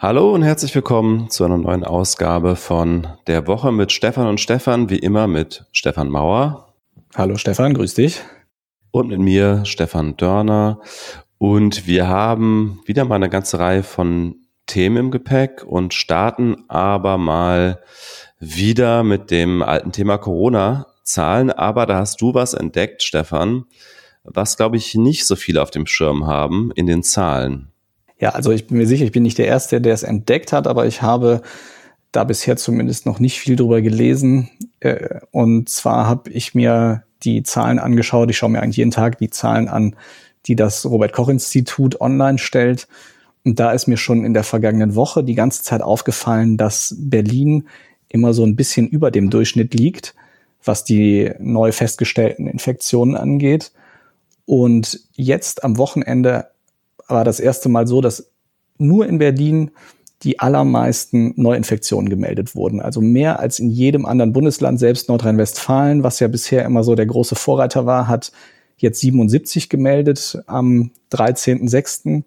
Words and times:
Hallo 0.00 0.32
und 0.32 0.44
herzlich 0.44 0.72
willkommen 0.76 1.28
zu 1.28 1.44
einer 1.44 1.58
neuen 1.58 1.82
Ausgabe 1.82 2.54
von 2.54 3.08
der 3.26 3.48
Woche 3.48 3.72
mit 3.72 3.90
Stefan 3.90 4.28
und 4.28 4.40
Stefan, 4.40 4.90
wie 4.90 4.98
immer 5.00 5.26
mit 5.26 5.64
Stefan 5.72 6.08
Mauer. 6.08 6.72
Hallo 7.16 7.36
Stefan, 7.36 7.74
grüß 7.74 7.94
dich. 7.94 8.20
Und 8.92 9.08
mit 9.08 9.18
mir 9.18 9.64
Stefan 9.64 10.16
Dörner. 10.16 10.80
Und 11.38 11.88
wir 11.88 12.06
haben 12.06 12.80
wieder 12.86 13.06
mal 13.06 13.16
eine 13.16 13.28
ganze 13.28 13.58
Reihe 13.58 13.82
von 13.82 14.36
Themen 14.66 14.98
im 14.98 15.10
Gepäck 15.10 15.64
und 15.64 15.92
starten 15.94 16.64
aber 16.68 17.18
mal 17.18 17.82
wieder 18.38 19.02
mit 19.02 19.32
dem 19.32 19.64
alten 19.64 19.90
Thema 19.90 20.16
Corona-Zahlen. 20.16 21.50
Aber 21.50 21.86
da 21.86 21.98
hast 21.98 22.20
du 22.20 22.34
was 22.34 22.54
entdeckt, 22.54 23.02
Stefan, 23.02 23.64
was, 24.22 24.56
glaube 24.56 24.76
ich, 24.76 24.94
nicht 24.94 25.26
so 25.26 25.34
viele 25.34 25.60
auf 25.60 25.72
dem 25.72 25.88
Schirm 25.88 26.28
haben 26.28 26.70
in 26.76 26.86
den 26.86 27.02
Zahlen. 27.02 27.72
Ja, 28.20 28.30
also 28.30 28.50
ich 28.50 28.66
bin 28.66 28.78
mir 28.78 28.86
sicher, 28.86 29.04
ich 29.04 29.12
bin 29.12 29.22
nicht 29.22 29.38
der 29.38 29.46
Erste, 29.46 29.80
der 29.80 29.94
es 29.94 30.02
entdeckt 30.02 30.52
hat, 30.52 30.66
aber 30.66 30.86
ich 30.86 31.02
habe 31.02 31.42
da 32.10 32.24
bisher 32.24 32.56
zumindest 32.56 33.06
noch 33.06 33.20
nicht 33.20 33.38
viel 33.38 33.56
drüber 33.56 33.80
gelesen. 33.80 34.50
Äh, 34.80 35.20
und 35.30 35.68
zwar 35.68 36.06
habe 36.06 36.30
ich 36.30 36.54
mir 36.54 37.04
die 37.22 37.42
Zahlen 37.42 37.78
angeschaut. 37.78 38.30
Ich 38.30 38.38
schaue 38.38 38.50
mir 38.50 38.62
eigentlich 38.62 38.78
jeden 38.78 38.90
Tag 38.90 39.18
die 39.18 39.30
Zahlen 39.30 39.68
an, 39.68 39.94
die 40.46 40.56
das 40.56 40.86
Robert 40.86 41.12
Koch 41.12 41.28
Institut 41.28 42.00
online 42.00 42.38
stellt. 42.38 42.88
Und 43.44 43.60
da 43.60 43.72
ist 43.72 43.86
mir 43.86 43.96
schon 43.96 44.24
in 44.24 44.34
der 44.34 44.44
vergangenen 44.44 44.94
Woche 44.94 45.22
die 45.22 45.34
ganze 45.34 45.62
Zeit 45.62 45.82
aufgefallen, 45.82 46.56
dass 46.56 46.94
Berlin 46.98 47.68
immer 48.08 48.32
so 48.32 48.44
ein 48.44 48.56
bisschen 48.56 48.88
über 48.88 49.10
dem 49.10 49.30
Durchschnitt 49.30 49.74
liegt, 49.74 50.14
was 50.64 50.84
die 50.84 51.30
neu 51.38 51.72
festgestellten 51.72 52.46
Infektionen 52.46 53.16
angeht. 53.16 53.72
Und 54.46 55.00
jetzt 55.12 55.62
am 55.62 55.76
Wochenende 55.76 56.48
war 57.08 57.24
das 57.24 57.40
erste 57.40 57.68
Mal 57.68 57.86
so, 57.86 58.00
dass 58.00 58.30
nur 58.78 59.06
in 59.06 59.18
Berlin 59.18 59.70
die 60.22 60.40
allermeisten 60.40 61.32
Neuinfektionen 61.36 62.08
gemeldet 62.08 62.54
wurden. 62.54 62.80
Also 62.80 63.00
mehr 63.00 63.38
als 63.38 63.60
in 63.60 63.70
jedem 63.70 64.04
anderen 64.04 64.32
Bundesland, 64.32 64.80
selbst 64.80 65.08
Nordrhein-Westfalen, 65.08 66.02
was 66.02 66.20
ja 66.20 66.28
bisher 66.28 66.64
immer 66.64 66.82
so 66.82 66.94
der 66.94 67.06
große 67.06 67.36
Vorreiter 67.36 67.86
war, 67.86 68.08
hat 68.08 68.32
jetzt 68.78 69.00
77 69.00 69.68
gemeldet 69.68 70.42
am 70.46 70.90
13.06. 71.12 72.24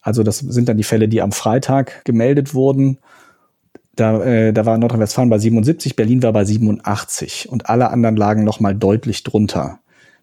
Also 0.00 0.22
das 0.22 0.38
sind 0.38 0.68
dann 0.68 0.76
die 0.76 0.84
Fälle, 0.84 1.08
die 1.08 1.20
am 1.20 1.32
Freitag 1.32 2.04
gemeldet 2.04 2.54
wurden. 2.54 2.98
Da, 3.96 4.22
äh, 4.22 4.52
da 4.52 4.64
war 4.64 4.78
Nordrhein-Westfalen 4.78 5.30
bei 5.30 5.38
77, 5.38 5.96
Berlin 5.96 6.22
war 6.22 6.32
bei 6.32 6.44
87 6.44 7.48
und 7.50 7.68
alle 7.68 7.90
anderen 7.90 8.16
lagen 8.16 8.44
noch 8.44 8.60
mal 8.60 8.74
deutlich 8.74 9.24
drunter. 9.24 9.80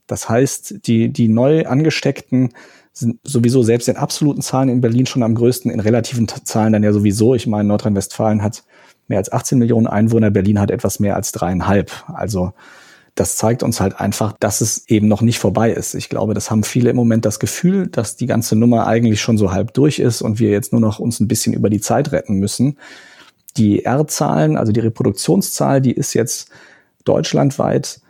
Das 0.08 0.30
heißt, 0.30 0.88
die, 0.88 1.10
die 1.10 1.28
neu 1.28 1.66
angesteckten 1.66 2.54
sind 3.00 3.20
sowieso 3.24 3.64
selbst 3.64 3.88
in 3.88 3.96
absoluten 3.96 4.42
Zahlen 4.42 4.70
in 4.70 4.82
Berlin 4.82 5.06
schon 5.06 5.24
am 5.24 5.36
größten, 5.36 5.70
in 5.70 5.80
relativen 5.80 6.28
Zahlen 6.28 6.74
dann 6.74 6.84
ja 6.84 6.94
sowieso. 6.94 7.36
Ich 7.36 7.48
meine, 7.48 7.68
Nordrhein-Westfalen 7.68 8.42
hat 8.42 8.64
mehr 9.08 9.20
als 9.20 9.32
18 9.32 9.60
Millionen 9.60 9.88
Einwohner, 9.88 10.32
Berlin 10.32 10.60
hat 10.60 10.72
etwas 10.72 11.00
mehr 11.00 11.16
als 11.16 11.32
dreieinhalb. 11.32 11.92
Also 12.08 12.54
das 13.18 13.36
zeigt 13.36 13.64
uns 13.64 13.82
halt 13.82 14.00
einfach, 14.00 14.34
dass 14.40 14.62
es 14.62 14.88
eben 14.88 15.08
noch 15.08 15.22
nicht 15.22 15.40
vorbei 15.40 15.72
ist. 15.72 15.96
Ich 15.96 16.10
glaube, 16.10 16.34
das 16.34 16.52
haben 16.52 16.64
viele 16.64 16.92
im 16.92 16.96
Moment 16.96 17.26
das 17.26 17.40
Gefühl, 17.40 17.88
dass 17.88 18.16
die 18.16 18.28
ganze 18.28 18.56
Nummer 18.56 18.86
eigentlich 18.86 19.22
schon 19.22 19.38
so 19.38 19.52
halb 19.52 19.74
durch 19.74 19.98
ist 20.00 20.22
und 20.22 20.40
wir 20.40 20.52
jetzt 20.52 20.72
nur 20.72 20.82
noch 20.82 21.00
uns 21.00 21.20
ein 21.20 21.28
bisschen 21.28 21.54
über 21.54 21.70
die 21.70 21.82
Zeit 21.82 22.12
retten 22.12 22.36
müssen. 22.36 22.78
Die 23.58 23.86
R-Zahlen, 23.86 24.56
also 24.56 24.72
die 24.72 24.82
Reproduktionszahl, 24.82 25.82
die 25.82 25.94
ist 25.94 26.14
jetzt 26.14 26.50
deutschlandweit 27.06 28.02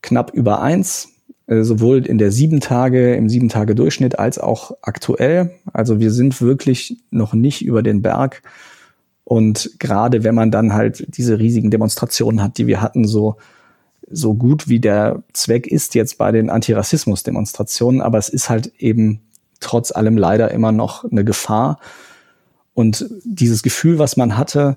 knapp 0.00 0.32
über 0.32 0.62
eins. 0.62 1.10
Äh, 1.48 1.64
sowohl 1.64 2.06
in 2.06 2.18
der 2.18 2.30
sieben 2.30 2.60
Tage, 2.60 3.14
im 3.14 3.28
sieben 3.28 3.48
Tage 3.48 3.74
Durchschnitt 3.74 4.18
als 4.18 4.38
auch 4.38 4.72
aktuell. 4.82 5.50
Also 5.72 5.98
wir 5.98 6.12
sind 6.12 6.40
wirklich 6.40 6.98
noch 7.10 7.32
nicht 7.32 7.64
über 7.64 7.82
den 7.82 8.02
Berg. 8.02 8.42
Und 9.24 9.70
gerade 9.78 10.24
wenn 10.24 10.34
man 10.34 10.50
dann 10.50 10.74
halt 10.74 11.04
diese 11.16 11.38
riesigen 11.38 11.70
Demonstrationen 11.70 12.42
hat, 12.42 12.58
die 12.58 12.66
wir 12.66 12.80
hatten, 12.80 13.06
so, 13.06 13.36
so 14.10 14.34
gut 14.34 14.68
wie 14.68 14.78
der 14.78 15.22
Zweck 15.32 15.66
ist 15.66 15.94
jetzt 15.94 16.18
bei 16.18 16.32
den 16.32 16.50
Antirassismus-Demonstrationen, 16.50 18.00
aber 18.00 18.18
es 18.18 18.28
ist 18.28 18.48
halt 18.48 18.72
eben 18.78 19.20
trotz 19.60 19.90
allem 19.90 20.16
leider 20.16 20.50
immer 20.50 20.72
noch 20.72 21.04
eine 21.04 21.24
Gefahr. 21.24 21.78
Und 22.74 23.08
dieses 23.24 23.62
Gefühl, 23.62 23.98
was 23.98 24.16
man 24.16 24.36
hatte, 24.36 24.76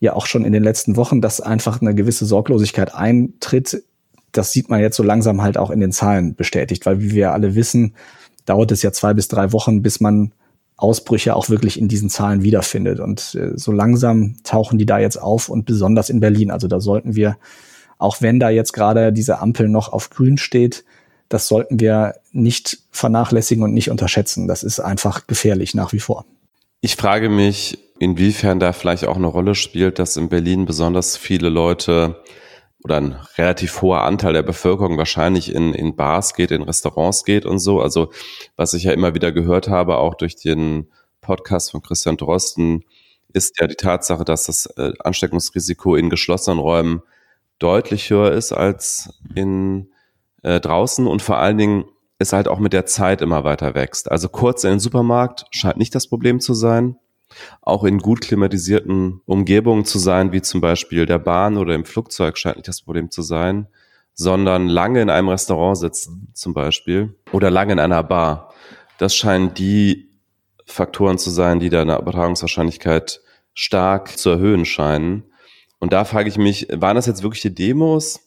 ja 0.00 0.14
auch 0.14 0.26
schon 0.26 0.44
in 0.44 0.52
den 0.52 0.64
letzten 0.64 0.96
Wochen, 0.96 1.20
dass 1.20 1.40
einfach 1.40 1.80
eine 1.80 1.94
gewisse 1.94 2.26
Sorglosigkeit 2.26 2.94
eintritt, 2.94 3.84
das 4.32 4.52
sieht 4.52 4.70
man 4.70 4.80
jetzt 4.80 4.96
so 4.96 5.02
langsam 5.02 5.42
halt 5.42 5.58
auch 5.58 5.70
in 5.70 5.80
den 5.80 5.92
Zahlen 5.92 6.34
bestätigt, 6.34 6.86
weil 6.86 7.00
wie 7.00 7.12
wir 7.12 7.32
alle 7.32 7.54
wissen, 7.54 7.94
dauert 8.46 8.72
es 8.72 8.82
ja 8.82 8.92
zwei 8.92 9.14
bis 9.14 9.28
drei 9.28 9.52
Wochen, 9.52 9.82
bis 9.82 10.00
man 10.00 10.32
Ausbrüche 10.76 11.36
auch 11.36 11.48
wirklich 11.48 11.78
in 11.78 11.86
diesen 11.86 12.08
Zahlen 12.08 12.42
wiederfindet. 12.42 12.98
Und 12.98 13.34
äh, 13.34 13.56
so 13.56 13.70
langsam 13.72 14.36
tauchen 14.42 14.78
die 14.78 14.86
da 14.86 14.98
jetzt 14.98 15.16
auf 15.16 15.48
und 15.48 15.64
besonders 15.64 16.10
in 16.10 16.20
Berlin. 16.20 16.50
Also 16.50 16.66
da 16.66 16.80
sollten 16.80 17.14
wir, 17.14 17.36
auch 17.98 18.20
wenn 18.20 18.40
da 18.40 18.50
jetzt 18.50 18.72
gerade 18.72 19.12
diese 19.12 19.38
Ampel 19.38 19.68
noch 19.68 19.92
auf 19.92 20.10
grün 20.10 20.38
steht, 20.38 20.84
das 21.28 21.46
sollten 21.48 21.78
wir 21.80 22.16
nicht 22.32 22.78
vernachlässigen 22.90 23.62
und 23.62 23.72
nicht 23.72 23.90
unterschätzen. 23.90 24.48
Das 24.48 24.62
ist 24.62 24.80
einfach 24.80 25.26
gefährlich 25.26 25.74
nach 25.74 25.92
wie 25.92 26.00
vor. 26.00 26.24
Ich 26.80 26.96
frage 26.96 27.28
mich, 27.28 27.78
inwiefern 28.00 28.58
da 28.58 28.72
vielleicht 28.72 29.06
auch 29.06 29.16
eine 29.16 29.28
Rolle 29.28 29.54
spielt, 29.54 29.98
dass 29.98 30.16
in 30.16 30.28
Berlin 30.28 30.66
besonders 30.66 31.16
viele 31.16 31.48
Leute 31.48 32.16
oder 32.84 32.96
ein 32.96 33.16
relativ 33.36 33.80
hoher 33.82 34.02
Anteil 34.02 34.32
der 34.32 34.42
Bevölkerung 34.42 34.98
wahrscheinlich 34.98 35.54
in, 35.54 35.74
in 35.74 35.94
Bars 35.94 36.34
geht, 36.34 36.50
in 36.50 36.62
Restaurants 36.62 37.24
geht 37.24 37.46
und 37.46 37.58
so. 37.58 37.80
Also 37.80 38.10
was 38.56 38.74
ich 38.74 38.84
ja 38.84 38.92
immer 38.92 39.14
wieder 39.14 39.32
gehört 39.32 39.68
habe, 39.68 39.98
auch 39.98 40.14
durch 40.14 40.36
den 40.36 40.90
Podcast 41.20 41.70
von 41.70 41.82
Christian 41.82 42.16
Drosten, 42.16 42.84
ist 43.32 43.58
ja 43.60 43.66
die 43.66 43.76
Tatsache, 43.76 44.24
dass 44.24 44.46
das 44.46 44.66
äh, 44.76 44.92
Ansteckungsrisiko 44.98 45.96
in 45.96 46.10
geschlossenen 46.10 46.58
Räumen 46.58 47.02
deutlich 47.58 48.10
höher 48.10 48.32
ist 48.32 48.52
als 48.52 49.10
in 49.34 49.90
äh, 50.42 50.60
draußen 50.60 51.06
und 51.06 51.22
vor 51.22 51.38
allen 51.38 51.58
Dingen 51.58 51.84
es 52.18 52.32
halt 52.32 52.48
auch 52.48 52.58
mit 52.58 52.72
der 52.72 52.86
Zeit 52.86 53.20
immer 53.20 53.44
weiter 53.44 53.74
wächst. 53.74 54.10
Also 54.10 54.28
kurz 54.28 54.64
in 54.64 54.70
den 54.70 54.80
Supermarkt 54.80 55.46
scheint 55.50 55.76
nicht 55.76 55.94
das 55.94 56.08
Problem 56.08 56.40
zu 56.40 56.54
sein 56.54 56.96
auch 57.60 57.84
in 57.84 57.98
gut 57.98 58.20
klimatisierten 58.20 59.20
Umgebungen 59.24 59.84
zu 59.84 59.98
sein, 59.98 60.32
wie 60.32 60.42
zum 60.42 60.60
Beispiel 60.60 61.06
der 61.06 61.18
Bahn 61.18 61.56
oder 61.56 61.74
im 61.74 61.84
Flugzeug, 61.84 62.38
scheint 62.38 62.56
nicht 62.56 62.68
das 62.68 62.82
Problem 62.82 63.10
zu 63.10 63.22
sein, 63.22 63.66
sondern 64.14 64.68
lange 64.68 65.00
in 65.00 65.10
einem 65.10 65.28
Restaurant 65.28 65.78
sitzen 65.78 66.28
zum 66.34 66.54
Beispiel 66.54 67.14
oder 67.32 67.50
lange 67.50 67.72
in 67.72 67.78
einer 67.78 68.02
Bar. 68.02 68.52
Das 68.98 69.14
scheinen 69.14 69.54
die 69.54 70.10
Faktoren 70.66 71.18
zu 71.18 71.30
sein, 71.30 71.60
die 71.60 71.70
deine 71.70 71.98
Übertragungswahrscheinlichkeit 71.98 73.20
stark 73.54 74.18
zu 74.18 74.30
erhöhen 74.30 74.64
scheinen. 74.64 75.24
Und 75.78 75.92
da 75.92 76.04
frage 76.04 76.28
ich 76.28 76.38
mich, 76.38 76.68
waren 76.72 76.96
das 76.96 77.06
jetzt 77.06 77.22
wirklich 77.22 77.42
die 77.42 77.54
Demos 77.54 78.20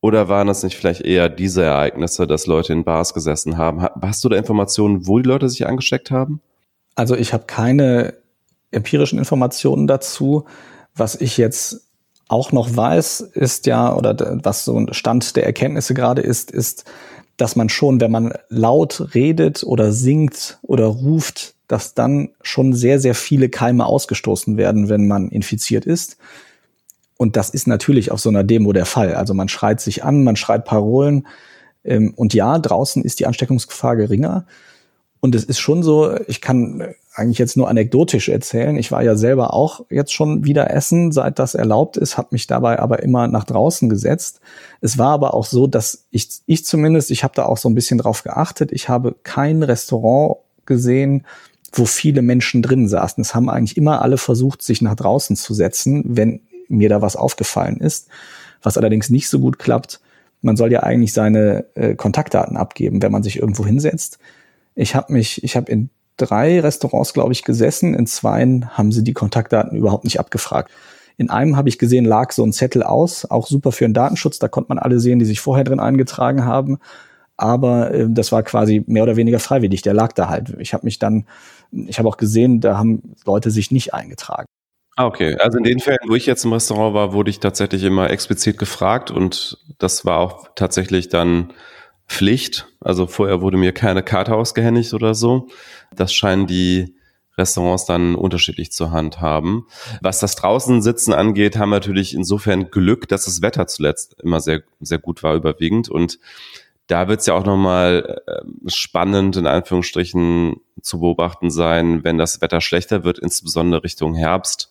oder 0.00 0.28
waren 0.28 0.46
das 0.46 0.62
nicht 0.62 0.76
vielleicht 0.76 1.00
eher 1.00 1.28
diese 1.28 1.62
Ereignisse, 1.62 2.26
dass 2.26 2.46
Leute 2.46 2.72
in 2.72 2.84
Bars 2.84 3.14
gesessen 3.14 3.56
haben? 3.58 3.86
Hast 4.02 4.24
du 4.24 4.28
da 4.28 4.36
Informationen, 4.36 5.06
wo 5.06 5.18
die 5.18 5.28
Leute 5.28 5.48
sich 5.48 5.66
angesteckt 5.66 6.10
haben? 6.10 6.40
Also 6.94 7.14
ich 7.14 7.32
habe 7.32 7.44
keine 7.46 8.17
empirischen 8.70 9.18
Informationen 9.18 9.86
dazu. 9.86 10.44
Was 10.94 11.14
ich 11.14 11.36
jetzt 11.36 11.88
auch 12.28 12.52
noch 12.52 12.76
weiß, 12.76 13.20
ist 13.20 13.66
ja, 13.66 13.94
oder 13.94 14.40
was 14.42 14.64
so 14.64 14.78
ein 14.78 14.92
Stand 14.92 15.36
der 15.36 15.46
Erkenntnisse 15.46 15.94
gerade 15.94 16.22
ist, 16.22 16.50
ist, 16.50 16.84
dass 17.38 17.56
man 17.56 17.68
schon, 17.68 18.00
wenn 18.00 18.10
man 18.10 18.34
laut 18.48 19.14
redet 19.14 19.62
oder 19.62 19.92
singt 19.92 20.58
oder 20.62 20.86
ruft, 20.86 21.54
dass 21.68 21.94
dann 21.94 22.30
schon 22.42 22.74
sehr, 22.74 22.98
sehr 22.98 23.14
viele 23.14 23.48
Keime 23.48 23.86
ausgestoßen 23.86 24.56
werden, 24.56 24.88
wenn 24.88 25.06
man 25.06 25.28
infiziert 25.28 25.86
ist. 25.86 26.16
Und 27.16 27.36
das 27.36 27.50
ist 27.50 27.66
natürlich 27.66 28.10
auf 28.10 28.20
so 28.20 28.28
einer 28.28 28.44
Demo 28.44 28.72
der 28.72 28.86
Fall. 28.86 29.14
Also 29.14 29.34
man 29.34 29.48
schreit 29.48 29.80
sich 29.80 30.04
an, 30.04 30.24
man 30.24 30.36
schreit 30.36 30.64
Parolen. 30.64 31.26
Ähm, 31.84 32.12
und 32.16 32.34
ja, 32.34 32.58
draußen 32.58 33.04
ist 33.04 33.20
die 33.20 33.26
Ansteckungsgefahr 33.26 33.96
geringer. 33.96 34.46
Und 35.20 35.34
es 35.34 35.44
ist 35.44 35.58
schon 35.58 35.82
so, 35.82 36.16
ich 36.26 36.40
kann 36.40 36.94
eigentlich 37.18 37.38
jetzt 37.38 37.56
nur 37.56 37.68
anekdotisch 37.68 38.28
erzählen. 38.28 38.76
Ich 38.76 38.92
war 38.92 39.02
ja 39.02 39.16
selber 39.16 39.52
auch 39.52 39.84
jetzt 39.90 40.12
schon 40.12 40.44
wieder 40.44 40.70
essen, 40.70 41.12
seit 41.12 41.38
das 41.38 41.54
erlaubt 41.54 41.96
ist, 41.96 42.16
habe 42.16 42.28
mich 42.32 42.46
dabei 42.46 42.78
aber 42.78 43.02
immer 43.02 43.28
nach 43.28 43.44
draußen 43.44 43.88
gesetzt. 43.88 44.40
Es 44.80 44.98
war 44.98 45.10
aber 45.10 45.34
auch 45.34 45.44
so, 45.44 45.66
dass 45.66 46.06
ich, 46.10 46.28
ich 46.46 46.64
zumindest, 46.64 47.10
ich 47.10 47.24
habe 47.24 47.34
da 47.34 47.46
auch 47.46 47.58
so 47.58 47.68
ein 47.68 47.74
bisschen 47.74 47.98
drauf 47.98 48.22
geachtet. 48.22 48.72
Ich 48.72 48.88
habe 48.88 49.16
kein 49.22 49.62
Restaurant 49.62 50.36
gesehen, 50.66 51.26
wo 51.72 51.84
viele 51.84 52.22
Menschen 52.22 52.62
drin 52.62 52.88
saßen. 52.88 53.20
Es 53.22 53.34
haben 53.34 53.50
eigentlich 53.50 53.76
immer 53.76 54.02
alle 54.02 54.18
versucht, 54.18 54.62
sich 54.62 54.80
nach 54.80 54.94
draußen 54.94 55.36
zu 55.36 55.54
setzen, 55.54 56.02
wenn 56.06 56.40
mir 56.68 56.88
da 56.88 57.02
was 57.02 57.16
aufgefallen 57.16 57.78
ist. 57.80 58.08
Was 58.62 58.78
allerdings 58.78 59.10
nicht 59.10 59.28
so 59.28 59.38
gut 59.40 59.58
klappt. 59.58 60.00
Man 60.40 60.56
soll 60.56 60.72
ja 60.72 60.82
eigentlich 60.82 61.12
seine 61.12 61.66
äh, 61.74 61.94
Kontaktdaten 61.94 62.56
abgeben, 62.56 63.02
wenn 63.02 63.12
man 63.12 63.22
sich 63.22 63.38
irgendwo 63.38 63.66
hinsetzt. 63.66 64.18
Ich 64.74 64.94
habe 64.94 65.12
mich, 65.12 65.42
ich 65.42 65.56
habe 65.56 65.70
in 65.70 65.90
drei 66.18 66.60
Restaurants, 66.60 67.14
glaube 67.14 67.32
ich, 67.32 67.44
gesessen. 67.44 67.94
In 67.94 68.06
zweien 68.06 68.76
haben 68.76 68.92
sie 68.92 69.02
die 69.02 69.14
Kontaktdaten 69.14 69.76
überhaupt 69.76 70.04
nicht 70.04 70.20
abgefragt. 70.20 70.70
In 71.16 71.30
einem 71.30 71.56
habe 71.56 71.68
ich 71.68 71.78
gesehen, 71.78 72.04
lag 72.04 72.32
so 72.32 72.44
ein 72.44 72.52
Zettel 72.52 72.82
aus, 72.82 73.24
auch 73.24 73.46
super 73.46 73.72
für 73.72 73.84
den 73.84 73.94
Datenschutz. 73.94 74.38
Da 74.38 74.48
konnte 74.48 74.68
man 74.68 74.78
alle 74.78 75.00
sehen, 75.00 75.18
die 75.18 75.24
sich 75.24 75.40
vorher 75.40 75.64
drin 75.64 75.80
eingetragen 75.80 76.44
haben. 76.44 76.78
Aber 77.36 77.92
äh, 77.92 78.06
das 78.08 78.30
war 78.30 78.42
quasi 78.42 78.84
mehr 78.86 79.02
oder 79.04 79.16
weniger 79.16 79.38
freiwillig. 79.38 79.82
Der 79.82 79.94
lag 79.94 80.12
da 80.12 80.28
halt. 80.28 80.56
Ich 80.58 80.74
habe 80.74 80.84
mich 80.84 80.98
dann 80.98 81.26
Ich 81.72 81.98
habe 81.98 82.08
auch 82.08 82.16
gesehen, 82.18 82.60
da 82.60 82.76
haben 82.78 83.14
Leute 83.24 83.50
sich 83.50 83.70
nicht 83.70 83.94
eingetragen. 83.94 84.46
Ah, 84.98 85.06
okay. 85.06 85.36
Also 85.38 85.58
in 85.58 85.64
den 85.64 85.78
Fällen, 85.78 86.08
wo 86.08 86.16
ich 86.16 86.26
jetzt 86.26 86.44
im 86.44 86.52
Restaurant 86.52 86.92
war, 86.92 87.12
wurde 87.12 87.30
ich 87.30 87.38
tatsächlich 87.38 87.84
immer 87.84 88.10
explizit 88.10 88.58
gefragt 88.58 89.12
und 89.12 89.58
das 89.78 90.04
war 90.04 90.18
auch 90.18 90.48
tatsächlich 90.56 91.08
dann 91.08 91.52
Pflicht. 92.08 92.66
Also 92.80 93.06
vorher 93.06 93.40
wurde 93.40 93.56
mir 93.56 93.72
keine 93.72 94.02
Karte 94.02 94.34
ausgehändigt 94.34 94.94
oder 94.94 95.14
so. 95.14 95.48
Das 95.94 96.12
scheinen 96.12 96.46
die 96.46 96.94
Restaurants 97.36 97.86
dann 97.86 98.14
unterschiedlich 98.16 98.72
zur 98.72 98.90
Hand 98.90 99.20
haben. 99.20 99.66
Was 100.00 100.18
das 100.18 100.34
draußen 100.34 100.82
sitzen 100.82 101.12
angeht, 101.12 101.56
haben 101.56 101.70
wir 101.70 101.76
natürlich 101.76 102.14
insofern 102.14 102.70
Glück, 102.70 103.08
dass 103.08 103.26
das 103.26 103.42
Wetter 103.42 103.66
zuletzt 103.68 104.16
immer 104.22 104.40
sehr, 104.40 104.62
sehr 104.80 104.98
gut 104.98 105.22
war, 105.22 105.36
überwiegend. 105.36 105.88
Und 105.88 106.18
da 106.88 107.06
wird 107.06 107.20
es 107.20 107.26
ja 107.26 107.34
auch 107.34 107.44
nochmal 107.44 108.22
äh, 108.26 108.70
spannend, 108.70 109.36
in 109.36 109.46
Anführungsstrichen, 109.46 110.56
zu 110.80 111.00
beobachten 111.00 111.50
sein, 111.50 112.02
wenn 112.02 112.18
das 112.18 112.40
Wetter 112.40 112.60
schlechter 112.60 113.04
wird, 113.04 113.18
insbesondere 113.18 113.84
Richtung 113.84 114.14
Herbst. 114.14 114.70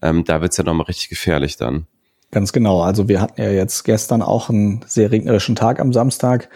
Ähm, 0.00 0.24
da 0.24 0.40
wird 0.40 0.52
es 0.52 0.58
ja 0.58 0.64
nochmal 0.64 0.86
richtig 0.86 1.08
gefährlich 1.08 1.56
dann. 1.56 1.86
Ganz 2.30 2.52
genau. 2.52 2.82
Also 2.82 3.08
wir 3.08 3.20
hatten 3.20 3.40
ja 3.40 3.50
jetzt 3.50 3.84
gestern 3.84 4.22
auch 4.22 4.48
einen 4.48 4.84
sehr 4.86 5.10
regnerischen 5.10 5.56
Tag 5.56 5.80
am 5.80 5.92
Samstag. 5.92 6.48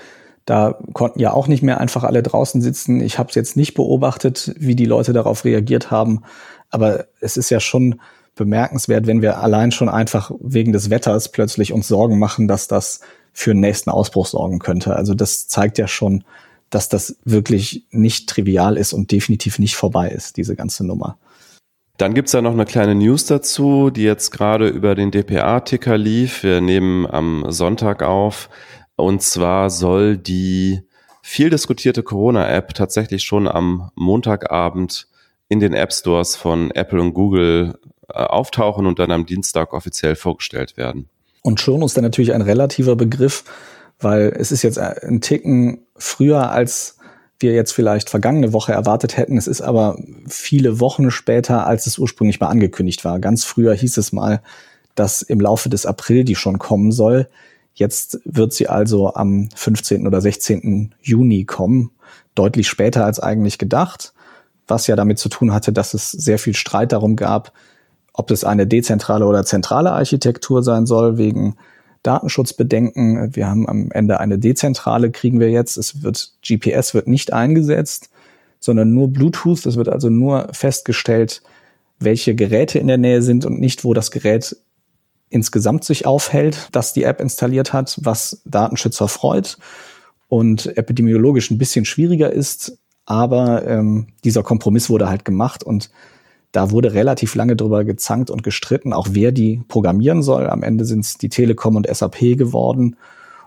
Da 0.44 0.78
konnten 0.92 1.20
ja 1.20 1.32
auch 1.32 1.46
nicht 1.46 1.62
mehr 1.62 1.80
einfach 1.80 2.04
alle 2.04 2.22
draußen 2.22 2.60
sitzen. 2.60 3.00
Ich 3.00 3.18
habe 3.18 3.28
es 3.28 3.34
jetzt 3.34 3.56
nicht 3.56 3.74
beobachtet, 3.74 4.54
wie 4.58 4.74
die 4.74 4.86
Leute 4.86 5.12
darauf 5.12 5.44
reagiert 5.44 5.90
haben. 5.90 6.22
Aber 6.70 7.06
es 7.20 7.36
ist 7.36 7.50
ja 7.50 7.60
schon 7.60 8.00
bemerkenswert, 8.34 9.06
wenn 9.06 9.22
wir 9.22 9.38
allein 9.38 9.70
schon 9.70 9.88
einfach 9.88 10.30
wegen 10.40 10.72
des 10.72 10.90
Wetters 10.90 11.30
plötzlich 11.30 11.72
uns 11.72 11.88
Sorgen 11.88 12.18
machen, 12.18 12.48
dass 12.48 12.68
das 12.68 13.00
für 13.32 13.52
einen 13.52 13.60
nächsten 13.60 13.90
Ausbruch 13.90 14.26
sorgen 14.26 14.58
könnte. 14.58 14.96
Also 14.96 15.14
das 15.14 15.46
zeigt 15.46 15.78
ja 15.78 15.86
schon, 15.86 16.24
dass 16.70 16.88
das 16.88 17.16
wirklich 17.24 17.84
nicht 17.90 18.28
trivial 18.28 18.76
ist 18.76 18.92
und 18.92 19.10
definitiv 19.10 19.58
nicht 19.58 19.76
vorbei 19.76 20.08
ist, 20.08 20.36
diese 20.36 20.56
ganze 20.56 20.86
Nummer. 20.86 21.18
Dann 21.96 22.14
gibt's 22.14 22.32
da 22.32 22.40
noch 22.40 22.52
eine 22.52 22.64
kleine 22.64 22.94
News 22.94 23.26
dazu, 23.26 23.90
die 23.90 24.04
jetzt 24.04 24.30
gerade 24.30 24.68
über 24.68 24.94
den 24.94 25.10
DPA-Ticker 25.10 25.98
lief. 25.98 26.42
Wir 26.42 26.62
nehmen 26.62 27.06
am 27.06 27.44
Sonntag 27.48 28.02
auf. 28.02 28.48
Und 29.00 29.22
zwar 29.22 29.70
soll 29.70 30.16
die 30.16 30.80
viel 31.22 31.50
diskutierte 31.50 32.02
Corona-App 32.02 32.74
tatsächlich 32.74 33.22
schon 33.22 33.46
am 33.46 33.90
Montagabend 33.94 35.08
in 35.48 35.60
den 35.60 35.74
App 35.74 35.92
Stores 35.92 36.36
von 36.36 36.70
Apple 36.70 37.00
und 37.00 37.14
Google 37.14 37.78
äh, 38.08 38.14
auftauchen 38.14 38.86
und 38.86 38.98
dann 38.98 39.10
am 39.10 39.26
Dienstag 39.26 39.72
offiziell 39.72 40.16
vorgestellt 40.16 40.76
werden. 40.76 41.08
Und 41.42 41.60
schon 41.60 41.82
ist 41.82 41.96
dann 41.96 42.04
natürlich 42.04 42.32
ein 42.32 42.42
relativer 42.42 42.96
Begriff, 42.96 43.44
weil 43.98 44.34
es 44.38 44.52
ist 44.52 44.62
jetzt 44.62 44.78
ein 44.78 45.20
Ticken 45.20 45.86
früher, 45.96 46.50
als 46.50 46.96
wir 47.38 47.52
jetzt 47.52 47.72
vielleicht 47.72 48.10
vergangene 48.10 48.52
Woche 48.52 48.72
erwartet 48.72 49.16
hätten. 49.16 49.38
Es 49.38 49.46
ist 49.46 49.62
aber 49.62 49.98
viele 50.28 50.78
Wochen 50.80 51.10
später, 51.10 51.66
als 51.66 51.86
es 51.86 51.98
ursprünglich 51.98 52.40
mal 52.40 52.48
angekündigt 52.48 53.04
war. 53.04 53.18
Ganz 53.18 53.44
früher 53.44 53.74
hieß 53.74 53.96
es 53.96 54.12
mal, 54.12 54.42
dass 54.94 55.22
im 55.22 55.40
Laufe 55.40 55.68
des 55.68 55.86
April 55.86 56.24
die 56.24 56.34
schon 56.34 56.58
kommen 56.58 56.92
soll. 56.92 57.28
Jetzt 57.74 58.20
wird 58.24 58.52
sie 58.52 58.68
also 58.68 59.14
am 59.14 59.48
15. 59.54 60.06
oder 60.06 60.20
16. 60.20 60.94
Juni 61.00 61.44
kommen, 61.44 61.90
deutlich 62.34 62.68
später 62.68 63.04
als 63.04 63.20
eigentlich 63.20 63.58
gedacht, 63.58 64.12
was 64.66 64.86
ja 64.86 64.96
damit 64.96 65.18
zu 65.18 65.28
tun 65.28 65.52
hatte, 65.52 65.72
dass 65.72 65.94
es 65.94 66.10
sehr 66.10 66.38
viel 66.38 66.54
Streit 66.54 66.92
darum 66.92 67.16
gab, 67.16 67.52
ob 68.12 68.30
es 68.30 68.44
eine 68.44 68.66
dezentrale 68.66 69.26
oder 69.26 69.44
zentrale 69.44 69.92
Architektur 69.92 70.62
sein 70.62 70.86
soll, 70.86 71.18
wegen 71.18 71.56
Datenschutzbedenken. 72.02 73.34
Wir 73.34 73.48
haben 73.48 73.68
am 73.68 73.90
Ende 73.90 74.20
eine 74.20 74.38
dezentrale, 74.38 75.10
kriegen 75.10 75.40
wir 75.40 75.50
jetzt. 75.50 75.76
Es 75.76 76.02
wird, 76.02 76.32
GPS 76.46 76.94
wird 76.94 77.08
nicht 77.08 77.32
eingesetzt, 77.32 78.10
sondern 78.58 78.92
nur 78.92 79.08
Bluetooth. 79.08 79.66
Es 79.66 79.76
wird 79.76 79.88
also 79.88 80.08
nur 80.08 80.48
festgestellt, 80.52 81.42
welche 81.98 82.34
Geräte 82.34 82.78
in 82.78 82.86
der 82.86 82.98
Nähe 82.98 83.22
sind 83.22 83.44
und 83.44 83.60
nicht, 83.60 83.84
wo 83.84 83.92
das 83.94 84.10
Gerät 84.10 84.56
insgesamt 85.30 85.84
sich 85.84 86.06
aufhält, 86.06 86.68
dass 86.72 86.92
die 86.92 87.04
App 87.04 87.20
installiert 87.20 87.72
hat, 87.72 87.98
was 88.02 88.42
Datenschützer 88.44 89.08
freut 89.08 89.56
und 90.28 90.76
epidemiologisch 90.76 91.50
ein 91.50 91.58
bisschen 91.58 91.84
schwieriger 91.84 92.30
ist. 92.32 92.78
Aber 93.06 93.66
ähm, 93.66 94.08
dieser 94.24 94.42
Kompromiss 94.42 94.90
wurde 94.90 95.08
halt 95.08 95.24
gemacht 95.24 95.64
und 95.64 95.90
da 96.52 96.72
wurde 96.72 96.94
relativ 96.94 97.36
lange 97.36 97.54
drüber 97.54 97.84
gezankt 97.84 98.30
und 98.30 98.42
gestritten, 98.42 98.92
auch 98.92 99.08
wer 99.12 99.30
die 99.30 99.62
programmieren 99.68 100.22
soll. 100.22 100.48
Am 100.48 100.64
Ende 100.64 100.84
sind 100.84 101.04
es 101.04 101.14
die 101.14 101.28
Telekom 101.28 101.76
und 101.76 101.86
SAP 101.88 102.36
geworden. 102.36 102.96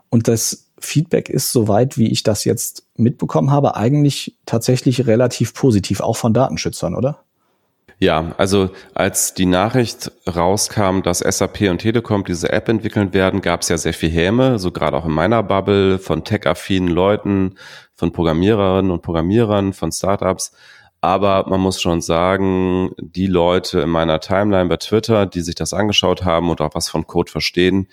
Und 0.09 0.27
das 0.27 0.69
Feedback 0.79 1.29
ist, 1.29 1.51
soweit 1.51 1.97
wie 1.97 2.09
ich 2.09 2.23
das 2.23 2.45
jetzt 2.45 2.85
mitbekommen 2.95 3.51
habe, 3.51 3.75
eigentlich 3.75 4.37
tatsächlich 4.45 5.05
relativ 5.07 5.53
positiv, 5.53 5.99
auch 5.99 6.15
von 6.15 6.33
Datenschützern, 6.33 6.95
oder? 6.95 7.23
Ja, 7.99 8.33
also 8.37 8.71
als 8.93 9.33
die 9.33 9.45
Nachricht 9.45 10.11
rauskam, 10.27 11.01
dass 11.01 11.19
SAP 11.19 11.69
und 11.69 11.79
Telekom 11.79 12.23
diese 12.23 12.51
App 12.51 12.67
entwickeln 12.67 13.13
werden, 13.13 13.41
gab 13.41 13.61
es 13.61 13.69
ja 13.69 13.77
sehr 13.77 13.93
viel 13.93 14.09
Häme, 14.09 14.59
so 14.59 14.71
gerade 14.71 14.97
auch 14.97 15.05
in 15.05 15.11
meiner 15.11 15.43
Bubble 15.43 15.99
von 15.99 16.23
tech-affinen 16.23 16.89
Leuten, 16.89 17.55
von 17.95 18.11
Programmiererinnen 18.11 18.91
und 18.91 19.01
Programmierern, 19.01 19.73
von 19.73 19.91
Startups. 19.91 20.51
Aber 21.01 21.47
man 21.49 21.59
muss 21.59 21.81
schon 21.81 22.01
sagen, 22.01 22.91
die 22.97 23.27
Leute 23.27 23.81
in 23.81 23.89
meiner 23.89 24.19
Timeline 24.19 24.69
bei 24.69 24.77
Twitter, 24.77 25.25
die 25.25 25.41
sich 25.41 25.55
das 25.55 25.73
angeschaut 25.73 26.23
haben 26.23 26.49
und 26.49 26.61
auch 26.61 26.75
was 26.75 26.89
von 26.89 27.05
Code 27.07 27.31
verstehen, 27.31 27.87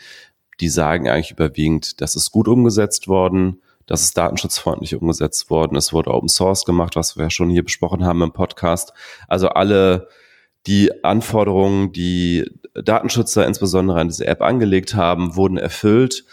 die 0.60 0.68
sagen 0.68 1.08
eigentlich 1.08 1.32
überwiegend, 1.32 2.00
das 2.00 2.14
ist 2.14 2.30
gut 2.30 2.48
umgesetzt 2.48 3.08
worden 3.08 3.60
das 3.90 4.02
ist 4.02 4.16
datenschutzfreundlich 4.16 4.94
umgesetzt 4.94 5.50
worden. 5.50 5.76
Es 5.76 5.92
wurde 5.92 6.14
Open 6.14 6.28
Source 6.28 6.64
gemacht, 6.64 6.94
was 6.94 7.16
wir 7.16 7.28
schon 7.28 7.50
hier 7.50 7.64
besprochen 7.64 8.04
haben 8.04 8.22
im 8.22 8.32
Podcast. 8.32 8.92
Also 9.26 9.48
alle 9.48 10.06
die 10.68 11.02
Anforderungen, 11.02 11.90
die 11.90 12.48
Datenschützer 12.74 13.44
insbesondere 13.44 13.98
an 13.98 14.06
diese 14.06 14.28
App 14.28 14.42
angelegt 14.42 14.94
haben, 14.94 15.34
wurden 15.34 15.56
erfüllt. 15.56 16.24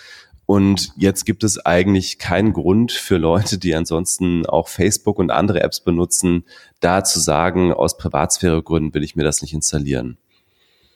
Und 0.46 0.92
jetzt 0.98 1.26
gibt 1.26 1.44
es 1.44 1.58
eigentlich 1.66 2.20
keinen 2.20 2.54
Grund 2.54 2.92
für 2.92 3.18
Leute, 3.18 3.58
die 3.58 3.74
ansonsten 3.74 4.46
auch 4.46 4.68
Facebook 4.68 5.18
und 5.18 5.32
andere 5.32 5.62
Apps 5.62 5.80
benutzen, 5.80 6.46
da 6.80 7.04
zu 7.04 7.20
sagen, 7.20 7.74
aus 7.74 7.98
Privatsphäregründen 7.98 8.94
will 8.94 9.04
ich 9.04 9.16
mir 9.16 9.24
das 9.24 9.42
nicht 9.42 9.56
installieren. 9.56 10.20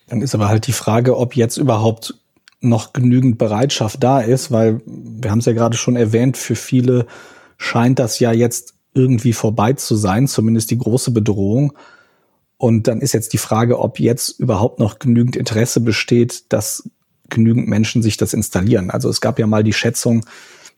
Dann 0.10 0.22
ist 0.22 0.36
aber 0.36 0.48
halt 0.48 0.68
die 0.68 0.74
Frage, 0.74 1.18
ob 1.18 1.36
jetzt 1.36 1.58
überhaupt 1.58 2.21
noch 2.62 2.94
genügend 2.94 3.38
Bereitschaft 3.38 4.04
da 4.04 4.22
ist, 4.22 4.52
weil 4.52 4.82
wir 4.86 5.32
haben 5.32 5.40
es 5.40 5.46
ja 5.46 5.54
gerade 5.54 5.76
schon 5.76 5.96
erwähnt, 5.96 6.38
für 6.38 6.56
viele 6.56 7.08
scheint 7.58 8.00
das 8.00 8.20
ja 8.20 8.32
jetzt 8.32 8.76
irgendwie 8.94 9.34
vorbei 9.34 9.74
zu 9.74 9.96
sein, 9.96 10.28
zumindest 10.28 10.72
die 10.72 10.78
große 10.78 11.12
Bedrohung. 11.12 11.74
Und 12.58 12.88
dann 12.88 13.02
ist 13.02 13.14
jetzt 13.14 13.34
die 13.34 13.40
Frage, 13.40 13.80
ob 13.80 14.00
jetzt 14.00 14.40
überhaupt 14.40 14.80
noch 14.80 15.00
genügend 15.00 15.36
Interesse 15.36 15.82
besteht, 15.82 16.54
dass 16.54 16.88
genügend 17.30 17.68
Menschen 17.68 18.04
sich 18.04 18.18
das 18.18 18.34
installieren. 18.34 18.92
Also 18.92 19.10
es 19.10 19.22
gab 19.22 19.40
ja 19.40 19.48
mal 19.48 19.64
die 19.64 19.74
Schätzung, 19.74 20.26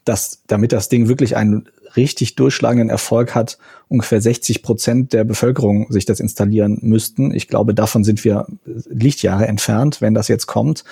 dass 0.05 0.43
damit 0.47 0.71
das 0.71 0.87
Ding 0.87 1.09
wirklich 1.09 1.35
einen 1.35 1.67
richtig 1.95 2.35
durchschlagenden 2.35 2.89
Erfolg 2.89 3.35
hat, 3.35 3.57
ungefähr 3.87 4.21
60 4.21 4.63
Prozent 4.63 5.13
der 5.13 5.23
Bevölkerung 5.23 5.91
sich 5.91 6.05
das 6.05 6.19
installieren 6.19 6.79
müssten. 6.81 7.33
Ich 7.33 7.47
glaube, 7.47 7.73
davon 7.73 8.03
sind 8.03 8.23
wir 8.23 8.47
Lichtjahre 8.65 9.47
entfernt, 9.47 10.01
wenn 10.01 10.13
das 10.13 10.27
jetzt 10.27 10.47
kommt. 10.47 10.83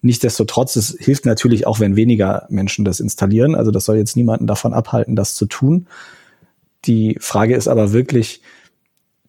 Nichtsdestotrotz, 0.00 0.76
es 0.76 0.96
hilft 0.98 1.26
natürlich 1.26 1.66
auch, 1.66 1.80
wenn 1.80 1.96
weniger 1.96 2.46
Menschen 2.48 2.84
das 2.84 3.00
installieren. 3.00 3.54
Also 3.54 3.70
das 3.70 3.84
soll 3.84 3.96
jetzt 3.96 4.16
niemanden 4.16 4.46
davon 4.46 4.72
abhalten, 4.72 5.16
das 5.16 5.34
zu 5.34 5.46
tun. 5.46 5.88
Die 6.84 7.16
Frage 7.20 7.56
ist 7.56 7.68
aber 7.68 7.92
wirklich 7.92 8.42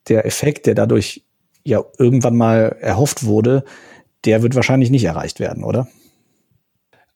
der 0.08 0.26
Effekt, 0.26 0.68
der 0.68 0.76
dadurch 0.76 1.24
ja 1.64 1.84
irgendwann 1.98 2.38
mal 2.38 2.78
erhofft 2.80 3.24
wurde, 3.26 3.64
der 4.26 4.44
wird 4.44 4.56
wahrscheinlich 4.56 4.92
nicht 4.92 5.06
erreicht 5.06 5.40
werden, 5.40 5.64
oder? 5.64 5.88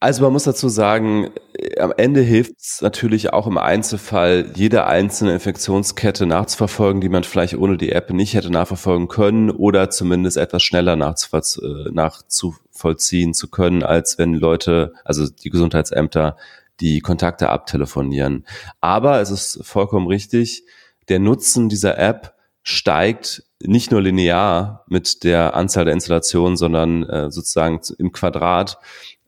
Also 0.00 0.22
man 0.22 0.34
muss 0.34 0.44
dazu 0.44 0.68
sagen, 0.68 1.30
am 1.78 1.92
Ende 1.96 2.20
hilft 2.20 2.60
es 2.60 2.82
natürlich 2.82 3.32
auch 3.32 3.46
im 3.46 3.56
Einzelfall, 3.56 4.50
jede 4.54 4.86
einzelne 4.86 5.32
Infektionskette 5.32 6.26
nachzuverfolgen, 6.26 7.00
die 7.00 7.08
man 7.08 7.24
vielleicht 7.24 7.56
ohne 7.56 7.78
die 7.78 7.90
App 7.90 8.10
nicht 8.10 8.34
hätte 8.34 8.50
nachverfolgen 8.50 9.08
können 9.08 9.50
oder 9.50 9.88
zumindest 9.88 10.36
etwas 10.36 10.62
schneller 10.62 10.94
äh, 10.94 11.90
nachzuvollziehen 12.74 13.34
zu 13.34 13.48
können, 13.48 13.82
als 13.82 14.18
wenn 14.18 14.34
Leute, 14.34 14.92
also 15.04 15.28
die 15.28 15.50
Gesundheitsämter, 15.50 16.36
die 16.80 17.00
Kontakte 17.00 17.50
abtelefonieren. 17.50 18.44
Aber 18.80 19.20
es 19.20 19.30
ist 19.30 19.60
vollkommen 19.62 20.08
richtig, 20.08 20.64
der 21.08 21.20
Nutzen 21.20 21.68
dieser 21.68 21.98
App 21.98 22.34
steigt 22.62 23.44
nicht 23.62 23.90
nur 23.90 24.02
linear 24.02 24.84
mit 24.88 25.22
der 25.22 25.54
Anzahl 25.54 25.84
der 25.84 25.94
Installationen, 25.94 26.56
sondern 26.56 27.04
äh, 27.04 27.30
sozusagen 27.30 27.80
im 27.98 28.12
Quadrat 28.12 28.78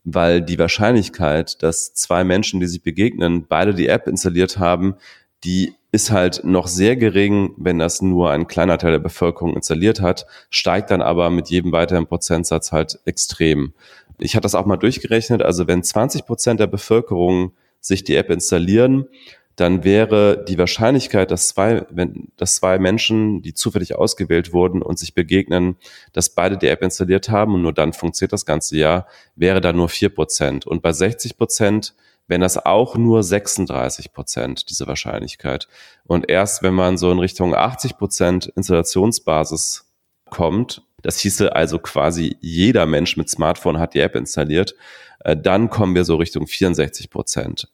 weil 0.09 0.41
die 0.41 0.57
Wahrscheinlichkeit, 0.57 1.61
dass 1.61 1.93
zwei 1.93 2.23
Menschen, 2.23 2.61
die 2.61 2.67
sich 2.67 2.81
begegnen, 2.81 3.45
beide 3.45 3.73
die 3.73 3.89
App 3.89 4.07
installiert 4.07 4.57
haben, 4.57 4.95
die 5.43 5.75
ist 5.91 6.11
halt 6.11 6.43
noch 6.43 6.67
sehr 6.67 6.95
gering, 6.95 7.53
wenn 7.57 7.79
das 7.79 8.01
nur 8.01 8.31
ein 8.31 8.47
kleiner 8.47 8.77
Teil 8.77 8.91
der 8.91 8.99
Bevölkerung 8.99 9.55
installiert 9.55 10.01
hat, 10.01 10.25
steigt 10.49 10.91
dann 10.91 11.01
aber 11.01 11.29
mit 11.29 11.49
jedem 11.49 11.71
weiteren 11.71 12.07
Prozentsatz 12.07 12.71
halt 12.71 12.99
extrem. 13.05 13.73
Ich 14.19 14.35
hatte 14.35 14.43
das 14.43 14.55
auch 14.55 14.65
mal 14.65 14.77
durchgerechnet, 14.77 15.41
also 15.41 15.67
wenn 15.67 15.83
20 15.83 16.25
Prozent 16.25 16.59
der 16.59 16.67
Bevölkerung 16.67 17.53
sich 17.79 18.03
die 18.03 18.15
App 18.15 18.29
installieren, 18.29 19.07
dann 19.55 19.83
wäre 19.83 20.45
die 20.47 20.59
Wahrscheinlichkeit, 20.59 21.31
dass 21.31 21.47
zwei, 21.47 21.83
wenn, 21.89 22.27
dass 22.37 22.55
zwei 22.55 22.77
Menschen, 22.77 23.41
die 23.41 23.55
zufällig 23.55 23.95
ausgewählt 23.95 24.53
wurden 24.53 24.83
und 24.83 24.99
sich 24.99 25.15
begegnen, 25.15 25.77
dass 26.13 26.29
beide 26.29 26.57
die 26.57 26.67
App 26.67 26.83
installiert 26.83 27.29
haben 27.29 27.55
und 27.55 27.63
nur 27.63 27.73
dann 27.73 27.91
funktioniert 27.91 28.33
das 28.33 28.45
ganze 28.45 28.77
Jahr, 28.77 29.07
wäre 29.35 29.59
da 29.59 29.73
nur 29.73 29.89
vier 29.89 30.09
Prozent. 30.09 30.67
Und 30.67 30.83
bei 30.83 30.93
60 30.93 31.37
Prozent 31.37 31.95
wären 32.27 32.41
das 32.41 32.57
auch 32.57 32.97
nur 32.97 33.23
36 33.23 34.13
Prozent, 34.13 34.69
diese 34.69 34.87
Wahrscheinlichkeit. 34.87 35.67
Und 36.05 36.29
erst 36.29 36.63
wenn 36.63 36.73
man 36.73 36.97
so 36.97 37.11
in 37.11 37.19
Richtung 37.19 37.55
80 37.55 37.97
Prozent 37.97 38.47
Installationsbasis 38.55 39.85
kommt, 40.29 40.83
das 41.01 41.19
hieße 41.19 41.55
also 41.55 41.79
quasi 41.79 42.37
jeder 42.41 42.85
Mensch 42.85 43.17
mit 43.17 43.29
Smartphone 43.29 43.79
hat 43.79 43.93
die 43.93 43.99
App 43.99 44.15
installiert, 44.15 44.75
äh, 45.19 45.37
dann 45.37 45.69
kommen 45.69 45.95
wir 45.95 46.03
so 46.03 46.15
Richtung 46.15 46.47
64 46.47 47.09
Prozent. 47.09 47.69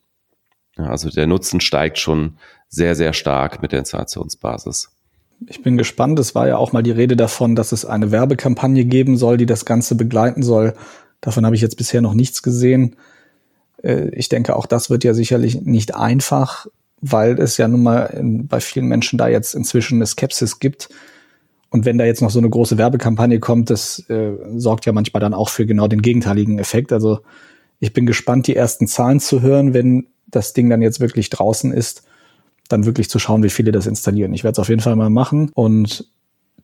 Also 0.75 1.09
der 1.09 1.27
Nutzen 1.27 1.61
steigt 1.61 1.99
schon 1.99 2.37
sehr, 2.67 2.95
sehr 2.95 3.13
stark 3.13 3.61
mit 3.61 3.71
der 3.71 3.79
Installationsbasis. 3.79 4.89
Ich 5.47 5.61
bin 5.61 5.77
gespannt. 5.77 6.17
Es 6.19 6.35
war 6.35 6.47
ja 6.47 6.57
auch 6.57 6.71
mal 6.71 6.83
die 6.83 6.91
Rede 6.91 7.15
davon, 7.15 7.55
dass 7.55 7.71
es 7.71 7.85
eine 7.85 8.11
Werbekampagne 8.11 8.85
geben 8.85 9.17
soll, 9.17 9.37
die 9.37 9.45
das 9.45 9.65
Ganze 9.65 9.95
begleiten 9.95 10.41
soll. 10.41 10.73
Davon 11.21 11.45
habe 11.45 11.55
ich 11.55 11.61
jetzt 11.61 11.77
bisher 11.77 12.01
noch 12.01 12.13
nichts 12.13 12.43
gesehen. 12.43 12.95
Äh, 13.83 14.09
ich 14.09 14.29
denke, 14.29 14.55
auch 14.55 14.65
das 14.65 14.89
wird 14.89 15.03
ja 15.03 15.13
sicherlich 15.13 15.61
nicht 15.61 15.95
einfach, 15.95 16.67
weil 17.01 17.39
es 17.39 17.57
ja 17.57 17.67
nun 17.67 17.83
mal 17.83 18.19
bei 18.47 18.59
vielen 18.59 18.87
Menschen 18.87 19.17
da 19.17 19.27
jetzt 19.27 19.53
inzwischen 19.53 19.95
eine 19.95 20.05
Skepsis 20.05 20.59
gibt. 20.59 20.89
Und 21.69 21.85
wenn 21.85 21.97
da 21.97 22.05
jetzt 22.05 22.21
noch 22.21 22.29
so 22.29 22.39
eine 22.39 22.49
große 22.49 22.77
Werbekampagne 22.77 23.39
kommt, 23.39 23.69
das 23.69 23.99
äh, 24.09 24.33
sorgt 24.55 24.85
ja 24.85 24.93
manchmal 24.93 25.21
dann 25.21 25.33
auch 25.33 25.49
für 25.49 25.65
genau 25.65 25.87
den 25.87 26.01
gegenteiligen 26.01 26.59
Effekt. 26.59 26.93
Also 26.93 27.19
ich 27.79 27.93
bin 27.93 28.05
gespannt, 28.05 28.47
die 28.47 28.55
ersten 28.55 28.87
Zahlen 28.87 29.19
zu 29.19 29.41
hören, 29.41 29.73
wenn 29.73 30.07
das 30.27 30.53
Ding 30.53 30.69
dann 30.69 30.81
jetzt 30.81 30.99
wirklich 30.99 31.29
draußen 31.29 31.73
ist, 31.73 32.03
dann 32.69 32.85
wirklich 32.85 33.09
zu 33.09 33.19
schauen, 33.19 33.43
wie 33.43 33.49
viele 33.49 33.71
das 33.71 33.87
installieren. 33.87 34.33
Ich 34.33 34.43
werde 34.43 34.53
es 34.53 34.59
auf 34.59 34.69
jeden 34.69 34.81
Fall 34.81 34.95
mal 34.95 35.09
machen 35.09 35.51
und 35.53 36.07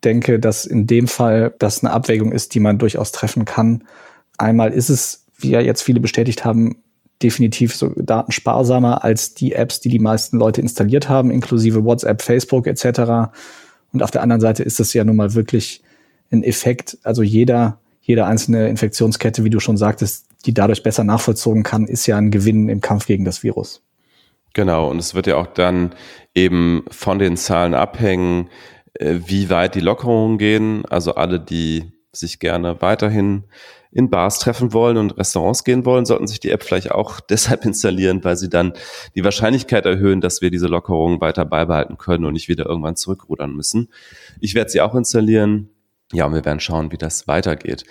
denke, 0.04 0.40
dass 0.40 0.66
in 0.66 0.88
dem 0.88 1.08
Fall 1.08 1.54
das 1.60 1.84
eine 1.84 1.92
Abwägung 1.92 2.32
ist, 2.32 2.54
die 2.56 2.60
man 2.60 2.78
durchaus 2.78 3.12
treffen 3.12 3.46
kann. 3.46 3.84
Einmal 4.38 4.72
ist 4.72 4.90
es, 4.90 5.26
wie 5.38 5.50
ja 5.50 5.60
jetzt 5.60 5.82
viele 5.82 6.00
bestätigt 6.00 6.46
haben, 6.46 6.78
definitiv 7.22 7.76
so 7.76 7.90
datensparsamer 7.96 9.04
als 9.04 9.34
die 9.34 9.54
Apps, 9.54 9.80
die 9.80 9.90
die 9.90 10.00
meisten 10.00 10.38
Leute 10.38 10.62
installiert 10.62 11.10
haben, 11.10 11.32
inklusive 11.32 11.84
WhatsApp, 11.84 12.22
Facebook 12.22 12.68
etc. 12.68 13.32
Und 13.92 14.04
auf 14.04 14.12
der 14.12 14.22
anderen 14.22 14.42
Seite 14.42 14.64
ist 14.64 14.80
es 14.80 14.94
ja 14.94 15.04
nun 15.04 15.18
mal 15.18 15.34
wirklich 15.34 15.82
ein 16.32 16.44
Effekt. 16.44 16.98
Also 17.04 17.22
jeder, 17.22 17.80
jede 18.02 18.26
einzelne 18.26 18.70
Infektionskette, 18.70 19.44
wie 19.44 19.50
du 19.50 19.60
schon 19.60 19.78
sagtest, 19.78 20.28
die 20.46 20.54
dadurch 20.54 20.84
besser 20.84 21.04
nachvollzogen 21.04 21.64
kann, 21.64 21.88
ist 21.88 22.06
ja 22.08 22.18
ein 22.18 22.32
Gewinn 22.32 22.70
im 22.70 22.82
Kampf 22.82 23.06
gegen 23.06 23.26
das 23.26 23.44
Virus. 23.44 23.82
Genau, 24.54 24.90
und 24.90 24.98
es 24.98 25.14
wird 25.14 25.28
ja 25.28 25.36
auch 25.36 25.48
dann 25.48 25.92
eben 26.34 26.84
von 26.90 27.20
den 27.20 27.38
Zahlen 27.38 27.74
abhängen, 27.74 28.50
äh, 28.94 29.20
wie 29.26 29.50
weit 29.50 29.76
die 29.76 29.80
Lockerungen 29.82 30.38
gehen. 30.38 30.86
Also 30.90 31.16
alle, 31.16 31.40
die 31.40 31.92
sich 32.12 32.40
gerne 32.40 32.82
weiterhin 32.82 33.44
in 33.92 34.10
Bars 34.10 34.40
treffen 34.40 34.72
wollen 34.74 34.98
und 34.98 35.18
Restaurants 35.18 35.64
gehen 35.64 35.86
wollen, 35.86 36.06
sollten 36.06 36.28
sich 36.28 36.40
die 36.40 36.52
App 36.52 36.64
vielleicht 36.64 36.92
auch 36.92 37.20
deshalb 37.30 37.66
installieren, 37.66 38.24
weil 38.24 38.38
sie 38.38 38.50
dann 38.50 38.74
die 39.16 39.24
Wahrscheinlichkeit 39.24 39.86
erhöhen, 39.86 40.22
dass 40.22 40.42
wir 40.42 40.52
diese 40.52 40.68
Lockerungen 40.68 41.22
weiter 41.22 41.46
beibehalten 41.46 41.98
können 41.98 42.26
und 42.26 42.34
nicht 42.34 42.50
wieder 42.50 42.66
irgendwann 42.66 42.96
zurückrudern 42.96 43.54
müssen. 43.54 43.90
Ich 44.40 44.56
werde 44.56 44.70
sie 44.70 44.82
auch 44.82 44.96
installieren. 44.96 45.70
Ja, 46.12 46.26
und 46.26 46.34
wir 46.34 46.44
werden 46.44 46.60
schauen, 46.60 46.92
wie 46.92 46.98
das 46.98 47.28
weitergeht. 47.28 47.84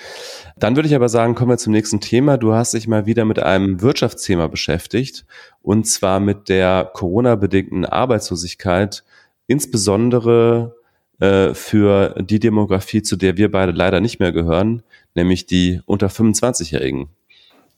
Dann 0.57 0.75
würde 0.75 0.89
ich 0.89 0.97
aber 0.97 1.09
sagen, 1.09 1.37
kommen 1.37 1.53
wir 1.53 1.57
zum 1.57 1.73
nächsten 1.73 2.01
Thema. 2.01 2.37
Du 2.37 2.53
hast 2.53 2.75
dich 2.75 2.89
mal 2.89 3.07
wieder 3.07 3.25
mit 3.25 3.39
einem 3.39 3.81
Wirtschaftsthema 3.81 4.49
beschäftigt, 4.49 5.25
und 5.63 5.87
zwar 5.87 6.19
mit 6.19 6.49
der 6.49 6.91
Corona-bedingten 6.95 7.85
Arbeitslosigkeit, 7.85 9.05
insbesondere 9.47 10.75
äh, 11.21 11.55
für 11.55 12.17
die 12.21 12.41
Demografie, 12.41 13.03
zu 13.03 13.15
der 13.15 13.37
wir 13.37 13.53
beide 13.53 13.71
leider 13.71 14.01
nicht 14.01 14.19
mehr 14.19 14.33
gehören, 14.33 14.83
nämlich 15.15 15.47
die 15.47 15.81
unter 15.87 16.09
25-Jährigen. 16.09 17.09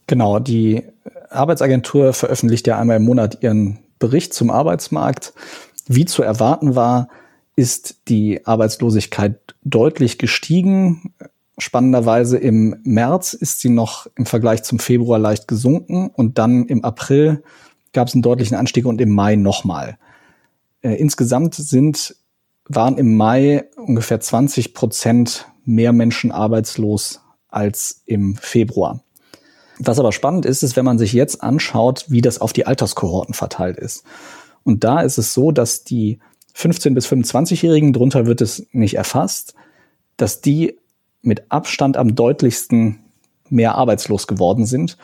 Genau, 0.07 0.39
die 0.39 0.83
Arbeitsagentur 1.29 2.13
veröffentlicht 2.13 2.67
ja 2.67 2.79
einmal 2.79 2.97
im 2.97 3.05
Monat 3.05 3.43
ihren 3.43 3.79
Bericht 3.99 4.35
zum 4.35 4.51
Arbeitsmarkt. 4.51 5.33
Wie 5.87 6.05
zu 6.05 6.23
erwarten 6.23 6.75
war, 6.75 7.09
ist 7.57 8.09
die 8.09 8.47
Arbeitslosigkeit 8.47 9.55
deutlich 9.63 10.19
gestiegen. 10.19 11.13
Spannenderweise 11.59 12.39
im 12.39 12.77
März 12.85 13.35
ist 13.35 13.61
sie 13.61 13.69
noch 13.69 14.07
im 14.17 14.27
Vergleich 14.27 14.63
zum 14.63 14.79
Februar 14.79 15.19
leicht 15.19 15.47
gesunken 15.47 16.09
und 16.09 16.39
dann 16.39 16.67
im 16.67 16.85
April 16.85 17.43
gab 17.93 18.09
es 18.09 18.15
einen 18.15 18.23
deutlichen 18.23 18.57
Anstieg 18.57 18.87
und 18.87 19.01
im 19.01 19.11
Mai 19.11 19.37
nochmal. 19.37 19.99
Äh, 20.83 20.95
insgesamt 20.95 21.55
sind, 21.55 22.17
waren 22.65 22.97
im 22.99 23.17
Mai 23.17 23.65
ungefähr 23.77 24.21
20 24.21 24.75
Prozent 24.75 25.47
mehr 25.65 25.93
Menschen 25.93 26.33
arbeitslos 26.33 27.21
als 27.49 28.03
im 28.07 28.37
Februar. 28.37 29.03
Was 29.79 29.99
aber 29.99 30.13
spannend 30.13 30.45
ist, 30.45 30.63
ist, 30.63 30.77
wenn 30.77 30.85
man 30.85 30.99
sich 30.99 31.13
jetzt 31.13 31.43
anschaut, 31.43 32.05
wie 32.09 32.21
das 32.21 32.41
auf 32.41 32.53
die 32.53 32.67
Alterskohorten 32.67 33.35
verteilt 33.35 33.79
ist. 33.79 34.05
Und 34.63 34.85
da 34.85 35.01
ist 35.01 35.17
es 35.17 35.33
so, 35.33 35.53
dass 35.53 35.85
die 35.85 36.19
15 36.53 36.95
bis 36.95 37.07
25-Jährigen, 37.07 37.93
drunter 37.93 38.27
wird 38.27 38.41
es 38.43 38.67
nicht 38.73 38.95
erfasst, 38.95 39.55
dass 40.17 40.43
die 40.43 40.79
mit 41.23 41.51
Abstand 41.51 41.97
am 41.97 42.15
deutlichsten 42.15 42.99
mehr 43.49 43.75
arbeitslos 43.75 44.27
geworden 44.27 44.67
sind. 44.67 44.99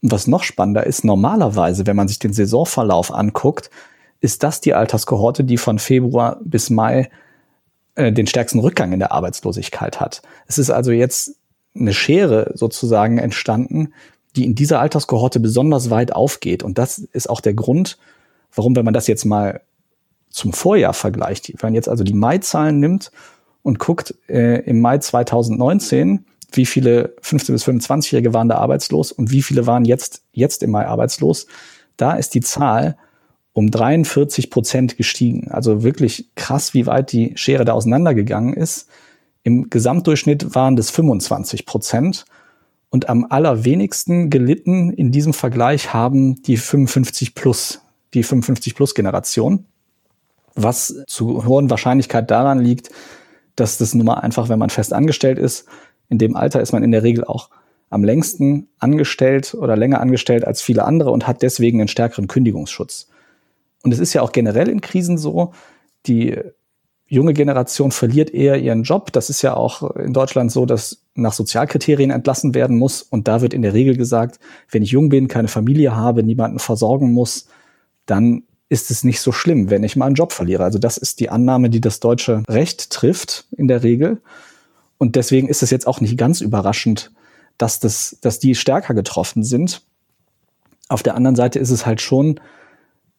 Und 0.00 0.12
was 0.12 0.26
noch 0.26 0.42
spannender 0.42 0.86
ist, 0.86 1.04
normalerweise, 1.04 1.86
wenn 1.86 1.96
man 1.96 2.08
sich 2.08 2.18
den 2.18 2.32
Saisonverlauf 2.32 3.12
anguckt, 3.12 3.70
ist 4.20 4.42
das 4.42 4.60
die 4.60 4.74
Alterskohorte, 4.74 5.44
die 5.44 5.58
von 5.58 5.78
Februar 5.78 6.40
bis 6.42 6.70
Mai 6.70 7.10
äh, 7.94 8.12
den 8.12 8.26
stärksten 8.26 8.58
Rückgang 8.58 8.92
in 8.92 8.98
der 8.98 9.12
Arbeitslosigkeit 9.12 10.00
hat. 10.00 10.22
Es 10.46 10.58
ist 10.58 10.70
also 10.70 10.92
jetzt 10.92 11.36
eine 11.74 11.92
Schere 11.92 12.52
sozusagen 12.54 13.18
entstanden, 13.18 13.92
die 14.36 14.44
in 14.44 14.54
dieser 14.54 14.80
Alterskohorte 14.80 15.40
besonders 15.40 15.90
weit 15.90 16.14
aufgeht. 16.14 16.62
Und 16.62 16.78
das 16.78 16.98
ist 16.98 17.28
auch 17.28 17.40
der 17.40 17.54
Grund, 17.54 17.98
warum, 18.54 18.76
wenn 18.76 18.84
man 18.84 18.94
das 18.94 19.06
jetzt 19.06 19.24
mal 19.24 19.60
zum 20.30 20.52
Vorjahr 20.52 20.94
vergleicht, 20.94 21.48
wenn 21.48 21.68
man 21.68 21.74
jetzt 21.74 21.88
also 21.88 22.04
die 22.04 22.14
Mai-Zahlen 22.14 22.80
nimmt 22.80 23.12
und 23.62 23.78
guckt 23.78 24.14
äh, 24.28 24.60
im 24.62 24.80
Mai 24.80 24.98
2019, 24.98 26.24
wie 26.52 26.66
viele 26.66 27.14
15 27.20 27.54
bis 27.54 27.64
25-Jährige 27.64 28.34
waren 28.34 28.48
da 28.48 28.56
arbeitslos 28.56 29.12
und 29.12 29.30
wie 29.30 29.42
viele 29.42 29.66
waren 29.66 29.84
jetzt, 29.84 30.22
jetzt 30.32 30.62
im 30.62 30.70
Mai 30.70 30.86
arbeitslos, 30.86 31.46
da 31.96 32.14
ist 32.14 32.34
die 32.34 32.40
Zahl 32.40 32.96
um 33.52 33.70
43 33.70 34.50
Prozent 34.50 34.96
gestiegen. 34.96 35.50
Also 35.50 35.82
wirklich 35.82 36.30
krass, 36.34 36.74
wie 36.74 36.86
weit 36.86 37.12
die 37.12 37.32
Schere 37.36 37.64
da 37.64 37.72
auseinandergegangen 37.72 38.54
ist. 38.54 38.88
Im 39.42 39.68
Gesamtdurchschnitt 39.68 40.54
waren 40.54 40.76
das 40.76 40.90
25 40.90 41.66
Prozent. 41.66 42.24
Und 42.90 43.08
am 43.08 43.26
allerwenigsten 43.28 44.28
gelitten 44.30 44.92
in 44.92 45.12
diesem 45.12 45.32
Vergleich 45.32 45.94
haben 45.94 46.42
die 46.42 46.56
55 46.56 47.34
plus, 47.34 47.80
die 48.14 48.22
55 48.22 48.74
plus 48.74 48.94
Generation 48.94 49.66
was 50.54 51.02
zu 51.06 51.46
hohen 51.46 51.70
Wahrscheinlichkeit 51.70 52.30
daran 52.30 52.60
liegt, 52.60 52.90
dass 53.56 53.78
das 53.78 53.94
nun 53.94 54.06
mal 54.06 54.14
einfach, 54.14 54.48
wenn 54.48 54.58
man 54.58 54.70
fest 54.70 54.92
angestellt 54.92 55.38
ist, 55.38 55.66
in 56.08 56.18
dem 56.18 56.36
Alter 56.36 56.60
ist 56.60 56.72
man 56.72 56.82
in 56.82 56.92
der 56.92 57.02
Regel 57.02 57.24
auch 57.24 57.50
am 57.90 58.04
längsten 58.04 58.68
angestellt 58.78 59.54
oder 59.54 59.76
länger 59.76 60.00
angestellt 60.00 60.46
als 60.46 60.62
viele 60.62 60.84
andere 60.84 61.10
und 61.10 61.26
hat 61.26 61.42
deswegen 61.42 61.80
einen 61.80 61.88
stärkeren 61.88 62.26
Kündigungsschutz. 62.26 63.08
Und 63.82 63.92
es 63.92 63.98
ist 63.98 64.12
ja 64.12 64.22
auch 64.22 64.32
generell 64.32 64.68
in 64.68 64.80
Krisen 64.80 65.18
so, 65.18 65.52
die 66.06 66.36
junge 67.06 67.34
Generation 67.34 67.92
verliert 67.92 68.32
eher 68.32 68.56
ihren 68.58 68.84
Job. 68.84 69.12
Das 69.12 69.28
ist 69.28 69.42
ja 69.42 69.54
auch 69.54 69.94
in 69.96 70.14
Deutschland 70.14 70.50
so, 70.50 70.64
dass 70.64 71.02
nach 71.14 71.34
Sozialkriterien 71.34 72.10
entlassen 72.10 72.54
werden 72.54 72.78
muss. 72.78 73.02
Und 73.02 73.28
da 73.28 73.42
wird 73.42 73.52
in 73.52 73.62
der 73.62 73.74
Regel 73.74 73.96
gesagt, 73.96 74.38
wenn 74.70 74.82
ich 74.82 74.92
jung 74.92 75.10
bin, 75.10 75.28
keine 75.28 75.48
Familie 75.48 75.94
habe, 75.94 76.22
niemanden 76.22 76.58
versorgen 76.58 77.12
muss, 77.12 77.48
dann 78.06 78.44
ist 78.70 78.90
es 78.90 79.04
nicht 79.04 79.20
so 79.20 79.32
schlimm, 79.32 79.68
wenn 79.68 79.84
ich 79.84 79.96
mal 79.96 80.06
einen 80.06 80.14
Job 80.14 80.32
verliere. 80.32 80.64
Also 80.64 80.78
das 80.78 80.96
ist 80.96 81.20
die 81.20 81.28
Annahme, 81.28 81.68
die 81.68 81.82
das 81.82 82.00
deutsche 82.00 82.42
Recht 82.48 82.88
trifft 82.88 83.46
in 83.54 83.68
der 83.68 83.82
Regel. 83.82 84.22
Und 84.96 85.14
deswegen 85.14 85.48
ist 85.48 85.62
es 85.62 85.68
jetzt 85.68 85.86
auch 85.86 86.00
nicht 86.00 86.16
ganz 86.16 86.40
überraschend, 86.40 87.12
dass, 87.58 87.78
das, 87.78 88.16
dass 88.22 88.38
die 88.38 88.54
stärker 88.54 88.94
getroffen 88.94 89.42
sind. 89.44 89.82
Auf 90.88 91.02
der 91.02 91.14
anderen 91.14 91.36
Seite 91.36 91.58
ist 91.58 91.70
es 91.70 91.84
halt 91.84 92.00
schon 92.00 92.40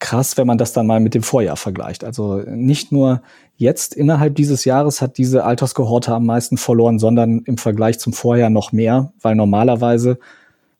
krass, 0.04 0.36
wenn 0.36 0.46
man 0.46 0.58
das 0.58 0.74
dann 0.74 0.86
mal 0.86 1.00
mit 1.00 1.14
dem 1.16 1.24
Vorjahr 1.24 1.56
vergleicht. 1.56 2.04
Also 2.04 2.42
nicht 2.46 2.92
nur 2.92 3.22
jetzt 3.56 3.96
innerhalb 3.96 4.36
dieses 4.36 4.66
Jahres 4.66 5.02
hat 5.02 5.18
diese 5.18 5.46
Alterskohorte 5.46 6.14
am 6.14 6.26
meisten 6.26 6.58
verloren, 6.58 7.00
sondern 7.00 7.40
im 7.46 7.58
Vergleich 7.58 8.00
zum 8.00 8.12
Vorjahr 8.12 8.50
noch 8.50 8.74
mehr, 8.74 9.14
weil 9.22 9.36
normalerweise, 9.36 10.20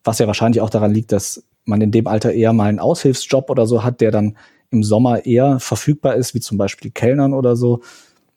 was 0.04 0.18
ja 0.18 0.26
wahrscheinlich 0.26 0.60
auch 0.60 0.68
daran 0.68 0.92
liegt, 0.92 1.10
dass 1.10 1.42
man 1.64 1.80
in 1.80 1.90
dem 1.90 2.06
Alter 2.06 2.32
eher 2.32 2.52
mal 2.52 2.68
einen 2.68 2.78
Aushilfsjob 2.78 3.48
oder 3.48 3.66
so 3.66 3.82
hat, 3.82 4.02
der 4.02 4.10
dann 4.10 4.36
im 4.70 4.84
Sommer 4.84 5.24
eher 5.24 5.58
verfügbar 5.58 6.16
ist, 6.16 6.34
wie 6.34 6.40
zum 6.40 6.58
Beispiel 6.58 6.90
Kellnern 6.90 7.32
oder 7.32 7.56
so, 7.56 7.80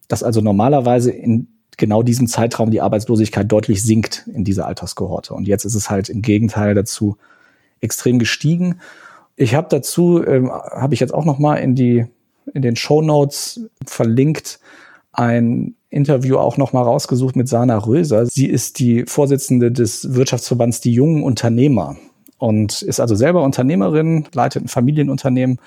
dass 0.07 0.23
also 0.23 0.39
normalerweise 0.39 1.11
in 1.11 1.49
genau 1.75 2.01
diesem 2.01 2.27
Zeitraum 2.27 2.71
die 2.71 2.79
Arbeitslosigkeit 2.79 3.51
deutlich 3.51 3.83
sinkt 3.83 4.25
in 4.33 4.45
dieser 4.45 4.65
Alterskohorte. 4.65 5.33
Und 5.33 5.49
jetzt 5.49 5.65
ist 5.65 5.75
es 5.75 5.89
halt 5.89 6.07
im 6.07 6.21
Gegenteil 6.21 6.75
dazu 6.75 7.17
extrem 7.81 8.19
gestiegen. 8.19 8.79
Ich 9.37 9.55
habe 9.55 9.67
dazu, 9.69 10.25
ähm, 10.25 10.51
habe 10.51 10.93
ich 10.93 10.99
jetzt 10.99 11.13
auch 11.13 11.23
noch 11.23 11.39
mal 11.39 11.55
in 11.55 11.75
die 11.75 12.05
in 12.53 12.61
den 12.61 12.75
Show 12.75 13.01
Notes 13.01 13.61
verlinkt 13.85 14.59
ein 15.11 15.75
Interview 15.89 16.37
auch 16.37 16.57
noch 16.57 16.73
mal 16.73 16.81
rausgesucht 16.81 17.35
mit 17.35 17.47
Sana 17.47 17.77
Röser. 17.77 18.25
Sie 18.25 18.47
ist 18.47 18.79
die 18.79 19.05
Vorsitzende 19.05 19.71
des 19.71 20.13
Wirtschaftsverbands 20.13 20.81
Die 20.81 20.91
Jungen 20.91 21.23
Unternehmer 21.23 21.97
und 22.37 22.81
ist 22.81 22.99
also 22.99 23.15
selber 23.15 23.43
Unternehmerin, 23.43 24.25
leitet 24.33 24.65
ein 24.65 24.67
Familienunternehmen 24.67 25.59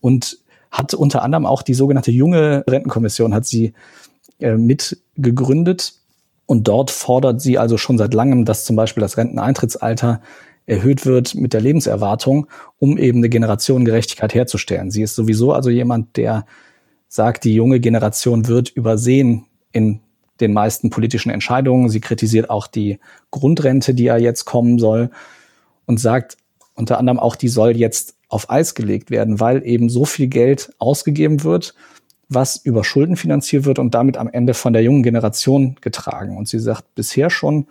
und 0.00 0.38
hat 0.70 0.94
unter 0.94 1.22
anderem 1.22 1.46
auch 1.46 1.62
die 1.62 1.74
sogenannte 1.74 2.12
junge 2.12 2.64
Rentenkommission 2.68 3.34
hat 3.34 3.46
sie 3.46 3.72
äh, 4.40 4.56
mit 4.56 4.98
gegründet 5.16 5.94
und 6.44 6.68
dort 6.68 6.90
fordert 6.90 7.40
sie 7.40 7.58
also 7.58 7.76
schon 7.78 7.98
seit 7.98 8.14
langem, 8.14 8.44
dass 8.44 8.64
zum 8.64 8.76
Beispiel 8.76 9.00
das 9.00 9.16
Renteneintrittsalter 9.16 10.20
erhöht 10.66 11.06
wird 11.06 11.34
mit 11.34 11.52
der 11.52 11.60
Lebenserwartung, 11.60 12.48
um 12.78 12.98
eben 12.98 13.18
eine 13.18 13.28
Generationengerechtigkeit 13.28 14.34
herzustellen. 14.34 14.90
Sie 14.90 15.02
ist 15.02 15.14
sowieso 15.14 15.52
also 15.52 15.70
jemand, 15.70 16.16
der 16.16 16.44
sagt, 17.08 17.44
die 17.44 17.54
junge 17.54 17.80
Generation 17.80 18.48
wird 18.48 18.68
übersehen 18.70 19.46
in 19.72 20.00
den 20.40 20.52
meisten 20.52 20.90
politischen 20.90 21.30
Entscheidungen. 21.30 21.88
Sie 21.88 22.00
kritisiert 22.00 22.50
auch 22.50 22.66
die 22.66 22.98
Grundrente, 23.30 23.94
die 23.94 24.04
ja 24.04 24.16
jetzt 24.16 24.44
kommen 24.44 24.78
soll 24.78 25.10
und 25.86 26.00
sagt 26.00 26.36
unter 26.74 26.98
anderem 26.98 27.18
auch, 27.18 27.36
die 27.36 27.48
soll 27.48 27.76
jetzt 27.76 28.16
auf 28.28 28.50
Eis 28.50 28.74
gelegt 28.74 29.10
werden, 29.10 29.40
weil 29.40 29.66
eben 29.66 29.88
so 29.88 30.04
viel 30.04 30.26
Geld 30.26 30.74
ausgegeben 30.78 31.44
wird, 31.44 31.74
was 32.28 32.56
über 32.56 32.84
Schulden 32.84 33.16
finanziert 33.16 33.64
wird 33.64 33.78
und 33.78 33.94
damit 33.94 34.16
am 34.16 34.28
Ende 34.28 34.52
von 34.52 34.72
der 34.72 34.82
jungen 34.82 35.04
Generation 35.04 35.76
getragen. 35.80 36.36
Und 36.36 36.48
sie 36.48 36.58
sagt, 36.58 36.94
bisher 36.94 37.30
schon 37.30 37.68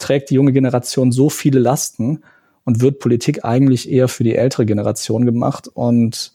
trägt 0.00 0.30
die 0.30 0.34
junge 0.34 0.52
Generation 0.52 1.12
so 1.12 1.30
viele 1.30 1.60
Lasten 1.60 2.22
und 2.64 2.80
wird 2.80 2.98
Politik 2.98 3.44
eigentlich 3.44 3.90
eher 3.90 4.08
für 4.08 4.24
die 4.24 4.34
ältere 4.34 4.66
Generation 4.66 5.24
gemacht. 5.24 5.68
Und 5.68 6.32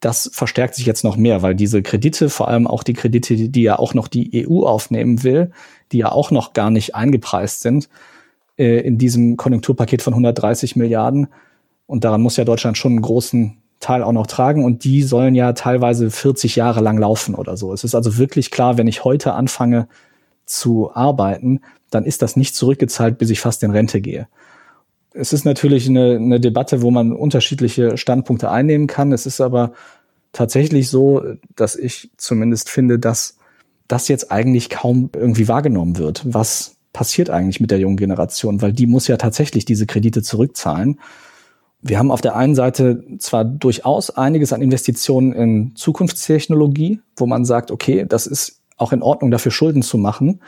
das 0.00 0.30
verstärkt 0.32 0.74
sich 0.74 0.86
jetzt 0.86 1.04
noch 1.04 1.16
mehr, 1.16 1.42
weil 1.42 1.54
diese 1.54 1.82
Kredite, 1.82 2.28
vor 2.28 2.48
allem 2.48 2.66
auch 2.66 2.82
die 2.82 2.92
Kredite, 2.92 3.48
die 3.48 3.62
ja 3.62 3.78
auch 3.78 3.94
noch 3.94 4.08
die 4.08 4.46
EU 4.46 4.64
aufnehmen 4.64 5.22
will, 5.22 5.50
die 5.92 5.98
ja 5.98 6.12
auch 6.12 6.30
noch 6.30 6.52
gar 6.52 6.70
nicht 6.70 6.94
eingepreist 6.94 7.62
sind, 7.62 7.88
äh, 8.58 8.80
in 8.80 8.98
diesem 8.98 9.36
Konjunkturpaket 9.36 10.02
von 10.02 10.12
130 10.14 10.76
Milliarden. 10.76 11.28
Und 11.86 12.04
daran 12.04 12.22
muss 12.22 12.36
ja 12.36 12.44
Deutschland 12.44 12.76
schon 12.76 12.92
einen 12.92 13.02
großen 13.02 13.58
Teil 13.80 14.02
auch 14.02 14.12
noch 14.12 14.26
tragen. 14.26 14.64
Und 14.64 14.84
die 14.84 15.02
sollen 15.02 15.34
ja 15.34 15.52
teilweise 15.52 16.10
40 16.10 16.56
Jahre 16.56 16.80
lang 16.80 16.98
laufen 16.98 17.34
oder 17.34 17.56
so. 17.56 17.72
Es 17.72 17.84
ist 17.84 17.94
also 17.94 18.18
wirklich 18.18 18.50
klar, 18.50 18.76
wenn 18.76 18.86
ich 18.86 19.04
heute 19.04 19.34
anfange 19.34 19.88
zu 20.46 20.94
arbeiten, 20.94 21.60
dann 21.90 22.04
ist 22.04 22.22
das 22.22 22.36
nicht 22.36 22.54
zurückgezahlt, 22.54 23.18
bis 23.18 23.30
ich 23.30 23.40
fast 23.40 23.62
in 23.62 23.70
Rente 23.70 24.00
gehe. 24.00 24.28
Es 25.12 25.32
ist 25.32 25.44
natürlich 25.44 25.88
eine, 25.88 26.16
eine 26.16 26.40
Debatte, 26.40 26.82
wo 26.82 26.90
man 26.90 27.12
unterschiedliche 27.12 27.96
Standpunkte 27.96 28.50
einnehmen 28.50 28.88
kann. 28.88 29.12
Es 29.12 29.26
ist 29.26 29.40
aber 29.40 29.72
tatsächlich 30.32 30.88
so, 30.88 31.22
dass 31.54 31.76
ich 31.76 32.10
zumindest 32.16 32.68
finde, 32.68 32.98
dass 32.98 33.38
das 33.86 34.08
jetzt 34.08 34.32
eigentlich 34.32 34.70
kaum 34.70 35.10
irgendwie 35.14 35.46
wahrgenommen 35.46 35.98
wird. 35.98 36.22
Was 36.24 36.76
passiert 36.92 37.30
eigentlich 37.30 37.60
mit 37.60 37.70
der 37.70 37.78
jungen 37.78 37.96
Generation? 37.96 38.60
Weil 38.60 38.72
die 38.72 38.86
muss 38.86 39.06
ja 39.06 39.16
tatsächlich 39.16 39.64
diese 39.64 39.86
Kredite 39.86 40.22
zurückzahlen. 40.22 41.00
Wir 41.80 41.98
haben 41.98 42.10
auf 42.10 42.22
der 42.22 42.34
einen 42.34 42.54
Seite 42.54 43.04
zwar 43.18 43.44
durchaus 43.44 44.10
einiges 44.10 44.52
an 44.52 44.62
Investitionen 44.62 45.32
in 45.32 45.76
Zukunftstechnologie, 45.76 47.00
wo 47.16 47.26
man 47.26 47.44
sagt, 47.44 47.70
okay, 47.70 48.06
das 48.08 48.26
ist 48.26 48.62
auch 48.76 48.92
in 48.92 49.02
Ordnung, 49.02 49.30
dafür 49.30 49.52
Schulden 49.52 49.82
zu 49.82 49.98
machen 49.98 50.40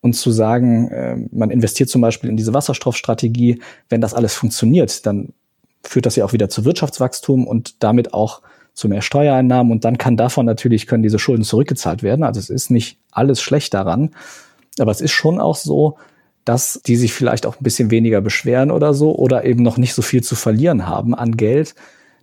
und 0.00 0.14
zu 0.14 0.30
sagen, 0.30 0.88
äh, 0.88 1.16
man 1.32 1.50
investiert 1.50 1.88
zum 1.88 2.00
Beispiel 2.00 2.30
in 2.30 2.36
diese 2.36 2.54
Wasserstoffstrategie, 2.54 3.60
wenn 3.88 4.00
das 4.00 4.14
alles 4.14 4.34
funktioniert, 4.34 5.06
dann 5.06 5.32
führt 5.82 6.06
das 6.06 6.16
ja 6.16 6.24
auch 6.24 6.32
wieder 6.32 6.48
zu 6.48 6.64
Wirtschaftswachstum 6.64 7.46
und 7.46 7.82
damit 7.82 8.14
auch 8.14 8.42
zu 8.74 8.88
mehr 8.88 9.02
Steuereinnahmen. 9.02 9.72
Und 9.72 9.84
dann 9.84 9.98
kann 9.98 10.16
davon 10.16 10.46
natürlich, 10.46 10.86
können 10.86 11.02
diese 11.02 11.18
Schulden 11.18 11.44
zurückgezahlt 11.44 12.02
werden. 12.02 12.24
Also 12.24 12.40
es 12.40 12.50
ist 12.50 12.70
nicht 12.70 12.98
alles 13.12 13.40
schlecht 13.40 13.72
daran, 13.72 14.10
aber 14.78 14.90
es 14.90 15.00
ist 15.00 15.12
schon 15.12 15.40
auch 15.40 15.56
so, 15.56 15.96
dass 16.44 16.80
die 16.84 16.96
sich 16.96 17.14
vielleicht 17.14 17.46
auch 17.46 17.58
ein 17.58 17.64
bisschen 17.64 17.90
weniger 17.90 18.20
beschweren 18.20 18.70
oder 18.70 18.92
so 18.92 19.16
oder 19.16 19.44
eben 19.44 19.62
noch 19.62 19.78
nicht 19.78 19.94
so 19.94 20.02
viel 20.02 20.22
zu 20.22 20.34
verlieren 20.34 20.86
haben 20.86 21.14
an 21.14 21.36
Geld, 21.36 21.74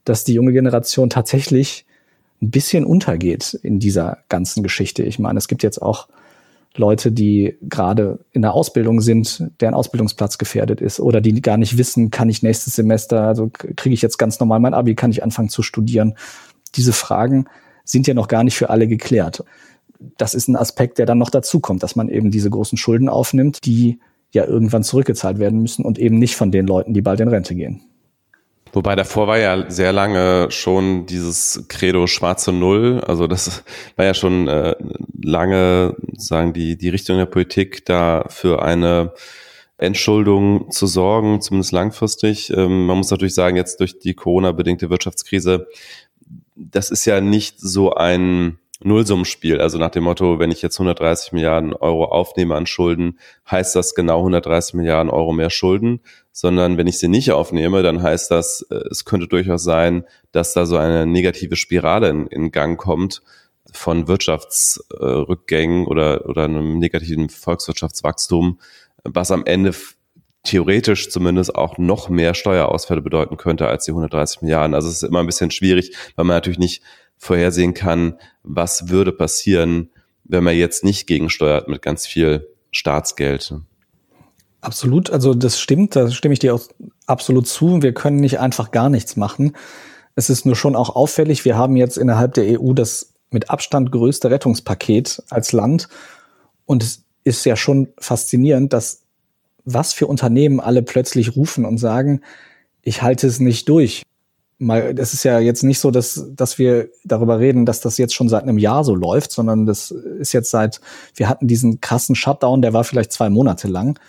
dass 0.05 0.23
die 0.23 0.33
junge 0.33 0.53
Generation 0.53 1.09
tatsächlich 1.09 1.85
ein 2.41 2.51
bisschen 2.51 2.85
untergeht 2.85 3.53
in 3.61 3.79
dieser 3.79 4.19
ganzen 4.29 4.63
Geschichte. 4.63 5.03
Ich 5.03 5.19
meine, 5.19 5.37
es 5.37 5.47
gibt 5.47 5.63
jetzt 5.63 5.81
auch 5.81 6.07
Leute, 6.75 7.11
die 7.11 7.57
gerade 7.61 8.19
in 8.31 8.41
der 8.41 8.53
Ausbildung 8.53 9.01
sind, 9.01 9.51
deren 9.59 9.73
Ausbildungsplatz 9.73 10.37
gefährdet 10.37 10.79
ist 10.79 10.99
oder 10.99 11.19
die 11.19 11.41
gar 11.41 11.57
nicht 11.57 11.77
wissen, 11.77 12.11
kann 12.11 12.29
ich 12.29 12.43
nächstes 12.43 12.75
Semester, 12.75 13.23
also 13.23 13.49
kriege 13.51 13.93
ich 13.93 14.01
jetzt 14.01 14.17
ganz 14.17 14.39
normal 14.39 14.59
mein 14.59 14.73
Abi, 14.73 14.95
kann 14.95 15.11
ich 15.11 15.23
anfangen 15.23 15.49
zu 15.49 15.63
studieren. 15.63 16.15
Diese 16.75 16.93
Fragen 16.93 17.45
sind 17.83 18.07
ja 18.07 18.13
noch 18.13 18.29
gar 18.29 18.43
nicht 18.43 18.55
für 18.55 18.69
alle 18.69 18.87
geklärt. 18.87 19.43
Das 20.17 20.33
ist 20.33 20.47
ein 20.47 20.55
Aspekt, 20.55 20.97
der 20.97 21.05
dann 21.05 21.17
noch 21.17 21.29
dazu 21.29 21.59
kommt, 21.59 21.83
dass 21.83 21.95
man 21.95 22.07
eben 22.07 22.31
diese 22.31 22.49
großen 22.49 22.77
Schulden 22.77 23.09
aufnimmt, 23.09 23.59
die 23.65 23.99
ja 24.31 24.45
irgendwann 24.45 24.83
zurückgezahlt 24.83 25.39
werden 25.39 25.61
müssen 25.61 25.83
und 25.83 25.99
eben 25.99 26.17
nicht 26.17 26.37
von 26.37 26.51
den 26.51 26.65
Leuten, 26.65 26.93
die 26.93 27.01
bald 27.01 27.19
in 27.19 27.27
Rente 27.27 27.53
gehen. 27.53 27.81
Wobei 28.73 28.95
davor 28.95 29.27
war 29.27 29.37
ja 29.37 29.69
sehr 29.69 29.91
lange 29.91 30.49
schon 30.49 31.05
dieses 31.05 31.65
Credo 31.67 32.07
schwarze 32.07 32.51
Null. 32.51 33.01
Also 33.05 33.27
das 33.27 33.63
war 33.95 34.05
ja 34.05 34.13
schon 34.13 34.47
äh, 34.47 34.75
lange, 35.21 35.95
sagen 36.15 36.53
die, 36.53 36.77
die 36.77 36.89
Richtung 36.89 37.17
der 37.17 37.25
Politik, 37.25 37.85
da 37.85 38.25
für 38.29 38.61
eine 38.61 39.13
Entschuldung 39.77 40.69
zu 40.71 40.85
sorgen, 40.85 41.41
zumindest 41.41 41.71
langfristig. 41.71 42.51
Ähm, 42.51 42.85
man 42.85 42.97
muss 42.97 43.11
natürlich 43.11 43.33
sagen, 43.33 43.57
jetzt 43.57 43.79
durch 43.79 43.99
die 43.99 44.13
Corona-bedingte 44.13 44.89
Wirtschaftskrise, 44.89 45.67
das 46.55 46.91
ist 46.91 47.05
ja 47.05 47.19
nicht 47.19 47.59
so 47.59 47.93
ein 47.93 48.59
Nullsummenspiel. 48.83 49.61
Also 49.61 49.77
nach 49.77 49.91
dem 49.91 50.03
Motto, 50.03 50.39
wenn 50.39 50.51
ich 50.51 50.61
jetzt 50.61 50.79
130 50.79 51.31
Milliarden 51.33 51.73
Euro 51.73 52.05
aufnehme 52.05 52.55
an 52.55 52.65
Schulden, 52.65 53.19
heißt 53.49 53.75
das 53.75 53.95
genau 53.95 54.19
130 54.19 54.75
Milliarden 54.75 55.09
Euro 55.09 55.33
mehr 55.33 55.49
Schulden, 55.49 56.01
sondern 56.31 56.77
wenn 56.77 56.87
ich 56.87 56.99
sie 56.99 57.07
nicht 57.07 57.31
aufnehme, 57.31 57.83
dann 57.83 58.01
heißt 58.01 58.31
das, 58.31 58.65
äh, 58.69 58.75
es 58.89 59.05
könnte 59.05 59.27
durchaus 59.27 59.63
sein, 59.63 60.05
dass 60.31 60.53
da 60.53 60.65
so 60.65 60.77
eine 60.77 61.05
negative 61.05 61.55
Spirale 61.55 62.09
in, 62.09 62.27
in 62.27 62.51
Gang 62.51 62.79
kommt 62.79 63.21
von 63.71 64.07
Wirtschaftsrückgängen 64.07 65.87
oder, 65.87 66.27
oder 66.27 66.45
einem 66.45 66.79
negativen 66.79 67.29
Volkswirtschaftswachstum, 67.29 68.59
was 69.03 69.31
am 69.31 69.45
Ende 69.45 69.73
theoretisch 70.43 71.09
zumindest 71.09 71.55
auch 71.55 71.77
noch 71.77 72.09
mehr 72.09 72.33
Steuerausfälle 72.33 73.01
bedeuten 73.01 73.37
könnte 73.37 73.67
als 73.67 73.85
die 73.85 73.91
130 73.91 74.41
Milliarden. 74.41 74.73
Also 74.73 74.89
es 74.89 74.95
ist 74.95 75.03
immer 75.03 75.19
ein 75.19 75.27
bisschen 75.27 75.51
schwierig, 75.51 75.95
weil 76.15 76.25
man 76.25 76.35
natürlich 76.35 76.59
nicht 76.59 76.81
vorhersehen 77.21 77.75
kann, 77.75 78.15
was 78.41 78.89
würde 78.89 79.11
passieren, 79.11 79.91
wenn 80.23 80.43
man 80.43 80.57
jetzt 80.57 80.83
nicht 80.83 81.05
gegensteuert 81.05 81.67
mit 81.67 81.83
ganz 81.83 82.07
viel 82.07 82.47
Staatsgeld. 82.71 83.53
Absolut, 84.59 85.11
also 85.11 85.35
das 85.35 85.59
stimmt, 85.59 85.95
da 85.95 86.09
stimme 86.09 86.33
ich 86.33 86.39
dir 86.39 86.55
auch 86.55 86.63
absolut 87.05 87.47
zu. 87.47 87.83
Wir 87.83 87.93
können 87.93 88.17
nicht 88.17 88.39
einfach 88.39 88.71
gar 88.71 88.89
nichts 88.89 89.17
machen. 89.17 89.55
Es 90.15 90.31
ist 90.31 90.47
nur 90.47 90.55
schon 90.55 90.75
auch 90.75 90.95
auffällig, 90.95 91.45
wir 91.45 91.55
haben 91.55 91.75
jetzt 91.77 91.97
innerhalb 91.97 92.33
der 92.33 92.59
EU 92.59 92.73
das 92.73 93.13
mit 93.29 93.51
Abstand 93.51 93.91
größte 93.91 94.31
Rettungspaket 94.31 95.21
als 95.29 95.51
Land. 95.51 95.89
Und 96.65 96.81
es 96.81 97.03
ist 97.23 97.45
ja 97.45 97.55
schon 97.55 97.89
faszinierend, 97.99 98.73
dass 98.73 99.03
was 99.63 99.93
für 99.93 100.07
Unternehmen 100.07 100.59
alle 100.59 100.81
plötzlich 100.81 101.35
rufen 101.35 101.65
und 101.65 101.77
sagen, 101.77 102.21
ich 102.81 103.03
halte 103.03 103.27
es 103.27 103.39
nicht 103.39 103.69
durch 103.69 104.01
mal, 104.61 104.93
das 104.93 105.13
ist 105.13 105.23
ja 105.23 105.39
jetzt 105.39 105.63
nicht 105.63 105.79
so, 105.79 105.91
dass, 105.91 106.27
dass 106.35 106.57
wir 106.57 106.89
darüber 107.03 107.39
reden, 107.39 107.65
dass 107.65 107.81
das 107.81 107.97
jetzt 107.97 108.13
schon 108.13 108.29
seit 108.29 108.43
einem 108.43 108.57
Jahr 108.57 108.83
so 108.83 108.95
läuft, 108.95 109.31
sondern 109.31 109.65
das 109.65 109.91
ist 109.91 110.33
jetzt 110.33 110.51
seit, 110.51 110.79
wir 111.15 111.27
hatten 111.27 111.47
diesen 111.47 111.81
krassen 111.81 112.15
Shutdown, 112.15 112.61
der 112.61 112.73
war 112.73 112.83
vielleicht 112.83 113.11
zwei 113.11 113.29
Monate 113.29 113.67
lang, 113.67 113.99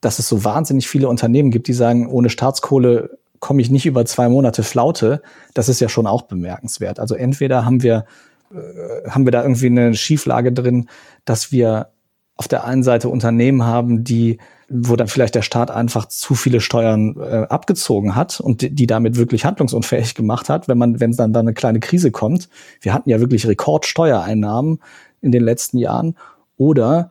dass 0.00 0.18
es 0.18 0.28
so 0.28 0.44
wahnsinnig 0.44 0.88
viele 0.88 1.08
Unternehmen 1.08 1.50
gibt, 1.50 1.68
die 1.68 1.72
sagen, 1.72 2.08
ohne 2.08 2.30
Staatskohle 2.30 3.18
komme 3.38 3.60
ich 3.60 3.70
nicht 3.70 3.86
über 3.86 4.04
zwei 4.04 4.28
Monate 4.28 4.62
Flaute. 4.62 5.20
Das 5.52 5.68
ist 5.68 5.80
ja 5.80 5.88
schon 5.88 6.06
auch 6.06 6.22
bemerkenswert. 6.22 7.00
Also 7.00 7.14
entweder 7.14 7.64
haben 7.64 7.82
wir, 7.82 8.06
äh, 8.52 9.10
haben 9.10 9.24
wir 9.26 9.32
da 9.32 9.42
irgendwie 9.42 9.66
eine 9.66 9.94
Schieflage 9.94 10.52
drin, 10.52 10.88
dass 11.24 11.52
wir 11.52 11.88
auf 12.36 12.48
der 12.48 12.64
einen 12.64 12.82
Seite 12.82 13.08
Unternehmen 13.08 13.64
haben, 13.64 14.04
die 14.04 14.38
wo 14.72 14.96
dann 14.96 15.08
vielleicht 15.08 15.34
der 15.34 15.42
Staat 15.42 15.70
einfach 15.70 16.06
zu 16.06 16.34
viele 16.34 16.60
Steuern 16.60 17.16
äh, 17.20 17.46
abgezogen 17.48 18.16
hat 18.16 18.40
und 18.40 18.62
die, 18.62 18.70
die 18.70 18.86
damit 18.86 19.16
wirklich 19.16 19.44
handlungsunfähig 19.44 20.14
gemacht 20.14 20.48
hat, 20.48 20.66
wenn 20.68 20.78
man, 20.78 20.98
wenn 20.98 21.12
dann 21.12 21.32
da 21.32 21.40
eine 21.40 21.52
kleine 21.52 21.80
Krise 21.80 22.10
kommt. 22.10 22.48
Wir 22.80 22.94
hatten 22.94 23.10
ja 23.10 23.20
wirklich 23.20 23.46
Rekordsteuereinnahmen 23.46 24.80
in 25.20 25.32
den 25.32 25.42
letzten 25.42 25.78
Jahren. 25.78 26.16
Oder 26.56 27.10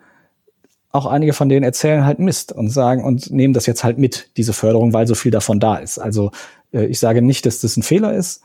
auch 0.91 1.05
einige 1.05 1.33
von 1.33 1.49
denen 1.49 1.63
erzählen 1.63 2.05
halt 2.05 2.19
Mist 2.19 2.51
und 2.51 2.69
sagen 2.69 3.03
und 3.03 3.31
nehmen 3.31 3.53
das 3.53 3.65
jetzt 3.65 3.83
halt 3.83 3.97
mit, 3.97 4.29
diese 4.37 4.53
Förderung, 4.53 4.93
weil 4.93 5.07
so 5.07 5.15
viel 5.15 5.31
davon 5.31 5.59
da 5.59 5.77
ist. 5.77 5.99
Also 5.99 6.31
äh, 6.73 6.85
ich 6.85 6.99
sage 6.99 7.21
nicht, 7.21 7.45
dass 7.45 7.61
das 7.61 7.77
ein 7.77 7.83
Fehler 7.83 8.13
ist, 8.13 8.41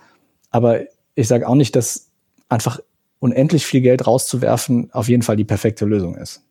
aber 0.50 0.80
ich 1.14 1.28
sage 1.28 1.48
auch 1.48 1.54
nicht, 1.54 1.74
dass 1.74 2.08
einfach 2.48 2.80
unendlich 3.18 3.66
viel 3.66 3.80
Geld 3.80 4.06
rauszuwerfen 4.06 4.90
auf 4.92 5.08
jeden 5.08 5.22
Fall 5.22 5.36
die 5.36 5.44
perfekte 5.44 5.84
Lösung 5.84 6.16
ist. 6.16 6.42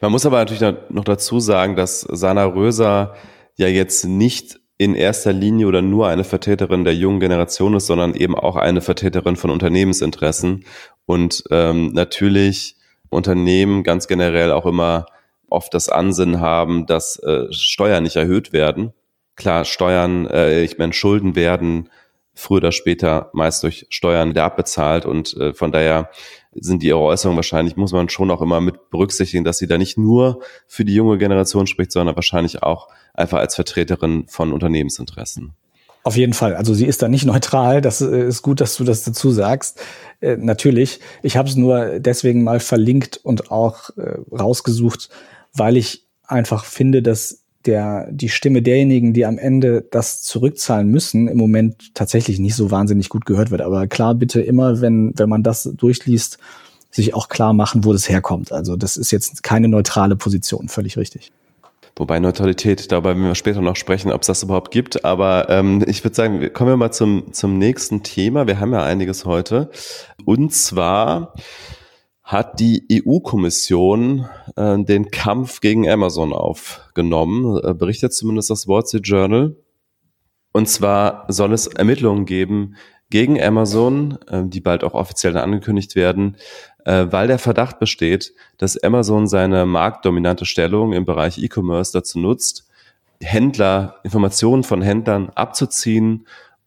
Man 0.00 0.12
muss 0.12 0.26
aber 0.26 0.38
natürlich 0.38 0.76
noch 0.90 1.04
dazu 1.04 1.40
sagen, 1.40 1.76
dass 1.76 2.02
Sana 2.02 2.44
Röser 2.44 3.14
ja 3.56 3.68
jetzt 3.68 4.04
nicht 4.04 4.60
in 4.78 4.94
erster 4.94 5.32
Linie 5.32 5.66
oder 5.66 5.82
nur 5.82 6.06
eine 6.06 6.22
Vertreterin 6.22 6.84
der 6.84 6.94
jungen 6.94 7.18
Generation 7.18 7.74
ist, 7.74 7.86
sondern 7.86 8.14
eben 8.14 8.36
auch 8.36 8.54
eine 8.54 8.80
Vertreterin 8.80 9.34
von 9.34 9.50
Unternehmensinteressen 9.50 10.64
und 11.04 11.42
ähm, 11.50 11.92
natürlich 11.92 12.76
Unternehmen 13.10 13.82
ganz 13.82 14.06
generell 14.06 14.52
auch 14.52 14.66
immer 14.66 15.06
oft 15.50 15.74
das 15.74 15.88
Ansinnen 15.88 16.40
haben, 16.40 16.86
dass 16.86 17.18
äh, 17.18 17.52
Steuern 17.52 18.04
nicht 18.04 18.16
erhöht 18.16 18.52
werden. 18.52 18.92
Klar, 19.34 19.64
Steuern, 19.64 20.26
äh, 20.26 20.62
ich 20.62 20.78
meine, 20.78 20.92
Schulden 20.92 21.34
werden 21.34 21.88
früher 22.34 22.58
oder 22.58 22.72
später 22.72 23.30
meist 23.32 23.64
durch 23.64 23.86
Steuern 23.88 24.30
wieder 24.30 24.44
abbezahlt 24.44 25.06
und 25.06 25.36
äh, 25.38 25.54
von 25.54 25.72
daher 25.72 26.10
sind 26.52 26.82
die 26.82 26.92
Äußerungen 26.92 27.36
wahrscheinlich, 27.36 27.76
muss 27.76 27.92
man 27.92 28.08
schon 28.08 28.30
auch 28.30 28.40
immer 28.40 28.60
mit 28.60 28.90
berücksichtigen, 28.90 29.44
dass 29.44 29.58
sie 29.58 29.66
da 29.66 29.78
nicht 29.78 29.98
nur 29.98 30.40
für 30.66 30.84
die 30.84 30.94
junge 30.94 31.18
Generation 31.18 31.66
spricht, 31.66 31.92
sondern 31.92 32.16
wahrscheinlich 32.16 32.62
auch 32.62 32.88
einfach 33.14 33.38
als 33.38 33.54
Vertreterin 33.54 34.26
von 34.28 34.52
Unternehmensinteressen. 34.52 35.54
Auf 36.04 36.16
jeden 36.16 36.32
Fall. 36.32 36.54
Also 36.54 36.72
sie 36.72 36.86
ist 36.86 37.02
da 37.02 37.08
nicht 37.08 37.26
neutral. 37.26 37.80
Das 37.80 38.00
äh, 38.00 38.26
ist 38.26 38.42
gut, 38.42 38.60
dass 38.60 38.76
du 38.76 38.84
das 38.84 39.02
dazu 39.02 39.30
sagst. 39.30 39.80
Äh, 40.20 40.36
natürlich. 40.36 41.00
Ich 41.22 41.36
habe 41.36 41.48
es 41.48 41.56
nur 41.56 41.98
deswegen 41.98 42.44
mal 42.44 42.60
verlinkt 42.60 43.20
und 43.22 43.50
auch 43.50 43.90
äh, 43.98 44.16
rausgesucht, 44.32 45.10
weil 45.52 45.76
ich 45.76 46.06
einfach 46.24 46.64
finde, 46.64 47.02
dass 47.02 47.44
der, 47.66 48.08
die 48.10 48.28
Stimme 48.28 48.62
derjenigen, 48.62 49.12
die 49.12 49.26
am 49.26 49.38
Ende 49.38 49.86
das 49.90 50.22
zurückzahlen 50.22 50.88
müssen, 50.88 51.28
im 51.28 51.36
Moment 51.36 51.94
tatsächlich 51.94 52.38
nicht 52.38 52.54
so 52.54 52.70
wahnsinnig 52.70 53.08
gut 53.08 53.26
gehört 53.26 53.50
wird. 53.50 53.60
Aber 53.60 53.86
klar, 53.86 54.14
bitte 54.14 54.40
immer, 54.40 54.80
wenn, 54.80 55.12
wenn 55.16 55.28
man 55.28 55.42
das 55.42 55.64
durchliest, 55.64 56.38
sich 56.90 57.14
auch 57.14 57.28
klar 57.28 57.52
machen, 57.52 57.84
wo 57.84 57.92
das 57.92 58.08
herkommt. 58.08 58.52
Also 58.52 58.76
das 58.76 58.96
ist 58.96 59.10
jetzt 59.10 59.42
keine 59.42 59.68
neutrale 59.68 60.16
Position, 60.16 60.68
völlig 60.68 60.96
richtig. 60.96 61.32
Wobei 61.96 62.20
Neutralität, 62.20 62.92
darüber 62.92 63.10
werden 63.10 63.24
wir 63.24 63.34
später 63.34 63.60
noch 63.60 63.74
sprechen, 63.74 64.12
ob 64.12 64.20
es 64.20 64.28
das 64.28 64.44
überhaupt 64.44 64.70
gibt. 64.70 65.04
Aber 65.04 65.50
ähm, 65.50 65.84
ich 65.86 66.04
würde 66.04 66.14
sagen, 66.14 66.52
kommen 66.52 66.70
wir 66.70 66.76
mal 66.76 66.92
zum, 66.92 67.32
zum 67.32 67.58
nächsten 67.58 68.04
Thema. 68.04 68.46
Wir 68.46 68.60
haben 68.60 68.72
ja 68.72 68.84
einiges 68.84 69.24
heute. 69.24 69.68
Und 70.24 70.54
zwar 70.54 71.34
hat 72.28 72.60
die 72.60 72.86
EU-Kommission 72.92 74.28
äh, 74.54 74.78
den 74.84 75.10
Kampf 75.10 75.62
gegen 75.62 75.88
Amazon 75.88 76.34
aufgenommen, 76.34 77.58
äh, 77.64 77.72
berichtet 77.72 78.12
zumindest 78.12 78.50
das 78.50 78.68
Wall 78.68 78.86
Street 78.86 79.06
Journal. 79.06 79.56
Und 80.52 80.68
zwar 80.68 81.24
soll 81.28 81.54
es 81.54 81.68
Ermittlungen 81.68 82.26
geben 82.26 82.76
gegen 83.08 83.42
Amazon, 83.42 84.18
äh, 84.28 84.42
die 84.44 84.60
bald 84.60 84.84
auch 84.84 84.92
offiziell 84.92 85.38
angekündigt 85.38 85.96
werden, 85.96 86.36
äh, 86.84 87.06
weil 87.08 87.28
der 87.28 87.38
Verdacht 87.38 87.78
besteht, 87.78 88.34
dass 88.58 88.76
Amazon 88.76 89.26
seine 89.26 89.64
marktdominante 89.64 90.44
Stellung 90.44 90.92
im 90.92 91.06
Bereich 91.06 91.38
E-Commerce 91.38 91.92
dazu 91.94 92.18
nutzt, 92.18 92.68
Händler, 93.22 94.00
Informationen 94.04 94.64
von 94.64 94.82
Händlern 94.82 95.30
abzuziehen 95.30 96.26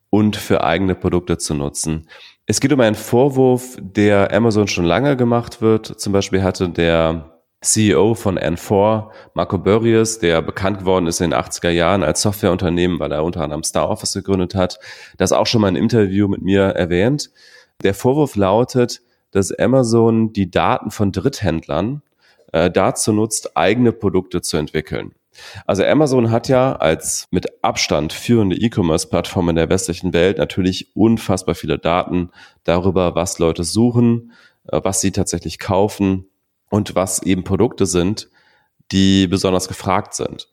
und 0.10 0.38
für 0.38 0.64
eigene 0.64 0.96
Produkte 0.96 1.38
zu 1.38 1.54
nutzen. 1.54 2.08
Es 2.52 2.60
geht 2.60 2.74
um 2.74 2.82
einen 2.82 2.96
Vorwurf, 2.96 3.78
der 3.80 4.34
Amazon 4.34 4.68
schon 4.68 4.84
lange 4.84 5.16
gemacht 5.16 5.62
wird. 5.62 5.86
Zum 5.86 6.12
Beispiel 6.12 6.44
hatte 6.44 6.68
der 6.68 7.40
CEO 7.62 8.14
von 8.14 8.38
N4, 8.38 9.10
Marco 9.34 9.58
Burrius, 9.58 10.20
der 10.20 10.42
bekannt 10.42 10.80
geworden 10.80 11.08
ist 11.08 11.22
in 11.22 11.30
den 11.30 11.40
80er 11.40 11.70
Jahren 11.70 12.04
als 12.04 12.22
Softwareunternehmen, 12.24 13.00
weil 13.00 13.14
er 13.14 13.24
unter 13.24 13.40
anderem 13.40 13.64
Star 13.64 13.88
Office 13.88 14.16
gegründet 14.16 14.54
hat, 14.54 14.80
das 15.18 15.32
auch 15.32 15.48
schon 15.48 15.62
mal 15.62 15.70
ein 15.70 15.78
Interview 15.78 16.28
mit 16.28 16.42
mir 16.42 16.64
erwähnt. 16.64 17.32
Der 17.84 17.94
Vorwurf 17.94 18.36
lautet, 18.36 19.00
dass 19.32 19.58
Amazon 19.58 20.34
die 20.34 20.52
Daten 20.52 20.92
von 20.92 21.14
Dritthändlern 21.14 22.02
äh, 22.52 22.70
dazu 22.70 23.14
nutzt, 23.14 23.56
eigene 23.56 23.94
Produkte 23.94 24.42
zu 24.42 24.58
entwickeln. 24.58 25.14
Also 25.66 25.84
Amazon 25.84 26.32
hat 26.32 26.48
ja 26.48 26.74
als 26.74 27.28
mit 27.32 27.64
Abstand 27.64 28.14
führende 28.14 28.56
E-Commerce-Plattform 28.58 29.50
in 29.50 29.56
der 29.56 29.70
westlichen 29.70 30.14
Welt 30.14 30.38
natürlich 30.38 30.96
unfassbar 30.96 31.56
viele 31.56 31.80
Daten 31.80 32.32
darüber, 32.64 33.16
was 33.16 33.40
Leute 33.40 33.64
suchen, 33.64 34.32
äh, 34.68 34.82
was 34.84 35.02
sie 35.02 35.12
tatsächlich 35.12 35.60
kaufen 35.60 36.28
und 36.70 36.96
was 36.96 37.24
eben 37.24 37.44
Produkte 37.44 37.86
sind, 37.86 38.30
die 38.92 39.28
besonders 39.28 39.68
gefragt 39.68 40.14
sind. 40.16 40.50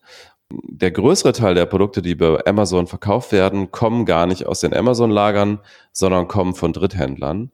Der 0.51 0.91
größere 0.91 1.33
Teil 1.33 1.55
der 1.55 1.67
Produkte, 1.67 2.01
die 2.01 2.15
bei 2.15 2.47
Amazon 2.47 2.87
verkauft 2.87 3.33
werden, 3.33 3.71
kommen 3.71 4.07
gar 4.07 4.27
nicht 4.27 4.47
aus 4.47 4.61
den 4.61 4.75
Amazon-Lagern, 4.75 5.59
sondern 5.93 6.29
kommen 6.29 6.55
von 6.55 6.73
Dritthändlern. 6.73 7.51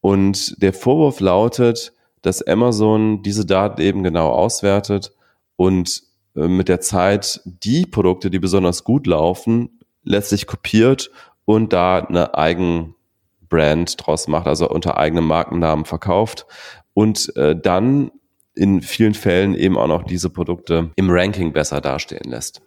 Und 0.00 0.60
der 0.60 0.72
Vorwurf 0.72 1.20
lautet, 1.20 1.92
dass 2.22 2.42
Amazon 2.42 3.22
diese 3.22 3.46
Daten 3.46 3.80
eben 3.80 4.02
genau 4.02 4.30
auswertet 4.30 5.12
und 5.56 6.02
mit 6.34 6.68
der 6.68 6.80
Zeit 6.80 7.40
die 7.44 7.86
Produkte, 7.86 8.30
die 8.30 8.38
besonders 8.38 8.84
gut 8.84 9.06
laufen, 9.06 9.80
letztlich 10.02 10.46
kopiert 10.46 11.10
und 11.44 11.72
da 11.72 11.98
eine 11.98 12.34
Eigenbrand 12.34 13.94
draus 14.04 14.28
macht, 14.28 14.46
also 14.46 14.68
unter 14.68 14.98
eigenem 14.98 15.26
Markennamen 15.26 15.84
verkauft 15.84 16.46
und 16.92 17.34
äh, 17.36 17.56
dann 17.56 18.10
in 18.54 18.82
vielen 18.82 19.14
Fällen 19.14 19.54
eben 19.54 19.76
auch 19.76 19.88
noch 19.88 20.04
diese 20.04 20.30
Produkte 20.30 20.90
im 20.96 21.10
Ranking 21.10 21.52
besser 21.52 21.80
dastehen 21.80 22.30
lässt. 22.30 22.62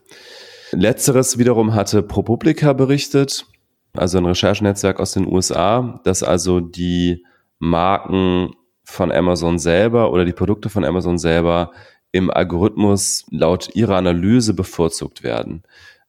Letzteres 0.72 1.38
wiederum 1.38 1.74
hatte 1.74 2.04
ProPublica 2.04 2.74
berichtet, 2.74 3.46
also 3.94 4.18
ein 4.18 4.26
Recherchenetzwerk 4.26 5.00
aus 5.00 5.14
den 5.14 5.26
USA, 5.26 6.02
dass 6.04 6.24
also 6.24 6.60
die 6.60 7.26
Marken 7.60 8.52
von 8.84 9.12
Amazon 9.12 9.60
selber 9.60 10.12
oder 10.12 10.26
die 10.26 10.34
Produkte 10.34 10.70
von 10.70 10.84
Amazon 10.84 11.18
selber 11.18 11.72
im 12.12 12.30
Algorithmus 12.30 13.26
laut 13.30 13.76
ihrer 13.76 13.96
Analyse 13.96 14.54
bevorzugt 14.54 15.24
werden. 15.24 15.64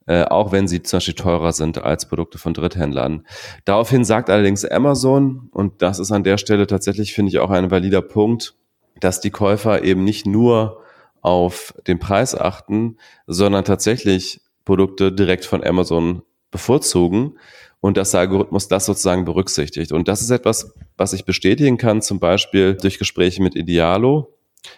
Äh, 0.09 0.23
auch 0.23 0.51
wenn 0.51 0.67
sie 0.67 0.81
zum 0.81 0.97
Beispiel 0.97 1.13
teurer 1.13 1.51
sind 1.53 1.83
als 1.83 2.07
Produkte 2.07 2.39
von 2.39 2.55
Dritthändlern. 2.55 3.27
Daraufhin 3.65 4.03
sagt 4.03 4.31
allerdings 4.31 4.65
Amazon, 4.65 5.49
und 5.51 5.83
das 5.83 5.99
ist 5.99 6.11
an 6.11 6.23
der 6.23 6.39
Stelle 6.39 6.65
tatsächlich, 6.65 7.13
finde 7.13 7.29
ich, 7.29 7.37
auch 7.37 7.51
ein 7.51 7.69
valider 7.69 8.01
Punkt, 8.01 8.55
dass 8.99 9.21
die 9.21 9.29
Käufer 9.29 9.83
eben 9.83 10.03
nicht 10.03 10.25
nur 10.25 10.81
auf 11.21 11.75
den 11.85 11.99
Preis 11.99 12.33
achten, 12.33 12.97
sondern 13.27 13.65
tatsächlich 13.65 14.41
Produkte 14.65 15.11
direkt 15.11 15.45
von 15.45 15.63
Amazon 15.63 16.23
bevorzugen 16.49 17.37
und 17.79 17.97
dass 17.97 18.11
der 18.11 18.21
Algorithmus 18.21 18.67
das 18.67 18.85
sozusagen 18.85 19.25
berücksichtigt. 19.25 19.91
Und 19.91 20.07
das 20.07 20.21
ist 20.21 20.31
etwas, 20.31 20.73
was 20.97 21.13
ich 21.13 21.25
bestätigen 21.25 21.77
kann, 21.77 22.01
zum 22.01 22.19
Beispiel 22.19 22.73
durch 22.73 22.99
Gespräche 22.99 23.41
mit 23.41 23.55
Idealo. 23.55 24.33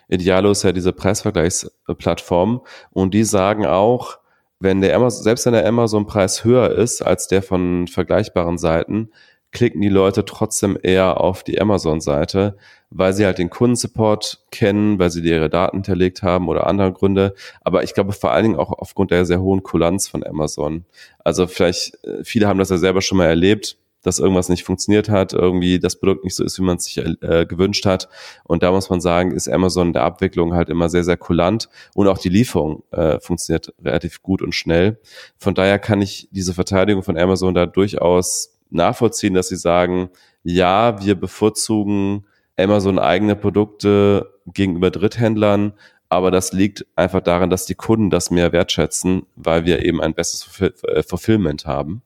Idealo 0.08 0.52
ist 0.52 0.63
ja 0.63 0.72
diese 0.72 0.94
Preisvergleichsplattform 0.94 2.62
und 2.91 3.13
die 3.13 3.24
sagen 3.24 3.65
auch, 3.65 4.20
wenn 4.60 4.82
der 4.82 4.96
Amazon, 4.96 5.24
selbst 5.24 5.46
wenn 5.46 5.54
der 5.54 5.65
Amazon-Preis 5.65 6.44
höher 6.44 6.70
ist 6.72 7.02
als 7.02 7.28
der 7.28 7.41
von 7.41 7.88
vergleichbaren 7.88 8.60
Seiten, 8.60 9.10
klicken 9.52 9.82
die 9.82 9.89
Leute 9.89 10.24
trotzdem 10.24 10.78
eher 10.82 11.20
auf 11.20 11.44
die 11.44 11.60
Amazon-Seite, 11.60 12.58
weil 12.89 13.13
sie 13.13 13.26
halt 13.26 13.38
den 13.38 13.50
Kundensupport 13.50 14.46
kennen, 14.52 14.98
weil 14.98 15.10
sie 15.10 15.22
ihre 15.22 15.50
Daten 15.50 15.78
hinterlegt 15.78 16.24
haben 16.24 16.48
oder 16.48 16.67
andere 16.67 16.94
Gründe. 16.94 17.34
Aber 17.62 17.84
ich 17.84 17.94
glaube 17.94 18.13
vor 18.13 18.32
allen 18.32 18.44
Dingen 18.44 18.60
auch 18.60 18.72
aufgrund 18.72 19.12
der 19.12 19.26
sehr 19.26 19.41
hohen 19.41 19.63
Kulanz 19.63 20.08
von 20.08 20.26
Amazon. 20.26 20.86
Also 21.20 21.48
vielleicht, 21.48 22.02
äh, 22.06 22.24
viele 22.24 22.48
haben 22.48 22.60
das 22.60 22.70
ja 22.70 22.78
selber 22.78 23.02
schon 23.02 23.17
mal 23.17 23.26
erlebt, 23.26 23.78
dass 24.04 24.20
irgendwas 24.20 24.50
nicht 24.50 24.64
funktioniert 24.64 25.10
hat, 25.10 25.34
irgendwie 25.34 25.80
das 25.80 26.00
Produkt 26.00 26.24
nicht 26.24 26.36
so 26.36 26.44
ist, 26.44 26.58
wie 26.58 26.64
man 26.64 26.78
es 26.78 26.86
sich 26.86 26.98
äh, 26.98 27.46
gewünscht 27.46 27.86
hat. 27.86 28.10
Und 28.44 28.64
da 28.64 28.72
muss 28.72 28.90
man 28.90 29.02
sagen, 29.02 29.32
ist 29.32 29.48
Amazon 29.48 29.88
in 29.88 29.94
der 29.94 30.04
Abwicklung 30.04 30.54
halt 30.54 30.70
immer 30.70 30.90
sehr, 30.90 31.04
sehr 31.04 31.18
kulant 31.18 31.70
und 31.94 32.08
auch 32.08 32.18
die 32.18 32.30
Lieferung 32.30 32.84
äh, 32.92 33.20
funktioniert 33.20 33.74
relativ 33.84 34.22
gut 34.22 34.42
und 34.42 34.56
schnell. 34.56 35.00
Von 35.38 35.54
daher 35.54 35.80
kann 35.80 36.02
ich 36.02 36.30
diese 36.32 36.54
Verteidigung 36.54 37.04
von 37.04 37.18
Amazon 37.18 37.54
da 37.54 37.66
durchaus 37.66 38.58
nachvollziehen, 38.70 39.34
dass 39.34 39.50
sie 39.50 39.58
sagen, 39.58 40.10
ja, 40.44 41.04
wir 41.04 41.16
bevorzugen 41.16 42.26
Amazon 42.58 43.00
eigene 43.00 43.36
Produkte 43.36 44.34
gegenüber 44.46 44.92
Dritthändlern, 44.92 45.74
aber 46.10 46.32
das 46.32 46.52
liegt 46.52 46.86
einfach 46.96 47.22
daran, 47.22 47.50
dass 47.50 47.66
die 47.66 47.76
Kunden 47.76 48.10
das 48.10 48.32
mehr 48.32 48.52
wertschätzen, 48.52 49.24
weil 49.36 49.66
wir 49.66 49.86
eben 49.86 50.02
ein 50.02 50.14
besseres 50.14 50.60
äh, 50.60 51.04
Fulfillment 51.04 51.66
haben. 51.66 52.02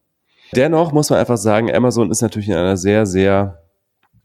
Dennoch 0.56 0.92
muss 0.92 1.10
man 1.10 1.20
einfach 1.20 1.38
sagen, 1.38 1.74
Amazon 1.74 2.12
ist 2.12 2.22
natürlich 2.22 2.50
in 2.50 2.56
einer 2.56 2.78
sehr, 2.78 3.06
sehr 3.06 3.62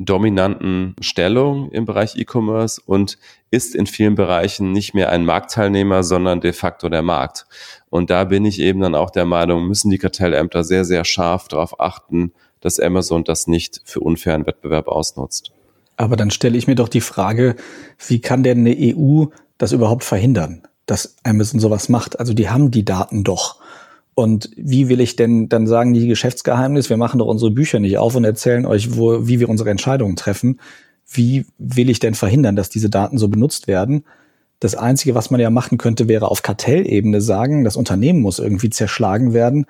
dominanten 0.01 0.97
Stellung 1.01 1.71
im 1.71 1.85
Bereich 1.85 2.17
E-Commerce 2.17 2.81
und 2.85 3.19
ist 3.51 3.75
in 3.75 3.87
vielen 3.87 4.15
Bereichen 4.15 4.73
nicht 4.73 4.95
mehr 4.95 5.11
ein 5.11 5.27
Marktteilnehmer, 5.27 6.03
sondern 6.03 6.41
de 6.41 6.55
facto 6.55 6.89
der 6.89 7.03
Markt. 7.03 7.47
Und 7.91 8.09
da 8.09 8.25
bin 8.25 8.47
ich 8.47 8.61
eben 8.61 8.81
dann 8.81 8.95
auch 8.95 9.11
der 9.11 9.27
Meinung, 9.27 9.67
müssen 9.67 9.91
die 9.91 9.99
Kartellämter 9.99 10.65
sehr, 10.65 10.87
sehr 10.87 11.05
scharf 11.05 11.49
darauf 11.49 11.79
achten, 11.81 12.33
dass 12.61 12.81
Amazon 12.81 13.25
das 13.25 13.47
nicht 13.47 13.83
für 13.85 14.01
unfairen 14.01 14.47
Wettbewerb 14.47 14.89
ausnutzt. 14.89 15.53
Aber 15.99 16.17
dann 16.17 16.31
stelle 16.31 16.57
ich 16.57 16.67
mir 16.67 16.77
doch 16.77 16.89
die 16.89 17.03
Frage, 17.03 17.57
wie 18.07 18.21
kann 18.23 18.43
denn 18.43 18.61
eine 18.61 18.75
EU 18.75 19.27
das 19.59 19.73
überhaupt 19.73 20.05
verhindern, 20.05 20.63
dass 20.87 21.17
Amazon 21.25 21.61
sowas 21.61 21.91
macht? 21.91 22.19
Also 22.19 22.33
die 22.33 22.49
haben 22.49 22.71
die 22.71 22.87
Daten 22.87 23.23
doch. 23.23 23.60
Und 24.21 24.51
wie 24.55 24.91
will 24.91 25.01
ich 25.01 25.17
denn 25.17 25.49
dann 25.49 25.67
sagen, 25.67 25.95
die 25.95 26.07
Geschäftsgeheimnis, 26.07 26.91
wir 26.91 26.99
machen 26.99 27.19
doch 27.19 27.27
unsere 27.27 27.51
Bücher 27.51 27.81
nicht 27.81 27.97
auf 27.97 28.15
und 28.15 28.25
erzählen 28.25 28.67
euch, 28.67 28.97
wo, 28.97 29.27
wie 29.27 29.41
wir 29.41 29.49
unsere 29.49 29.71
Entscheidungen 29.71 30.15
treffen. 30.15 30.61
Wie 31.11 31.47
will 31.57 31.89
ich 31.89 32.01
denn 32.01 32.15
verhindern, 32.15 32.55
dass 32.55 32.69
diese 32.69 32.91
Daten 32.91 33.17
so 33.17 33.29
benutzt 33.29 33.67
werden? 33.67 34.05
Das 34.61 34.75
Einzige, 34.75 35.15
was 35.15 35.31
man 35.31 35.41
ja 35.41 35.49
machen 35.49 35.79
könnte, 35.79 36.07
wäre 36.07 36.31
auf 36.31 36.43
Kartellebene 36.43 37.23
sagen, 37.23 37.65
das 37.65 37.77
Unternehmen 37.77 38.21
muss 38.21 38.39
irgendwie 38.39 38.69
zerschlagen 38.69 39.33
werden. 39.33 39.65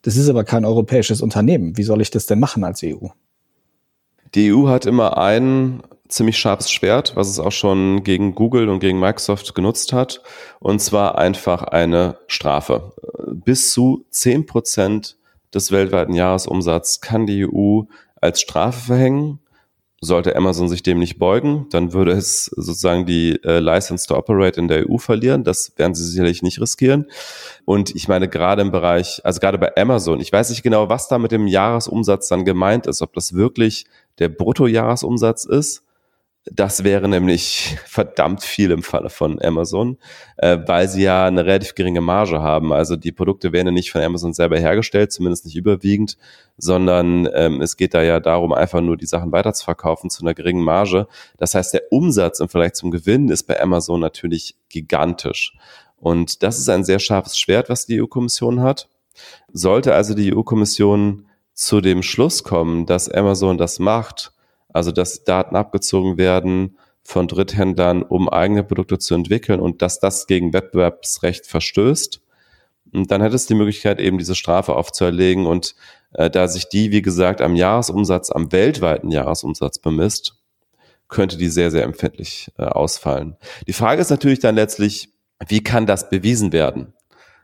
Das 0.00 0.16
ist 0.16 0.30
aber 0.30 0.44
kein 0.44 0.64
europäisches 0.64 1.20
Unternehmen. 1.20 1.76
Wie 1.76 1.82
soll 1.82 2.00
ich 2.00 2.10
das 2.10 2.24
denn 2.24 2.40
machen 2.40 2.64
als 2.64 2.82
EU? 2.82 3.08
Die 4.34 4.50
EU 4.50 4.68
hat 4.68 4.86
immer 4.86 5.18
ein 5.18 5.82
ziemlich 6.08 6.38
scharfes 6.38 6.70
Schwert, 6.70 7.16
was 7.16 7.28
es 7.28 7.38
auch 7.38 7.52
schon 7.52 8.04
gegen 8.04 8.34
Google 8.34 8.68
und 8.68 8.80
gegen 8.80 9.00
Microsoft 9.00 9.54
genutzt 9.54 9.92
hat. 9.92 10.22
Und 10.60 10.80
zwar 10.80 11.18
einfach 11.18 11.62
eine 11.62 12.18
Strafe. 12.26 12.92
Bis 13.32 13.72
zu 13.72 14.04
zehn 14.10 14.46
Prozent 14.46 15.16
des 15.54 15.72
weltweiten 15.72 16.14
Jahresumsatzes 16.14 17.00
kann 17.00 17.26
die 17.26 17.46
EU 17.46 17.82
als 18.20 18.40
Strafe 18.40 18.80
verhängen. 18.80 19.40
Sollte 20.00 20.36
Amazon 20.36 20.68
sich 20.68 20.82
dem 20.82 20.98
nicht 20.98 21.18
beugen, 21.18 21.66
dann 21.70 21.94
würde 21.94 22.12
es 22.12 22.44
sozusagen 22.44 23.06
die 23.06 23.42
äh, 23.42 23.58
License 23.58 24.06
to 24.06 24.14
Operate 24.18 24.60
in 24.60 24.68
der 24.68 24.90
EU 24.90 24.98
verlieren. 24.98 25.44
Das 25.44 25.72
werden 25.78 25.94
sie 25.94 26.04
sicherlich 26.04 26.42
nicht 26.42 26.60
riskieren. 26.60 27.06
Und 27.64 27.96
ich 27.96 28.06
meine, 28.06 28.28
gerade 28.28 28.60
im 28.60 28.70
Bereich, 28.70 29.22
also 29.24 29.40
gerade 29.40 29.56
bei 29.56 29.74
Amazon, 29.78 30.20
ich 30.20 30.30
weiß 30.30 30.50
nicht 30.50 30.62
genau, 30.62 30.90
was 30.90 31.08
da 31.08 31.16
mit 31.16 31.32
dem 31.32 31.46
Jahresumsatz 31.46 32.28
dann 32.28 32.44
gemeint 32.44 32.86
ist, 32.86 33.00
ob 33.00 33.14
das 33.14 33.32
wirklich 33.32 33.86
der 34.18 34.28
Bruttojahresumsatz 34.28 35.46
ist 35.46 35.84
das 36.46 36.84
wäre 36.84 37.08
nämlich 37.08 37.76
verdammt 37.86 38.42
viel 38.42 38.70
im 38.70 38.82
Falle 38.82 39.10
von 39.10 39.40
Amazon, 39.42 39.98
äh, 40.36 40.58
weil 40.66 40.88
sie 40.88 41.02
ja 41.02 41.26
eine 41.26 41.44
relativ 41.44 41.74
geringe 41.74 42.00
Marge 42.00 42.40
haben. 42.42 42.72
Also 42.72 42.96
die 42.96 43.12
Produkte 43.12 43.52
werden 43.52 43.68
ja 43.68 43.72
nicht 43.72 43.90
von 43.90 44.02
Amazon 44.02 44.34
selber 44.34 44.58
hergestellt, 44.58 45.12
zumindest 45.12 45.46
nicht 45.46 45.56
überwiegend, 45.56 46.18
sondern 46.58 47.28
ähm, 47.34 47.62
es 47.62 47.76
geht 47.76 47.94
da 47.94 48.02
ja 48.02 48.20
darum, 48.20 48.52
einfach 48.52 48.80
nur 48.80 48.96
die 48.96 49.06
Sachen 49.06 49.32
weiterzuverkaufen 49.32 50.10
zu 50.10 50.22
einer 50.22 50.34
geringen 50.34 50.62
Marge. 50.62 51.06
Das 51.38 51.54
heißt, 51.54 51.72
der 51.72 51.90
Umsatz 51.90 52.40
im 52.40 52.48
Vergleich 52.48 52.74
zum 52.74 52.90
Gewinn 52.90 53.28
ist 53.30 53.44
bei 53.44 53.60
Amazon 53.60 54.00
natürlich 54.00 54.56
gigantisch. 54.68 55.56
Und 55.96 56.42
das 56.42 56.58
ist 56.58 56.68
ein 56.68 56.84
sehr 56.84 56.98
scharfes 56.98 57.38
Schwert, 57.38 57.70
was 57.70 57.86
die 57.86 58.02
EU-Kommission 58.02 58.60
hat. 58.60 58.88
Sollte 59.52 59.94
also 59.94 60.12
die 60.12 60.34
EU-Kommission 60.34 61.26
zu 61.54 61.80
dem 61.80 62.02
Schluss 62.02 62.42
kommen, 62.42 62.84
dass 62.84 63.08
Amazon 63.08 63.56
das 63.56 63.78
macht, 63.78 64.33
also 64.74 64.92
dass 64.92 65.24
Daten 65.24 65.56
abgezogen 65.56 66.18
werden 66.18 66.76
von 67.02 67.28
Dritthändlern, 67.28 68.02
um 68.02 68.28
eigene 68.28 68.64
Produkte 68.64 68.98
zu 68.98 69.14
entwickeln 69.14 69.60
und 69.60 69.80
dass 69.80 70.00
das 70.00 70.26
gegen 70.26 70.52
Wettbewerbsrecht 70.52 71.46
verstößt. 71.46 72.20
Und 72.92 73.10
dann 73.10 73.22
hätte 73.22 73.36
es 73.36 73.46
die 73.46 73.54
Möglichkeit, 73.54 74.00
eben 74.00 74.18
diese 74.18 74.34
Strafe 74.34 74.74
aufzuerlegen. 74.74 75.46
Und 75.46 75.74
äh, 76.12 76.28
da 76.28 76.48
sich 76.48 76.68
die, 76.68 76.90
wie 76.90 77.02
gesagt, 77.02 77.40
am 77.40 77.56
Jahresumsatz, 77.56 78.30
am 78.30 78.52
weltweiten 78.52 79.10
Jahresumsatz 79.10 79.78
bemisst, 79.78 80.36
könnte 81.08 81.36
die 81.36 81.48
sehr, 81.48 81.70
sehr 81.70 81.84
empfindlich 81.84 82.50
äh, 82.58 82.64
ausfallen. 82.64 83.36
Die 83.66 83.72
Frage 83.72 84.00
ist 84.00 84.10
natürlich 84.10 84.40
dann 84.40 84.54
letztlich, 84.54 85.10
wie 85.46 85.62
kann 85.62 85.86
das 85.86 86.08
bewiesen 86.10 86.52
werden? 86.52 86.94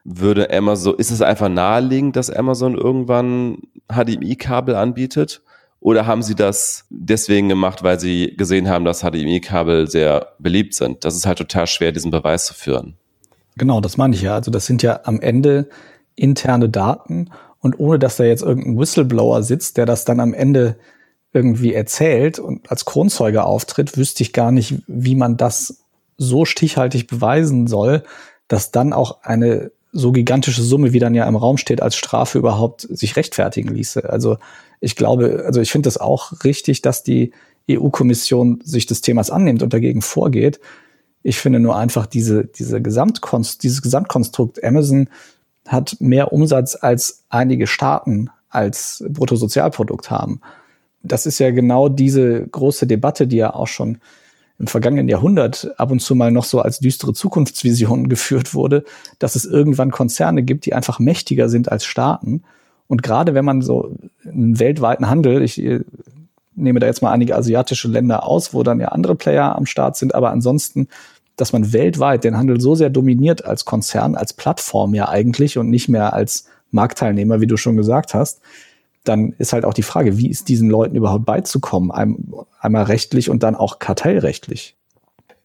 Würde 0.05 0.51
Amazon, 0.51 0.97
ist 0.97 1.11
es 1.11 1.21
einfach 1.21 1.49
naheliegend, 1.49 2.17
dass 2.17 2.31
Amazon 2.31 2.77
irgendwann 2.77 3.59
HDMI-Kabel 3.89 4.75
anbietet? 4.75 5.43
Oder 5.81 6.07
haben 6.07 6.23
Sie 6.23 6.35
das 6.35 6.85
deswegen 6.91 7.49
gemacht, 7.49 7.83
weil 7.83 7.99
Sie 7.99 8.37
gesehen 8.37 8.69
haben, 8.69 8.85
dass 8.85 9.01
HDMI-Kabel 9.01 9.89
sehr 9.89 10.35
beliebt 10.39 10.75
sind? 10.75 11.05
Das 11.05 11.17
ist 11.17 11.27
halt 11.27 11.39
total 11.39 11.67
schwer, 11.67 11.93
diesen 11.93 12.11
Beweis 12.11 12.45
zu 12.45 12.55
führen. 12.55 12.97
Genau, 13.57 13.81
das 13.81 13.97
meine 13.97 14.15
ich 14.15 14.23
ja. 14.23 14.35
Also 14.35 14.51
das 14.51 14.67
sind 14.67 14.83
ja 14.83 15.01
am 15.05 15.21
Ende 15.21 15.69
interne 16.17 16.69
Daten 16.69 17.31
und 17.61 17.79
ohne 17.79 17.99
dass 17.99 18.17
da 18.17 18.25
jetzt 18.25 18.43
irgendein 18.43 18.79
Whistleblower 18.79 19.43
sitzt, 19.43 19.79
der 19.79 19.87
das 19.87 20.05
dann 20.05 20.21
am 20.21 20.35
Ende 20.35 20.77
irgendwie 21.33 21.73
erzählt 21.73 22.39
und 22.39 22.71
als 22.71 22.85
Kronzeuge 22.85 23.45
auftritt, 23.45 23.97
wüsste 23.97 24.23
ich 24.23 24.33
gar 24.33 24.51
nicht, 24.53 24.83
wie 24.87 25.15
man 25.15 25.37
das 25.37 25.85
so 26.17 26.45
stichhaltig 26.45 27.07
beweisen 27.07 27.67
soll, 27.67 28.03
dass 28.49 28.71
dann 28.73 28.93
auch 28.93 29.23
eine 29.23 29.71
so 29.93 30.13
gigantische 30.13 30.63
Summe, 30.63 30.93
wie 30.93 30.99
dann 30.99 31.15
ja 31.15 31.27
im 31.27 31.37
Raum 31.37 31.57
steht, 31.57 31.83
als 31.83 31.97
Strafe 31.97 32.39
überhaupt 32.39 32.83
sich 32.83 33.17
rechtfertigen 33.17 33.75
ließe. 33.75 34.09
Also 34.09 34.39
ich 34.81 34.97
glaube, 34.97 35.45
also 35.47 35.61
ich 35.61 35.71
finde 35.71 35.89
es 35.89 35.99
auch 35.99 36.33
richtig, 36.45 36.83
dass 36.83 37.03
die 37.03 37.33
EU-Kommission 37.71 38.61
sich 38.65 38.87
des 38.87 39.03
Themas 39.03 39.31
annimmt 39.31 39.63
und 39.63 39.73
dagegen 39.73 40.03
vorgeht. 40.03 40.59
Ich 41.23 41.39
finde 41.39 41.61
nur 41.61 41.77
einfach 41.77 42.07
diese, 42.07 42.47
diese 42.47 42.81
Gesamtkonst, 42.81 43.63
dieses 43.63 43.83
Gesamtkonstrukt 43.83 44.65
Amazon 44.65 45.09
hat 45.69 45.97
mehr 46.01 46.33
Umsatz 46.33 46.77
als 46.81 47.25
einige 47.29 47.67
Staaten 47.67 48.31
als 48.49 49.05
Bruttosozialprodukt 49.09 50.11
haben. 50.11 50.41
Das 51.03 51.27
ist 51.27 51.39
ja 51.39 51.51
genau 51.51 51.89
diese 51.89 52.47
große 52.49 52.87
Debatte, 52.87 53.27
die 53.27 53.37
ja 53.37 53.55
auch 53.55 53.69
schon 53.69 53.99
im 54.59 54.67
vergangenen 54.67 55.09
Jahrhundert 55.09 55.73
ab 55.79 55.91
und 55.91 56.01
zu 56.01 56.15
mal 56.15 56.31
noch 56.31 56.45
so 56.45 56.61
als 56.61 56.81
düstere 56.81 57.13
Zukunftsvision 57.13 58.09
geführt 58.09 58.55
wurde, 58.55 58.85
dass 59.19 59.37
es 59.37 59.45
irgendwann 59.45 59.91
Konzerne 59.91 60.43
gibt, 60.43 60.67
die 60.67 60.75
einfach 60.75 60.99
mächtiger 60.99 61.49
sind 61.49 61.71
als 61.71 61.85
Staaten 61.85 62.43
und 62.91 63.05
gerade 63.05 63.35
wenn 63.35 63.45
man 63.45 63.63
so 63.63 63.95
einen 64.25 64.59
weltweiten 64.59 65.09
Handel, 65.09 65.43
ich 65.43 65.63
äh, 65.63 65.85
nehme 66.57 66.81
da 66.81 66.89
jetzt 66.89 67.03
mal 67.03 67.13
einige 67.13 67.37
asiatische 67.37 67.87
Länder 67.87 68.27
aus, 68.27 68.53
wo 68.53 68.65
dann 68.65 68.81
ja 68.81 68.89
andere 68.89 69.15
Player 69.15 69.55
am 69.55 69.65
Start 69.65 69.97
sind, 69.97 70.13
aber 70.13 70.33
ansonsten, 70.33 70.89
dass 71.37 71.53
man 71.53 71.73
weltweit 71.73 72.25
den 72.25 72.37
Handel 72.37 72.61
so 72.61 72.75
sehr 72.75 72.91
dominiert 72.91 73.45
als 73.45 73.65
Konzern, 73.65 74.17
als 74.17 74.33
Plattform 74.33 74.93
ja 74.93 75.09
eigentlich 75.09 75.57
und 75.57 75.71
nicht 75.71 75.89
mehr 75.89 76.15
als 76.15 76.47
Marktteilnehmer, 76.73 77.41
wie 77.41 77.47
du 77.47 77.57
schon 77.57 77.77
gesagt 77.77 78.13
hast, 78.13 78.41
dann 79.05 79.35
ist 79.39 79.53
halt 79.53 79.65
auch 79.65 79.75
die 79.75 79.85
Frage, 79.85 80.19
wie 80.19 80.29
ist 80.29 80.49
diesen 80.49 80.69
Leuten 80.69 80.97
überhaupt 80.97 81.27
beizukommen? 81.27 81.93
Einmal 82.59 82.83
rechtlich 82.83 83.31
und 83.31 83.45
dann 83.45 83.55
auch 83.55 83.79
kartellrechtlich. 83.79 84.77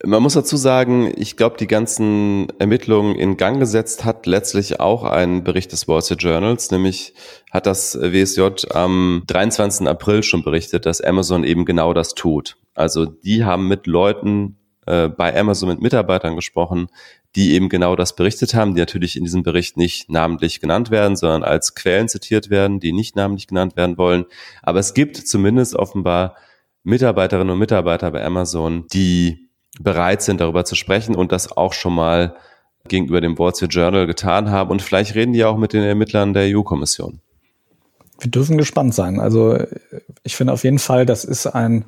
Man 0.03 0.21
muss 0.21 0.33
dazu 0.33 0.57
sagen, 0.57 1.11
ich 1.15 1.37
glaube, 1.37 1.55
die 1.57 1.67
ganzen 1.67 2.47
Ermittlungen 2.59 3.15
in 3.15 3.37
Gang 3.37 3.59
gesetzt 3.59 4.03
hat 4.03 4.25
letztlich 4.25 4.79
auch 4.79 5.03
ein 5.03 5.43
Bericht 5.43 5.71
des 5.71 5.87
Wall 5.87 6.01
Street 6.01 6.21
Journals, 6.21 6.69
nämlich 6.69 7.13
hat 7.49 7.65
das 7.65 7.97
WSJ 7.99 8.67
am 8.73 9.23
23. 9.27 9.87
April 9.87 10.21
schon 10.21 10.43
berichtet, 10.43 10.85
dass 10.85 10.99
Amazon 10.99 11.45
eben 11.45 11.63
genau 11.63 11.93
das 11.93 12.13
tut. 12.13 12.57
Also 12.73 13.05
die 13.05 13.45
haben 13.45 13.69
mit 13.69 13.87
Leuten 13.87 14.57
äh, 14.85 15.07
bei 15.07 15.37
Amazon, 15.39 15.69
mit 15.69 15.81
Mitarbeitern 15.81 16.35
gesprochen, 16.35 16.87
die 17.35 17.53
eben 17.53 17.69
genau 17.69 17.95
das 17.95 18.15
berichtet 18.15 18.53
haben, 18.53 18.75
die 18.75 18.81
natürlich 18.81 19.15
in 19.15 19.23
diesem 19.23 19.43
Bericht 19.43 19.77
nicht 19.77 20.09
namentlich 20.09 20.59
genannt 20.59 20.91
werden, 20.91 21.15
sondern 21.15 21.43
als 21.43 21.73
Quellen 21.73 22.09
zitiert 22.09 22.49
werden, 22.49 22.81
die 22.81 22.91
nicht 22.91 23.15
namentlich 23.15 23.47
genannt 23.47 23.77
werden 23.77 23.97
wollen. 23.97 24.25
Aber 24.61 24.79
es 24.79 24.93
gibt 24.93 25.15
zumindest 25.15 25.75
offenbar 25.75 26.35
Mitarbeiterinnen 26.83 27.51
und 27.51 27.59
Mitarbeiter 27.59 28.11
bei 28.11 28.23
Amazon, 28.23 28.85
die 28.93 29.44
bereit 29.79 30.21
sind, 30.21 30.41
darüber 30.41 30.65
zu 30.65 30.75
sprechen 30.75 31.15
und 31.15 31.31
das 31.31 31.55
auch 31.55 31.73
schon 31.73 31.93
mal 31.95 32.35
gegenüber 32.87 33.21
dem 33.21 33.37
Wall 33.37 33.53
Street 33.55 33.73
Journal 33.73 34.07
getan 34.07 34.51
haben. 34.51 34.69
Und 34.69 34.81
vielleicht 34.81 35.15
reden 35.15 35.33
die 35.33 35.43
auch 35.43 35.57
mit 35.57 35.73
den 35.73 35.83
Ermittlern 35.83 36.33
der 36.33 36.55
EU-Kommission. 36.55 37.19
Wir 38.19 38.31
dürfen 38.31 38.57
gespannt 38.57 38.93
sein. 38.93 39.19
Also 39.19 39.57
ich 40.23 40.35
finde 40.35 40.53
auf 40.53 40.63
jeden 40.63 40.79
Fall, 40.79 41.05
das 41.05 41.25
ist 41.25 41.47
ein, 41.47 41.85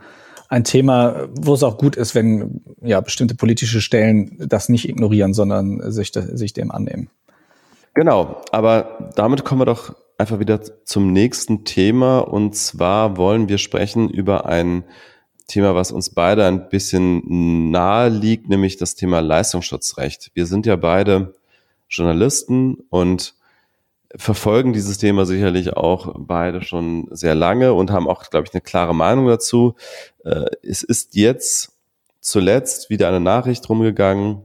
ein 0.50 0.63
Thema, 0.63 1.28
wo 1.39 1.54
es 1.54 1.63
auch 1.63 1.78
gut 1.78 1.95
ist, 1.95 2.15
wenn 2.15 2.62
ja 2.82 3.00
bestimmte 3.00 3.36
politische 3.36 3.82
Stellen 3.82 4.38
das 4.39 4.69
nicht 4.69 4.89
ignorieren, 4.89 5.34
sondern 5.34 5.91
sich, 5.91 6.12
sich 6.13 6.54
dem 6.54 6.71
annehmen. 6.71 7.10
Genau, 7.93 8.41
aber 8.52 9.12
damit 9.15 9.45
kommen 9.45 9.62
wir 9.62 9.65
doch 9.65 9.95
einfach 10.17 10.39
wieder 10.39 10.62
zum 10.86 11.13
nächsten 11.13 11.63
Thema. 11.63 12.19
Und 12.19 12.56
zwar 12.56 13.17
wollen 13.17 13.50
wir 13.50 13.58
sprechen 13.58 14.10
über 14.10 14.45
ein 14.45 14.84
Thema, 15.47 15.75
was 15.75 15.91
uns 15.91 16.10
beide 16.10 16.45
ein 16.45 16.69
bisschen 16.69 17.71
nahe 17.71 18.10
liegt, 18.10 18.49
nämlich 18.49 18.77
das 18.77 18.95
Thema 18.95 19.21
Leistungsschutzrecht. 19.21 20.31
Wir 20.33 20.45
sind 20.45 20.65
ja 20.65 20.75
beide 20.75 21.33
Journalisten 21.89 22.83
und 22.89 23.33
verfolgen 24.13 24.73
dieses 24.73 24.97
Thema 24.97 25.25
sicherlich 25.25 25.75
auch 25.75 26.15
beide 26.17 26.62
schon 26.63 27.07
sehr 27.12 27.36
lange 27.36 27.73
und 27.73 27.91
haben 27.91 28.07
auch, 28.07 28.29
glaube 28.29 28.47
ich, 28.47 28.53
eine 28.53 28.62
klare 28.62 28.93
Meinung 28.93 29.27
dazu. 29.27 29.75
Äh, 30.25 30.45
es 30.63 30.83
ist 30.83 31.15
jetzt 31.15 31.73
zuletzt 32.19 32.89
wieder 32.89 33.07
eine 33.07 33.21
Nachricht 33.21 33.69
rumgegangen, 33.69 34.41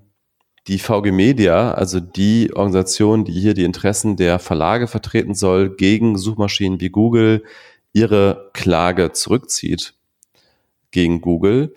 die 0.68 0.78
VG 0.78 1.10
Media, 1.10 1.72
also 1.72 1.98
die 1.98 2.52
Organisation, 2.54 3.24
die 3.24 3.32
hier 3.32 3.54
die 3.54 3.64
Interessen 3.64 4.16
der 4.16 4.38
Verlage 4.38 4.86
vertreten 4.86 5.34
soll, 5.34 5.74
gegen 5.74 6.16
Suchmaschinen 6.16 6.80
wie 6.80 6.90
Google 6.90 7.42
ihre 7.92 8.50
Klage 8.52 9.10
zurückzieht 9.12 9.94
gegen 10.92 11.20
Google. 11.20 11.74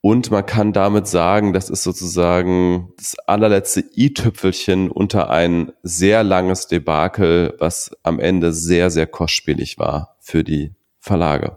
Und 0.00 0.30
man 0.30 0.44
kann 0.44 0.74
damit 0.74 1.06
sagen, 1.06 1.54
das 1.54 1.70
ist 1.70 1.82
sozusagen 1.82 2.92
das 2.98 3.16
allerletzte 3.26 3.84
i-Tüpfelchen 3.96 4.90
unter 4.90 5.30
ein 5.30 5.72
sehr 5.82 6.22
langes 6.22 6.66
Debakel, 6.66 7.54
was 7.58 7.90
am 8.02 8.20
Ende 8.20 8.52
sehr, 8.52 8.90
sehr 8.90 9.06
kostspielig 9.06 9.78
war 9.78 10.16
für 10.20 10.44
die 10.44 10.74
Verlage. 11.00 11.56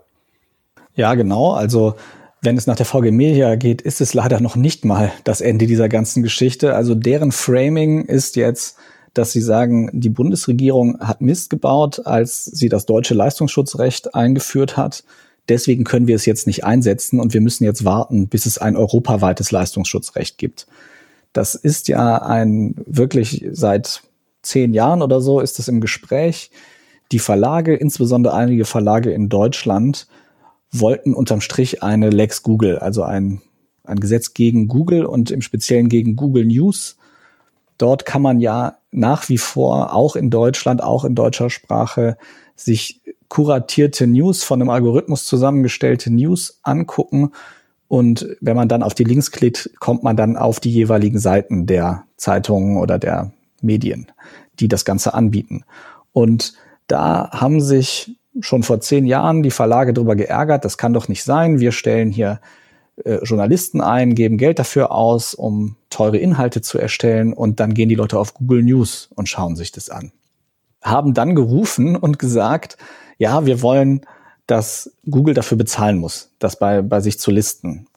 Ja, 0.96 1.16
genau. 1.16 1.52
Also 1.52 1.96
wenn 2.42 2.56
es 2.56 2.68
nach 2.68 2.78
der 2.78 2.86
VG 2.86 3.12
Media 3.12 3.56
geht, 3.56 3.82
ist 3.82 4.00
es 4.00 4.14
leider 4.14 4.40
noch 4.40 4.56
nicht 4.56 4.86
mal 4.86 5.12
das 5.26 5.42
Ende 5.42 5.68
dieser 5.68 5.90
ganzen 5.90 6.24
Geschichte. 6.24 6.74
Also 6.74 6.96
deren 6.96 7.34
Framing 7.34 8.06
ist 8.06 8.38
jetzt, 8.38 8.78
dass 9.14 9.34
sie 9.34 9.42
sagen, 9.42 9.90
die 9.92 10.10
Bundesregierung 10.10 11.00
hat 11.02 11.20
Mist 11.20 11.50
gebaut, 11.50 12.06
als 12.06 12.46
sie 12.46 12.70
das 12.70 12.86
deutsche 12.86 13.14
Leistungsschutzrecht 13.14 14.16
eingeführt 14.16 14.78
hat 14.78 15.04
Deswegen 15.50 15.84
können 15.84 16.08
wir 16.08 16.16
es 16.16 16.26
jetzt 16.26 16.48
nicht 16.48 16.64
einsetzen 16.64 17.20
und 17.20 17.34
wir 17.34 17.42
müssen 17.42 17.64
jetzt 17.64 17.86
warten, 17.86 18.28
bis 18.28 18.46
es 18.46 18.58
ein 18.58 18.76
europaweites 18.76 19.52
Leistungsschutzrecht 19.52 20.38
gibt. 20.38 20.68
Das 21.34 21.56
ist 21.56 21.88
ja 21.88 22.22
ein 22.22 22.76
wirklich 22.86 23.46
seit 23.52 24.02
zehn 24.42 24.74
Jahren 24.74 25.02
oder 25.02 25.22
so 25.22 25.40
ist 25.40 25.60
es 25.60 25.68
im 25.68 25.82
Gespräch. 25.82 26.52
Die 27.12 27.20
Verlage, 27.20 27.76
insbesondere 27.76 28.34
einige 28.34 28.66
Verlage 28.66 29.12
in 29.12 29.30
Deutschland, 29.30 30.08
wollten 30.72 31.14
unterm 31.14 31.42
Strich 31.42 31.84
eine 31.84 32.10
Lex 32.10 32.44
Google, 32.44 32.80
also 32.80 33.04
ein, 33.04 33.42
ein 33.84 34.00
Gesetz 34.00 34.34
gegen 34.34 34.68
Google 34.68 35.06
und 35.06 35.32
im 35.32 35.42
Speziellen 35.42 35.88
gegen 35.88 36.16
Google 36.16 36.46
News. 36.46 36.98
Dort 37.78 38.06
kann 38.06 38.22
man 38.22 38.40
ja 38.40 38.78
nach 38.92 39.30
wie 39.30 39.38
vor 39.38 39.94
auch 39.94 40.16
in 40.16 40.30
Deutschland, 40.30 40.84
auch 40.84 41.06
in 41.06 41.16
deutscher 41.16 41.50
Sprache 41.50 42.18
sich 42.56 43.02
kuratierte 43.30 44.08
News 44.08 44.44
von 44.44 44.62
einem 44.62 44.70
Algorithmus 44.70 45.26
zusammengestellte 45.26 46.12
News 46.12 46.60
angucken. 46.64 47.32
Und 47.88 48.28
wenn 48.42 48.56
man 48.56 48.68
dann 48.68 48.84
auf 48.84 48.94
die 48.94 49.04
Links 49.04 49.32
klickt, 49.32 49.70
kommt 49.80 50.04
man 50.04 50.18
dann 50.18 50.38
auf 50.38 50.60
die 50.60 50.72
jeweiligen 50.72 51.20
Seiten 51.20 51.66
der 51.66 52.04
Zeitungen 52.18 52.78
oder 52.78 53.00
der 53.00 53.32
Medien, 53.62 54.08
die 54.60 54.68
das 54.68 54.86
Ganze 54.86 55.14
anbieten. 55.14 55.64
Und 56.14 56.54
da 56.88 57.30
haben 57.32 57.62
sich 57.62 58.18
schon 58.40 58.64
vor 58.64 58.80
zehn 58.82 59.06
Jahren 59.06 59.44
die 59.44 59.52
Verlage 59.52 59.94
darüber 59.94 60.16
geärgert, 60.16 60.66
das 60.66 60.78
kann 60.78 60.94
doch 60.94 61.08
nicht 61.08 61.24
sein. 61.24 61.60
Wir 61.60 61.72
stellen 61.72 62.12
hier 62.12 62.40
äh, 63.04 63.20
Journalisten 63.24 63.82
ein, 63.82 64.16
geben 64.16 64.38
Geld 64.38 64.60
dafür 64.60 64.92
aus, 64.92 65.34
um 65.34 65.76
teure 65.90 66.18
Inhalte 66.18 66.62
zu 66.62 66.78
erstellen 66.78 67.34
und 67.34 67.60
dann 67.60 67.74
gehen 67.74 67.90
die 67.90 67.96
Leute 67.96 68.20
auf 68.20 68.34
Google 68.34 68.64
News 68.64 69.10
und 69.16 69.30
schauen 69.30 69.56
sich 69.56 69.72
das 69.72 69.90
an. 69.90 70.12
Haben 70.82 71.14
dann 71.14 71.36
gerufen 71.36 71.96
und 71.96 72.20
gesagt, 72.20 72.78
ja, 73.18 73.46
wir 73.46 73.62
wollen, 73.62 74.02
dass 74.48 74.92
Google 75.10 75.34
dafür 75.34 75.58
bezahlen 75.58 75.98
muss, 75.98 76.32
das 76.40 76.58
bei, 76.58 76.82
bei 76.82 77.02
sich 77.02 77.20
zu 77.20 77.32
listen. 77.32 77.88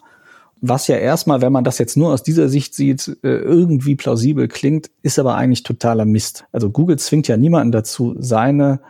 Was 0.61 0.89
ja 0.89 0.97
erstmal, 0.97 1.41
wenn 1.41 1.53
man 1.53 1.65
das 1.65 1.79
jetzt 1.79 1.97
nur 1.97 2.13
aus 2.13 2.23
dieser 2.23 2.49
Sicht 2.49 2.75
sieht, 2.75 3.17
äh, 3.23 3.29
irgendwie 3.29 3.97
plausibel 3.97 4.47
klingt, 4.47 4.91
ist 5.03 5.19
aber 5.19 5.37
eigentlich 5.37 5.63
totaler 5.63 6.05
Mist. 6.05 6.45
Also 6.53 6.71
Google 6.71 6.99
zwingt 6.99 7.29
ja 7.29 7.37
niemanden 7.37 7.73
dazu, 7.73 8.15
seine 8.19 8.81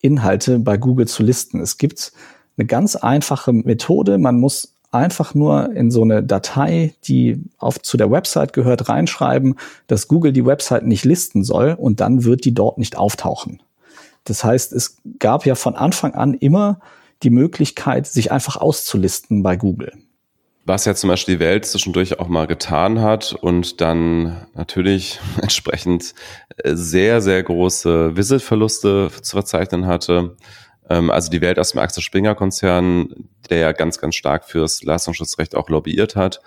Inhalte 0.00 0.58
bei 0.58 0.76
Google 0.76 1.06
zu 1.06 1.22
listen. 1.22 1.60
Es 1.60 1.78
gibt 1.78 2.12
eine 2.56 2.66
ganz 2.66 2.96
einfache 2.96 3.52
Methode. 3.52 4.18
Man 4.18 4.40
muss 4.40 4.74
einfach 4.90 5.34
nur 5.34 5.72
in 5.72 5.90
so 5.90 6.02
eine 6.02 6.22
Datei, 6.22 6.94
die 7.04 7.44
auf 7.58 7.80
zu 7.80 7.96
der 7.96 8.10
Website 8.10 8.52
gehört, 8.52 8.88
reinschreiben, 8.88 9.56
dass 9.86 10.08
Google 10.08 10.32
die 10.32 10.46
Website 10.46 10.84
nicht 10.84 11.04
listen 11.04 11.44
soll 11.44 11.76
und 11.78 12.00
dann 12.00 12.24
wird 12.24 12.44
die 12.44 12.54
dort 12.54 12.78
nicht 12.78 12.96
auftauchen. 12.96 13.62
Das 14.24 14.44
heißt, 14.44 14.72
es 14.72 14.98
gab 15.18 15.46
ja 15.46 15.54
von 15.54 15.74
Anfang 15.74 16.14
an 16.14 16.34
immer 16.34 16.80
die 17.22 17.30
Möglichkeit, 17.30 18.06
sich 18.06 18.32
einfach 18.32 18.56
auszulisten 18.56 19.42
bei 19.42 19.56
Google. 19.56 19.92
Was 20.66 20.84
ja 20.84 20.94
zum 20.94 21.08
Beispiel 21.08 21.36
die 21.36 21.40
Welt 21.40 21.66
zwischendurch 21.66 22.20
auch 22.20 22.28
mal 22.28 22.46
getan 22.46 23.00
hat 23.00 23.32
und 23.32 23.80
dann 23.80 24.46
natürlich 24.54 25.18
entsprechend 25.42 26.14
äh, 26.58 26.74
sehr, 26.74 27.20
sehr 27.20 27.42
große 27.42 28.16
Visitverluste 28.16 29.10
zu 29.22 29.36
verzeichnen 29.36 29.86
hatte. 29.86 30.36
Ähm, 30.88 31.10
also 31.10 31.30
die 31.30 31.40
Welt 31.40 31.58
aus 31.58 31.72
dem 31.72 31.80
Axel 31.80 32.02
Springer 32.02 32.34
Konzern, 32.34 33.28
der 33.48 33.58
ja 33.58 33.72
ganz, 33.72 33.98
ganz 33.98 34.14
stark 34.16 34.44
fürs 34.44 34.82
Leistungsschutzrecht 34.82 35.54
auch 35.54 35.68
lobbyiert 35.70 36.14
hat. 36.14 36.40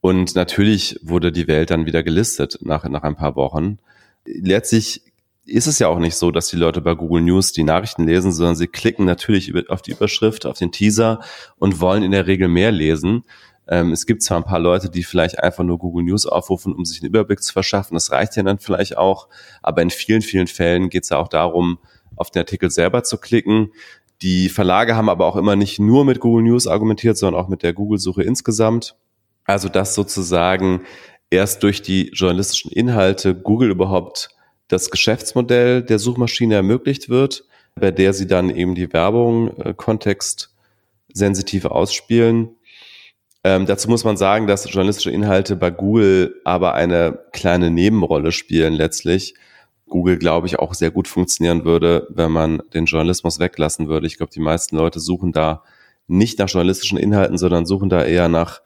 Und 0.00 0.34
natürlich 0.34 0.98
wurde 1.02 1.30
die 1.30 1.46
Welt 1.46 1.70
dann 1.70 1.84
wieder 1.84 2.02
gelistet 2.02 2.58
nach, 2.62 2.84
nach 2.88 3.02
ein 3.02 3.16
paar 3.16 3.36
Wochen. 3.36 3.78
Letztlich 4.24 5.02
ist 5.50 5.66
es 5.66 5.78
ja 5.78 5.88
auch 5.88 5.98
nicht 5.98 6.16
so, 6.16 6.30
dass 6.30 6.48
die 6.48 6.56
Leute 6.56 6.80
bei 6.80 6.94
Google 6.94 7.22
News 7.22 7.52
die 7.52 7.64
Nachrichten 7.64 8.06
lesen, 8.06 8.32
sondern 8.32 8.56
sie 8.56 8.68
klicken 8.68 9.04
natürlich 9.04 9.52
auf 9.68 9.82
die 9.82 9.92
Überschrift, 9.92 10.46
auf 10.46 10.58
den 10.58 10.72
Teaser 10.72 11.20
und 11.58 11.80
wollen 11.80 12.02
in 12.02 12.12
der 12.12 12.26
Regel 12.26 12.48
mehr 12.48 12.72
lesen. 12.72 13.24
Ähm, 13.68 13.92
es 13.92 14.06
gibt 14.06 14.22
zwar 14.22 14.38
ein 14.38 14.44
paar 14.44 14.58
Leute, 14.58 14.90
die 14.90 15.02
vielleicht 15.02 15.38
einfach 15.38 15.64
nur 15.64 15.78
Google 15.78 16.04
News 16.04 16.26
aufrufen, 16.26 16.74
um 16.74 16.84
sich 16.84 17.00
einen 17.00 17.08
Überblick 17.10 17.42
zu 17.42 17.52
verschaffen. 17.52 17.94
Das 17.94 18.10
reicht 18.10 18.36
ja 18.36 18.42
dann 18.42 18.58
vielleicht 18.58 18.96
auch. 18.96 19.28
Aber 19.62 19.82
in 19.82 19.90
vielen, 19.90 20.22
vielen 20.22 20.46
Fällen 20.46 20.88
geht 20.88 21.04
es 21.04 21.10
ja 21.10 21.18
auch 21.18 21.28
darum, 21.28 21.78
auf 22.16 22.30
den 22.30 22.40
Artikel 22.40 22.70
selber 22.70 23.02
zu 23.02 23.18
klicken. 23.18 23.72
Die 24.22 24.48
Verlage 24.48 24.96
haben 24.96 25.08
aber 25.08 25.24
auch 25.26 25.36
immer 25.36 25.56
nicht 25.56 25.78
nur 25.78 26.04
mit 26.04 26.20
Google 26.20 26.44
News 26.44 26.66
argumentiert, 26.66 27.16
sondern 27.16 27.40
auch 27.40 27.48
mit 27.48 27.62
der 27.62 27.72
Google-Suche 27.72 28.22
insgesamt. 28.22 28.96
Also 29.44 29.68
dass 29.68 29.94
sozusagen 29.94 30.82
erst 31.30 31.62
durch 31.62 31.80
die 31.80 32.10
journalistischen 32.12 32.72
Inhalte 32.72 33.34
Google 33.34 33.70
überhaupt 33.70 34.30
das 34.70 34.90
Geschäftsmodell 34.90 35.82
der 35.82 35.98
Suchmaschine 35.98 36.54
ermöglicht 36.54 37.08
wird, 37.08 37.44
bei 37.74 37.90
der 37.90 38.12
sie 38.12 38.26
dann 38.26 38.50
eben 38.50 38.74
die 38.74 38.92
Werbung 38.92 39.56
äh, 39.58 39.74
kontextsensitiv 39.74 41.64
ausspielen. 41.66 42.50
Ähm, 43.42 43.66
dazu 43.66 43.88
muss 43.88 44.04
man 44.04 44.16
sagen, 44.16 44.46
dass 44.46 44.70
journalistische 44.70 45.10
Inhalte 45.10 45.56
bei 45.56 45.70
Google 45.70 46.36
aber 46.44 46.74
eine 46.74 47.18
kleine 47.32 47.70
Nebenrolle 47.70 48.32
spielen 48.32 48.74
letztlich. 48.74 49.34
Google, 49.88 50.18
glaube 50.18 50.46
ich, 50.46 50.58
auch 50.58 50.74
sehr 50.74 50.92
gut 50.92 51.08
funktionieren 51.08 51.64
würde, 51.64 52.06
wenn 52.10 52.30
man 52.30 52.62
den 52.72 52.84
Journalismus 52.84 53.40
weglassen 53.40 53.88
würde. 53.88 54.06
Ich 54.06 54.18
glaube, 54.18 54.32
die 54.32 54.40
meisten 54.40 54.76
Leute 54.76 55.00
suchen 55.00 55.32
da 55.32 55.64
nicht 56.06 56.38
nach 56.38 56.48
journalistischen 56.48 56.98
Inhalten, 56.98 57.38
sondern 57.38 57.66
suchen 57.66 57.88
da 57.88 58.04
eher 58.04 58.28
nach 58.28 58.60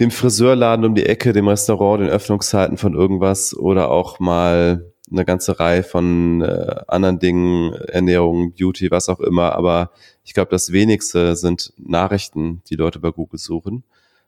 dem 0.00 0.10
Friseurladen 0.10 0.86
um 0.86 0.94
die 0.94 1.04
Ecke, 1.04 1.32
dem 1.32 1.48
Restaurant, 1.48 2.00
den 2.00 2.08
Öffnungszeiten 2.08 2.78
von 2.78 2.94
irgendwas 2.94 3.54
oder 3.54 3.90
auch 3.90 4.20
mal 4.20 4.92
eine 5.10 5.24
ganze 5.24 5.58
Reihe 5.58 5.82
von 5.82 6.42
äh, 6.42 6.82
anderen 6.86 7.18
Dingen, 7.18 7.72
Ernährung, 7.72 8.52
Beauty, 8.52 8.90
was 8.90 9.08
auch 9.08 9.20
immer. 9.20 9.52
Aber 9.54 9.90
ich 10.24 10.34
glaube, 10.34 10.50
das 10.50 10.72
wenigste 10.72 11.36
sind 11.36 11.72
Nachrichten, 11.78 12.62
die 12.68 12.76
Leute 12.76 12.98
bei 12.98 13.10
Google 13.10 13.38
suchen. 13.38 13.84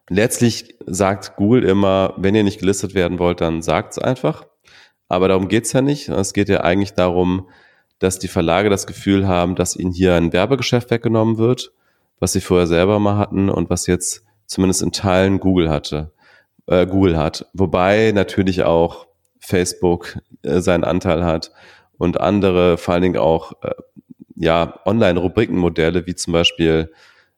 Letztlich 0.08 0.74
sagt 0.86 1.36
Google 1.36 1.64
immer, 1.64 2.14
wenn 2.16 2.34
ihr 2.34 2.42
nicht 2.42 2.58
gelistet 2.58 2.94
werden 2.94 3.18
wollt, 3.18 3.40
dann 3.40 3.62
sagt's 3.62 3.98
einfach. 3.98 4.46
Aber 5.08 5.28
darum 5.28 5.48
geht's 5.48 5.72
ja 5.72 5.82
nicht. 5.82 6.08
Es 6.08 6.32
geht 6.32 6.48
ja 6.48 6.62
eigentlich 6.62 6.94
darum, 6.94 7.48
dass 7.98 8.18
die 8.18 8.28
Verlage 8.28 8.70
das 8.70 8.86
Gefühl 8.86 9.28
haben, 9.28 9.54
dass 9.54 9.76
ihnen 9.76 9.92
hier 9.92 10.14
ein 10.14 10.32
Werbegeschäft 10.32 10.90
weggenommen 10.90 11.38
wird, 11.38 11.72
was 12.18 12.32
sie 12.32 12.40
vorher 12.40 12.66
selber 12.66 12.98
mal 12.98 13.18
hatten 13.18 13.48
und 13.50 13.70
was 13.70 13.86
jetzt 13.86 14.24
zumindest 14.46 14.82
in 14.82 14.92
Teilen 14.92 15.38
Google 15.38 15.70
hatte, 15.70 16.12
äh, 16.66 16.86
Google 16.86 17.16
hat. 17.16 17.46
Wobei 17.52 18.12
natürlich 18.12 18.64
auch 18.64 19.06
Facebook 19.40 20.18
äh, 20.42 20.60
seinen 20.60 20.84
Anteil 20.84 21.24
hat 21.24 21.52
und 21.98 22.20
andere, 22.20 22.78
vor 22.78 22.94
allen 22.94 23.02
Dingen 23.02 23.18
auch 23.18 23.52
äh, 23.62 23.72
ja, 24.36 24.80
Online-Rubrikenmodelle, 24.86 26.06
wie 26.06 26.14
zum 26.14 26.32
Beispiel 26.32 26.90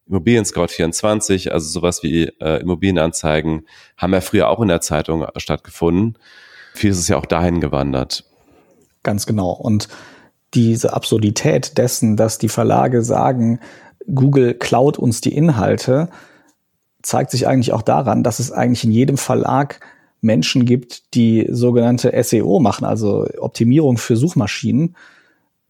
Immobilien 0.09 0.45
Scout 0.45 0.69
24, 0.69 1.53
also 1.53 1.69
sowas 1.69 2.03
wie 2.03 2.25
äh, 2.41 2.61
Immobilienanzeigen, 2.61 3.67
haben 3.97 4.12
ja 4.12 4.21
früher 4.21 4.49
auch 4.49 4.61
in 4.61 4.69
der 4.69 4.81
Zeitung 4.81 5.27
stattgefunden. 5.37 6.19
Vieles 6.75 6.99
ist 6.99 7.09
ja 7.09 7.17
auch 7.17 7.27
dahin 7.27 7.61
gewandert. 7.61 8.25
Ganz 9.03 9.27
genau. 9.27 9.51
Und 9.51 9.88
diese 10.55 10.93
Absurdität 10.93 11.79
dessen, 11.79 12.17
dass 12.17 12.38
die 12.38 12.49
Verlage 12.49 13.03
sagen, 13.03 13.59
Google 14.12 14.55
klaut 14.55 14.99
uns 14.99 15.21
die 15.21 15.35
Inhalte, 15.35 16.09
zeigt 17.03 17.31
sich 17.31 17.47
eigentlich 17.47 17.73
auch 17.73 17.83
daran, 17.83 18.23
dass 18.23 18.38
es 18.38 18.53
eigentlich 18.53 18.85
in 18.85 18.93
jedem 18.93 19.17
Verlag 19.17 19.81
Menschen 20.22 20.64
gibt, 20.64 21.14
die 21.14 21.46
sogenannte 21.50 22.12
SEO 22.22 22.61
machen, 22.61 22.85
also 22.85 23.26
Optimierung 23.38 23.98
für 23.98 24.16
Suchmaschinen, 24.16 24.96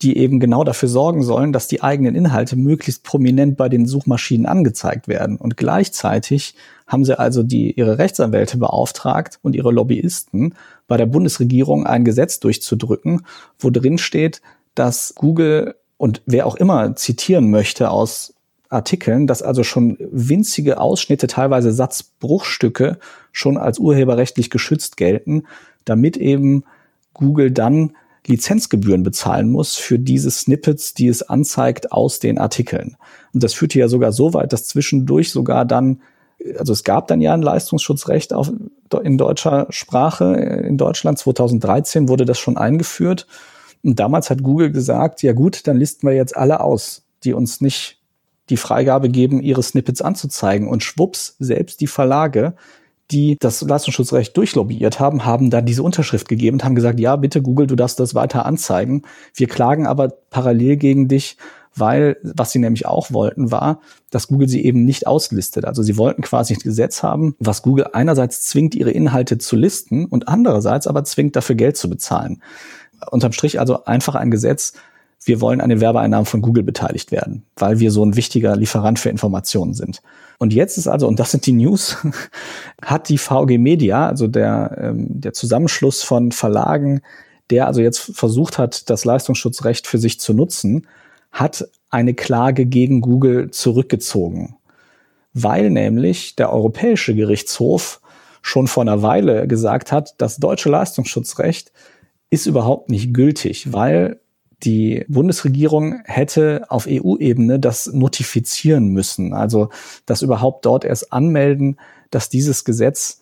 die 0.03 0.17
eben 0.17 0.41
genau 0.41 0.65
dafür 0.65 0.89
sorgen 0.89 1.23
sollen, 1.23 1.53
dass 1.53 1.69
die 1.69 1.83
eigenen 1.83 2.15
Inhalte 2.15 2.57
möglichst 2.57 3.05
prominent 3.05 3.57
bei 3.57 3.69
den 3.69 3.87
Suchmaschinen 3.87 4.47
angezeigt 4.47 5.09
werden. 5.09 5.37
Und 5.37 5.57
gleichzeitig 5.57 6.55
haben 6.87 7.05
sie 7.05 7.19
also 7.19 7.43
die, 7.43 7.73
ihre 7.73 7.99
Rechtsanwälte 7.99 8.59
beauftragt 8.59 9.39
und 9.43 9.55
ihre 9.55 9.73
Lobbyisten 9.73 10.55
bei 10.89 10.97
der 10.97 11.07
Bundesregierung 11.07 11.87
ein 11.87 12.05
Gesetz 12.05 12.41
durchzudrücken, 12.41 13.25
wo 13.59 13.71
drin 13.71 13.99
steht, 13.99 14.43
dass 14.75 15.15
Google 15.17 15.77
und 15.97 16.21
wer 16.27 16.47
auch 16.47 16.57
immer 16.57 16.97
zitieren 16.97 17.51
möchte 17.51 17.91
aus 17.91 18.35
Artikeln, 18.73 19.27
dass 19.27 19.43
also 19.43 19.63
schon 19.65 19.97
winzige 20.01 20.81
Ausschnitte, 20.81 21.27
teilweise 21.27 21.73
Satzbruchstücke 21.73 22.99
schon 23.33 23.57
als 23.57 23.79
urheberrechtlich 23.79 24.51
geschützt 24.51 24.97
gelten, 24.97 25.45
damit 25.85 26.17
eben 26.17 26.65
Google 27.15 27.51
dann 27.51 27.93
Lizenzgebühren 28.27 29.03
bezahlen 29.03 29.51
muss 29.51 29.77
für 29.77 29.99
diese 29.99 30.31
Snippets, 30.31 30.95
die 30.95 31.09
es 31.09 31.23
anzeigt 31.23 31.93
aus 31.93 32.21
den 32.21 32.39
Artikeln. 32.39 32.97
Und 33.35 33.43
das 33.43 33.55
führte 33.55 33.79
ja 33.79 33.89
sogar 33.89 34.13
so 34.13 34.33
weit, 34.33 34.53
dass 34.53 34.67
zwischendurch 34.67 35.31
sogar 35.31 35.65
dann, 35.65 36.03
also 36.59 36.73
es 36.73 36.85
gab 36.85 37.09
dann 37.09 37.21
ja 37.21 37.35
ein 37.35 37.43
Leistungsschutzrecht 37.43 38.33
auf, 38.33 38.53
in 39.03 39.19
deutscher 39.19 39.67
Sprache. 39.71 40.35
In 40.35 40.77
Deutschland 40.77 41.19
2013 41.19 42.09
wurde 42.09 42.25
das 42.25 42.39
schon 42.39 42.57
eingeführt. 42.57 43.27
Und 43.83 43.99
damals 43.99 44.31
hat 44.31 44.43
Google 44.43 44.71
gesagt, 44.71 45.23
ja 45.23 45.33
gut, 45.33 45.67
dann 45.67 45.77
listen 45.77 46.07
wir 46.07 46.15
jetzt 46.15 46.37
alle 46.37 46.61
aus, 46.61 47.03
die 47.25 47.33
uns 47.33 47.61
nicht 47.61 48.02
die 48.53 48.57
Freigabe 48.57 49.09
geben, 49.09 49.43
ihre 49.43 49.63
Snippets 49.63 50.03
anzuzeigen. 50.03 50.69
Und 50.69 50.85
schwupps, 50.85 51.35
selbst 51.41 51.81
die 51.81 51.89
Verlage, 51.89 52.55
die 53.11 53.37
das 53.41 53.63
Leistungsschutzrecht 53.63 54.37
durchlobbyiert 54.37 55.01
haben, 55.01 55.25
haben 55.25 55.51
da 55.51 55.61
diese 55.61 55.83
Unterschrift 55.83 56.29
gegeben 56.29 56.57
und 56.57 56.65
haben 56.65 56.75
gesagt, 56.75 57.01
ja, 57.01 57.17
bitte 57.17 57.43
Google, 57.43 57.67
du 57.67 57.77
darfst 57.77 57.99
das 57.99 58.15
weiter 58.15 58.47
anzeigen. 58.47 59.03
Wir 59.35 59.49
klagen 59.49 59.87
aber 59.87 60.09
parallel 60.31 60.77
gegen 60.77 61.09
dich, 61.09 61.37
weil 61.75 62.19
was 62.23 62.53
sie 62.53 62.59
nämlich 62.59 62.87
auch 62.87 63.13
wollten, 63.13 63.51
war, 63.51 63.81
dass 64.11 64.29
Google 64.29 64.49
sie 64.49 64.65
eben 64.65 64.85
nicht 64.85 65.07
auslistet. 65.07 65.65
Also 65.65 65.83
sie 65.83 65.97
wollten 65.97 66.23
quasi 66.23 66.55
ein 66.55 66.61
Gesetz 66.61 67.03
haben, 67.03 67.35
was 67.39 67.63
Google 67.63 67.89
einerseits 67.93 68.43
zwingt, 68.43 68.75
ihre 68.75 68.91
Inhalte 68.91 69.39
zu 69.39 69.57
listen 69.57 70.05
und 70.05 70.29
andererseits 70.29 70.87
aber 70.87 71.05
zwingt, 71.05 71.37
dafür 71.37 71.57
Geld 71.57 71.77
zu 71.77 71.89
bezahlen. 71.89 72.43
Unterm 73.11 73.33
Strich 73.33 73.59
also 73.59 73.85
einfach 73.85 74.15
ein 74.15 74.31
Gesetz, 74.31 74.75
wir 75.25 75.41
wollen 75.41 75.61
an 75.61 75.69
den 75.69 75.81
Werbeeinnahmen 75.81 76.27
von 76.27 76.43
Google 76.43 76.65
beteiligt 76.65 77.13
werden, 77.13 77.45
weil 77.57 77.79
wir 77.79 77.91
so 77.91 78.05
ein 78.05 78.17
wichtiger 78.17 78.57
Lieferant 78.57 78.99
für 78.99 79.09
Informationen 79.09 79.75
sind. 79.75 80.03
Und 80.39 80.53
jetzt 80.53 80.79
ist 80.79 80.89
also, 80.89 81.07
und 81.07 81.21
das 81.21 81.31
sind 81.31 81.47
die 81.47 81.53
News, 81.53 81.97
hat 82.83 83.09
die 83.09 83.19
VG 83.19 83.59
Media, 83.59 84.09
also 84.09 84.27
der, 84.27 84.77
ähm, 84.81 85.07
der 85.09 85.33
Zusammenschluss 85.33 86.03
von 86.03 86.33
Verlagen, 86.33 87.03
der 87.51 87.67
also 87.67 87.81
jetzt 87.81 88.01
versucht 88.17 88.59
hat, 88.59 88.91
das 88.91 89.05
Leistungsschutzrecht 89.05 89.87
für 89.87 89.99
sich 89.99 90.19
zu 90.19 90.35
nutzen, 90.35 90.87
hat 91.31 91.69
eine 91.91 92.15
Klage 92.15 92.67
gegen 92.67 93.01
Google 93.01 93.51
zurückgezogen. 93.51 94.57
Weil 95.35 95.71
nämlich 95.71 96.35
der 96.35 96.53
Europäische 96.53 97.15
Gerichtshof 97.15 98.01
schon 98.43 98.67
vor 98.67 98.83
einer 98.83 99.03
Weile 99.03 99.47
gesagt 99.47 99.93
hat, 99.93 100.15
das 100.19 100.39
deutsche 100.39 100.69
Leistungsschutzrecht 100.69 101.73
ist 102.29 102.47
überhaupt 102.47 102.91
nicht 102.91 103.15
gültig, 103.15 103.73
weil 103.73 104.22
die 104.63 105.05
Bundesregierung 105.09 106.03
hätte 106.05 106.65
auf 106.69 106.87
EU-Ebene 106.89 107.59
das 107.59 107.87
notifizieren 107.93 108.89
müssen, 108.89 109.33
also 109.33 109.71
das 110.07 110.23
überhaupt 110.23 110.65
dort 110.65 110.85
erst 110.85 111.13
anmelden, 111.13 111.79
dass 112.11 112.29
dieses 112.29 112.65
Gesetz 112.65 113.21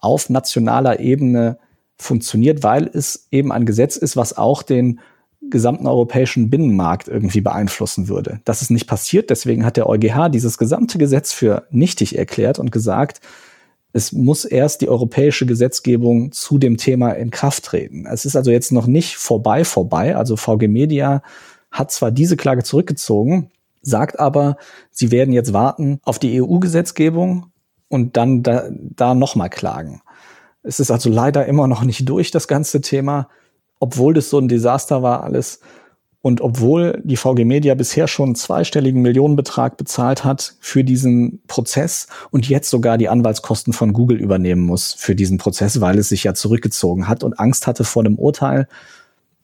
auf 0.00 0.30
nationaler 0.30 1.00
Ebene 1.00 1.58
funktioniert, 1.96 2.62
weil 2.62 2.88
es 2.92 3.26
eben 3.30 3.52
ein 3.52 3.66
Gesetz 3.66 3.96
ist, 3.96 4.16
was 4.16 4.36
auch 4.36 4.62
den 4.62 5.00
gesamten 5.50 5.86
europäischen 5.86 6.50
Binnenmarkt 6.50 7.08
irgendwie 7.08 7.40
beeinflussen 7.40 8.08
würde. 8.08 8.40
Das 8.44 8.62
ist 8.62 8.70
nicht 8.70 8.86
passiert, 8.86 9.30
deswegen 9.30 9.64
hat 9.64 9.76
der 9.76 9.88
EuGH 9.88 10.28
dieses 10.30 10.58
gesamte 10.58 10.98
Gesetz 10.98 11.32
für 11.32 11.66
nichtig 11.70 12.18
erklärt 12.18 12.58
und 12.58 12.72
gesagt, 12.72 13.20
es 13.92 14.12
muss 14.12 14.44
erst 14.44 14.82
die 14.82 14.88
europäische 14.88 15.46
Gesetzgebung 15.46 16.30
zu 16.32 16.58
dem 16.58 16.76
Thema 16.76 17.12
in 17.12 17.30
Kraft 17.30 17.64
treten. 17.64 18.06
Es 18.06 18.24
ist 18.24 18.36
also 18.36 18.50
jetzt 18.50 18.70
noch 18.70 18.86
nicht 18.86 19.16
vorbei 19.16 19.64
vorbei. 19.64 20.14
Also 20.14 20.36
VG 20.36 20.68
Media 20.68 21.22
hat 21.70 21.90
zwar 21.90 22.10
diese 22.10 22.36
Klage 22.36 22.62
zurückgezogen, 22.62 23.50
sagt 23.82 24.20
aber, 24.20 24.56
sie 24.90 25.10
werden 25.10 25.32
jetzt 25.32 25.52
warten 25.52 26.00
auf 26.02 26.18
die 26.18 26.40
EU-Gesetzgebung 26.40 27.46
und 27.88 28.16
dann 28.16 28.42
da, 28.42 28.68
da 28.70 29.14
nochmal 29.14 29.50
klagen. 29.50 30.02
Es 30.62 30.80
ist 30.80 30.90
also 30.90 31.08
leider 31.08 31.46
immer 31.46 31.66
noch 31.66 31.82
nicht 31.82 32.08
durch, 32.08 32.30
das 32.30 32.48
ganze 32.48 32.80
Thema, 32.82 33.28
obwohl 33.80 34.12
das 34.12 34.28
so 34.28 34.38
ein 34.38 34.48
Desaster 34.48 35.02
war 35.02 35.22
alles. 35.24 35.60
Und 36.20 36.40
obwohl 36.40 37.00
die 37.04 37.16
VG 37.16 37.44
Media 37.44 37.74
bisher 37.74 38.08
schon 38.08 38.30
einen 38.30 38.34
zweistelligen 38.34 39.02
Millionenbetrag 39.02 39.76
bezahlt 39.76 40.24
hat 40.24 40.56
für 40.60 40.82
diesen 40.82 41.42
Prozess 41.46 42.08
und 42.30 42.48
jetzt 42.48 42.70
sogar 42.70 42.98
die 42.98 43.08
Anwaltskosten 43.08 43.72
von 43.72 43.92
Google 43.92 44.20
übernehmen 44.20 44.62
muss 44.62 44.94
für 44.94 45.14
diesen 45.14 45.38
Prozess, 45.38 45.80
weil 45.80 45.96
es 45.98 46.08
sich 46.08 46.24
ja 46.24 46.34
zurückgezogen 46.34 47.06
hat 47.06 47.22
und 47.22 47.38
Angst 47.38 47.68
hatte 47.68 47.84
vor 47.84 48.04
einem 48.04 48.16
Urteil, 48.16 48.66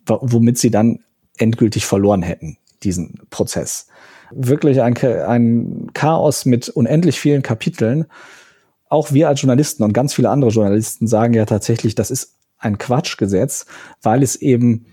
womit 0.07 0.59
sie 0.59 0.71
dann 0.71 0.99
endgültig 1.37 1.87
verloren 1.87 2.23
hätten, 2.23 2.59
diesen 2.83 3.21
Prozess. 3.31 3.87
Wirklich 4.33 4.83
ein, 4.83 4.97
ein 4.97 5.91
Chaos 5.95 6.45
mit 6.45 6.69
unendlich 6.69 7.21
vielen 7.21 7.43
Kapiteln. 7.43 8.07
Auch 8.89 9.13
wir 9.13 9.29
als 9.29 9.41
Journalisten 9.41 9.85
und 9.85 9.93
ganz 9.93 10.13
viele 10.13 10.31
andere 10.31 10.51
Journalisten 10.51 11.07
sagen 11.07 11.35
ja 11.35 11.47
tatsächlich, 11.47 11.95
das 11.95 12.11
ist 12.11 12.35
ein 12.59 12.79
Quatschgesetz, 12.79 13.67
weil 14.03 14.23
es 14.23 14.37
eben 14.37 14.87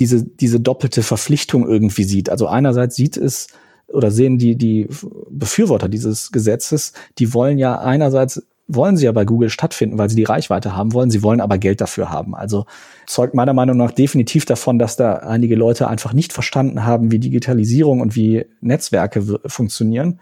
diese, 0.00 0.24
diese 0.24 0.58
doppelte 0.58 1.02
Verpflichtung 1.02 1.68
irgendwie 1.68 2.04
sieht. 2.04 2.30
Also 2.30 2.48
einerseits 2.48 2.96
sieht 2.96 3.16
es 3.16 3.46
oder 3.86 4.10
sehen 4.10 4.38
die, 4.38 4.56
die 4.56 4.88
Befürworter 5.30 5.88
dieses 5.88 6.32
Gesetzes, 6.32 6.92
die 7.18 7.34
wollen 7.34 7.58
ja 7.58 7.78
einerseits 7.78 8.42
wollen 8.72 8.96
sie 8.96 9.06
ja 9.06 9.12
bei 9.12 9.24
Google 9.24 9.50
stattfinden, 9.50 9.98
weil 9.98 10.08
sie 10.08 10.16
die 10.16 10.24
Reichweite 10.24 10.76
haben 10.76 10.92
wollen. 10.92 11.10
Sie 11.10 11.24
wollen 11.24 11.40
aber 11.40 11.58
Geld 11.58 11.80
dafür 11.80 12.10
haben. 12.10 12.34
Also 12.36 12.66
zeugt 13.06 13.34
meiner 13.34 13.52
Meinung 13.52 13.76
nach 13.76 13.90
definitiv 13.90 14.44
davon, 14.44 14.78
dass 14.78 14.94
da 14.96 15.14
einige 15.14 15.56
Leute 15.56 15.88
einfach 15.88 16.12
nicht 16.12 16.32
verstanden 16.32 16.84
haben, 16.84 17.10
wie 17.10 17.18
Digitalisierung 17.18 18.00
und 18.00 18.14
wie 18.14 18.46
Netzwerke 18.60 19.40
funktionieren. 19.46 20.20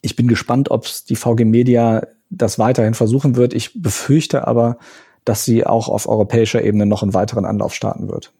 Ich 0.00 0.16
bin 0.16 0.26
gespannt, 0.26 0.70
ob 0.70 0.86
die 1.08 1.16
VG 1.16 1.44
Media 1.44 2.06
das 2.30 2.58
weiterhin 2.58 2.94
versuchen 2.94 3.36
wird. 3.36 3.52
Ich 3.52 3.82
befürchte 3.82 4.46
aber, 4.46 4.78
dass 5.24 5.44
sie 5.44 5.66
auch 5.66 5.88
auf 5.88 6.08
europäischer 6.08 6.62
Ebene 6.62 6.86
noch 6.86 7.02
einen 7.02 7.14
weiteren 7.14 7.44
Anlauf 7.44 7.74
starten 7.74 8.08
wird. 8.08 8.32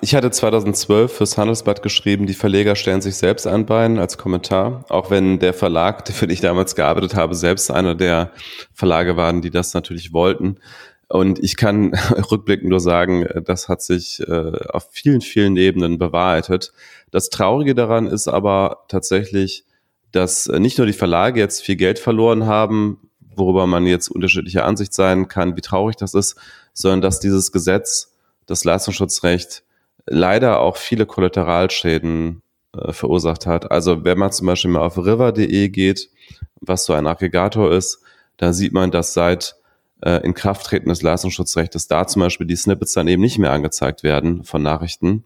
Ich 0.00 0.14
hatte 0.14 0.30
2012 0.30 1.12
fürs 1.12 1.38
Handelsblatt 1.38 1.82
geschrieben, 1.82 2.26
die 2.26 2.34
Verleger 2.34 2.76
stellen 2.76 3.00
sich 3.00 3.16
selbst 3.16 3.46
ein 3.46 3.64
Bein 3.64 3.98
als 3.98 4.18
Kommentar, 4.18 4.84
auch 4.88 5.10
wenn 5.10 5.38
der 5.38 5.54
Verlag, 5.54 6.06
für 6.08 6.26
den 6.26 6.34
ich 6.34 6.40
damals 6.40 6.74
gearbeitet 6.74 7.14
habe, 7.14 7.34
selbst 7.34 7.70
einer 7.70 7.94
der 7.94 8.32
Verlage 8.72 9.16
waren, 9.16 9.40
die 9.40 9.50
das 9.50 9.72
natürlich 9.72 10.12
wollten. 10.12 10.58
Und 11.08 11.38
ich 11.38 11.56
kann 11.56 11.94
rückblickend 12.30 12.68
nur 12.68 12.80
sagen, 12.80 13.26
das 13.44 13.68
hat 13.68 13.82
sich 13.82 14.20
äh, 14.26 14.52
auf 14.68 14.88
vielen, 14.90 15.20
vielen 15.20 15.56
Ebenen 15.56 15.98
bewahrheitet. 15.98 16.72
Das 17.10 17.30
Traurige 17.30 17.74
daran 17.74 18.06
ist 18.06 18.26
aber 18.26 18.84
tatsächlich, 18.88 19.64
dass 20.10 20.46
nicht 20.46 20.78
nur 20.78 20.86
die 20.86 20.92
Verlage 20.92 21.40
jetzt 21.40 21.62
viel 21.62 21.76
Geld 21.76 21.98
verloren 21.98 22.46
haben, 22.46 23.10
worüber 23.36 23.66
man 23.66 23.86
jetzt 23.86 24.08
unterschiedlicher 24.08 24.64
Ansicht 24.64 24.94
sein 24.94 25.28
kann, 25.28 25.56
wie 25.56 25.60
traurig 25.60 25.96
das 25.96 26.14
ist, 26.14 26.36
sondern 26.72 27.00
dass 27.00 27.20
dieses 27.20 27.52
Gesetz, 27.52 28.12
das 28.46 28.64
Leistungsschutzrecht, 28.64 29.64
leider 30.06 30.60
auch 30.60 30.76
viele 30.76 31.06
Kollateralschäden 31.06 32.42
äh, 32.76 32.92
verursacht 32.92 33.46
hat. 33.46 33.70
Also 33.70 34.04
wenn 34.04 34.18
man 34.18 34.32
zum 34.32 34.46
Beispiel 34.46 34.70
mal 34.70 34.82
auf 34.82 34.98
river.de 34.98 35.68
geht, 35.68 36.10
was 36.60 36.84
so 36.84 36.92
ein 36.92 37.06
Aggregator 37.06 37.72
ist, 37.72 38.02
da 38.36 38.52
sieht 38.52 38.72
man, 38.72 38.90
dass 38.90 39.14
seit 39.14 39.56
äh, 40.02 40.24
Inkrafttreten 40.24 40.88
des 40.88 41.02
Leistungsschutzrechts 41.02 41.88
da 41.88 42.06
zum 42.06 42.20
Beispiel 42.20 42.46
die 42.46 42.56
Snippets 42.56 42.92
dann 42.92 43.08
eben 43.08 43.22
nicht 43.22 43.38
mehr 43.38 43.52
angezeigt 43.52 44.02
werden 44.02 44.44
von 44.44 44.62
Nachrichten. 44.62 45.24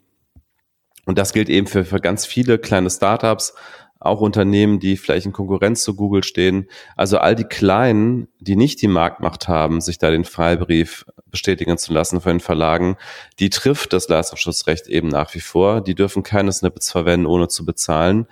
Und 1.05 1.19
das 1.19 1.33
gilt 1.33 1.49
eben 1.49 1.67
für, 1.67 1.85
für 1.85 2.01
ganz 2.01 2.27
viele 2.27 2.59
kleine 2.59 2.91
Startups, 2.91 3.55
auch 4.01 4.21
Unternehmen, 4.21 4.79
die 4.79 4.97
vielleicht 4.97 5.27
in 5.27 5.33
Konkurrenz 5.33 5.83
zu 5.83 5.95
Google 5.95 6.23
stehen. 6.23 6.69
Also 6.97 7.19
all 7.19 7.35
die 7.35 7.45
Kleinen, 7.45 8.29
die 8.41 8.57
nicht 8.57 8.81
die 8.83 8.89
Marktmacht 8.89 9.49
haben, 9.49 9.81
sich 9.81 9.99
da 9.99 10.11
den 10.11 10.25
Freibrief 10.25 11.05
bestätigen 11.31 11.77
zu 11.79 11.93
lassen 11.93 12.21
von 12.21 12.35
den 12.35 12.41
Verlagen, 12.41 12.97
die 13.39 13.51
trifft 13.51 13.93
das 13.93 14.09
Leistungsschutzrecht 14.09 14.87
eben 14.87 15.09
nach 15.09 15.35
wie 15.35 15.41
vor. 15.41 15.81
Die 15.81 15.95
dürfen 15.95 16.23
keine 16.23 16.53
Snippets 16.53 16.91
verwenden, 16.91 17.27
ohne 17.27 17.49
zu 17.49 17.65
bezahlen. 17.65 18.27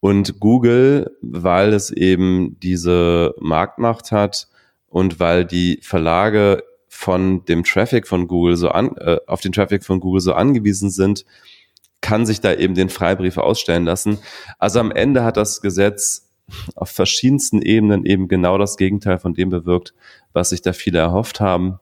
Und 0.00 0.38
Google, 0.38 1.16
weil 1.22 1.72
es 1.72 1.90
eben 1.90 2.58
diese 2.60 3.34
Marktmacht 3.40 4.12
hat 4.12 4.48
und 4.88 5.18
weil 5.18 5.44
die 5.44 5.80
Verlage 5.82 6.62
von 6.88 7.44
dem 7.44 7.64
Traffic 7.64 8.06
von 8.06 8.28
Google 8.28 8.56
so 8.56 8.68
an, 8.68 8.96
äh, 8.96 9.18
auf 9.26 9.40
den 9.40 9.52
Traffic 9.52 9.84
von 9.84 10.00
Google 10.00 10.20
so 10.20 10.34
angewiesen 10.34 10.90
sind, 10.90 11.24
kann 12.00 12.26
sich 12.26 12.40
da 12.40 12.52
eben 12.52 12.74
den 12.74 12.88
Freibrief 12.88 13.38
ausstellen 13.38 13.84
lassen. 13.84 14.18
Also 14.58 14.80
am 14.80 14.90
Ende 14.90 15.24
hat 15.24 15.36
das 15.36 15.60
Gesetz 15.60 16.28
auf 16.74 16.90
verschiedensten 16.90 17.60
Ebenen 17.60 18.06
eben 18.06 18.28
genau 18.28 18.58
das 18.58 18.76
Gegenteil 18.76 19.18
von 19.18 19.34
dem 19.34 19.50
bewirkt, 19.50 19.94
was 20.32 20.50
sich 20.50 20.62
da 20.62 20.72
viele 20.72 20.98
erhofft 20.98 21.40
haben. 21.40 21.80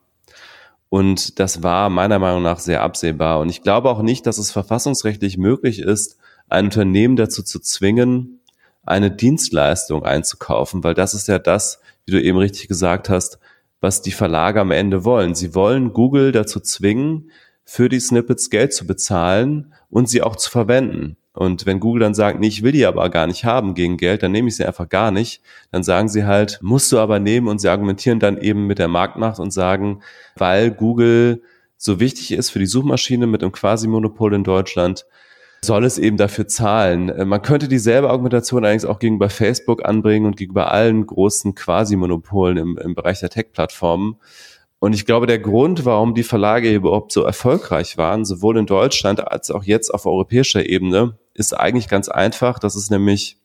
Und 0.89 1.39
das 1.39 1.63
war 1.63 1.89
meiner 1.89 2.19
Meinung 2.19 2.43
nach 2.43 2.59
sehr 2.59 2.81
absehbar. 2.81 3.39
Und 3.39 3.49
ich 3.49 3.61
glaube 3.61 3.89
auch 3.89 4.01
nicht, 4.01 4.25
dass 4.25 4.37
es 4.37 4.51
verfassungsrechtlich 4.51 5.37
möglich 5.37 5.79
ist, 5.79 6.17
ein 6.49 6.65
Unternehmen 6.65 7.17
dazu 7.17 7.43
zu 7.43 7.59
zwingen, 7.59 8.39
eine 8.85 9.11
Dienstleistung 9.11 10.05
einzukaufen, 10.05 10.83
weil 10.83 10.93
das 10.93 11.13
ist 11.13 11.27
ja 11.27 11.39
das, 11.39 11.81
wie 12.05 12.13
du 12.13 12.21
eben 12.21 12.37
richtig 12.37 12.69
gesagt 12.69 13.09
hast, 13.09 13.37
was 13.81 14.01
die 14.01 14.11
Verlage 14.11 14.61
am 14.61 14.71
Ende 14.71 15.03
wollen. 15.03 15.35
Sie 15.35 15.53
wollen 15.53 15.93
Google 15.93 16.31
dazu 16.31 16.61
zwingen, 16.61 17.31
für 17.69 17.89
die 17.89 17.99
Snippets 17.99 18.49
Geld 18.49 18.73
zu 18.73 18.87
bezahlen 18.87 19.73
und 19.89 20.07
sie 20.07 20.21
auch 20.21 20.37
zu 20.37 20.49
verwenden. 20.49 21.17
Und 21.33 21.65
wenn 21.65 21.81
Google 21.81 21.99
dann 21.99 22.15
sagt, 22.15 22.39
nee, 22.39 22.47
ich 22.47 22.63
will 22.63 22.71
die 22.71 22.85
aber 22.85 23.09
gar 23.09 23.27
nicht 23.27 23.43
haben 23.43 23.73
gegen 23.73 23.97
Geld, 23.97 24.23
dann 24.23 24.31
nehme 24.31 24.47
ich 24.47 24.55
sie 24.55 24.65
einfach 24.65 24.87
gar 24.87 25.11
nicht. 25.11 25.41
Dann 25.71 25.83
sagen 25.83 26.07
sie 26.07 26.23
halt, 26.23 26.59
musst 26.61 26.91
du 26.93 26.97
aber 26.97 27.19
nehmen 27.19 27.49
und 27.49 27.59
sie 27.59 27.67
argumentieren 27.67 28.19
dann 28.19 28.37
eben 28.37 28.67
mit 28.67 28.79
der 28.79 28.87
Marktmacht 28.87 29.39
und 29.39 29.51
sagen, 29.51 30.01
weil 30.37 30.71
Google 30.71 31.43
so 31.75 31.99
wichtig 31.99 32.31
ist 32.31 32.51
für 32.51 32.59
die 32.59 32.65
Suchmaschine 32.65 33.27
mit 33.27 33.43
einem 33.43 33.51
Quasi-Monopol 33.51 34.33
in 34.33 34.45
Deutschland, 34.45 35.05
soll 35.61 35.83
es 35.83 35.97
eben 35.97 36.15
dafür 36.15 36.47
zahlen. 36.47 37.11
Man 37.27 37.41
könnte 37.41 37.67
dieselbe 37.67 38.09
Argumentation 38.09 38.63
allerdings 38.63 38.85
auch 38.85 38.99
gegenüber 38.99 39.29
Facebook 39.29 39.85
anbringen 39.85 40.25
und 40.25 40.37
gegenüber 40.37 40.71
allen 40.71 41.05
großen 41.05 41.53
Quasi-Monopolen 41.53 42.57
im, 42.57 42.77
im 42.77 42.95
Bereich 42.95 43.19
der 43.19 43.29
Tech-Plattformen. 43.29 44.15
Und 44.79 44.93
ich 44.93 45.05
glaube, 45.05 45.25
der 45.25 45.39
Grund, 45.39 45.85
warum 45.85 46.13
die 46.13 46.23
Verlage 46.23 46.73
überhaupt 46.73 47.11
so 47.11 47.23
erfolgreich 47.23 47.97
waren, 47.97 48.25
sowohl 48.25 48.57
in 48.57 48.67
Deutschland 48.67 49.27
als 49.27 49.49
auch 49.49 49.63
jetzt 49.63 49.91
auf 49.91 50.05
europäischer 50.05 50.67
Ebene, 50.67 51.17
ist 51.33 51.53
eigentlich 51.53 51.87
ganz 51.87 52.09
einfach. 52.09 52.59
Das 52.59 52.75
ist 52.75 52.91
nämlich 52.91 53.37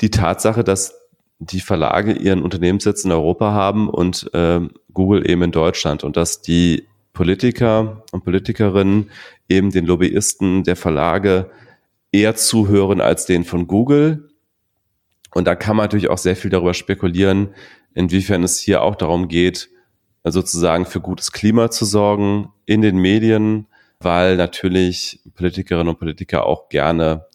die 0.00 0.10
Tatsache, 0.10 0.64
dass 0.64 0.94
die 1.38 1.60
Verlage 1.60 2.12
ihren 2.12 2.42
Unternehmenssitz 2.42 3.04
in 3.04 3.12
Europa 3.12 3.52
haben 3.52 3.88
und 3.88 4.32
äh, 4.34 4.60
Google 4.92 5.28
eben 5.28 5.42
in 5.42 5.52
Deutschland 5.52 6.02
und 6.02 6.16
dass 6.16 6.42
die 6.42 6.88
Politiker 7.12 8.02
und 8.10 8.24
Politikerinnen 8.24 9.10
eben 9.48 9.70
den 9.70 9.86
Lobbyisten 9.86 10.64
der 10.64 10.76
Verlage 10.76 11.50
eher 12.10 12.34
zuhören 12.34 13.00
als 13.00 13.26
den 13.26 13.44
von 13.44 13.66
Google. 13.68 14.30
Und 15.34 15.46
da 15.46 15.54
kann 15.54 15.76
man 15.76 15.84
natürlich 15.84 16.10
auch 16.10 16.18
sehr 16.18 16.36
viel 16.36 16.50
darüber 16.50 16.74
spekulieren, 16.74 17.50
inwiefern 17.94 18.42
es 18.42 18.58
hier 18.58 18.82
auch 18.82 18.96
darum 18.96 19.28
geht, 19.28 19.68
sozusagen 20.32 20.86
für 20.86 21.00
gutes 21.00 21.32
Klima 21.32 21.70
zu 21.70 21.84
sorgen 21.84 22.52
in 22.66 22.82
den 22.82 22.96
Medien, 22.98 23.66
weil 24.00 24.36
natürlich 24.36 25.20
Politikerinnen 25.34 25.88
und 25.88 25.98
Politiker 25.98 26.46
auch 26.46 26.68
gerne 26.68 27.26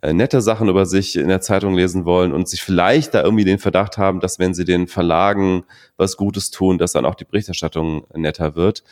äh, 0.00 0.12
nette 0.12 0.40
Sachen 0.40 0.68
über 0.68 0.86
sich 0.86 1.16
in 1.16 1.28
der 1.28 1.40
Zeitung 1.40 1.74
lesen 1.74 2.04
wollen 2.04 2.32
und 2.32 2.48
sich 2.48 2.62
vielleicht 2.62 3.14
da 3.14 3.22
irgendwie 3.22 3.44
den 3.44 3.58
Verdacht 3.58 3.98
haben, 3.98 4.20
dass 4.20 4.38
wenn 4.38 4.54
sie 4.54 4.64
den 4.64 4.86
Verlagen 4.86 5.64
was 5.96 6.16
Gutes 6.16 6.50
tun, 6.50 6.78
dass 6.78 6.92
dann 6.92 7.04
auch 7.04 7.16
die 7.16 7.24
Berichterstattung 7.24 8.06
netter 8.14 8.54
wird. 8.54 8.84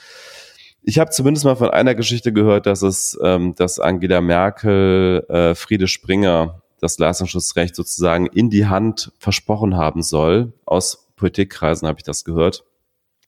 Ich 0.82 0.98
habe 0.98 1.10
zumindest 1.10 1.44
mal 1.44 1.56
von 1.56 1.70
einer 1.70 1.94
Geschichte 1.94 2.32
gehört, 2.32 2.66
dass 2.66 2.82
es, 2.82 3.18
ähm, 3.22 3.54
dass 3.54 3.78
Angela 3.78 4.20
Merkel 4.20 5.24
äh, 5.28 5.54
Friede 5.54 5.88
Springer 5.88 6.62
das 6.80 6.98
Leistungsschutzrecht 6.98 7.74
sozusagen 7.74 8.26
in 8.26 8.50
die 8.50 8.66
Hand 8.66 9.12
versprochen 9.18 9.76
haben 9.76 10.02
soll. 10.02 10.52
Aus 10.64 11.08
Politikkreisen 11.16 11.88
habe 11.88 11.98
ich 11.98 12.04
das 12.04 12.24
gehört. 12.24 12.64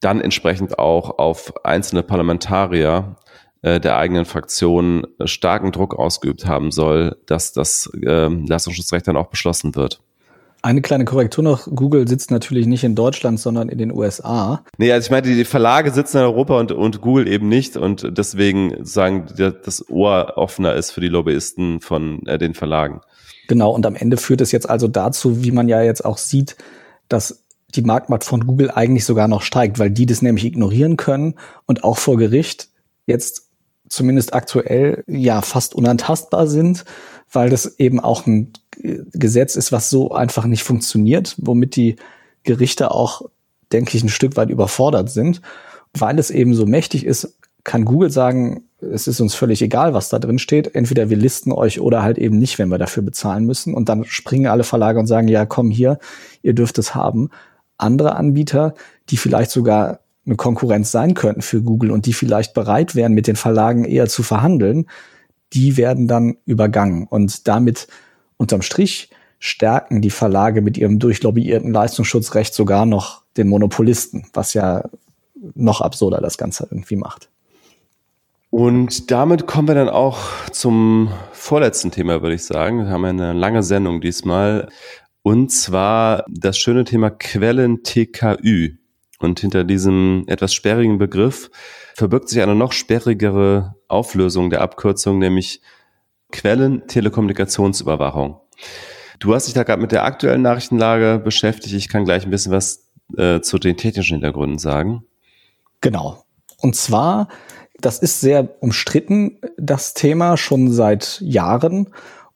Dann 0.00 0.20
entsprechend 0.20 0.78
auch 0.78 1.18
auf 1.18 1.64
einzelne 1.64 2.02
Parlamentarier 2.02 3.16
äh, 3.62 3.80
der 3.80 3.96
eigenen 3.96 4.24
Fraktion 4.24 5.06
starken 5.24 5.72
Druck 5.72 5.98
ausgeübt 5.98 6.46
haben 6.46 6.70
soll, 6.70 7.16
dass 7.26 7.52
das 7.52 7.90
äh, 8.00 8.28
Leistungsschutzrecht 8.28 9.08
dann 9.08 9.16
auch 9.16 9.28
beschlossen 9.28 9.74
wird. 9.74 10.00
Eine 10.60 10.82
kleine 10.82 11.04
Korrektur 11.04 11.44
noch. 11.44 11.68
Google 11.72 12.08
sitzt 12.08 12.32
natürlich 12.32 12.66
nicht 12.66 12.82
in 12.82 12.96
Deutschland, 12.96 13.38
sondern 13.38 13.68
in 13.68 13.78
den 13.78 13.92
USA. 13.92 14.64
Nee, 14.76 14.92
also 14.92 15.06
ich 15.06 15.10
meine, 15.10 15.22
die 15.22 15.44
Verlage 15.44 15.92
sitzen 15.92 16.18
in 16.18 16.24
Europa 16.24 16.58
und, 16.58 16.72
und 16.72 17.00
Google 17.00 17.28
eben 17.28 17.48
nicht 17.48 17.76
und 17.76 18.06
deswegen 18.18 18.84
sagen, 18.84 19.26
das 19.36 19.88
Ohr 19.88 20.32
offener 20.36 20.74
ist 20.74 20.90
für 20.90 21.00
die 21.00 21.08
Lobbyisten 21.08 21.80
von 21.80 22.26
äh, 22.26 22.38
den 22.38 22.54
Verlagen. 22.54 23.00
Genau, 23.46 23.70
und 23.70 23.86
am 23.86 23.94
Ende 23.94 24.16
führt 24.16 24.40
es 24.40 24.50
jetzt 24.50 24.68
also 24.68 24.88
dazu, 24.88 25.42
wie 25.44 25.52
man 25.52 25.68
ja 25.68 25.82
jetzt 25.82 26.04
auch 26.04 26.18
sieht, 26.18 26.56
dass 27.08 27.44
die 27.74 27.82
Marktmacht 27.82 28.24
von 28.24 28.46
Google 28.46 28.70
eigentlich 28.70 29.04
sogar 29.04 29.28
noch 29.28 29.42
steigt, 29.42 29.78
weil 29.78 29.90
die 29.90 30.06
das 30.06 30.22
nämlich 30.22 30.44
ignorieren 30.44 30.96
können 30.96 31.34
und 31.66 31.84
auch 31.84 31.98
vor 31.98 32.16
Gericht 32.16 32.68
jetzt 33.06 33.48
zumindest 33.88 34.34
aktuell 34.34 35.04
ja 35.06 35.42
fast 35.42 35.74
unantastbar 35.74 36.46
sind, 36.46 36.84
weil 37.30 37.50
das 37.50 37.78
eben 37.78 38.00
auch 38.00 38.26
ein 38.26 38.52
Gesetz 39.12 39.56
ist, 39.56 39.72
was 39.72 39.90
so 39.90 40.12
einfach 40.12 40.44
nicht 40.44 40.62
funktioniert, 40.62 41.34
womit 41.38 41.76
die 41.76 41.96
Gerichte 42.42 42.90
auch, 42.90 43.22
denke 43.72 43.96
ich, 43.96 44.02
ein 44.02 44.08
Stück 44.08 44.36
weit 44.36 44.50
überfordert 44.50 45.10
sind. 45.10 45.42
Weil 45.94 46.18
es 46.18 46.30
eben 46.30 46.54
so 46.54 46.66
mächtig 46.66 47.04
ist, 47.04 47.38
kann 47.64 47.84
Google 47.84 48.10
sagen, 48.10 48.64
es 48.80 49.08
ist 49.08 49.20
uns 49.20 49.34
völlig 49.34 49.62
egal, 49.62 49.94
was 49.94 50.08
da 50.08 50.18
drin 50.18 50.38
steht. 50.38 50.74
Entweder 50.74 51.10
wir 51.10 51.16
listen 51.16 51.50
euch 51.50 51.80
oder 51.80 52.02
halt 52.02 52.18
eben 52.18 52.38
nicht, 52.38 52.58
wenn 52.58 52.68
wir 52.68 52.78
dafür 52.78 53.02
bezahlen 53.02 53.44
müssen. 53.44 53.74
Und 53.74 53.88
dann 53.88 54.04
springen 54.04 54.46
alle 54.46 54.64
Verlage 54.64 55.00
und 55.00 55.06
sagen, 55.06 55.28
ja, 55.28 55.46
komm 55.46 55.70
hier, 55.70 55.98
ihr 56.42 56.54
dürft 56.54 56.78
es 56.78 56.94
haben. 56.94 57.30
Andere 57.78 58.16
Anbieter, 58.16 58.74
die 59.08 59.16
vielleicht 59.16 59.50
sogar 59.50 60.00
eine 60.26 60.36
Konkurrenz 60.36 60.90
sein 60.90 61.14
könnten 61.14 61.42
für 61.42 61.62
Google 61.62 61.90
und 61.90 62.06
die 62.06 62.12
vielleicht 62.12 62.52
bereit 62.52 62.94
wären, 62.94 63.14
mit 63.14 63.26
den 63.26 63.36
Verlagen 63.36 63.84
eher 63.84 64.08
zu 64.08 64.22
verhandeln, 64.22 64.86
die 65.54 65.76
werden 65.76 66.06
dann 66.06 66.36
übergangen. 66.44 67.06
Und 67.08 67.48
damit 67.48 67.88
unterm 68.36 68.62
Strich 68.62 69.10
stärken 69.38 70.02
die 70.02 70.10
Verlage 70.10 70.60
mit 70.60 70.76
ihrem 70.76 70.98
durchlobbyierten 70.98 71.72
Leistungsschutzrecht 71.72 72.52
sogar 72.52 72.84
noch 72.84 73.22
den 73.36 73.48
Monopolisten, 73.48 74.26
was 74.34 74.52
ja 74.52 74.84
noch 75.54 75.80
absurder 75.80 76.20
das 76.20 76.36
Ganze 76.36 76.64
irgendwie 76.70 76.96
macht. 76.96 77.30
Und 78.50 79.10
damit 79.10 79.46
kommen 79.46 79.68
wir 79.68 79.74
dann 79.74 79.90
auch 79.90 80.18
zum 80.52 81.10
vorletzten 81.32 81.90
Thema, 81.90 82.22
würde 82.22 82.34
ich 82.34 82.44
sagen. 82.44 82.84
Wir 82.84 82.88
haben 82.88 83.04
eine 83.04 83.34
lange 83.34 83.62
Sendung 83.62 84.00
diesmal. 84.00 84.68
Und 85.28 85.50
zwar 85.50 86.24
das 86.26 86.56
schöne 86.56 86.84
Thema 86.84 87.10
Quellen 87.10 87.82
TKÜ. 87.82 88.78
Und 89.18 89.40
hinter 89.40 89.62
diesem 89.62 90.24
etwas 90.26 90.54
sperrigen 90.54 90.96
Begriff 90.96 91.50
verbirgt 91.94 92.30
sich 92.30 92.40
eine 92.40 92.54
noch 92.54 92.72
sperrigere 92.72 93.74
Auflösung 93.88 94.48
der 94.48 94.62
Abkürzung, 94.62 95.18
nämlich 95.18 95.60
Quellen 96.32 96.86
Telekommunikationsüberwachung. 96.86 98.40
Du 99.18 99.34
hast 99.34 99.48
dich 99.48 99.52
da 99.52 99.64
gerade 99.64 99.82
mit 99.82 99.92
der 99.92 100.04
aktuellen 100.04 100.40
Nachrichtenlage 100.40 101.20
beschäftigt. 101.22 101.74
Ich 101.74 101.90
kann 101.90 102.06
gleich 102.06 102.24
ein 102.24 102.30
bisschen 102.30 102.52
was 102.52 102.88
äh, 103.18 103.42
zu 103.42 103.58
den 103.58 103.76
technischen 103.76 104.14
Hintergründen 104.14 104.58
sagen. 104.58 105.04
Genau. 105.82 106.24
Und 106.56 106.74
zwar, 106.74 107.28
das 107.82 107.98
ist 107.98 108.22
sehr 108.22 108.62
umstritten, 108.62 109.36
das 109.58 109.92
Thema 109.92 110.38
schon 110.38 110.72
seit 110.72 111.20
Jahren. 111.20 111.90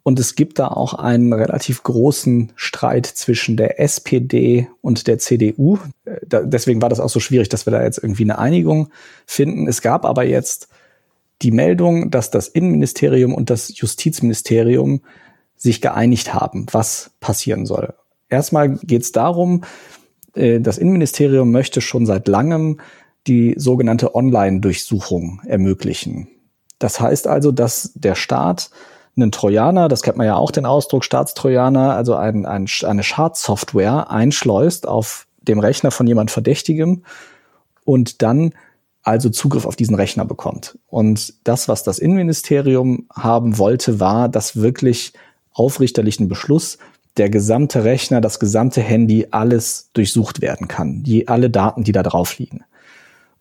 Und 0.04 0.18
es 0.18 0.34
gibt 0.34 0.58
da 0.58 0.68
auch 0.68 0.94
einen 0.94 1.32
relativ 1.32 1.84
großen 1.84 2.52
Streit 2.56 3.06
zwischen 3.06 3.56
der 3.56 3.80
SPD 3.80 4.68
und 4.80 5.06
der 5.06 5.18
CDU. 5.18 5.78
Da, 6.26 6.42
deswegen 6.42 6.82
war 6.82 6.88
das 6.88 6.98
auch 6.98 7.08
so 7.08 7.20
schwierig, 7.20 7.48
dass 7.48 7.66
wir 7.66 7.70
da 7.70 7.82
jetzt 7.82 7.98
irgendwie 7.98 8.24
eine 8.24 8.38
Einigung 8.38 8.88
finden. 9.26 9.68
Es 9.68 9.80
gab 9.80 10.04
aber 10.04 10.24
jetzt 10.24 10.68
die 11.42 11.52
Meldung, 11.52 12.10
dass 12.10 12.30
das 12.30 12.48
Innenministerium 12.48 13.34
und 13.34 13.50
das 13.50 13.76
Justizministerium 13.78 15.02
sich 15.56 15.80
geeinigt 15.80 16.34
haben, 16.34 16.66
was 16.72 17.12
passieren 17.20 17.66
soll. 17.66 17.94
Erstmal 18.28 18.76
geht 18.78 19.02
es 19.02 19.12
darum, 19.12 19.62
äh, 20.34 20.60
das 20.60 20.78
Innenministerium 20.78 21.52
möchte 21.52 21.80
schon 21.80 22.06
seit 22.06 22.26
langem 22.26 22.80
die 23.28 23.54
sogenannte 23.56 24.16
Online-Durchsuchung 24.16 25.40
ermöglichen. 25.46 26.28
Das 26.80 26.98
heißt 26.98 27.28
also, 27.28 27.52
dass 27.52 27.92
der 27.94 28.16
Staat 28.16 28.70
einen 29.16 29.32
Trojaner, 29.32 29.88
das 29.88 30.02
kennt 30.02 30.16
man 30.16 30.26
ja 30.26 30.36
auch 30.36 30.50
den 30.50 30.66
Ausdruck 30.66 31.04
Staatstrojaner, 31.04 31.94
also 31.94 32.14
ein, 32.14 32.46
ein, 32.46 32.66
eine 32.84 33.02
Schadsoftware 33.02 34.10
einschleust 34.10 34.88
auf 34.88 35.26
dem 35.42 35.58
Rechner 35.58 35.90
von 35.90 36.06
jemand 36.06 36.30
Verdächtigem 36.30 37.04
und 37.84 38.22
dann 38.22 38.52
also 39.02 39.30
Zugriff 39.30 39.66
auf 39.66 39.76
diesen 39.76 39.96
Rechner 39.96 40.24
bekommt. 40.24 40.78
Und 40.86 41.34
das, 41.44 41.68
was 41.68 41.82
das 41.82 41.98
Innenministerium 41.98 43.06
haben 43.12 43.58
wollte, 43.58 44.00
war, 44.00 44.28
dass 44.28 44.56
wirklich 44.56 45.12
aufrichterlichen 45.52 46.28
Beschluss 46.28 46.78
der 47.16 47.28
gesamte 47.28 47.84
Rechner, 47.84 48.20
das 48.20 48.40
gesamte 48.40 48.80
Handy, 48.80 49.26
alles 49.32 49.90
durchsucht 49.92 50.40
werden 50.40 50.68
kann, 50.68 51.02
die, 51.02 51.28
alle 51.28 51.50
Daten, 51.50 51.84
die 51.84 51.92
da 51.92 52.02
drauf 52.02 52.38
liegen. 52.38 52.64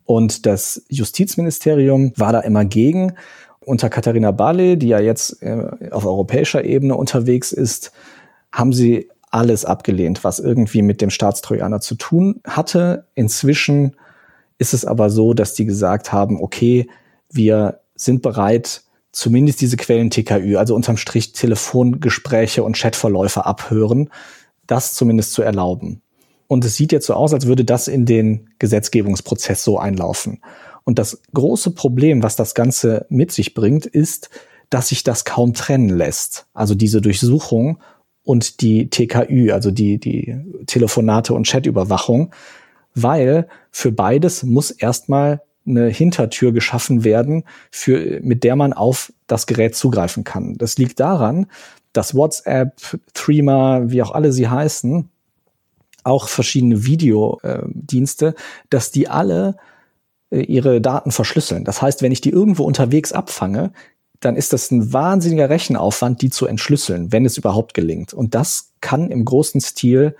Und 0.04 0.46
das 0.46 0.82
Justizministerium 0.88 2.12
war 2.16 2.32
da 2.32 2.40
immer 2.40 2.64
gegen 2.64 3.14
unter 3.64 3.88
Katharina 3.88 4.30
Barley, 4.30 4.76
die 4.76 4.88
ja 4.88 5.00
jetzt 5.00 5.42
äh, 5.42 5.66
auf 5.90 6.06
europäischer 6.06 6.64
Ebene 6.64 6.96
unterwegs 6.96 7.52
ist, 7.52 7.92
haben 8.52 8.72
sie 8.72 9.08
alles 9.30 9.64
abgelehnt, 9.64 10.24
was 10.24 10.38
irgendwie 10.38 10.82
mit 10.82 11.00
dem 11.00 11.10
Staatstrojaner 11.10 11.80
zu 11.80 11.94
tun 11.94 12.40
hatte. 12.44 13.06
Inzwischen 13.14 13.96
ist 14.58 14.74
es 14.74 14.84
aber 14.84 15.10
so, 15.10 15.32
dass 15.34 15.54
die 15.54 15.64
gesagt 15.64 16.12
haben, 16.12 16.40
okay, 16.40 16.88
wir 17.30 17.80
sind 17.94 18.22
bereit, 18.22 18.82
zumindest 19.10 19.60
diese 19.60 19.76
Quellen 19.76 20.10
TKÜ, 20.10 20.56
also 20.56 20.74
unterm 20.74 20.96
Strich 20.96 21.32
Telefongespräche 21.32 22.62
und 22.62 22.76
Chatverläufe 22.76 23.46
abhören, 23.46 24.10
das 24.66 24.94
zumindest 24.94 25.32
zu 25.32 25.42
erlauben. 25.42 26.02
Und 26.46 26.64
es 26.64 26.76
sieht 26.76 26.92
jetzt 26.92 27.06
so 27.06 27.14
aus, 27.14 27.32
als 27.32 27.46
würde 27.46 27.64
das 27.64 27.88
in 27.88 28.04
den 28.04 28.50
Gesetzgebungsprozess 28.58 29.64
so 29.64 29.78
einlaufen. 29.78 30.42
Und 30.84 30.98
das 30.98 31.22
große 31.32 31.72
Problem, 31.72 32.22
was 32.22 32.36
das 32.36 32.54
Ganze 32.54 33.06
mit 33.08 33.32
sich 33.32 33.54
bringt, 33.54 33.86
ist, 33.86 34.30
dass 34.70 34.88
sich 34.88 35.04
das 35.04 35.24
kaum 35.24 35.54
trennen 35.54 35.90
lässt. 35.90 36.46
Also 36.54 36.74
diese 36.74 37.00
Durchsuchung 37.00 37.78
und 38.24 38.60
die 38.60 38.88
TKÜ, 38.88 39.52
also 39.52 39.70
die, 39.70 39.98
die 39.98 40.36
Telefonate 40.66 41.34
und 41.34 41.46
Chatüberwachung, 41.46 42.32
weil 42.94 43.48
für 43.70 43.92
beides 43.92 44.42
muss 44.42 44.70
erstmal 44.70 45.42
eine 45.66 45.88
Hintertür 45.88 46.52
geschaffen 46.52 47.04
werden, 47.04 47.44
für, 47.70 48.20
mit 48.22 48.44
der 48.44 48.56
man 48.56 48.72
auf 48.72 49.12
das 49.26 49.46
Gerät 49.46 49.76
zugreifen 49.76 50.24
kann. 50.24 50.56
Das 50.58 50.76
liegt 50.78 50.98
daran, 51.00 51.46
dass 51.92 52.14
WhatsApp, 52.14 52.80
Threema, 53.14 53.90
wie 53.90 54.02
auch 54.02 54.12
alle 54.12 54.32
sie 54.32 54.48
heißen, 54.48 55.08
auch 56.04 56.28
verschiedene 56.28 56.84
Videodienste, 56.84 58.34
dass 58.70 58.90
die 58.90 59.08
alle 59.08 59.56
ihre 60.40 60.80
Daten 60.80 61.10
verschlüsseln. 61.10 61.64
Das 61.64 61.82
heißt, 61.82 62.02
wenn 62.02 62.12
ich 62.12 62.20
die 62.20 62.30
irgendwo 62.30 62.64
unterwegs 62.64 63.12
abfange, 63.12 63.72
dann 64.20 64.36
ist 64.36 64.52
das 64.52 64.70
ein 64.70 64.92
wahnsinniger 64.92 65.50
Rechenaufwand, 65.50 66.22
die 66.22 66.30
zu 66.30 66.46
entschlüsseln, 66.46 67.12
wenn 67.12 67.26
es 67.26 67.36
überhaupt 67.36 67.74
gelingt. 67.74 68.14
Und 68.14 68.34
das 68.34 68.70
kann 68.80 69.10
im 69.10 69.24
großen 69.24 69.60
Stil 69.60 70.16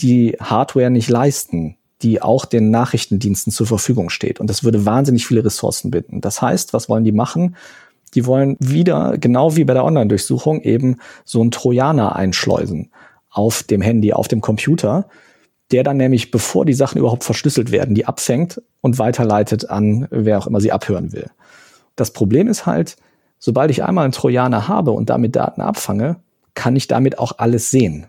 die 0.00 0.36
Hardware 0.40 0.90
nicht 0.90 1.08
leisten, 1.08 1.76
die 2.02 2.22
auch 2.22 2.44
den 2.44 2.70
Nachrichtendiensten 2.70 3.52
zur 3.52 3.66
Verfügung 3.66 4.08
steht. 4.08 4.38
Und 4.38 4.48
das 4.48 4.62
würde 4.62 4.86
wahnsinnig 4.86 5.26
viele 5.26 5.44
Ressourcen 5.44 5.90
binden. 5.90 6.20
Das 6.20 6.40
heißt, 6.40 6.72
was 6.72 6.88
wollen 6.88 7.04
die 7.04 7.12
machen? 7.12 7.56
Die 8.14 8.24
wollen 8.24 8.56
wieder, 8.60 9.18
genau 9.18 9.56
wie 9.56 9.64
bei 9.64 9.74
der 9.74 9.84
Online-Durchsuchung, 9.84 10.62
eben 10.62 10.98
so 11.24 11.40
einen 11.40 11.50
Trojaner 11.50 12.14
einschleusen 12.14 12.90
auf 13.30 13.64
dem 13.64 13.82
Handy, 13.82 14.12
auf 14.12 14.28
dem 14.28 14.40
Computer, 14.40 15.08
der 15.72 15.82
dann 15.82 15.98
nämlich, 15.98 16.30
bevor 16.30 16.64
die 16.64 16.74
Sachen 16.74 16.98
überhaupt 16.98 17.24
verschlüsselt 17.24 17.70
werden, 17.70 17.94
die 17.94 18.06
abfängt 18.06 18.62
und 18.80 18.98
weiterleitet 18.98 19.68
an 19.68 20.06
wer 20.10 20.38
auch 20.38 20.46
immer 20.46 20.60
sie 20.60 20.72
abhören 20.72 21.12
will. 21.12 21.30
Das 21.96 22.12
Problem 22.12 22.48
ist 22.48 22.64
halt, 22.64 22.96
Sobald 23.38 23.70
ich 23.70 23.84
einmal 23.84 24.04
einen 24.04 24.12
Trojaner 24.12 24.68
habe 24.68 24.90
und 24.90 25.10
damit 25.10 25.36
Daten 25.36 25.60
abfange, 25.60 26.16
kann 26.54 26.74
ich 26.76 26.88
damit 26.88 27.18
auch 27.18 27.38
alles 27.38 27.70
sehen. 27.70 28.06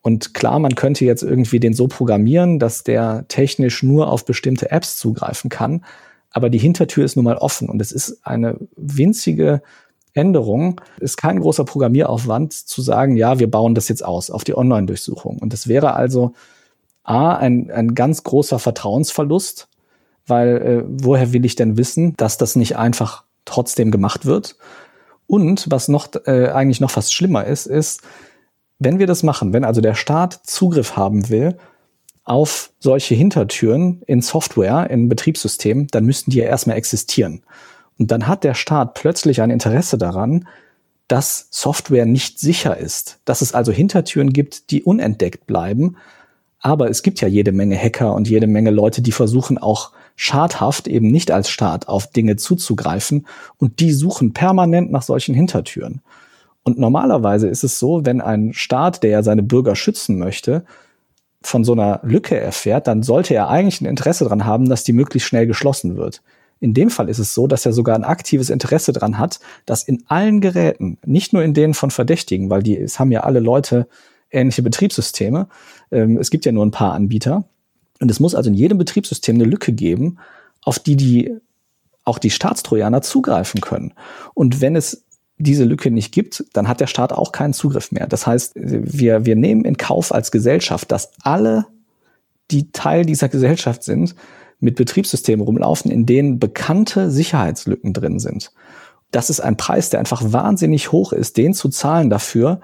Und 0.00 0.34
klar, 0.34 0.58
man 0.58 0.74
könnte 0.74 1.04
jetzt 1.04 1.22
irgendwie 1.22 1.60
den 1.60 1.74
so 1.74 1.88
programmieren, 1.88 2.58
dass 2.58 2.84
der 2.84 3.24
technisch 3.28 3.82
nur 3.82 4.10
auf 4.10 4.24
bestimmte 4.24 4.70
Apps 4.70 4.96
zugreifen 4.98 5.50
kann. 5.50 5.84
Aber 6.30 6.50
die 6.50 6.58
Hintertür 6.58 7.04
ist 7.04 7.16
nun 7.16 7.24
mal 7.24 7.36
offen 7.36 7.68
und 7.68 7.80
es 7.80 7.90
ist 7.90 8.24
eine 8.24 8.58
winzige 8.76 9.62
Änderung. 10.12 10.80
Ist 11.00 11.16
kein 11.16 11.40
großer 11.40 11.64
Programmieraufwand 11.64 12.52
zu 12.52 12.82
sagen, 12.82 13.16
ja, 13.16 13.38
wir 13.38 13.50
bauen 13.50 13.74
das 13.74 13.88
jetzt 13.88 14.04
aus 14.04 14.30
auf 14.30 14.44
die 14.44 14.56
Online-Durchsuchung. 14.56 15.38
Und 15.38 15.52
das 15.52 15.68
wäre 15.68 15.94
also 15.94 16.34
A, 17.04 17.36
ein, 17.36 17.70
ein 17.70 17.94
ganz 17.94 18.24
großer 18.24 18.58
Vertrauensverlust, 18.58 19.68
weil 20.26 20.56
äh, 20.56 20.84
woher 20.86 21.32
will 21.32 21.44
ich 21.44 21.54
denn 21.54 21.76
wissen, 21.76 22.14
dass 22.16 22.38
das 22.38 22.56
nicht 22.56 22.76
einfach 22.76 23.24
trotzdem 23.44 23.90
gemacht 23.90 24.24
wird? 24.24 24.56
Und 25.26 25.66
was 25.70 25.88
noch 25.88 26.08
äh, 26.26 26.48
eigentlich 26.48 26.80
noch 26.80 26.90
fast 26.90 27.14
schlimmer 27.14 27.44
ist, 27.44 27.66
ist, 27.66 28.02
wenn 28.78 28.98
wir 28.98 29.06
das 29.06 29.22
machen, 29.22 29.52
wenn 29.52 29.64
also 29.64 29.80
der 29.80 29.94
Staat 29.94 30.40
Zugriff 30.44 30.96
haben 30.96 31.28
will 31.28 31.56
auf 32.24 32.70
solche 32.80 33.14
Hintertüren 33.14 34.02
in 34.06 34.22
Software, 34.22 34.90
in 34.90 35.08
Betriebssystemen, 35.08 35.88
dann 35.88 36.04
müssten 36.04 36.30
die 36.30 36.38
ja 36.38 36.46
erstmal 36.46 36.76
existieren. 36.76 37.42
Und 37.98 38.10
dann 38.10 38.26
hat 38.26 38.44
der 38.44 38.54
Staat 38.54 38.94
plötzlich 38.94 39.40
ein 39.42 39.50
Interesse 39.50 39.98
daran, 39.98 40.48
dass 41.06 41.48
Software 41.50 42.06
nicht 42.06 42.38
sicher 42.38 42.76
ist, 42.76 43.18
dass 43.24 43.42
es 43.42 43.52
also 43.52 43.72
Hintertüren 43.72 44.32
gibt, 44.32 44.70
die 44.70 44.82
unentdeckt 44.82 45.46
bleiben. 45.46 45.96
Aber 46.64 46.88
es 46.88 47.02
gibt 47.02 47.20
ja 47.20 47.28
jede 47.28 47.52
Menge 47.52 47.76
Hacker 47.76 48.14
und 48.14 48.26
jede 48.26 48.46
Menge 48.46 48.70
Leute, 48.70 49.02
die 49.02 49.12
versuchen 49.12 49.58
auch 49.58 49.92
schadhaft 50.16 50.88
eben 50.88 51.10
nicht 51.10 51.30
als 51.30 51.50
Staat 51.50 51.88
auf 51.88 52.06
Dinge 52.06 52.36
zuzugreifen 52.36 53.26
und 53.58 53.80
die 53.80 53.92
suchen 53.92 54.32
permanent 54.32 54.90
nach 54.90 55.02
solchen 55.02 55.34
Hintertüren. 55.34 56.00
Und 56.62 56.78
normalerweise 56.78 57.48
ist 57.48 57.64
es 57.64 57.78
so, 57.78 58.06
wenn 58.06 58.22
ein 58.22 58.54
Staat, 58.54 59.02
der 59.02 59.10
ja 59.10 59.22
seine 59.22 59.42
Bürger 59.42 59.76
schützen 59.76 60.18
möchte, 60.18 60.64
von 61.42 61.64
so 61.64 61.72
einer 61.72 62.00
Lücke 62.02 62.40
erfährt, 62.40 62.86
dann 62.86 63.02
sollte 63.02 63.34
er 63.34 63.50
eigentlich 63.50 63.82
ein 63.82 63.86
Interesse 63.86 64.24
daran 64.24 64.46
haben, 64.46 64.70
dass 64.70 64.84
die 64.84 64.94
möglichst 64.94 65.28
schnell 65.28 65.46
geschlossen 65.46 65.98
wird. 65.98 66.22
In 66.60 66.72
dem 66.72 66.88
Fall 66.88 67.10
ist 67.10 67.18
es 67.18 67.34
so, 67.34 67.46
dass 67.46 67.66
er 67.66 67.74
sogar 67.74 67.94
ein 67.94 68.04
aktives 68.04 68.48
Interesse 68.48 68.94
daran 68.94 69.18
hat, 69.18 69.38
dass 69.66 69.82
in 69.82 70.02
allen 70.06 70.40
Geräten, 70.40 70.96
nicht 71.04 71.34
nur 71.34 71.42
in 71.42 71.52
denen 71.52 71.74
von 71.74 71.90
Verdächtigen, 71.90 72.48
weil 72.48 72.62
die, 72.62 72.78
es 72.78 72.98
haben 72.98 73.12
ja 73.12 73.20
alle 73.20 73.40
Leute 73.40 73.86
ähnliche 74.34 74.62
Betriebssysteme, 74.62 75.48
ähm, 75.90 76.18
es 76.18 76.30
gibt 76.30 76.44
ja 76.44 76.52
nur 76.52 76.64
ein 76.64 76.70
paar 76.70 76.92
Anbieter, 76.92 77.44
und 78.00 78.10
es 78.10 78.20
muss 78.20 78.34
also 78.34 78.50
in 78.50 78.54
jedem 78.54 78.78
Betriebssystem 78.78 79.36
eine 79.36 79.44
Lücke 79.44 79.72
geben, 79.72 80.18
auf 80.62 80.78
die 80.78 80.96
die 80.96 81.36
auch 82.04 82.18
die 82.18 82.30
Staatstrojaner 82.30 83.00
zugreifen 83.00 83.60
können. 83.60 83.94
Und 84.34 84.60
wenn 84.60 84.76
es 84.76 85.04
diese 85.38 85.64
Lücke 85.64 85.90
nicht 85.90 86.12
gibt, 86.12 86.44
dann 86.52 86.68
hat 86.68 86.80
der 86.80 86.86
Staat 86.86 87.12
auch 87.12 87.32
keinen 87.32 87.54
Zugriff 87.54 87.92
mehr. 87.92 88.06
Das 88.06 88.26
heißt, 88.26 88.52
wir, 88.56 89.24
wir 89.24 89.36
nehmen 89.36 89.64
in 89.64 89.78
Kauf 89.78 90.12
als 90.12 90.30
Gesellschaft, 90.30 90.92
dass 90.92 91.12
alle, 91.22 91.66
die 92.50 92.70
Teil 92.72 93.06
dieser 93.06 93.28
Gesellschaft 93.28 93.82
sind, 93.82 94.14
mit 94.60 94.76
Betriebssystemen 94.76 95.44
rumlaufen, 95.44 95.90
in 95.90 96.06
denen 96.06 96.38
bekannte 96.38 97.10
Sicherheitslücken 97.10 97.92
drin 97.92 98.18
sind. 98.18 98.52
Das 99.10 99.30
ist 99.30 99.40
ein 99.40 99.56
Preis, 99.56 99.90
der 99.90 100.00
einfach 100.00 100.22
wahnsinnig 100.32 100.92
hoch 100.92 101.12
ist, 101.12 101.36
den 101.36 101.54
zu 101.54 101.68
zahlen 101.68 102.10
dafür, 102.10 102.60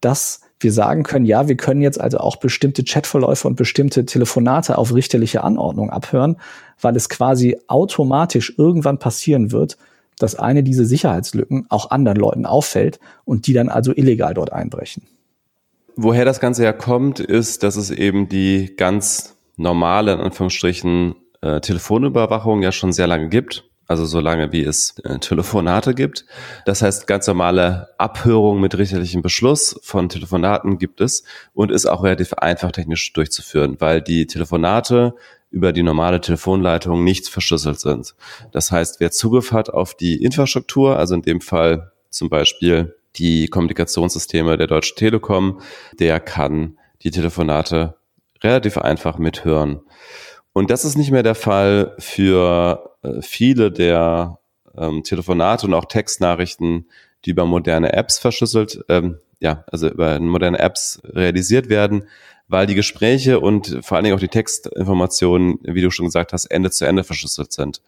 dass 0.00 0.40
wir 0.60 0.72
sagen 0.72 1.02
können, 1.02 1.24
ja, 1.24 1.48
wir 1.48 1.56
können 1.56 1.80
jetzt 1.80 2.00
also 2.00 2.18
auch 2.18 2.36
bestimmte 2.36 2.84
Chatverläufe 2.84 3.48
und 3.48 3.56
bestimmte 3.56 4.04
Telefonate 4.04 4.78
auf 4.78 4.94
richterliche 4.94 5.42
Anordnung 5.42 5.90
abhören, 5.90 6.36
weil 6.80 6.94
es 6.96 7.08
quasi 7.08 7.58
automatisch 7.66 8.54
irgendwann 8.56 8.98
passieren 8.98 9.52
wird, 9.52 9.78
dass 10.18 10.34
eine 10.34 10.62
dieser 10.62 10.84
Sicherheitslücken 10.84 11.66
auch 11.70 11.90
anderen 11.90 12.18
Leuten 12.18 12.46
auffällt 12.46 13.00
und 13.24 13.46
die 13.46 13.54
dann 13.54 13.68
also 13.70 13.92
illegal 13.92 14.34
dort 14.34 14.52
einbrechen. 14.52 15.02
Woher 15.96 16.24
das 16.24 16.40
Ganze 16.40 16.64
ja 16.64 16.72
kommt, 16.72 17.20
ist, 17.20 17.62
dass 17.62 17.76
es 17.76 17.90
eben 17.90 18.28
die 18.28 18.74
ganz 18.76 19.36
normale, 19.56 20.12
in 20.12 20.20
Anführungsstrichen, 20.20 21.14
äh, 21.40 21.60
Telefonüberwachung 21.60 22.62
ja 22.62 22.72
schon 22.72 22.92
sehr 22.92 23.06
lange 23.06 23.28
gibt. 23.28 23.69
Also 23.90 24.04
so 24.04 24.20
lange 24.20 24.52
wie 24.52 24.62
es 24.62 25.00
äh, 25.00 25.18
Telefonate 25.18 25.96
gibt. 25.96 26.24
Das 26.64 26.80
heißt, 26.80 27.08
ganz 27.08 27.26
normale 27.26 27.88
Abhörung 27.98 28.60
mit 28.60 28.78
richterlichem 28.78 29.20
Beschluss 29.20 29.80
von 29.82 30.08
Telefonaten 30.08 30.78
gibt 30.78 31.00
es 31.00 31.24
und 31.54 31.72
ist 31.72 31.86
auch 31.86 32.04
relativ 32.04 32.34
einfach 32.34 32.70
technisch 32.70 33.12
durchzuführen, 33.12 33.78
weil 33.80 34.00
die 34.00 34.28
Telefonate 34.28 35.16
über 35.50 35.72
die 35.72 35.82
normale 35.82 36.20
Telefonleitung 36.20 37.02
nicht 37.02 37.26
verschlüsselt 37.26 37.80
sind. 37.80 38.14
Das 38.52 38.70
heißt, 38.70 39.00
wer 39.00 39.10
Zugriff 39.10 39.50
hat 39.50 39.70
auf 39.70 39.96
die 39.96 40.22
Infrastruktur, 40.22 40.96
also 40.96 41.16
in 41.16 41.22
dem 41.22 41.40
Fall 41.40 41.90
zum 42.10 42.28
Beispiel 42.28 42.94
die 43.16 43.48
Kommunikationssysteme 43.48 44.56
der 44.56 44.68
Deutschen 44.68 44.98
Telekom, 44.98 45.60
der 45.98 46.20
kann 46.20 46.78
die 47.02 47.10
Telefonate 47.10 47.96
relativ 48.40 48.78
einfach 48.78 49.18
mithören. 49.18 49.80
Und 50.52 50.70
das 50.70 50.84
ist 50.84 50.96
nicht 50.96 51.10
mehr 51.10 51.22
der 51.22 51.34
Fall 51.34 51.94
für 51.98 52.96
äh, 53.02 53.22
viele 53.22 53.70
der 53.70 54.38
ähm, 54.76 55.02
Telefonate 55.02 55.66
und 55.66 55.74
auch 55.74 55.84
Textnachrichten, 55.84 56.88
die 57.24 57.30
über 57.30 57.46
moderne 57.46 57.92
Apps 57.92 58.18
verschlüsselt, 58.18 58.84
ähm, 58.88 59.18
ja, 59.40 59.64
also 59.70 59.88
über 59.88 60.18
moderne 60.20 60.58
Apps 60.58 61.00
realisiert 61.04 61.68
werden, 61.68 62.04
weil 62.48 62.66
die 62.66 62.74
Gespräche 62.74 63.40
und 63.40 63.78
vor 63.82 63.96
allen 63.96 64.04
Dingen 64.04 64.16
auch 64.16 64.20
die 64.20 64.28
Textinformationen, 64.28 65.60
wie 65.62 65.82
du 65.82 65.90
schon 65.90 66.06
gesagt 66.06 66.32
hast, 66.32 66.46
Ende 66.46 66.70
zu 66.70 66.84
Ende 66.84 67.04
verschlüsselt 67.04 67.52
sind. 67.52 67.80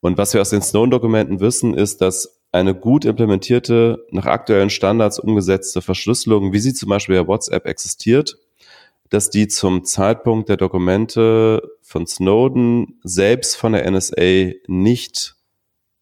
Und 0.00 0.18
was 0.18 0.34
wir 0.34 0.40
aus 0.40 0.50
den 0.50 0.62
Snowden-Dokumenten 0.62 1.40
wissen, 1.40 1.74
ist, 1.74 2.00
dass 2.00 2.40
eine 2.52 2.74
gut 2.74 3.04
implementierte, 3.04 4.04
nach 4.10 4.26
aktuellen 4.26 4.70
Standards 4.70 5.18
umgesetzte 5.18 5.80
Verschlüsselung, 5.80 6.52
wie 6.52 6.58
sie 6.58 6.74
zum 6.74 6.88
Beispiel 6.88 7.20
bei 7.20 7.26
WhatsApp 7.26 7.66
existiert, 7.66 8.36
dass 9.14 9.30
die 9.30 9.48
zum 9.48 9.84
Zeitpunkt 9.84 10.48
der 10.48 10.56
Dokumente 10.56 11.62
von 11.82 12.06
Snowden 12.06 12.98
selbst 13.04 13.56
von 13.56 13.72
der 13.72 13.90
NSA 13.90 14.52
nicht 14.66 15.36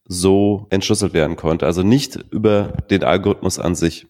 so 0.04 0.66
entschlüsselt 0.70 1.12
werden 1.12 1.36
konnte, 1.36 1.66
also 1.66 1.82
nicht 1.82 2.16
über 2.30 2.72
den 2.90 3.04
Algorithmus 3.04 3.58
an 3.58 3.74
sich. 3.74 4.06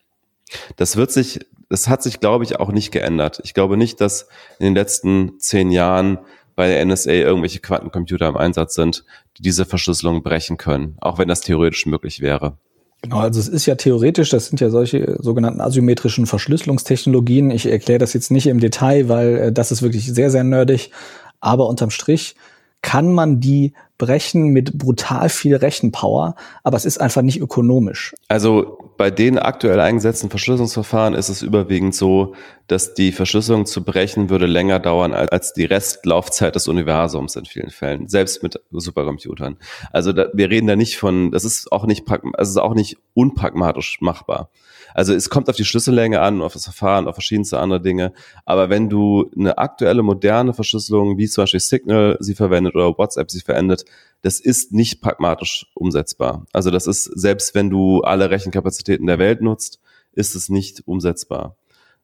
Das 0.76 0.96
wird 0.96 1.10
sich 1.10 1.40
das 1.68 1.88
hat 1.88 2.02
sich, 2.02 2.20
glaube 2.20 2.44
ich, 2.44 2.60
auch 2.60 2.70
nicht 2.70 2.92
geändert. 2.92 3.40
Ich 3.44 3.54
glaube 3.54 3.78
nicht, 3.78 3.98
dass 4.02 4.28
in 4.58 4.66
den 4.66 4.74
letzten 4.74 5.40
zehn 5.40 5.70
Jahren 5.70 6.18
bei 6.54 6.68
der 6.68 6.84
NSA 6.84 7.12
irgendwelche 7.12 7.60
Quantencomputer 7.60 8.28
im 8.28 8.36
Einsatz 8.36 8.74
sind, 8.74 9.04
die 9.38 9.42
diese 9.42 9.64
Verschlüsselung 9.64 10.22
brechen 10.22 10.58
können, 10.58 10.96
auch 11.00 11.16
wenn 11.16 11.28
das 11.28 11.40
theoretisch 11.40 11.86
möglich 11.86 12.20
wäre. 12.20 12.58
Genau, 13.02 13.18
also 13.18 13.40
es 13.40 13.48
ist 13.48 13.66
ja 13.66 13.74
theoretisch, 13.74 14.30
das 14.30 14.46
sind 14.46 14.60
ja 14.60 14.70
solche 14.70 15.16
sogenannten 15.20 15.60
asymmetrischen 15.60 16.26
Verschlüsselungstechnologien. 16.26 17.50
Ich 17.50 17.66
erkläre 17.66 17.98
das 17.98 18.12
jetzt 18.12 18.30
nicht 18.30 18.46
im 18.46 18.60
Detail, 18.60 19.08
weil 19.08 19.36
äh, 19.36 19.52
das 19.52 19.72
ist 19.72 19.82
wirklich 19.82 20.06
sehr, 20.12 20.30
sehr 20.30 20.44
nerdig. 20.44 20.92
Aber 21.40 21.68
unterm 21.68 21.90
Strich 21.90 22.36
kann 22.80 23.12
man 23.12 23.40
die 23.40 23.72
brechen 24.02 24.48
mit 24.48 24.76
brutal 24.76 25.28
viel 25.28 25.54
Rechenpower, 25.54 26.34
aber 26.64 26.76
es 26.76 26.84
ist 26.84 26.98
einfach 27.00 27.22
nicht 27.22 27.40
ökonomisch. 27.40 28.14
Also 28.26 28.78
bei 28.96 29.12
den 29.12 29.38
aktuell 29.38 29.78
eingesetzten 29.78 30.28
Verschlüsselungsverfahren 30.28 31.14
ist 31.14 31.28
es 31.28 31.42
überwiegend 31.42 31.94
so, 31.94 32.34
dass 32.66 32.94
die 32.94 33.12
Verschlüsselung 33.12 33.64
zu 33.64 33.84
brechen 33.84 34.28
würde 34.28 34.46
länger 34.46 34.80
dauern 34.80 35.12
als 35.12 35.52
die 35.52 35.66
Restlaufzeit 35.66 36.56
des 36.56 36.66
Universums 36.66 37.36
in 37.36 37.44
vielen 37.44 37.70
Fällen, 37.70 38.08
selbst 38.08 38.42
mit 38.42 38.60
Supercomputern. 38.72 39.56
Also 39.92 40.12
da, 40.12 40.26
wir 40.34 40.50
reden 40.50 40.66
da 40.66 40.74
nicht 40.74 40.98
von, 40.98 41.30
das 41.30 41.44
ist 41.44 41.70
auch 41.70 41.86
nicht, 41.86 42.04
es 42.38 42.48
ist 42.48 42.56
auch 42.56 42.74
nicht 42.74 42.98
unpragmatisch 43.14 43.98
machbar. 44.00 44.50
Also 44.94 45.14
es 45.14 45.30
kommt 45.30 45.48
auf 45.48 45.56
die 45.56 45.64
Schlüssellänge 45.64 46.20
an, 46.20 46.42
auf 46.42 46.52
das 46.52 46.64
Verfahren, 46.64 47.08
auf 47.08 47.14
verschiedenste 47.14 47.58
andere 47.58 47.80
Dinge. 47.80 48.12
Aber 48.44 48.70
wenn 48.70 48.88
du 48.88 49.30
eine 49.36 49.58
aktuelle, 49.58 50.02
moderne 50.02 50.54
Verschlüsselung, 50.54 51.18
wie 51.18 51.28
zum 51.28 51.42
Beispiel 51.42 51.60
Signal 51.60 52.16
sie 52.20 52.34
verwendet 52.34 52.74
oder 52.74 52.96
WhatsApp 52.98 53.30
sie 53.30 53.40
verwendet, 53.40 53.84
das 54.22 54.40
ist 54.40 54.72
nicht 54.72 55.00
pragmatisch 55.00 55.66
umsetzbar. 55.74 56.46
Also 56.52 56.70
das 56.70 56.86
ist, 56.86 57.04
selbst 57.04 57.54
wenn 57.54 57.70
du 57.70 58.02
alle 58.02 58.30
Rechenkapazitäten 58.30 59.06
der 59.06 59.18
Welt 59.18 59.42
nutzt, 59.42 59.80
ist 60.12 60.34
es 60.34 60.48
nicht 60.48 60.86
umsetzbar. 60.86 61.56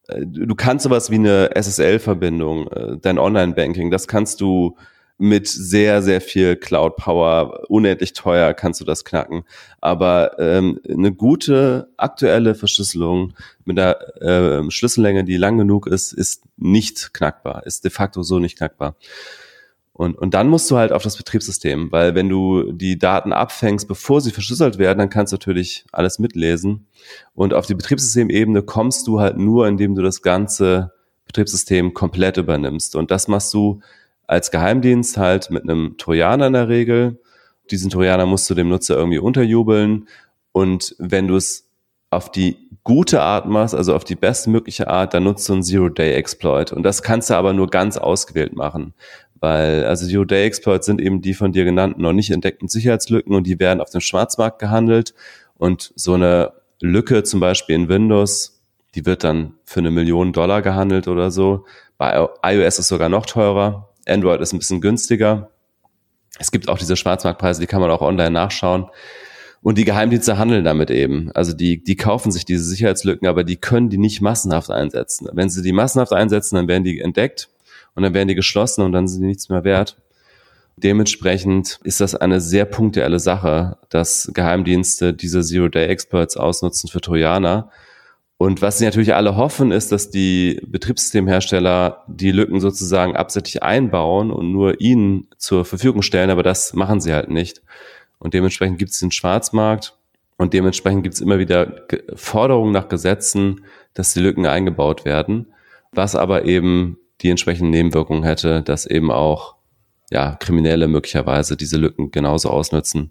Äh, 0.08 0.26
du 0.26 0.54
kannst 0.54 0.84
sowas 0.84 1.10
wie 1.10 1.16
eine 1.16 1.50
SSL-Verbindung, 1.54 2.68
äh, 2.68 2.96
dein 3.00 3.18
Online-Banking, 3.18 3.90
das 3.90 4.08
kannst 4.08 4.40
du 4.40 4.76
mit 5.18 5.48
sehr, 5.48 6.00
sehr 6.00 6.20
viel 6.20 6.54
Cloud 6.54 6.96
Power, 6.96 7.68
unendlich 7.68 8.12
teuer 8.12 8.54
kannst 8.54 8.80
du 8.80 8.84
das 8.84 9.04
knacken. 9.04 9.42
Aber 9.80 10.38
ähm, 10.38 10.80
eine 10.88 11.12
gute 11.12 11.88
aktuelle 11.96 12.54
Verschlüsselung 12.54 13.34
mit 13.64 13.78
einer 13.78 13.96
äh, 14.22 14.70
Schlüssellänge, 14.70 15.24
die 15.24 15.36
lang 15.36 15.58
genug 15.58 15.88
ist, 15.88 16.12
ist 16.12 16.44
nicht 16.56 17.12
knackbar, 17.12 17.66
ist 17.66 17.84
de 17.84 17.90
facto 17.90 18.22
so 18.22 18.38
nicht 18.38 18.56
knackbar. 18.56 18.94
Und, 19.92 20.16
und 20.16 20.34
dann 20.34 20.46
musst 20.46 20.70
du 20.70 20.76
halt 20.76 20.92
auf 20.92 21.02
das 21.02 21.16
Betriebssystem, 21.16 21.90
weil 21.90 22.14
wenn 22.14 22.28
du 22.28 22.70
die 22.70 23.00
Daten 23.00 23.32
abfängst, 23.32 23.88
bevor 23.88 24.20
sie 24.20 24.30
verschlüsselt 24.30 24.78
werden, 24.78 25.00
dann 25.00 25.10
kannst 25.10 25.32
du 25.32 25.34
natürlich 25.34 25.84
alles 25.90 26.20
mitlesen. 26.20 26.86
Und 27.34 27.52
auf 27.52 27.66
die 27.66 27.74
Betriebssystemebene 27.74 28.62
kommst 28.62 29.08
du 29.08 29.18
halt 29.18 29.36
nur, 29.38 29.66
indem 29.66 29.96
du 29.96 30.02
das 30.02 30.22
ganze 30.22 30.92
Betriebssystem 31.26 31.94
komplett 31.94 32.36
übernimmst. 32.36 32.94
Und 32.94 33.10
das 33.10 33.26
machst 33.26 33.52
du 33.52 33.80
als 34.28 34.52
Geheimdienst 34.52 35.16
halt 35.16 35.50
mit 35.50 35.64
einem 35.64 35.96
Trojaner 35.98 36.46
in 36.46 36.52
der 36.52 36.68
Regel. 36.68 37.18
Diesen 37.70 37.90
Trojaner 37.90 38.26
musst 38.26 38.48
du 38.48 38.54
dem 38.54 38.68
Nutzer 38.68 38.96
irgendwie 38.96 39.18
unterjubeln. 39.18 40.06
Und 40.52 40.94
wenn 40.98 41.26
du 41.26 41.36
es 41.36 41.68
auf 42.10 42.30
die 42.30 42.56
gute 42.84 43.20
Art 43.20 43.46
machst, 43.46 43.74
also 43.74 43.94
auf 43.94 44.04
die 44.04 44.14
bestmögliche 44.14 44.88
Art, 44.88 45.14
dann 45.14 45.24
nutzt 45.24 45.48
du 45.48 45.54
einen 45.54 45.62
Zero-Day-Exploit. 45.62 46.72
Und 46.72 46.82
das 46.82 47.02
kannst 47.02 47.30
du 47.30 47.34
aber 47.34 47.52
nur 47.52 47.68
ganz 47.68 47.96
ausgewählt 47.96 48.54
machen. 48.54 48.94
Weil, 49.40 49.84
also 49.84 50.06
Zero-Day-Exploits 50.06 50.86
sind 50.86 51.00
eben 51.00 51.22
die 51.22 51.34
von 51.34 51.52
dir 51.52 51.64
genannten 51.64 52.02
noch 52.02 52.12
nicht 52.12 52.30
entdeckten 52.30 52.68
Sicherheitslücken 52.68 53.34
und 53.34 53.46
die 53.46 53.58
werden 53.58 53.80
auf 53.80 53.90
dem 53.90 54.00
Schwarzmarkt 54.00 54.58
gehandelt. 54.58 55.14
Und 55.56 55.92
so 55.96 56.14
eine 56.14 56.52
Lücke 56.80 57.22
zum 57.22 57.40
Beispiel 57.40 57.76
in 57.76 57.88
Windows, 57.88 58.62
die 58.94 59.06
wird 59.06 59.24
dann 59.24 59.54
für 59.64 59.80
eine 59.80 59.90
Million 59.90 60.32
Dollar 60.32 60.60
gehandelt 60.60 61.08
oder 61.08 61.30
so. 61.30 61.64
Bei 61.96 62.28
iOS 62.42 62.78
ist 62.78 62.88
sogar 62.88 63.08
noch 63.08 63.26
teurer. 63.26 63.87
Android 64.08 64.40
ist 64.40 64.52
ein 64.52 64.58
bisschen 64.58 64.80
günstiger. 64.80 65.50
Es 66.38 66.50
gibt 66.50 66.68
auch 66.68 66.78
diese 66.78 66.96
Schwarzmarktpreise, 66.96 67.60
die 67.60 67.66
kann 67.66 67.80
man 67.80 67.90
auch 67.90 68.02
online 68.02 68.30
nachschauen. 68.30 68.86
Und 69.60 69.76
die 69.76 69.84
Geheimdienste 69.84 70.38
handeln 70.38 70.64
damit 70.64 70.90
eben. 70.90 71.32
Also 71.32 71.52
die, 71.52 71.82
die 71.82 71.96
kaufen 71.96 72.30
sich 72.30 72.44
diese 72.44 72.64
Sicherheitslücken, 72.64 73.26
aber 73.26 73.42
die 73.42 73.56
können 73.56 73.88
die 73.88 73.98
nicht 73.98 74.20
massenhaft 74.20 74.70
einsetzen. 74.70 75.28
Wenn 75.32 75.50
sie 75.50 75.62
die 75.62 75.72
massenhaft 75.72 76.12
einsetzen, 76.12 76.56
dann 76.56 76.68
werden 76.68 76.84
die 76.84 77.00
entdeckt 77.00 77.48
und 77.94 78.04
dann 78.04 78.14
werden 78.14 78.28
die 78.28 78.36
geschlossen 78.36 78.82
und 78.82 78.92
dann 78.92 79.08
sind 79.08 79.22
die 79.22 79.26
nichts 79.26 79.48
mehr 79.48 79.64
wert. 79.64 79.96
Dementsprechend 80.76 81.80
ist 81.82 82.00
das 82.00 82.14
eine 82.14 82.40
sehr 82.40 82.64
punktuelle 82.64 83.18
Sache, 83.18 83.78
dass 83.88 84.30
Geheimdienste 84.32 85.12
diese 85.12 85.42
Zero-Day-Experts 85.42 86.36
ausnutzen 86.36 86.88
für 86.88 87.00
Trojaner. 87.00 87.70
Und 88.38 88.62
was 88.62 88.78
sie 88.78 88.84
natürlich 88.84 89.14
alle 89.14 89.36
hoffen, 89.36 89.72
ist, 89.72 89.90
dass 89.90 90.10
die 90.10 90.60
Betriebssystemhersteller 90.64 92.04
die 92.06 92.30
Lücken 92.30 92.60
sozusagen 92.60 93.16
absichtlich 93.16 93.64
einbauen 93.64 94.30
und 94.30 94.52
nur 94.52 94.80
ihnen 94.80 95.26
zur 95.38 95.64
Verfügung 95.64 96.02
stellen, 96.02 96.30
aber 96.30 96.44
das 96.44 96.72
machen 96.72 97.00
sie 97.00 97.12
halt 97.12 97.30
nicht. 97.30 97.62
Und 98.20 98.34
dementsprechend 98.34 98.78
gibt 98.78 98.92
es 98.92 99.00
den 99.00 99.10
Schwarzmarkt 99.10 99.98
und 100.36 100.54
dementsprechend 100.54 101.02
gibt 101.02 101.16
es 101.16 101.20
immer 101.20 101.40
wieder 101.40 101.86
Forderungen 102.14 102.72
nach 102.72 102.88
Gesetzen, 102.88 103.64
dass 103.94 104.14
die 104.14 104.20
Lücken 104.20 104.46
eingebaut 104.46 105.04
werden, 105.04 105.52
was 105.90 106.14
aber 106.14 106.44
eben 106.44 106.96
die 107.22 107.30
entsprechenden 107.30 107.70
Nebenwirkungen 107.70 108.22
hätte, 108.22 108.62
dass 108.62 108.86
eben 108.86 109.10
auch 109.10 109.56
ja, 110.10 110.36
Kriminelle 110.36 110.86
möglicherweise 110.86 111.56
diese 111.56 111.76
Lücken 111.76 112.12
genauso 112.12 112.50
ausnutzen, 112.50 113.10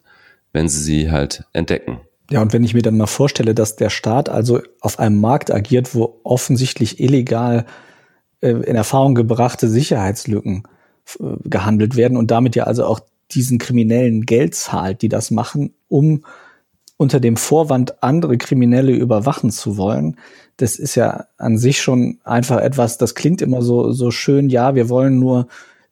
wenn 0.53 0.69
sie 0.69 0.81
sie 0.81 1.11
halt 1.11 1.43
entdecken. 1.51 1.99
Ja, 2.29 2.41
und 2.41 2.51
wenn 2.51 2.63
ich 2.63 2.73
mir 2.73 2.81
dann 2.81 2.97
mal 2.97 3.07
vorstelle, 3.07 3.55
dass 3.55 3.77
der 3.77 3.89
Staat 3.89 4.29
also 4.29 4.61
auf 4.81 4.99
einem 4.99 5.21
Markt 5.21 5.53
agiert, 5.53 5.95
wo 5.95 6.19
offensichtlich 6.23 6.99
illegal 6.99 7.65
äh, 8.41 8.49
in 8.49 8.75
Erfahrung 8.75 9.15
gebrachte 9.15 9.69
Sicherheitslücken 9.69 10.63
äh, 11.19 11.23
gehandelt 11.45 11.95
werden 11.95 12.17
und 12.17 12.31
damit 12.31 12.55
ja 12.55 12.65
also 12.65 12.85
auch 12.85 12.99
diesen 13.31 13.57
Kriminellen 13.57 14.25
Geld 14.25 14.55
zahlt, 14.55 15.01
die 15.01 15.09
das 15.09 15.31
machen, 15.31 15.73
um 15.87 16.23
unter 16.97 17.19
dem 17.19 17.37
Vorwand, 17.37 18.01
andere 18.03 18.37
Kriminelle 18.37 18.91
überwachen 18.91 19.51
zu 19.51 19.77
wollen, 19.77 20.17
das 20.57 20.77
ist 20.77 20.95
ja 20.95 21.27
an 21.37 21.57
sich 21.57 21.81
schon 21.81 22.19
einfach 22.23 22.59
etwas, 22.59 22.97
das 22.97 23.13
klingt 23.13 23.41
immer 23.41 23.61
so, 23.61 23.91
so 23.91 24.09
schön, 24.09 24.49
ja, 24.49 24.73
wir 24.73 24.89
wollen 24.89 25.19
nur 25.19 25.47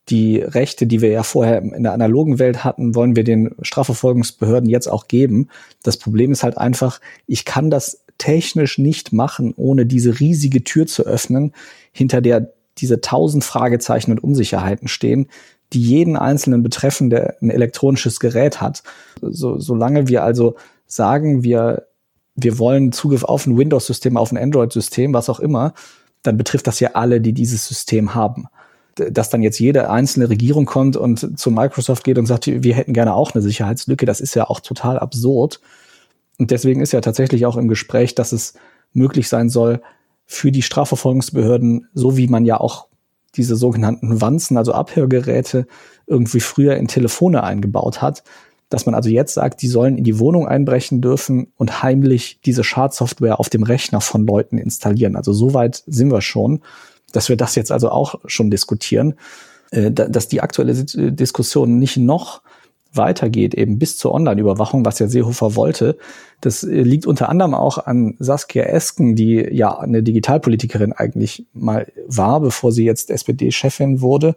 die 0.10 0.38
Rechte, 0.38 0.86
die 0.86 1.02
wir 1.02 1.10
ja 1.10 1.24
vorher 1.24 1.62
in 1.62 1.84
der 1.84 1.94
analogen 1.94 2.38
Welt 2.38 2.64
hatten, 2.64 2.94
wollen 2.94 3.16
wir 3.16 3.24
den 3.24 3.56
Strafverfolgungsbehörden 3.62 4.70
jetzt 4.70 4.88
auch 4.88 5.08
geben. 5.08 5.50
Das 5.84 5.98
Problem 5.98 6.32
ist 6.32 6.44
halt 6.44 6.58
einfach, 6.58 7.02
ich 7.26 7.46
kann 7.46 7.72
das 7.72 8.04
technisch 8.18 8.78
nicht 8.78 9.14
machen, 9.14 9.54
ohne 9.58 9.86
diese 9.86 10.20
riesige 10.20 10.64
Tür 10.64 10.86
zu 10.86 11.04
öffnen, 11.04 11.54
hinter 11.92 12.22
der 12.22 12.54
diese 12.78 13.02
tausend 13.02 13.44
Fragezeichen 13.44 14.12
und 14.12 14.24
Unsicherheiten 14.24 14.88
stehen, 14.88 15.28
die 15.74 15.82
jeden 15.82 16.18
Einzelnen 16.18 16.62
betreffen, 16.62 17.10
der 17.10 17.38
ein 17.42 17.50
elektronisches 17.50 18.20
Gerät 18.20 18.62
hat. 18.62 18.84
So, 19.22 19.60
solange 19.60 20.08
wir 20.08 20.24
also 20.24 20.56
sagen, 20.86 21.44
wir, 21.44 21.88
wir 22.36 22.60
wollen 22.60 22.92
Zugriff 22.92 23.24
auf 23.24 23.48
ein 23.48 23.58
Windows-System, 23.58 24.18
auf 24.18 24.32
ein 24.32 24.38
Android-System, 24.38 25.14
was 25.14 25.30
auch 25.30 25.40
immer, 25.40 25.74
dann 26.22 26.38
betrifft 26.38 26.68
das 26.68 26.80
ja 26.80 26.92
alle, 26.94 27.22
die 27.22 27.34
dieses 27.34 27.68
System 27.68 28.14
haben. 28.14 28.48
Dass 28.96 29.30
dann 29.30 29.44
jetzt 29.44 29.60
jede 29.60 29.90
einzelne 29.90 30.30
Regierung 30.30 30.66
kommt 30.66 30.96
und 30.96 31.38
zu 31.38 31.52
Microsoft 31.52 32.04
geht 32.04 32.18
und 32.18 32.26
sagt, 32.26 32.48
wir 32.48 32.76
hätten 32.76 32.94
gerne 32.94 33.14
auch 33.14 33.34
eine 33.34 33.42
Sicherheitslücke, 33.42 34.06
das 34.06 34.22
ist 34.22 34.36
ja 34.36 34.50
auch 34.50 34.62
total 34.62 35.00
absurd. 35.00 35.60
Und 36.38 36.52
deswegen 36.52 36.82
ist 36.82 36.94
ja 36.94 37.02
tatsächlich 37.02 37.46
auch 37.46 37.58
im 37.58 37.68
Gespräch, 37.68 38.16
dass 38.16 38.32
es 38.32 38.54
möglich 38.94 39.28
sein 39.28 39.50
soll, 39.50 39.82
für 40.26 40.52
die 40.52 40.62
Strafverfolgungsbehörden, 40.62 41.88
so 41.94 42.18
wie 42.18 42.28
man 42.28 42.46
ja 42.46 42.60
auch 42.60 42.88
diese 43.36 43.56
sogenannten 43.56 44.22
Wanzen, 44.22 44.58
also 44.58 44.74
Abhörgeräte, 44.74 45.68
irgendwie 46.08 46.40
früher 46.40 46.78
in 46.78 46.88
Telefone 46.88 47.44
eingebaut 47.44 48.02
hat, 48.02 48.24
dass 48.70 48.86
man 48.86 48.96
also 48.96 49.10
jetzt 49.10 49.34
sagt, 49.36 49.62
die 49.62 49.68
sollen 49.68 49.98
in 49.98 50.04
die 50.04 50.20
Wohnung 50.20 50.48
einbrechen 50.48 51.02
dürfen 51.02 51.52
und 51.58 51.84
heimlich 51.84 52.40
diese 52.46 52.64
Schadsoftware 52.64 53.40
auf 53.40 53.50
dem 53.50 53.64
Rechner 53.64 54.02
von 54.02 54.26
Leuten 54.26 54.58
installieren. 54.58 55.16
Also 55.16 55.34
so 55.34 55.54
weit 55.54 55.84
sind 55.86 56.12
wir 56.12 56.22
schon, 56.22 56.62
dass 57.16 57.30
wir 57.30 57.38
das 57.38 57.56
jetzt 57.56 57.72
also 57.72 57.90
auch 57.90 58.16
schon 58.26 58.52
diskutieren, 58.52 59.16
äh, 59.72 59.92
dass 59.92 60.28
die 60.28 60.42
aktuelle 60.42 60.74
Diskussion 60.74 61.80
nicht 61.80 61.98
noch 61.98 62.42
weitergeht, 62.98 63.54
eben 63.54 63.78
bis 63.78 63.98
zur 63.98 64.14
Online-Überwachung, 64.14 64.86
was 64.86 65.00
ja 65.00 65.08
Seehofer 65.08 65.56
wollte. 65.56 65.98
Das 66.42 66.64
äh, 66.64 66.82
liegt 66.82 67.06
unter 67.06 67.30
anderem 67.30 67.54
auch 67.54 67.78
an 67.78 68.16
Saskia 68.20 68.64
Esken, 68.64 69.16
die 69.16 69.36
ja 69.36 69.78
eine 69.78 70.04
Digitalpolitikerin 70.04 70.94
eigentlich 70.94 71.46
mal 71.54 71.92
war, 72.08 72.40
bevor 72.40 72.72
sie 72.72 72.86
jetzt 72.86 73.10
SPD-Chefin 73.10 74.02
wurde. 74.02 74.36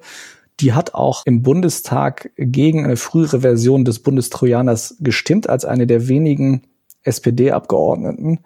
Die 0.60 0.72
hat 0.72 0.94
auch 0.94 1.24
im 1.24 1.42
Bundestag 1.42 2.30
gegen 2.36 2.84
eine 2.84 2.96
frühere 2.96 3.40
Version 3.42 3.84
des 3.84 4.00
Bundestrojaners 4.00 4.96
gestimmt, 5.00 5.48
als 5.48 5.64
eine 5.64 5.86
der 5.86 6.08
wenigen 6.08 6.62
SPD-Abgeordneten. 7.04 8.40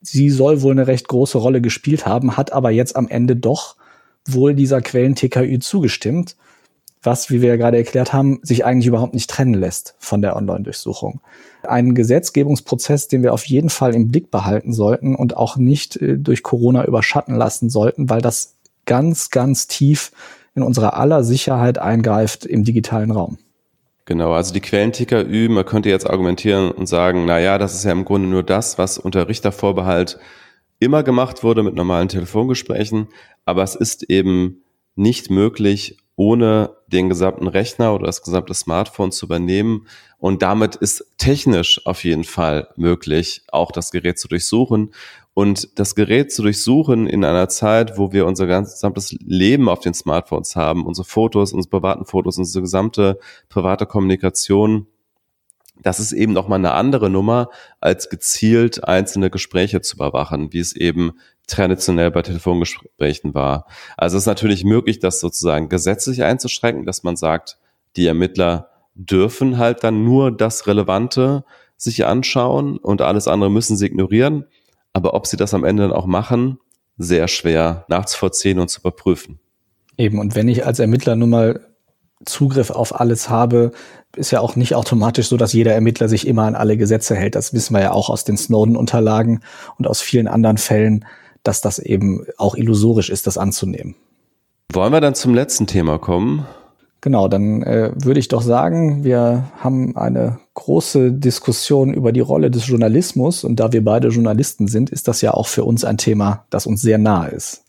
Sie 0.00 0.30
soll 0.30 0.62
wohl 0.62 0.72
eine 0.72 0.86
recht 0.86 1.08
große 1.08 1.38
Rolle 1.38 1.60
gespielt 1.60 2.06
haben, 2.06 2.36
hat 2.36 2.52
aber 2.52 2.70
jetzt 2.70 2.96
am 2.96 3.08
Ende 3.08 3.36
doch 3.36 3.76
wohl 4.26 4.54
dieser 4.54 4.80
Quellen-TKÜ 4.80 5.58
zugestimmt 5.58 6.36
was, 7.02 7.30
wie 7.30 7.40
wir 7.40 7.50
ja 7.50 7.56
gerade 7.56 7.78
erklärt 7.78 8.12
haben, 8.12 8.40
sich 8.42 8.64
eigentlich 8.64 8.86
überhaupt 8.86 9.14
nicht 9.14 9.30
trennen 9.30 9.54
lässt 9.54 9.94
von 9.98 10.20
der 10.20 10.36
Online-Durchsuchung. 10.36 11.20
Ein 11.62 11.94
Gesetzgebungsprozess, 11.94 13.08
den 13.08 13.22
wir 13.22 13.32
auf 13.32 13.46
jeden 13.46 13.70
Fall 13.70 13.94
im 13.94 14.08
Blick 14.08 14.30
behalten 14.30 14.72
sollten 14.72 15.14
und 15.14 15.36
auch 15.36 15.56
nicht 15.56 15.96
äh, 15.96 16.18
durch 16.18 16.42
Corona 16.42 16.84
überschatten 16.84 17.34
lassen 17.34 17.70
sollten, 17.70 18.10
weil 18.10 18.20
das 18.20 18.56
ganz, 18.84 19.30
ganz 19.30 19.66
tief 19.66 20.12
in 20.54 20.62
unserer 20.62 20.94
aller 20.94 21.24
Sicherheit 21.24 21.78
eingreift 21.78 22.44
im 22.44 22.64
digitalen 22.64 23.10
Raum. 23.10 23.38
Genau, 24.10 24.32
also 24.32 24.52
die 24.52 24.60
Quellenticker 24.60 25.22
üben, 25.22 25.54
man 25.54 25.64
könnte 25.64 25.88
jetzt 25.88 26.10
argumentieren 26.10 26.72
und 26.72 26.88
sagen, 26.88 27.26
na 27.26 27.38
ja, 27.38 27.58
das 27.58 27.74
ist 27.74 27.84
ja 27.84 27.92
im 27.92 28.04
Grunde 28.04 28.26
nur 28.26 28.42
das, 28.42 28.76
was 28.76 28.98
unter 28.98 29.28
Richtervorbehalt 29.28 30.18
immer 30.80 31.04
gemacht 31.04 31.44
wurde 31.44 31.62
mit 31.62 31.76
normalen 31.76 32.08
Telefongesprächen, 32.08 33.06
aber 33.44 33.62
es 33.62 33.76
ist 33.76 34.10
eben 34.10 34.64
nicht 34.96 35.30
möglich, 35.30 35.96
ohne 36.16 36.76
den 36.88 37.08
gesamten 37.08 37.46
Rechner 37.46 37.94
oder 37.94 38.06
das 38.06 38.22
gesamte 38.22 38.52
Smartphone 38.52 39.12
zu 39.12 39.26
übernehmen. 39.26 39.86
Und 40.18 40.42
damit 40.42 40.74
ist 40.74 41.06
technisch 41.16 41.86
auf 41.86 42.02
jeden 42.02 42.24
Fall 42.24 42.66
möglich, 42.74 43.42
auch 43.52 43.70
das 43.70 43.92
Gerät 43.92 44.18
zu 44.18 44.26
durchsuchen. 44.26 44.92
Und 45.32 45.78
das 45.78 45.94
Gerät 45.94 46.32
zu 46.32 46.42
durchsuchen 46.42 47.06
in 47.06 47.24
einer 47.24 47.48
Zeit, 47.48 47.96
wo 47.96 48.12
wir 48.12 48.26
unser 48.26 48.46
gesamtes 48.46 49.16
Leben 49.20 49.68
auf 49.68 49.80
den 49.80 49.94
Smartphones 49.94 50.56
haben, 50.56 50.84
unsere 50.84 51.06
Fotos, 51.06 51.52
unsere 51.52 51.70
privaten 51.70 52.04
Fotos, 52.04 52.36
unsere 52.36 52.62
gesamte 52.62 53.18
private 53.48 53.86
Kommunikation, 53.86 54.86
das 55.82 55.98
ist 55.98 56.12
eben 56.12 56.32
nochmal 56.32 56.58
eine 56.58 56.72
andere 56.72 57.10
Nummer, 57.10 57.48
als 57.80 58.10
gezielt 58.10 58.84
einzelne 58.84 59.30
Gespräche 59.30 59.80
zu 59.80 59.96
überwachen, 59.96 60.52
wie 60.52 60.58
es 60.58 60.74
eben 60.74 61.12
traditionell 61.46 62.10
bei 62.10 62.22
Telefongesprächen 62.22 63.34
war. 63.34 63.66
Also 63.96 64.16
es 64.16 64.24
ist 64.24 64.26
natürlich 64.26 64.64
möglich, 64.64 64.98
das 64.98 65.20
sozusagen 65.20 65.68
gesetzlich 65.68 66.22
einzuschränken, 66.22 66.84
dass 66.86 67.02
man 67.02 67.16
sagt, 67.16 67.58
die 67.96 68.06
Ermittler 68.06 68.70
dürfen 68.94 69.58
halt 69.58 69.82
dann 69.82 70.04
nur 70.04 70.30
das 70.30 70.66
Relevante 70.66 71.44
sich 71.76 72.04
anschauen 72.04 72.76
und 72.76 73.00
alles 73.00 73.26
andere 73.26 73.50
müssen 73.50 73.76
sie 73.76 73.86
ignorieren. 73.86 74.46
Aber 74.92 75.14
ob 75.14 75.26
sie 75.26 75.36
das 75.36 75.54
am 75.54 75.64
Ende 75.64 75.84
dann 75.84 75.92
auch 75.92 76.06
machen, 76.06 76.58
sehr 76.98 77.28
schwer 77.28 77.84
nachzuvollziehen 77.88 78.58
und 78.58 78.68
zu 78.68 78.80
überprüfen. 78.80 79.38
Eben, 79.96 80.18
und 80.18 80.34
wenn 80.34 80.48
ich 80.48 80.66
als 80.66 80.78
Ermittler 80.78 81.16
nun 81.16 81.30
mal 81.30 81.60
Zugriff 82.24 82.70
auf 82.70 83.00
alles 83.00 83.30
habe, 83.30 83.72
ist 84.14 84.30
ja 84.30 84.40
auch 84.40 84.56
nicht 84.56 84.74
automatisch 84.74 85.28
so, 85.28 85.36
dass 85.36 85.52
jeder 85.52 85.72
Ermittler 85.72 86.08
sich 86.08 86.26
immer 86.26 86.44
an 86.44 86.54
alle 86.54 86.76
Gesetze 86.76 87.14
hält. 87.14 87.34
Das 87.34 87.54
wissen 87.54 87.74
wir 87.74 87.80
ja 87.80 87.92
auch 87.92 88.10
aus 88.10 88.24
den 88.24 88.36
Snowden-Unterlagen 88.36 89.40
und 89.78 89.86
aus 89.86 90.02
vielen 90.02 90.28
anderen 90.28 90.58
Fällen, 90.58 91.06
dass 91.42 91.60
das 91.60 91.78
eben 91.78 92.26
auch 92.36 92.54
illusorisch 92.54 93.08
ist, 93.08 93.26
das 93.26 93.38
anzunehmen. 93.38 93.94
Wollen 94.72 94.92
wir 94.92 95.00
dann 95.00 95.14
zum 95.14 95.34
letzten 95.34 95.66
Thema 95.66 95.98
kommen? 95.98 96.46
Genau, 97.02 97.28
dann 97.28 97.62
äh, 97.62 97.92
würde 97.94 98.20
ich 98.20 98.28
doch 98.28 98.42
sagen, 98.42 99.04
wir 99.04 99.50
haben 99.58 99.96
eine 99.96 100.38
große 100.52 101.12
Diskussion 101.12 101.94
über 101.94 102.12
die 102.12 102.20
Rolle 102.20 102.50
des 102.50 102.66
Journalismus 102.66 103.42
und 103.42 103.56
da 103.56 103.72
wir 103.72 103.82
beide 103.82 104.08
Journalisten 104.08 104.68
sind, 104.68 104.90
ist 104.90 105.08
das 105.08 105.22
ja 105.22 105.32
auch 105.32 105.46
für 105.46 105.64
uns 105.64 105.84
ein 105.84 105.96
Thema, 105.96 106.44
das 106.50 106.66
uns 106.66 106.82
sehr 106.82 106.98
nahe 106.98 107.30
ist. 107.30 107.64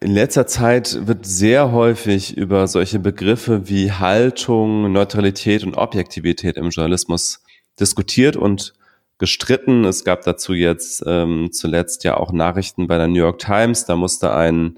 In 0.00 0.12
letzter 0.12 0.46
Zeit 0.46 1.06
wird 1.06 1.26
sehr 1.26 1.72
häufig 1.72 2.36
über 2.36 2.66
solche 2.66 2.98
Begriffe 2.98 3.68
wie 3.68 3.92
Haltung, 3.92 4.92
Neutralität 4.92 5.64
und 5.64 5.76
Objektivität 5.76 6.56
im 6.56 6.70
Journalismus 6.70 7.42
diskutiert 7.78 8.36
und 8.36 8.74
gestritten. 9.18 9.84
Es 9.84 10.04
gab 10.04 10.22
dazu 10.22 10.52
jetzt 10.52 11.02
ähm, 11.06 11.50
zuletzt 11.52 12.04
ja 12.04 12.16
auch 12.16 12.32
Nachrichten 12.32 12.86
bei 12.86 12.98
der 12.98 13.08
New 13.08 13.20
York 13.20 13.38
Times. 13.38 13.86
Da 13.86 13.96
musste 13.96 14.34
ein 14.34 14.76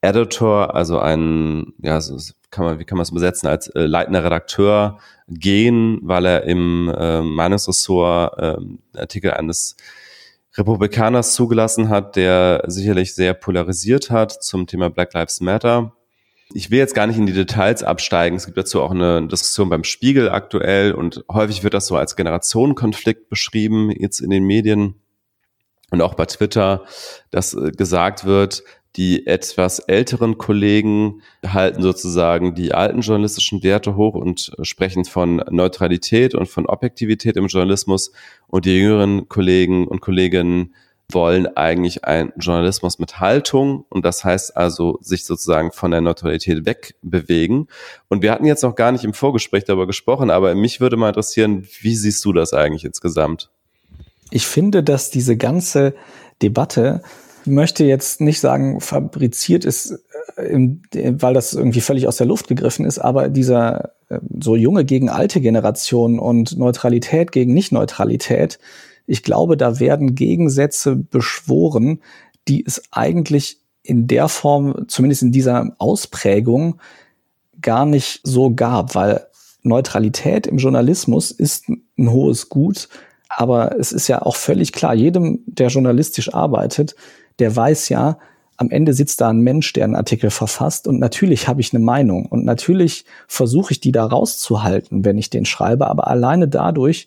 Editor, 0.00 0.74
also 0.74 0.98
ein, 0.98 1.72
ja, 1.82 2.00
so 2.00 2.16
kann 2.50 2.64
man, 2.64 2.78
wie 2.78 2.84
kann 2.84 2.96
man 2.96 3.02
es 3.02 3.10
übersetzen, 3.10 3.48
als 3.48 3.68
äh, 3.68 3.80
leitender 3.80 4.24
Redakteur 4.24 4.98
gehen, 5.28 5.98
weil 6.02 6.24
er 6.24 6.44
im 6.44 6.92
äh, 6.96 7.20
Meinungsressort 7.20 8.38
äh, 8.38 8.98
Artikel 8.98 9.32
eines 9.32 9.76
Republikaners 10.56 11.34
zugelassen 11.34 11.88
hat, 11.88 12.16
der 12.16 12.64
sicherlich 12.66 13.14
sehr 13.14 13.34
polarisiert 13.34 14.10
hat 14.10 14.32
zum 14.42 14.66
Thema 14.66 14.88
Black 14.90 15.14
Lives 15.14 15.40
Matter. 15.40 15.92
Ich 16.54 16.70
will 16.70 16.78
jetzt 16.78 16.94
gar 16.94 17.06
nicht 17.06 17.18
in 17.18 17.26
die 17.26 17.34
Details 17.34 17.82
absteigen. 17.82 18.36
Es 18.36 18.46
gibt 18.46 18.56
dazu 18.56 18.80
auch 18.80 18.90
eine 18.90 19.26
Diskussion 19.28 19.68
beim 19.68 19.84
Spiegel 19.84 20.30
aktuell 20.30 20.92
und 20.92 21.24
häufig 21.30 21.62
wird 21.62 21.74
das 21.74 21.86
so 21.86 21.96
als 21.96 22.16
Generationenkonflikt 22.16 23.28
beschrieben, 23.28 23.90
jetzt 23.90 24.20
in 24.20 24.30
den 24.30 24.44
Medien 24.44 24.94
und 25.90 26.02
auch 26.02 26.14
bei 26.14 26.26
Twitter, 26.26 26.84
dass 27.30 27.54
äh, 27.54 27.70
gesagt 27.70 28.24
wird, 28.24 28.62
die 28.96 29.26
etwas 29.26 29.78
älteren 29.80 30.38
Kollegen 30.38 31.22
halten 31.46 31.82
sozusagen 31.82 32.54
die 32.54 32.72
alten 32.72 33.00
journalistischen 33.00 33.62
Werte 33.62 33.96
hoch 33.96 34.14
und 34.14 34.52
sprechen 34.62 35.04
von 35.04 35.36
Neutralität 35.50 36.34
und 36.34 36.48
von 36.48 36.66
Objektivität 36.66 37.36
im 37.36 37.46
Journalismus 37.46 38.12
und 38.48 38.64
die 38.64 38.78
jüngeren 38.78 39.28
Kollegen 39.28 39.86
und 39.86 40.00
Kolleginnen 40.00 40.74
wollen 41.10 41.46
eigentlich 41.56 42.04
einen 42.04 42.32
Journalismus 42.36 42.98
mit 42.98 43.18
Haltung 43.18 43.86
und 43.88 44.04
das 44.04 44.24
heißt 44.24 44.56
also 44.56 44.98
sich 45.00 45.24
sozusagen 45.24 45.72
von 45.72 45.90
der 45.90 46.02
Neutralität 46.02 46.66
wegbewegen. 46.66 47.68
Und 48.08 48.22
wir 48.22 48.30
hatten 48.30 48.44
jetzt 48.44 48.62
noch 48.62 48.74
gar 48.74 48.92
nicht 48.92 49.04
im 49.04 49.14
Vorgespräch 49.14 49.64
darüber 49.64 49.86
gesprochen, 49.86 50.30
aber 50.30 50.54
mich 50.54 50.80
würde 50.80 50.98
mal 50.98 51.08
interessieren, 51.08 51.66
wie 51.80 51.94
siehst 51.94 52.24
du 52.26 52.34
das 52.34 52.52
eigentlich 52.52 52.84
insgesamt? 52.84 53.50
Ich 54.30 54.46
finde, 54.46 54.82
dass 54.82 55.10
diese 55.10 55.38
ganze 55.38 55.94
Debatte 56.42 57.02
möchte 57.48 57.84
jetzt 57.84 58.20
nicht 58.20 58.40
sagen, 58.40 58.80
fabriziert 58.80 59.64
ist, 59.64 59.98
äh, 60.36 60.58
weil 61.12 61.34
das 61.34 61.54
irgendwie 61.54 61.80
völlig 61.80 62.06
aus 62.08 62.16
der 62.16 62.26
Luft 62.26 62.48
gegriffen 62.48 62.84
ist, 62.84 62.98
aber 62.98 63.28
dieser 63.28 63.92
äh, 64.08 64.18
so 64.40 64.56
junge 64.56 64.84
gegen 64.84 65.08
alte 65.08 65.40
Generation 65.40 66.18
und 66.18 66.56
Neutralität 66.56 67.32
gegen 67.32 67.54
Nicht-Neutralität, 67.54 68.58
ich 69.06 69.22
glaube, 69.22 69.56
da 69.56 69.80
werden 69.80 70.14
Gegensätze 70.14 70.94
beschworen, 70.94 72.00
die 72.46 72.64
es 72.64 72.82
eigentlich 72.90 73.58
in 73.82 74.06
der 74.06 74.28
Form, 74.28 74.84
zumindest 74.88 75.22
in 75.22 75.32
dieser 75.32 75.74
Ausprägung, 75.78 76.80
gar 77.60 77.86
nicht 77.86 78.20
so 78.22 78.54
gab, 78.54 78.94
weil 78.94 79.26
Neutralität 79.62 80.46
im 80.46 80.58
Journalismus 80.58 81.30
ist 81.30 81.68
ein 81.68 82.10
hohes 82.10 82.48
Gut, 82.48 82.88
aber 83.28 83.78
es 83.78 83.92
ist 83.92 84.08
ja 84.08 84.22
auch 84.22 84.36
völlig 84.36 84.72
klar, 84.72 84.94
jedem, 84.94 85.40
der 85.46 85.68
journalistisch 85.68 86.32
arbeitet, 86.32 86.96
der 87.38 87.54
weiß 87.54 87.88
ja, 87.88 88.18
am 88.56 88.70
Ende 88.70 88.92
sitzt 88.92 89.20
da 89.20 89.28
ein 89.28 89.40
Mensch, 89.40 89.72
der 89.72 89.84
einen 89.84 89.94
Artikel 89.94 90.30
verfasst 90.30 90.88
und 90.88 90.98
natürlich 90.98 91.46
habe 91.46 91.60
ich 91.60 91.72
eine 91.72 91.84
Meinung 91.84 92.26
und 92.26 92.44
natürlich 92.44 93.04
versuche 93.28 93.72
ich 93.72 93.80
die 93.80 93.92
da 93.92 94.04
rauszuhalten, 94.04 95.04
wenn 95.04 95.16
ich 95.16 95.30
den 95.30 95.44
schreibe, 95.44 95.86
aber 95.86 96.08
alleine 96.08 96.48
dadurch 96.48 97.06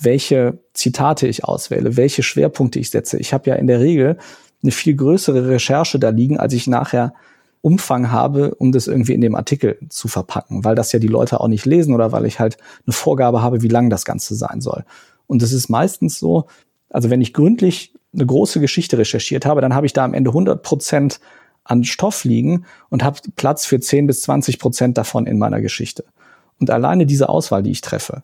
welche 0.00 0.58
Zitate 0.72 1.26
ich 1.26 1.44
auswähle, 1.44 1.96
welche 1.96 2.22
Schwerpunkte 2.22 2.78
ich 2.78 2.90
setze. 2.90 3.18
Ich 3.18 3.32
habe 3.32 3.50
ja 3.50 3.56
in 3.56 3.66
der 3.66 3.80
Regel 3.80 4.18
eine 4.62 4.72
viel 4.72 4.96
größere 4.96 5.48
Recherche 5.48 5.98
da 5.98 6.08
liegen, 6.08 6.38
als 6.38 6.52
ich 6.52 6.66
nachher 6.66 7.14
Umfang 7.60 8.10
habe, 8.10 8.54
um 8.56 8.72
das 8.72 8.88
irgendwie 8.88 9.14
in 9.14 9.20
dem 9.20 9.34
Artikel 9.34 9.78
zu 9.88 10.08
verpacken, 10.08 10.64
weil 10.64 10.74
das 10.74 10.92
ja 10.92 10.98
die 10.98 11.06
Leute 11.06 11.40
auch 11.40 11.48
nicht 11.48 11.64
lesen 11.64 11.94
oder 11.94 12.12
weil 12.12 12.26
ich 12.26 12.40
halt 12.40 12.58
eine 12.86 12.92
Vorgabe 12.92 13.42
habe, 13.42 13.62
wie 13.62 13.68
lang 13.68 13.88
das 13.88 14.04
Ganze 14.04 14.34
sein 14.34 14.60
soll. 14.60 14.84
Und 15.26 15.42
es 15.42 15.52
ist 15.52 15.68
meistens 15.68 16.18
so, 16.18 16.46
also 16.90 17.08
wenn 17.08 17.22
ich 17.22 17.32
gründlich 17.32 17.93
eine 18.14 18.26
große 18.26 18.60
Geschichte 18.60 18.96
recherchiert 18.98 19.46
habe, 19.46 19.60
dann 19.60 19.74
habe 19.74 19.86
ich 19.86 19.92
da 19.92 20.04
am 20.04 20.14
Ende 20.14 20.30
100 20.30 20.62
Prozent 20.62 21.20
an 21.64 21.84
Stoff 21.84 22.24
liegen 22.24 22.64
und 22.90 23.02
habe 23.02 23.20
Platz 23.36 23.66
für 23.66 23.80
10 23.80 24.06
bis 24.06 24.22
20 24.22 24.58
Prozent 24.58 24.98
davon 24.98 25.26
in 25.26 25.38
meiner 25.38 25.60
Geschichte. 25.60 26.04
Und 26.60 26.70
alleine 26.70 27.06
diese 27.06 27.28
Auswahl, 27.28 27.62
die 27.62 27.70
ich 27.70 27.80
treffe, 27.80 28.22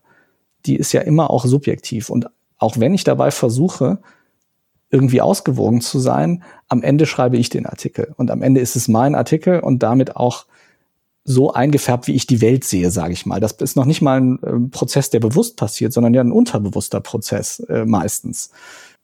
die 0.66 0.76
ist 0.76 0.93
ja 0.93 1.01
immer 1.01 1.30
auch 1.30 1.45
subjektiv. 1.47 2.11
Und 2.11 2.26
auch 2.59 2.78
wenn 2.78 2.95
ich 2.95 3.05
dabei 3.05 3.30
versuche, 3.30 3.99
irgendwie 4.91 5.20
ausgewogen 5.20 5.80
zu 5.80 5.99
sein, 5.99 6.43
am 6.68 6.82
Ende 6.82 7.07
schreibe 7.07 7.38
ich 7.38 7.49
den 7.49 7.66
Artikel. 7.66 8.12
Und 8.16 8.30
am 8.30 8.43
Ende 8.43 8.61
ist 8.61 8.76
es 8.76 8.88
mein 8.88 9.14
Artikel 9.14 9.61
und 9.61 9.82
damit 9.82 10.16
auch 10.16 10.47
so 11.24 11.53
eingefärbt, 11.53 12.07
wie 12.07 12.14
ich 12.14 12.26
die 12.26 12.41
Welt 12.41 12.64
sehe, 12.64 12.91
sage 12.91 13.12
ich 13.12 13.26
mal. 13.26 13.41
Das 13.41 13.53
ist 13.53 13.76
noch 13.76 13.84
nicht 13.84 14.03
mal 14.03 14.20
ein 14.20 14.43
äh, 14.43 14.68
Prozess, 14.70 15.11
der 15.11 15.20
bewusst 15.20 15.57
passiert, 15.57 15.93
sondern 15.93 16.14
ja 16.14 16.22
ein 16.22 16.32
unterbewusster 16.32 17.01
Prozess 17.01 17.61
äh, 17.61 17.84
meistens. 17.84 18.51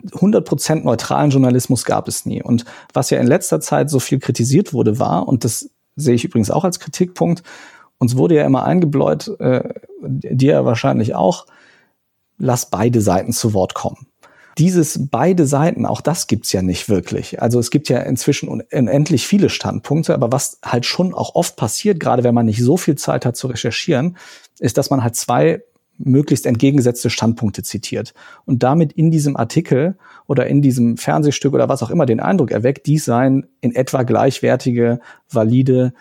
100% 0.05 0.83
neutralen 0.83 1.31
Journalismus 1.31 1.85
gab 1.85 2.09
es 2.09 2.27
nie. 2.27 2.43
Und 2.43 2.65
was 2.93 3.11
ja 3.11 3.19
in 3.19 3.27
letzter 3.27 3.61
Zeit 3.61 3.91
so 3.91 3.99
viel 3.99 4.19
kritisiert 4.19 4.73
wurde, 4.73 4.99
war, 4.99 5.27
und 5.27 5.45
das 5.45 5.71
sehe 5.97 6.15
ich 6.15 6.25
übrigens 6.25 6.51
auch 6.51 6.65
als 6.65 6.81
Kritikpunkt, 6.81 7.43
uns 7.99 8.17
wurde 8.17 8.35
ja 8.35 8.45
immer 8.45 8.65
eingebläut, 8.65 9.29
äh, 9.41 9.69
dir 10.03 10.53
ja 10.53 10.65
wahrscheinlich 10.65 11.15
auch, 11.15 11.47
lass 12.39 12.69
beide 12.69 13.01
Seiten 13.01 13.33
zu 13.33 13.55
Wort 13.55 13.75
kommen. 13.75 14.07
Dieses 14.59 15.09
beide 15.11 15.47
Seiten, 15.47 15.85
auch 15.85 16.01
das 16.01 16.27
gibt's 16.27 16.53
ja 16.53 16.63
nicht 16.63 16.89
wirklich. 16.89 17.43
Also 17.43 17.59
es 17.59 17.71
gibt 17.71 17.89
ja 17.91 17.99
inzwischen 18.01 18.49
unendlich 18.49 19.27
viele 19.27 19.51
Standpunkte, 19.51 20.15
aber 20.15 20.33
was 20.33 20.59
halt 20.65 20.87
schon 20.87 21.13
auch 21.13 21.35
oft 21.35 21.57
passiert, 21.57 22.01
gerade 22.01 22.25
wenn 22.25 22.35
man 22.35 22.47
nicht 22.47 22.63
so 22.63 22.77
viel 22.77 22.97
Zeit 22.97 23.27
hat 23.27 23.37
zu 23.37 23.49
recherchieren, 23.49 24.17
ist, 24.59 24.79
dass 24.79 24.89
man 24.89 25.03
halt 25.03 25.15
zwei 25.15 25.63
möglichst 25.99 26.47
entgegengesetzte 26.47 27.11
Standpunkte 27.11 27.63
zitiert 27.63 28.15
und 28.45 28.63
damit 28.63 28.93
in 28.93 29.11
diesem 29.11 29.37
Artikel 29.37 29.97
oder 30.27 30.47
in 30.47 30.63
diesem 30.63 30.97
Fernsehstück 30.97 31.55
oder 31.55 31.69
was 31.69 31.83
auch 31.83 31.91
immer 31.91 32.07
den 32.07 32.21
Eindruck 32.21 32.51
erweckt, 32.51 32.87
dies 32.87 33.05
seien 33.05 33.47
in 33.61 33.75
etwa 33.75 34.03
gleichwertige, 34.03 35.01
valide, 35.31 35.93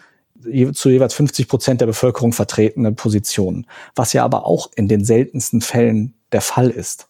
zu 0.74 0.90
jeweils 0.90 1.14
50 1.14 1.48
Prozent 1.48 1.82
der 1.82 1.88
Bevölkerung 1.88 2.34
vertretene 2.34 2.92
Positionen, 2.92 3.66
was 3.96 4.14
ja 4.14 4.24
aber 4.24 4.46
auch 4.46 4.70
in 4.76 4.88
den 4.88 5.04
seltensten 5.04 5.62
Fällen 5.62 6.14
der 6.32 6.42
Fall 6.42 6.70
ist. 6.70 7.08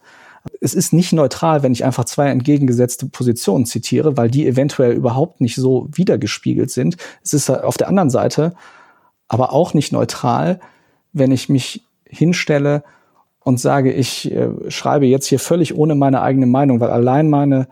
Es 0.61 0.73
ist 0.73 0.93
nicht 0.93 1.11
neutral, 1.11 1.63
wenn 1.63 1.71
ich 1.71 1.83
einfach 1.83 2.05
zwei 2.05 2.29
entgegengesetzte 2.29 3.07
Positionen 3.07 3.65
zitiere, 3.65 4.15
weil 4.15 4.29
die 4.29 4.47
eventuell 4.47 4.93
überhaupt 4.93 5.41
nicht 5.41 5.55
so 5.55 5.89
wiedergespiegelt 5.91 6.69
sind. 6.69 6.97
Es 7.23 7.33
ist 7.33 7.49
auf 7.49 7.77
der 7.77 7.87
anderen 7.87 8.11
Seite 8.11 8.53
aber 9.27 9.53
auch 9.53 9.73
nicht 9.73 9.91
neutral, 9.91 10.59
wenn 11.13 11.31
ich 11.31 11.49
mich 11.49 11.83
hinstelle 12.07 12.83
und 13.39 13.59
sage, 13.59 13.93
ich 13.93 14.31
äh, 14.31 14.49
schreibe 14.69 15.05
jetzt 15.05 15.27
hier 15.27 15.39
völlig 15.39 15.75
ohne 15.75 15.95
meine 15.95 16.21
eigene 16.21 16.47
Meinung, 16.47 16.79
weil 16.79 16.89
allein 16.89 17.29
meine, 17.29 17.67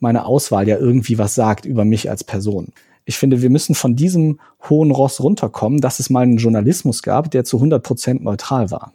meine 0.00 0.24
Auswahl 0.24 0.66
ja 0.66 0.78
irgendwie 0.78 1.18
was 1.18 1.34
sagt 1.34 1.66
über 1.66 1.84
mich 1.84 2.10
als 2.10 2.24
Person. 2.24 2.72
Ich 3.04 3.18
finde, 3.18 3.40
wir 3.40 3.50
müssen 3.50 3.74
von 3.74 3.96
diesem 3.96 4.38
hohen 4.68 4.90
Ross 4.90 5.20
runterkommen, 5.20 5.80
dass 5.80 5.98
es 5.98 6.10
mal 6.10 6.22
einen 6.22 6.36
Journalismus 6.36 7.02
gab, 7.02 7.30
der 7.30 7.44
zu 7.44 7.56
100 7.56 7.82
Prozent 7.82 8.22
neutral 8.22 8.70
war. 8.70 8.92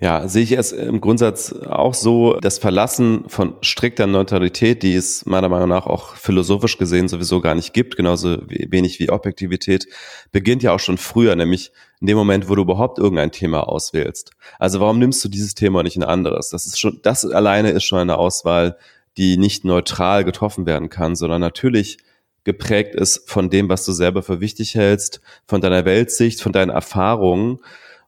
Ja, 0.00 0.28
sehe 0.28 0.44
ich 0.44 0.52
es 0.52 0.70
im 0.70 1.00
Grundsatz 1.00 1.52
auch 1.52 1.92
so, 1.92 2.38
das 2.40 2.58
Verlassen 2.58 3.24
von 3.26 3.54
strikter 3.62 4.06
Neutralität, 4.06 4.84
die 4.84 4.94
es 4.94 5.26
meiner 5.26 5.48
Meinung 5.48 5.68
nach 5.68 5.86
auch 5.86 6.14
philosophisch 6.14 6.78
gesehen 6.78 7.08
sowieso 7.08 7.40
gar 7.40 7.56
nicht 7.56 7.72
gibt, 7.72 7.96
genauso 7.96 8.38
wenig 8.46 9.00
wie 9.00 9.10
Objektivität, 9.10 9.88
beginnt 10.30 10.62
ja 10.62 10.72
auch 10.72 10.78
schon 10.78 10.98
früher, 10.98 11.34
nämlich 11.34 11.72
in 12.00 12.06
dem 12.06 12.16
Moment, 12.16 12.48
wo 12.48 12.54
du 12.54 12.62
überhaupt 12.62 12.98
irgendein 13.00 13.32
Thema 13.32 13.68
auswählst. 13.68 14.30
Also 14.60 14.78
warum 14.78 15.00
nimmst 15.00 15.24
du 15.24 15.28
dieses 15.28 15.56
Thema 15.56 15.82
nicht 15.82 15.96
ein 15.96 16.04
anderes? 16.04 16.50
Das 16.50 16.64
ist 16.64 16.78
schon, 16.78 17.00
das 17.02 17.24
alleine 17.24 17.70
ist 17.70 17.82
schon 17.82 17.98
eine 17.98 18.18
Auswahl, 18.18 18.78
die 19.16 19.36
nicht 19.36 19.64
neutral 19.64 20.24
getroffen 20.24 20.64
werden 20.64 20.90
kann, 20.90 21.16
sondern 21.16 21.40
natürlich 21.40 21.98
geprägt 22.44 22.94
ist 22.94 23.28
von 23.28 23.50
dem, 23.50 23.68
was 23.68 23.84
du 23.84 23.90
selber 23.90 24.22
für 24.22 24.40
wichtig 24.40 24.76
hältst, 24.76 25.20
von 25.48 25.60
deiner 25.60 25.84
Weltsicht, 25.84 26.40
von 26.40 26.52
deinen 26.52 26.70
Erfahrungen. 26.70 27.58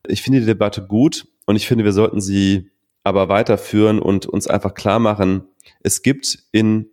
Ich 0.06 0.22
finde 0.22 0.38
die 0.38 0.46
Debatte 0.46 0.86
gut 0.86 1.26
und 1.46 1.56
ich 1.56 1.66
finde, 1.66 1.84
wir 1.84 1.92
sollten 1.92 2.20
sie 2.20 2.70
aber 3.02 3.28
weiterführen 3.28 3.98
und 3.98 4.26
uns 4.26 4.46
einfach 4.46 4.74
klar 4.74 4.98
machen, 4.98 5.44
es 5.82 6.02
gibt 6.02 6.38
in 6.52 6.90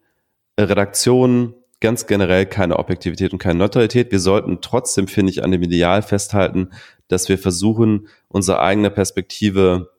Redaktionen 0.59 1.53
ganz 1.79 2.07
generell 2.07 2.45
keine 2.45 2.79
Objektivität 2.79 3.33
und 3.33 3.39
keine 3.39 3.59
Neutralität. 3.59 4.11
Wir 4.11 4.19
sollten 4.19 4.61
trotzdem, 4.61 5.07
finde 5.07 5.31
ich, 5.31 5.43
an 5.43 5.51
dem 5.51 5.61
Ideal 5.61 6.01
festhalten, 6.01 6.71
dass 7.07 7.29
wir 7.29 7.37
versuchen, 7.37 8.07
unsere 8.27 8.59
eigene 8.61 8.89
Perspektive 8.89 9.91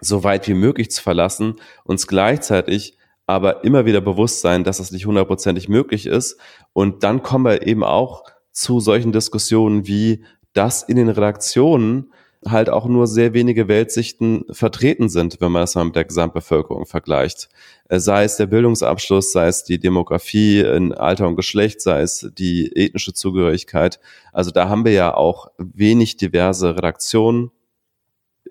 so 0.00 0.24
weit 0.24 0.48
wie 0.48 0.54
möglich 0.54 0.90
zu 0.90 1.02
verlassen, 1.02 1.56
uns 1.84 2.06
gleichzeitig 2.06 2.96
aber 3.26 3.64
immer 3.64 3.86
wieder 3.86 4.00
bewusst 4.00 4.40
sein, 4.40 4.64
dass 4.64 4.78
das 4.78 4.90
nicht 4.90 5.06
hundertprozentig 5.06 5.68
möglich 5.68 6.06
ist. 6.06 6.38
Und 6.72 7.04
dann 7.04 7.22
kommen 7.22 7.44
wir 7.44 7.66
eben 7.66 7.84
auch 7.84 8.24
zu 8.50 8.80
solchen 8.80 9.12
Diskussionen 9.12 9.86
wie, 9.86 10.24
dass 10.52 10.82
in 10.82 10.96
den 10.96 11.08
Redaktionen 11.08 12.12
halt 12.46 12.68
auch 12.70 12.86
nur 12.86 13.06
sehr 13.06 13.34
wenige 13.34 13.68
Weltsichten 13.68 14.44
vertreten 14.50 15.08
sind, 15.08 15.40
wenn 15.40 15.52
man 15.52 15.62
das 15.62 15.74
mal 15.74 15.84
mit 15.84 15.96
der 15.96 16.04
Gesamtbevölkerung 16.04 16.86
vergleicht. 16.86 17.48
Äh, 17.88 17.98
sei 17.98 18.24
es 18.24 18.36
der 18.36 18.46
Bildungsabschluss, 18.46 19.32
sei 19.32 19.46
es 19.46 19.64
die 19.64 19.78
Demografie 19.78 20.60
in 20.60 20.92
Alter 20.92 21.28
und 21.28 21.36
Geschlecht, 21.36 21.80
sei 21.80 22.00
es 22.00 22.30
die 22.36 22.72
ethnische 22.74 23.12
Zugehörigkeit. 23.12 24.00
Also 24.32 24.50
da 24.50 24.68
haben 24.68 24.84
wir 24.84 24.92
ja 24.92 25.14
auch 25.14 25.48
wenig 25.58 26.16
diverse 26.16 26.76
Redaktionen 26.76 27.50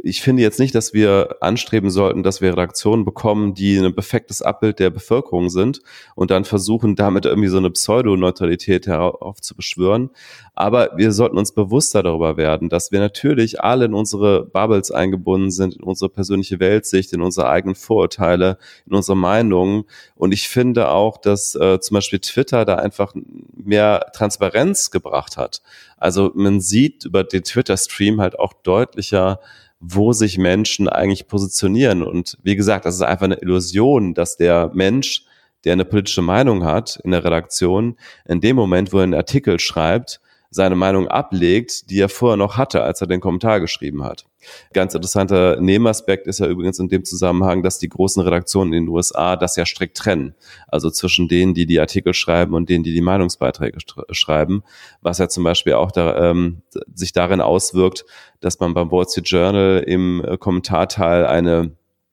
ich 0.03 0.21
finde 0.21 0.41
jetzt 0.41 0.59
nicht, 0.59 0.73
dass 0.73 0.93
wir 0.93 1.37
anstreben 1.41 1.89
sollten, 1.89 2.23
dass 2.23 2.41
wir 2.41 2.51
Redaktionen 2.51 3.05
bekommen, 3.05 3.53
die 3.53 3.77
ein 3.77 3.93
perfektes 3.93 4.41
Abbild 4.41 4.79
der 4.79 4.89
Bevölkerung 4.89 5.49
sind 5.49 5.81
und 6.15 6.31
dann 6.31 6.45
versuchen, 6.45 6.95
damit 6.95 7.25
irgendwie 7.25 7.49
so 7.49 7.57
eine 7.57 7.69
Pseudoneutralität 7.69 8.87
heraufzubeschwören. 8.87 10.09
Aber 10.55 10.91
wir 10.95 11.11
sollten 11.11 11.37
uns 11.37 11.53
bewusster 11.53 12.03
darüber 12.03 12.37
werden, 12.37 12.69
dass 12.69 12.91
wir 12.91 12.99
natürlich 12.99 13.61
alle 13.61 13.85
in 13.85 13.93
unsere 13.93 14.45
Bubbles 14.45 14.91
eingebunden 14.91 15.51
sind, 15.51 15.75
in 15.75 15.83
unsere 15.83 16.09
persönliche 16.09 16.59
Weltsicht, 16.59 17.13
in 17.13 17.21
unsere 17.21 17.49
eigenen 17.49 17.75
Vorurteile, 17.75 18.57
in 18.87 18.95
unsere 18.95 19.17
Meinungen. 19.17 19.83
Und 20.15 20.33
ich 20.33 20.49
finde 20.49 20.89
auch, 20.89 21.17
dass 21.17 21.55
äh, 21.55 21.79
zum 21.79 21.95
Beispiel 21.95 22.19
Twitter 22.19 22.65
da 22.65 22.75
einfach 22.75 23.13
mehr 23.53 24.07
Transparenz 24.13 24.91
gebracht 24.91 25.37
hat. 25.37 25.61
Also 25.97 26.31
man 26.33 26.59
sieht 26.61 27.05
über 27.05 27.23
den 27.23 27.43
Twitter-Stream 27.43 28.19
halt 28.21 28.39
auch 28.39 28.53
deutlicher, 28.53 29.39
wo 29.81 30.13
sich 30.13 30.37
Menschen 30.37 30.87
eigentlich 30.87 31.27
positionieren. 31.27 32.03
Und 32.03 32.37
wie 32.43 32.55
gesagt, 32.55 32.85
das 32.85 32.95
ist 32.95 33.01
einfach 33.01 33.25
eine 33.25 33.41
Illusion, 33.41 34.13
dass 34.13 34.37
der 34.37 34.69
Mensch, 34.73 35.25
der 35.65 35.73
eine 35.73 35.85
politische 35.85 36.21
Meinung 36.21 36.63
hat 36.63 36.99
in 37.03 37.11
der 37.11 37.23
Redaktion, 37.23 37.97
in 38.25 38.39
dem 38.41 38.55
Moment, 38.55 38.93
wo 38.93 38.97
er 38.97 39.03
einen 39.03 39.15
Artikel 39.15 39.59
schreibt, 39.59 40.21
seine 40.53 40.75
Meinung 40.75 41.07
ablegt, 41.07 41.89
die 41.89 41.99
er 41.99 42.09
vorher 42.09 42.35
noch 42.35 42.57
hatte, 42.57 42.83
als 42.83 42.99
er 42.99 43.07
den 43.07 43.21
Kommentar 43.21 43.61
geschrieben 43.61 44.03
hat. 44.03 44.25
Ganz 44.73 44.93
interessanter 44.93 45.61
Nebenaspekt 45.61 46.27
ist 46.27 46.39
ja 46.39 46.47
übrigens 46.47 46.77
in 46.77 46.89
dem 46.89 47.05
Zusammenhang, 47.05 47.63
dass 47.63 47.79
die 47.79 47.87
großen 47.87 48.21
Redaktionen 48.21 48.73
in 48.73 48.85
den 48.85 48.89
USA 48.89 49.37
das 49.37 49.55
ja 49.55 49.65
strikt 49.65 49.97
trennen. 49.97 50.35
Also 50.67 50.89
zwischen 50.89 51.29
denen, 51.29 51.53
die 51.53 51.65
die 51.65 51.79
Artikel 51.79 52.13
schreiben 52.13 52.53
und 52.53 52.69
denen, 52.69 52.83
die 52.83 52.93
die 52.93 53.01
Meinungsbeiträge 53.01 53.79
schreiben, 54.11 54.63
was 55.01 55.19
ja 55.19 55.29
zum 55.29 55.45
Beispiel 55.45 55.73
auch 55.73 55.91
da, 55.91 56.31
ähm, 56.31 56.63
sich 56.93 57.13
darin 57.13 57.39
auswirkt, 57.39 58.03
dass 58.41 58.59
man 58.59 58.73
beim 58.73 58.91
Wall 58.91 59.07
Street 59.07 59.29
Journal 59.29 59.83
im 59.87 60.21
Kommentarteil 60.39 61.25
eine 61.25 61.71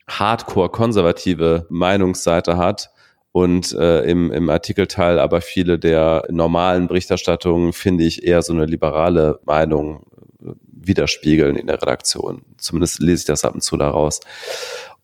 hardcore-konservative 0.09 1.67
Meinungsseite 1.71 2.57
hat, 2.57 2.91
und 3.39 3.73
äh, 3.73 4.01
im, 4.03 4.33
im 4.33 4.51
Artikelteil 4.51 5.21
aber 5.21 5.41
viele 5.41 5.79
der 5.79 6.25
normalen 6.29 6.89
Berichterstattungen 6.89 7.73
finde 7.73 8.03
ich 8.03 8.25
eher 8.25 8.43
so 8.43 8.53
eine 8.53 8.65
liberale 8.65 9.39
Meinung 9.45 10.07
äh, 10.43 10.55
widerspiegeln 10.65 11.55
in 11.55 11.69
der 11.69 11.81
Redaktion. 11.81 12.43
Zumindest 12.57 12.99
lese 12.99 13.21
ich 13.21 13.27
das 13.27 13.45
ab 13.45 13.55
und 13.55 13.61
zu 13.61 13.77
daraus. 13.77 14.19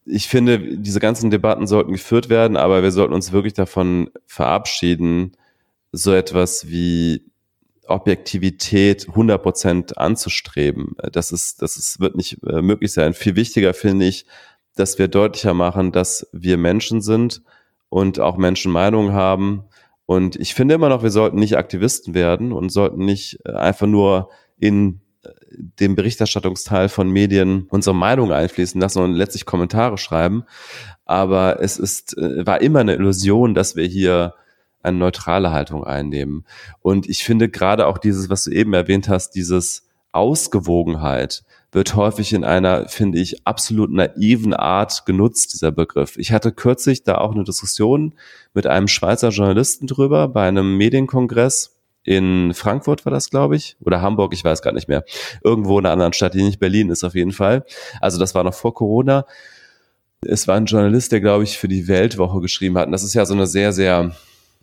Ich 0.04 0.26
finde, 0.26 0.58
diese 0.58 0.98
ganzen 0.98 1.30
Debatten 1.30 1.68
sollten 1.68 1.92
geführt 1.92 2.28
werden, 2.28 2.56
aber 2.56 2.82
wir 2.82 2.90
sollten 2.90 3.14
uns 3.14 3.30
wirklich 3.30 3.54
davon 3.54 4.10
verabschieden, 4.26 5.36
so 5.92 6.12
etwas 6.12 6.68
wie 6.68 7.30
Objektivität 7.86 9.06
100 9.10 9.40
Prozent 9.40 9.96
anzustreben. 9.96 10.96
Das 11.12 11.30
ist, 11.30 11.62
das 11.62 11.76
ist, 11.76 12.00
wird 12.00 12.16
nicht 12.16 12.42
äh, 12.48 12.62
möglich 12.62 12.92
sein. 12.92 13.14
Viel 13.14 13.36
wichtiger 13.36 13.74
finde 13.74 14.06
ich, 14.06 14.26
dass 14.74 14.98
wir 14.98 15.06
deutlicher 15.06 15.54
machen, 15.54 15.92
dass 15.92 16.26
wir 16.32 16.56
Menschen 16.56 17.00
sind 17.00 17.40
und 17.94 18.18
auch 18.18 18.36
Menschen 18.36 18.72
Meinungen 18.72 19.12
haben. 19.12 19.66
Und 20.04 20.34
ich 20.34 20.52
finde 20.52 20.74
immer 20.74 20.88
noch, 20.88 21.04
wir 21.04 21.12
sollten 21.12 21.38
nicht 21.38 21.56
Aktivisten 21.56 22.12
werden 22.12 22.50
und 22.50 22.70
sollten 22.70 23.04
nicht 23.04 23.38
äh, 23.44 23.52
einfach 23.52 23.86
nur 23.86 24.30
in 24.58 25.00
äh, 25.22 25.28
dem 25.78 25.94
Berichterstattungsteil 25.94 26.88
von 26.88 27.08
Medien 27.08 27.68
unsere 27.70 27.94
Meinung 27.94 28.32
einfließen 28.32 28.80
lassen 28.80 29.00
und 29.00 29.12
letztlich 29.12 29.46
Kommentare 29.46 29.96
schreiben. 29.96 30.42
Aber 31.04 31.60
es 31.60 31.78
ist, 31.78 32.18
äh, 32.18 32.44
war 32.44 32.60
immer 32.62 32.80
eine 32.80 32.96
Illusion, 32.96 33.54
dass 33.54 33.76
wir 33.76 33.86
hier 33.86 34.34
eine 34.82 34.98
neutrale 34.98 35.52
Haltung 35.52 35.84
einnehmen. 35.84 36.44
Und 36.80 37.08
ich 37.08 37.22
finde 37.22 37.48
gerade 37.48 37.86
auch 37.86 37.98
dieses, 37.98 38.28
was 38.28 38.42
du 38.42 38.50
eben 38.50 38.74
erwähnt 38.74 39.08
hast, 39.08 39.36
dieses 39.36 39.86
Ausgewogenheit, 40.10 41.44
wird 41.74 41.96
häufig 41.96 42.32
in 42.32 42.44
einer, 42.44 42.88
finde 42.88 43.18
ich, 43.18 43.46
absolut 43.46 43.90
naiven 43.90 44.54
Art 44.54 45.04
genutzt, 45.06 45.52
dieser 45.54 45.72
Begriff. 45.72 46.16
Ich 46.16 46.32
hatte 46.32 46.52
kürzlich 46.52 47.02
da 47.02 47.18
auch 47.18 47.34
eine 47.34 47.44
Diskussion 47.44 48.14
mit 48.54 48.66
einem 48.66 48.86
Schweizer 48.88 49.30
Journalisten 49.30 49.86
drüber 49.86 50.28
bei 50.28 50.46
einem 50.46 50.76
Medienkongress. 50.76 51.76
In 52.04 52.54
Frankfurt 52.54 53.04
war 53.06 53.12
das, 53.12 53.30
glaube 53.30 53.56
ich, 53.56 53.76
oder 53.80 54.02
Hamburg, 54.02 54.34
ich 54.34 54.44
weiß 54.44 54.62
gar 54.62 54.72
nicht 54.72 54.88
mehr. 54.88 55.04
Irgendwo 55.42 55.78
in 55.78 55.86
einer 55.86 55.92
anderen 55.92 56.12
Stadt, 56.12 56.34
die 56.34 56.42
nicht 56.42 56.60
Berlin 56.60 56.90
ist 56.90 57.02
auf 57.02 57.14
jeden 57.14 57.32
Fall. 57.32 57.64
Also 58.00 58.18
das 58.18 58.34
war 58.34 58.44
noch 58.44 58.54
vor 58.54 58.74
Corona. 58.74 59.26
Es 60.20 60.46
war 60.46 60.56
ein 60.56 60.66
Journalist, 60.66 61.12
der, 61.12 61.20
glaube 61.20 61.44
ich, 61.44 61.58
für 61.58 61.68
die 61.68 61.88
Weltwoche 61.88 62.40
geschrieben 62.40 62.78
hat. 62.78 62.86
Und 62.86 62.92
das 62.92 63.02
ist 63.02 63.14
ja 63.14 63.26
so 63.26 63.34
eine 63.34 63.46
sehr, 63.46 63.72
sehr 63.72 64.14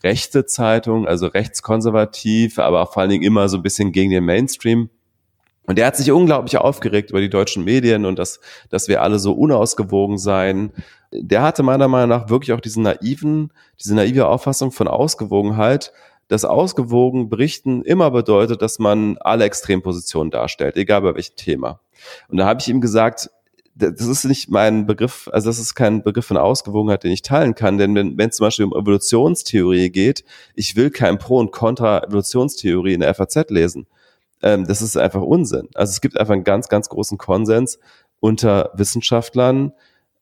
rechte 0.03 0.45
Zeitung, 0.45 1.07
also 1.07 1.27
rechtskonservativ, 1.27 2.57
aber 2.57 2.87
vor 2.87 3.01
allen 3.01 3.11
Dingen 3.11 3.23
immer 3.23 3.49
so 3.49 3.57
ein 3.57 3.63
bisschen 3.63 3.91
gegen 3.91 4.11
den 4.11 4.23
Mainstream. 4.23 4.89
Und 5.65 5.77
der 5.77 5.85
hat 5.85 5.95
sich 5.95 6.11
unglaublich 6.11 6.57
aufgeregt 6.57 7.11
über 7.11 7.21
die 7.21 7.29
deutschen 7.29 7.63
Medien 7.63 8.05
und 8.05 8.17
dass, 8.17 8.39
dass 8.69 8.87
wir 8.87 9.01
alle 9.01 9.19
so 9.19 9.33
unausgewogen 9.33 10.17
seien. 10.17 10.71
Der 11.11 11.43
hatte 11.43 11.61
meiner 11.63 11.87
Meinung 11.87 12.09
nach 12.09 12.29
wirklich 12.29 12.53
auch 12.53 12.61
diesen 12.61 12.83
naiven, 12.83 13.53
diese 13.79 13.95
naive 13.95 14.27
Auffassung 14.27 14.71
von 14.71 14.87
Ausgewogenheit, 14.87 15.93
dass 16.29 16.45
ausgewogen 16.45 17.29
berichten 17.29 17.83
immer 17.83 18.09
bedeutet, 18.09 18.61
dass 18.61 18.79
man 18.79 19.17
alle 19.19 19.43
Extrempositionen 19.43 20.31
darstellt, 20.31 20.77
egal 20.77 21.01
bei 21.01 21.13
welchem 21.13 21.35
Thema. 21.35 21.81
Und 22.29 22.37
da 22.37 22.45
habe 22.45 22.59
ich 22.61 22.69
ihm 22.69 22.81
gesagt, 22.81 23.29
das 23.75 24.07
ist 24.07 24.25
nicht 24.25 24.49
mein 24.49 24.85
Begriff, 24.85 25.29
also 25.31 25.49
das 25.49 25.59
ist 25.59 25.75
kein 25.75 26.03
Begriff 26.03 26.25
von 26.25 26.37
Ausgewogenheit, 26.37 27.03
den 27.03 27.11
ich 27.11 27.21
teilen 27.21 27.55
kann, 27.55 27.77
denn 27.77 27.95
wenn, 27.95 28.17
wenn 28.17 28.29
es 28.29 28.37
zum 28.37 28.45
Beispiel 28.45 28.65
um 28.65 28.73
Evolutionstheorie 28.73 29.89
geht, 29.89 30.23
ich 30.55 30.75
will 30.75 30.89
kein 30.89 31.17
Pro 31.17 31.37
und 31.37 31.51
Contra 31.51 32.03
Evolutionstheorie 32.03 32.93
in 32.93 33.01
der 33.01 33.13
FAZ 33.13 33.49
lesen 33.49 33.87
ähm, 34.43 34.65
das 34.65 34.81
ist 34.81 34.97
einfach 34.97 35.21
Unsinn. 35.21 35.67
Also 35.73 35.91
es 35.91 36.01
gibt 36.01 36.19
einfach 36.19 36.33
einen 36.33 36.43
ganz, 36.43 36.69
ganz 36.69 36.89
großen 36.89 37.17
Konsens 37.17 37.79
unter 38.19 38.71
Wissenschaftlern, 38.75 39.73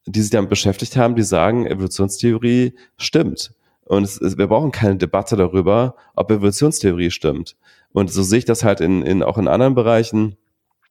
die 0.05 0.22
sich 0.22 0.32
damit 0.32 0.49
beschäftigt 0.49 0.97
haben, 0.97 1.15
die 1.15 1.24
sagen, 1.24 1.65
Evolutionstheorie 1.65 2.74
stimmt. 2.97 3.53
Und 3.86 4.03
es, 4.03 4.38
wir 4.38 4.47
brauchen 4.47 4.72
keine 4.72 4.97
Debatte 4.97 5.36
darüber, 5.36 5.95
ob 6.15 6.32
Evolutionstheorie 6.32 7.11
stimmt. 7.11 7.55
Und 7.91 8.11
so 8.11 8.24
sehe 8.24 8.39
ich 8.39 8.45
das 8.45 8.63
halt 8.63 8.82
in, 8.82 9.01
in, 9.01 9.24
auch 9.24 9.38
in 9.38 9.47
anderen 9.47 9.76
Bereichen. 9.76 10.38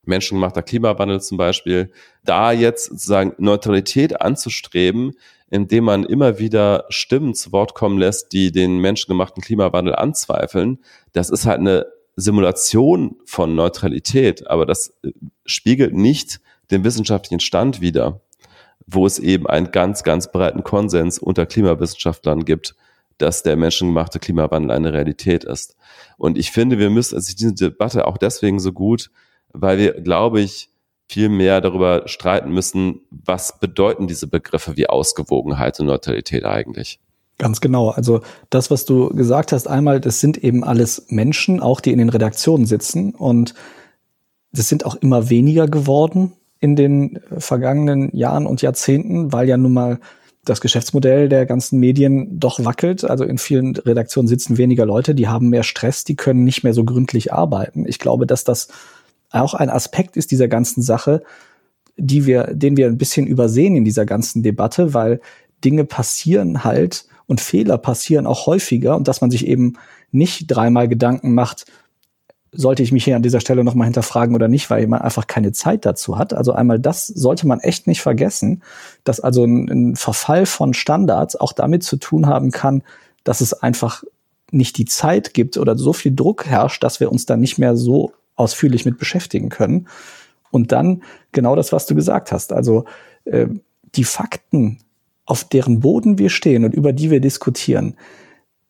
Menschengemachter 0.04 0.62
Klimawandel 0.62 1.20
zum 1.20 1.36
Beispiel, 1.36 1.92
da 2.24 2.52
jetzt 2.52 2.86
sozusagen 2.86 3.34
Neutralität 3.38 4.20
anzustreben, 4.20 5.12
indem 5.50 5.84
man 5.84 6.04
immer 6.04 6.38
wieder 6.38 6.86
Stimmen 6.88 7.34
zu 7.34 7.52
Wort 7.52 7.74
kommen 7.74 7.98
lässt, 7.98 8.32
die 8.32 8.50
den 8.50 8.78
menschengemachten 8.78 9.42
Klimawandel 9.42 9.94
anzweifeln, 9.94 10.78
das 11.12 11.30
ist 11.30 11.46
halt 11.46 11.60
eine 11.60 11.86
Simulation 12.20 13.16
von 13.26 13.54
Neutralität, 13.54 14.48
aber 14.48 14.66
das 14.66 14.92
äh, 15.04 15.12
spiegelt 15.46 15.94
nicht 15.94 16.40
den 16.72 16.82
wissenschaftlichen 16.82 17.38
Stand 17.38 17.80
wider, 17.80 18.20
wo 18.86 19.06
es 19.06 19.20
eben 19.20 19.46
einen 19.46 19.70
ganz, 19.70 20.02
ganz 20.02 20.32
breiten 20.32 20.64
Konsens 20.64 21.20
unter 21.20 21.46
Klimawissenschaftlern 21.46 22.44
gibt, 22.44 22.74
dass 23.18 23.44
der 23.44 23.56
menschengemachte 23.56 24.18
Klimawandel 24.18 24.72
eine 24.72 24.92
Realität 24.92 25.44
ist. 25.44 25.76
Und 26.16 26.38
ich 26.38 26.50
finde, 26.50 26.78
wir 26.78 26.90
müssen, 26.90 27.14
also 27.14 27.32
diese 27.34 27.54
Debatte 27.54 28.06
auch 28.06 28.18
deswegen 28.18 28.58
so 28.58 28.72
gut, 28.72 29.10
weil 29.52 29.78
wir, 29.78 29.92
glaube 30.00 30.40
ich, 30.40 30.70
viel 31.08 31.28
mehr 31.28 31.60
darüber 31.60 32.06
streiten 32.06 32.50
müssen, 32.50 33.00
was 33.10 33.60
bedeuten 33.60 34.08
diese 34.08 34.26
Begriffe 34.26 34.76
wie 34.76 34.88
Ausgewogenheit 34.88 35.78
und 35.78 35.86
Neutralität 35.86 36.44
eigentlich. 36.44 36.98
Ganz 37.38 37.60
genau. 37.60 37.90
Also 37.90 38.20
das, 38.50 38.70
was 38.70 38.84
du 38.84 39.10
gesagt 39.10 39.52
hast, 39.52 39.68
einmal, 39.68 40.00
das 40.00 40.20
sind 40.20 40.36
eben 40.38 40.64
alles 40.64 41.06
Menschen, 41.08 41.60
auch 41.60 41.80
die 41.80 41.92
in 41.92 41.98
den 41.98 42.08
Redaktionen 42.08 42.66
sitzen 42.66 43.14
und 43.14 43.54
das 44.52 44.68
sind 44.68 44.84
auch 44.84 44.96
immer 44.96 45.30
weniger 45.30 45.68
geworden 45.68 46.32
in 46.58 46.74
den 46.74 47.20
vergangenen 47.38 48.14
Jahren 48.16 48.46
und 48.46 48.62
Jahrzehnten, 48.62 49.32
weil 49.32 49.48
ja 49.48 49.56
nun 49.56 49.72
mal 49.72 50.00
das 50.44 50.60
Geschäftsmodell 50.60 51.28
der 51.28 51.46
ganzen 51.46 51.78
Medien 51.78 52.40
doch 52.40 52.64
wackelt. 52.64 53.04
Also 53.04 53.24
in 53.24 53.38
vielen 53.38 53.76
Redaktionen 53.76 54.28
sitzen 54.28 54.58
weniger 54.58 54.86
Leute, 54.86 55.14
die 55.14 55.28
haben 55.28 55.50
mehr 55.50 55.62
Stress, 55.62 56.04
die 56.04 56.16
können 56.16 56.44
nicht 56.44 56.64
mehr 56.64 56.74
so 56.74 56.84
gründlich 56.84 57.32
arbeiten. 57.32 57.86
Ich 57.86 57.98
glaube, 57.98 58.26
dass 58.26 58.44
das 58.44 58.68
auch 59.30 59.54
ein 59.54 59.70
Aspekt 59.70 60.16
ist 60.16 60.30
dieser 60.30 60.48
ganzen 60.48 60.82
Sache, 60.82 61.22
die 61.96 62.26
wir, 62.26 62.54
den 62.54 62.76
wir 62.76 62.86
ein 62.86 62.98
bisschen 62.98 63.26
übersehen 63.26 63.76
in 63.76 63.84
dieser 63.84 64.06
ganzen 64.06 64.42
Debatte, 64.42 64.94
weil 64.94 65.20
Dinge 65.64 65.84
passieren 65.84 66.64
halt, 66.64 67.06
und 67.28 67.40
Fehler 67.40 67.78
passieren 67.78 68.26
auch 68.26 68.46
häufiger 68.46 68.96
und 68.96 69.06
dass 69.06 69.20
man 69.20 69.30
sich 69.30 69.46
eben 69.46 69.74
nicht 70.10 70.46
dreimal 70.48 70.88
Gedanken 70.88 71.34
macht, 71.34 71.66
sollte 72.50 72.82
ich 72.82 72.90
mich 72.90 73.04
hier 73.04 73.14
an 73.14 73.22
dieser 73.22 73.40
Stelle 73.40 73.62
nochmal 73.62 73.84
hinterfragen 73.84 74.34
oder 74.34 74.48
nicht, 74.48 74.70
weil 74.70 74.86
man 74.86 75.02
einfach 75.02 75.26
keine 75.26 75.52
Zeit 75.52 75.84
dazu 75.84 76.18
hat. 76.18 76.32
Also 76.32 76.52
einmal 76.52 76.80
das 76.80 77.06
sollte 77.06 77.46
man 77.46 77.60
echt 77.60 77.86
nicht 77.86 78.00
vergessen, 78.00 78.62
dass 79.04 79.20
also 79.20 79.44
ein, 79.44 79.68
ein 79.68 79.96
Verfall 79.96 80.46
von 80.46 80.72
Standards 80.72 81.36
auch 81.36 81.52
damit 81.52 81.82
zu 81.82 81.98
tun 81.98 82.26
haben 82.26 82.50
kann, 82.50 82.82
dass 83.22 83.42
es 83.42 83.52
einfach 83.52 84.02
nicht 84.50 84.78
die 84.78 84.86
Zeit 84.86 85.34
gibt 85.34 85.58
oder 85.58 85.76
so 85.76 85.92
viel 85.92 86.14
Druck 86.14 86.46
herrscht, 86.46 86.82
dass 86.82 87.00
wir 87.00 87.12
uns 87.12 87.26
da 87.26 87.36
nicht 87.36 87.58
mehr 87.58 87.76
so 87.76 88.12
ausführlich 88.36 88.86
mit 88.86 88.96
beschäftigen 88.96 89.50
können. 89.50 89.88
Und 90.50 90.72
dann 90.72 91.02
genau 91.32 91.54
das, 91.54 91.72
was 91.72 91.84
du 91.84 91.94
gesagt 91.94 92.32
hast. 92.32 92.54
Also 92.54 92.86
äh, 93.24 93.48
die 93.94 94.04
Fakten 94.04 94.78
auf 95.28 95.44
deren 95.44 95.80
Boden 95.80 96.16
wir 96.18 96.30
stehen 96.30 96.64
und 96.64 96.74
über 96.74 96.94
die 96.94 97.10
wir 97.10 97.20
diskutieren. 97.20 97.96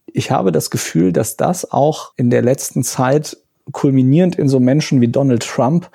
Ich 0.06 0.32
habe 0.32 0.50
das 0.50 0.70
Gefühl, 0.70 1.12
dass 1.12 1.36
das 1.36 1.70
auch 1.70 2.12
in 2.16 2.30
der 2.30 2.42
letzten 2.42 2.82
Zeit 2.82 3.36
kulminierend 3.70 4.36
in 4.36 4.48
so 4.48 4.58
Menschen 4.58 5.00
wie 5.00 5.08
Donald 5.08 5.44
Trump 5.44 5.88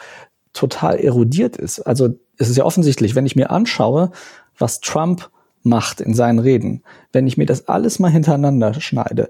total 0.54 1.00
erodiert 1.00 1.58
ist. 1.58 1.82
Also 1.82 2.16
es 2.38 2.50
ist 2.50 2.56
ja 2.56 2.64
offensichtlich, 2.64 3.14
wenn 3.14 3.26
ich 3.26 3.36
mir 3.36 3.52
anschaue, 3.52 4.12
was 4.58 4.80
Trump 4.80 5.30
macht 5.64 6.00
in 6.00 6.14
seinen 6.14 6.40
Reden, 6.40 6.84
wenn 7.12 7.28
ich 7.28 7.36
mir 7.36 7.46
das 7.46 7.68
alles 7.68 8.00
mal 8.00 8.12
hintereinander 8.12 8.74
schneide, 8.80 9.30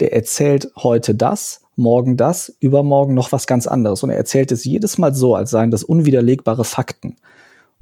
der 0.00 0.12
erzählt 0.12 0.72
heute 0.76 1.14
das, 1.14 1.60
morgen 1.76 2.16
das, 2.16 2.52
übermorgen 2.58 3.14
noch 3.14 3.30
was 3.30 3.46
ganz 3.46 3.68
anderes. 3.68 4.02
Und 4.02 4.10
er 4.10 4.16
erzählt 4.16 4.50
es 4.50 4.64
jedes 4.64 4.98
Mal 4.98 5.14
so, 5.14 5.36
als 5.36 5.50
seien 5.50 5.70
das 5.70 5.84
unwiderlegbare 5.84 6.64
Fakten. 6.64 7.18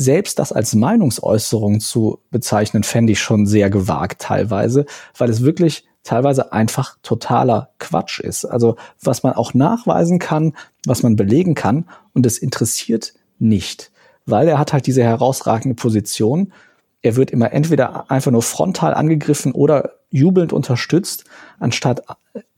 Selbst 0.01 0.39
das 0.39 0.51
als 0.51 0.75
Meinungsäußerung 0.75 1.79
zu 1.79 2.21
bezeichnen, 2.31 2.85
fände 2.85 3.13
ich 3.13 3.21
schon 3.21 3.45
sehr 3.45 3.69
gewagt 3.69 4.23
teilweise, 4.23 4.87
weil 5.19 5.29
es 5.29 5.43
wirklich 5.45 5.85
teilweise 6.05 6.55
einfach 6.55 6.97
totaler 7.03 7.69
Quatsch 7.79 8.19
ist. 8.19 8.47
Also 8.47 8.77
was 9.03 9.23
man 9.23 9.35
auch 9.35 9.53
nachweisen 9.53 10.19
kann, 10.19 10.55
was 10.87 11.03
man 11.03 11.17
belegen 11.17 11.55
kann 11.55 11.85
und 12.15 12.25
es 12.25 12.39
interessiert 12.39 13.13
nicht, 13.39 13.91
weil 14.25 14.49
er 14.49 14.59
hat 14.59 14.73
halt 14.73 14.87
diese 14.87 15.03
herausragende 15.03 15.75
Position. 15.75 16.55
Er 17.03 17.17
wird 17.17 17.31
immer 17.31 17.53
entweder 17.53 18.11
einfach 18.11 18.31
nur 18.31 18.43
frontal 18.43 18.95
angegriffen 18.95 19.53
oder 19.53 19.97
jubelnd 20.09 20.55
unterstützt, 20.55 21.25
anstatt 21.59 22.05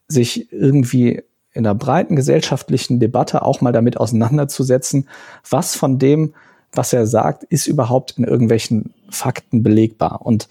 sich 0.06 0.52
irgendwie 0.52 1.24
in 1.50 1.66
einer 1.66 1.74
breiten 1.74 2.14
gesellschaftlichen 2.14 3.00
Debatte 3.00 3.42
auch 3.42 3.60
mal 3.60 3.72
damit 3.72 3.96
auseinanderzusetzen, 3.96 5.08
was 5.50 5.74
von 5.74 5.98
dem, 5.98 6.34
was 6.72 6.92
er 6.92 7.06
sagt, 7.06 7.44
ist 7.44 7.66
überhaupt 7.66 8.14
in 8.18 8.24
irgendwelchen 8.24 8.94
Fakten 9.10 9.62
belegbar. 9.62 10.20
Und 10.24 10.48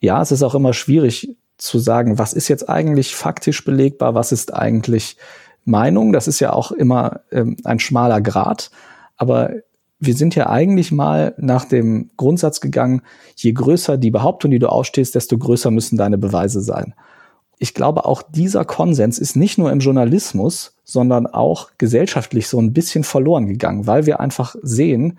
ja, 0.00 0.22
es 0.22 0.32
ist 0.32 0.42
auch 0.42 0.54
immer 0.54 0.72
schwierig 0.72 1.36
zu 1.58 1.78
sagen, 1.78 2.18
was 2.18 2.32
ist 2.32 2.48
jetzt 2.48 2.68
eigentlich 2.68 3.16
faktisch 3.16 3.64
belegbar, 3.64 4.14
was 4.14 4.32
ist 4.32 4.54
eigentlich 4.54 5.16
Meinung. 5.64 6.12
Das 6.12 6.28
ist 6.28 6.40
ja 6.40 6.52
auch 6.52 6.70
immer 6.70 7.20
ähm, 7.32 7.56
ein 7.64 7.80
schmaler 7.80 8.20
Grad. 8.20 8.70
Aber 9.16 9.50
wir 9.98 10.14
sind 10.14 10.34
ja 10.34 10.48
eigentlich 10.48 10.92
mal 10.92 11.34
nach 11.38 11.64
dem 11.64 12.10
Grundsatz 12.16 12.60
gegangen, 12.60 13.02
je 13.34 13.52
größer 13.52 13.96
die 13.96 14.10
Behauptung, 14.10 14.50
die 14.50 14.58
du 14.58 14.68
ausstehst, 14.68 15.14
desto 15.14 15.38
größer 15.38 15.70
müssen 15.70 15.96
deine 15.96 16.18
Beweise 16.18 16.60
sein. 16.60 16.94
Ich 17.58 17.72
glaube, 17.72 18.04
auch 18.04 18.22
dieser 18.22 18.66
Konsens 18.66 19.18
ist 19.18 19.34
nicht 19.34 19.56
nur 19.56 19.72
im 19.72 19.80
Journalismus, 19.80 20.76
sondern 20.84 21.26
auch 21.26 21.70
gesellschaftlich 21.78 22.48
so 22.48 22.60
ein 22.60 22.74
bisschen 22.74 23.02
verloren 23.02 23.46
gegangen, 23.46 23.86
weil 23.86 24.04
wir 24.04 24.20
einfach 24.20 24.54
sehen, 24.62 25.18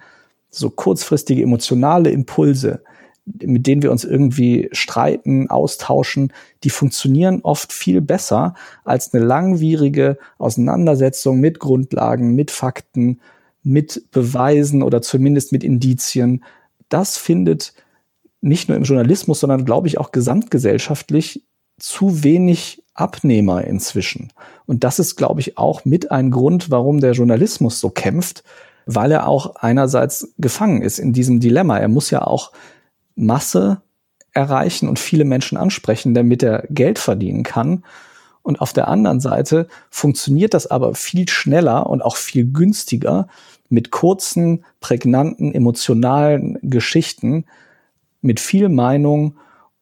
so 0.50 0.70
kurzfristige 0.70 1.42
emotionale 1.42 2.10
Impulse, 2.10 2.82
mit 3.26 3.68
denen 3.68 3.82
wir 3.82 3.92
uns 3.92 4.06
irgendwie 4.06 4.70
streiten, 4.72 5.50
austauschen, 5.50 6.32
die 6.64 6.70
funktionieren 6.70 7.42
oft 7.44 7.74
viel 7.74 8.02
besser 8.02 8.56
als 8.86 9.14
eine 9.14 9.26
langwierige 9.26 10.18
Auseinandersetzung 10.38 11.40
mit 11.40 11.60
Grundlagen, 11.60 12.36
mit 12.36 12.52
Fakten, 12.52 13.20
mit 13.64 14.06
Beweisen 14.12 14.82
oder 14.82 15.02
zumindest 15.02 15.52
mit 15.52 15.64
Indizien. 15.64 16.44
Das 16.88 17.18
findet 17.18 17.74
nicht 18.40 18.70
nur 18.70 18.78
im 18.78 18.84
Journalismus, 18.84 19.42
sondern 19.42 19.66
glaube 19.66 19.88
ich 19.88 19.98
auch 19.98 20.12
gesamtgesellschaftlich 20.12 21.44
zu 21.78 22.24
wenig 22.24 22.84
Abnehmer 22.94 23.64
inzwischen. 23.66 24.32
Und 24.66 24.84
das 24.84 25.00
ist, 25.00 25.16
glaube 25.16 25.42
ich, 25.42 25.58
auch 25.58 25.86
mit 25.86 26.12
ein 26.12 26.32
Grund, 26.32 26.72
warum 26.72 27.00
der 27.00 27.12
Journalismus 27.12 27.80
so 27.80 27.90
kämpft, 27.90 28.44
weil 28.88 29.12
er 29.12 29.28
auch 29.28 29.58
einerseits 29.58 30.34
gefangen 30.38 30.82
ist 30.82 30.98
in 30.98 31.14
diesem 31.14 31.40
Dilemma. 31.40 31.78
Er 31.78 31.90
muss 31.90 32.10
ja 32.10 32.26
auch 32.26 32.52
Masse 33.16 33.82
erreichen 34.32 34.88
und 34.88 35.00
viele 35.00 35.26
Menschen 35.26 35.58
ansprechen, 35.58 36.14
damit 36.14 36.42
er 36.42 36.64
Geld 36.70 37.00
verdienen 37.00 37.44
kann. 37.44 37.84
Und 38.42 38.62
auf 38.62 38.72
der 38.72 38.88
anderen 38.88 39.20
Seite 39.20 39.68
funktioniert 39.90 40.54
das 40.54 40.68
aber 40.68 40.96
viel 40.96 41.28
schneller 41.28 41.88
und 41.88 42.02
auch 42.02 42.16
viel 42.16 42.52
günstiger 42.52 43.28
mit 43.70 43.92
kurzen, 43.92 44.64
prägnanten, 44.80 45.54
emotionalen 45.54 46.58
Geschichten, 46.62 47.46
mit 48.22 48.40
viel 48.40 48.70
Meinung 48.70 49.36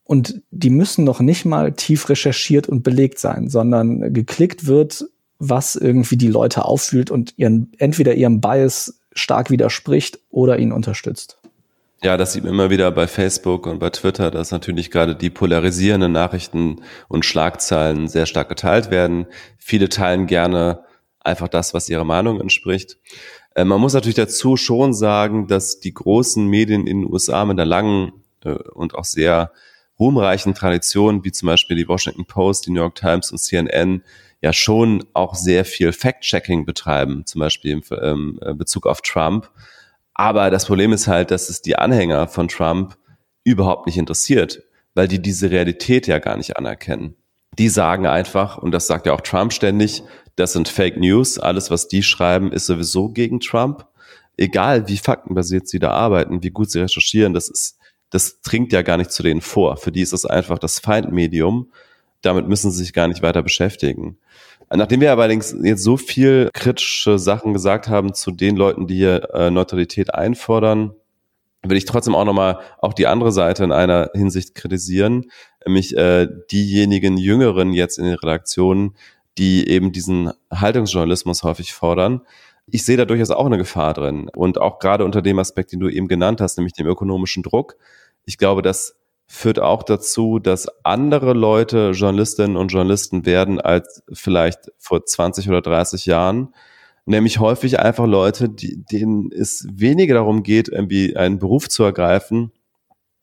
und 0.05 0.41
die 0.51 0.69
müssen 0.69 1.03
noch 1.03 1.19
nicht 1.19 1.45
mal 1.45 1.73
tief 1.73 2.09
recherchiert 2.09 2.69
und 2.69 2.83
belegt 2.83 3.19
sein, 3.19 3.49
sondern 3.49 4.13
geklickt 4.13 4.67
wird, 4.67 5.05
was 5.39 5.75
irgendwie 5.75 6.17
die 6.17 6.27
Leute 6.27 6.65
auffühlt 6.65 7.11
und 7.11 7.33
ihren, 7.37 7.71
entweder 7.77 8.13
ihrem 8.13 8.41
Bias 8.41 8.99
stark 9.13 9.49
widerspricht 9.49 10.19
oder 10.29 10.59
ihn 10.59 10.71
unterstützt. 10.71 11.37
Ja, 12.03 12.17
das 12.17 12.33
sieht 12.33 12.43
man 12.43 12.53
immer 12.53 12.69
wieder 12.69 12.91
bei 12.91 13.07
Facebook 13.07 13.65
und 13.65 13.79
bei 13.79 13.89
Twitter, 13.89 14.29
dass 14.29 14.51
natürlich 14.51 14.91
gerade 14.91 15.15
die 15.15 15.29
polarisierenden 15.29 16.11
Nachrichten 16.11 16.81
und 17.07 17.25
Schlagzeilen 17.25 18.07
sehr 18.07 18.25
stark 18.25 18.49
geteilt 18.49 18.91
werden. 18.91 19.25
Viele 19.57 19.89
teilen 19.89 20.27
gerne 20.27 20.81
einfach 21.21 21.47
das, 21.47 21.73
was 21.73 21.89
ihrer 21.89 22.03
Meinung 22.03 22.39
entspricht. 22.39 22.97
Äh, 23.55 23.65
man 23.65 23.81
muss 23.81 23.93
natürlich 23.93 24.15
dazu 24.15 24.57
schon 24.57 24.93
sagen, 24.93 25.47
dass 25.47 25.79
die 25.79 25.93
großen 25.93 26.45
Medien 26.45 26.85
in 26.85 27.01
den 27.01 27.11
USA 27.11 27.45
mit 27.45 27.59
einer 27.59 27.65
langen 27.65 28.11
äh, 28.43 28.51
und 28.51 28.95
auch 28.95 29.05
sehr 29.05 29.51
ruhmreichen 29.97 30.53
Tradition, 30.53 31.23
wie 31.23 31.31
zum 31.31 31.47
Beispiel 31.47 31.77
die 31.77 31.87
Washington 31.87 32.25
Post, 32.25 32.67
die 32.67 32.71
New 32.71 32.81
York 32.81 32.95
Times 32.95 33.31
und 33.31 33.37
CNN, 33.37 34.03
ja 34.45 34.53
schon 34.53 35.03
auch 35.13 35.33
sehr 35.33 35.65
viel 35.65 35.91
Fact-Checking 35.91 36.65
betreiben, 36.65 37.25
zum 37.25 37.39
Beispiel 37.39 37.71
im 37.71 37.81
ähm, 37.99 38.39
äh, 38.43 38.53
Bezug 38.53 38.85
auf 38.85 39.01
Trump. 39.01 39.49
Aber 40.13 40.51
das 40.51 40.67
Problem 40.67 40.93
ist 40.93 41.07
halt, 41.07 41.31
dass 41.31 41.49
es 41.49 41.63
die 41.63 41.75
Anhänger 41.75 42.27
von 42.27 42.47
Trump 42.47 42.95
überhaupt 43.43 43.87
nicht 43.87 43.97
interessiert, 43.97 44.61
weil 44.93 45.07
die 45.07 45.19
diese 45.19 45.49
Realität 45.49 46.05
ja 46.05 46.19
gar 46.19 46.37
nicht 46.37 46.57
anerkennen. 46.57 47.15
Die 47.57 47.69
sagen 47.69 48.05
einfach, 48.05 48.59
und 48.59 48.71
das 48.71 48.85
sagt 48.85 49.07
ja 49.07 49.13
auch 49.13 49.21
Trump 49.21 49.51
ständig, 49.51 50.03
das 50.35 50.53
sind 50.53 50.69
Fake 50.69 50.97
News, 50.97 51.39
alles, 51.39 51.71
was 51.71 51.87
die 51.87 52.03
schreiben, 52.03 52.51
ist 52.51 52.67
sowieso 52.67 53.09
gegen 53.09 53.39
Trump. 53.39 53.87
Egal, 54.37 54.87
wie 54.87 54.97
faktenbasiert 54.97 55.67
sie 55.67 55.79
da 55.79 55.89
arbeiten, 55.89 56.43
wie 56.43 56.51
gut 56.51 56.69
sie 56.69 56.81
recherchieren, 56.81 57.33
das 57.33 57.49
ist 57.49 57.79
das 58.11 58.41
dringt 58.41 58.71
ja 58.71 58.83
gar 58.83 58.97
nicht 58.97 59.11
zu 59.11 59.23
denen 59.23 59.41
vor. 59.41 59.77
Für 59.77 59.91
die 59.91 60.01
ist 60.01 60.13
es 60.13 60.25
einfach 60.25 60.59
das 60.59 60.79
Feindmedium. 60.79 61.71
Damit 62.21 62.47
müssen 62.47 62.71
sie 62.71 62.83
sich 62.83 62.93
gar 62.93 63.07
nicht 63.07 63.23
weiter 63.23 63.41
beschäftigen. 63.41 64.17
Nachdem 64.77 65.01
wir 65.01 65.11
allerdings 65.11 65.55
jetzt 65.63 65.83
so 65.83 65.97
viel 65.97 66.49
kritische 66.53 67.19
Sachen 67.19 67.53
gesagt 67.53 67.87
haben 67.87 68.13
zu 68.13 68.31
den 68.31 68.55
Leuten, 68.55 68.87
die 68.87 68.95
hier 68.95 69.29
äh, 69.33 69.51
Neutralität 69.51 70.13
einfordern, 70.13 70.93
will 71.63 71.77
ich 71.77 71.85
trotzdem 71.85 72.15
auch 72.15 72.25
nochmal 72.25 72.59
auch 72.79 72.93
die 72.93 73.07
andere 73.07 73.31
Seite 73.31 73.63
in 73.63 73.71
einer 73.71 74.11
Hinsicht 74.13 74.55
kritisieren, 74.55 75.31
nämlich 75.65 75.97
äh, 75.97 76.27
diejenigen 76.51 77.17
Jüngeren 77.17 77.73
jetzt 77.73 77.97
in 77.97 78.05
den 78.05 78.15
Redaktionen, 78.15 78.95
die 79.37 79.67
eben 79.67 79.91
diesen 79.91 80.31
Haltungsjournalismus 80.51 81.43
häufig 81.43 81.73
fordern 81.73 82.21
ich 82.67 82.83
sehe 82.83 82.97
da 82.97 83.05
durchaus 83.05 83.31
auch 83.31 83.45
eine 83.45 83.57
Gefahr 83.57 83.93
drin. 83.93 84.29
Und 84.35 84.59
auch 84.59 84.79
gerade 84.79 85.05
unter 85.05 85.21
dem 85.21 85.39
Aspekt, 85.39 85.71
den 85.71 85.79
du 85.79 85.89
eben 85.89 86.07
genannt 86.07 86.41
hast, 86.41 86.57
nämlich 86.57 86.73
dem 86.73 86.87
ökonomischen 86.87 87.43
Druck. 87.43 87.75
Ich 88.25 88.37
glaube, 88.37 88.61
das 88.61 88.95
führt 89.27 89.59
auch 89.59 89.83
dazu, 89.83 90.39
dass 90.39 90.67
andere 90.83 91.33
Leute 91.33 91.91
Journalistinnen 91.91 92.57
und 92.57 92.69
Journalisten 92.69 93.25
werden 93.25 93.59
als 93.59 94.03
vielleicht 94.13 94.71
vor 94.77 95.05
20 95.05 95.49
oder 95.49 95.61
30 95.61 96.05
Jahren. 96.05 96.53
Nämlich 97.05 97.39
häufig 97.39 97.79
einfach 97.79 98.05
Leute, 98.05 98.49
die, 98.49 98.83
denen 98.83 99.31
es 99.31 99.67
weniger 99.71 100.15
darum 100.15 100.43
geht, 100.43 100.69
irgendwie 100.69 101.15
einen 101.15 101.39
Beruf 101.39 101.69
zu 101.69 101.83
ergreifen, 101.83 102.51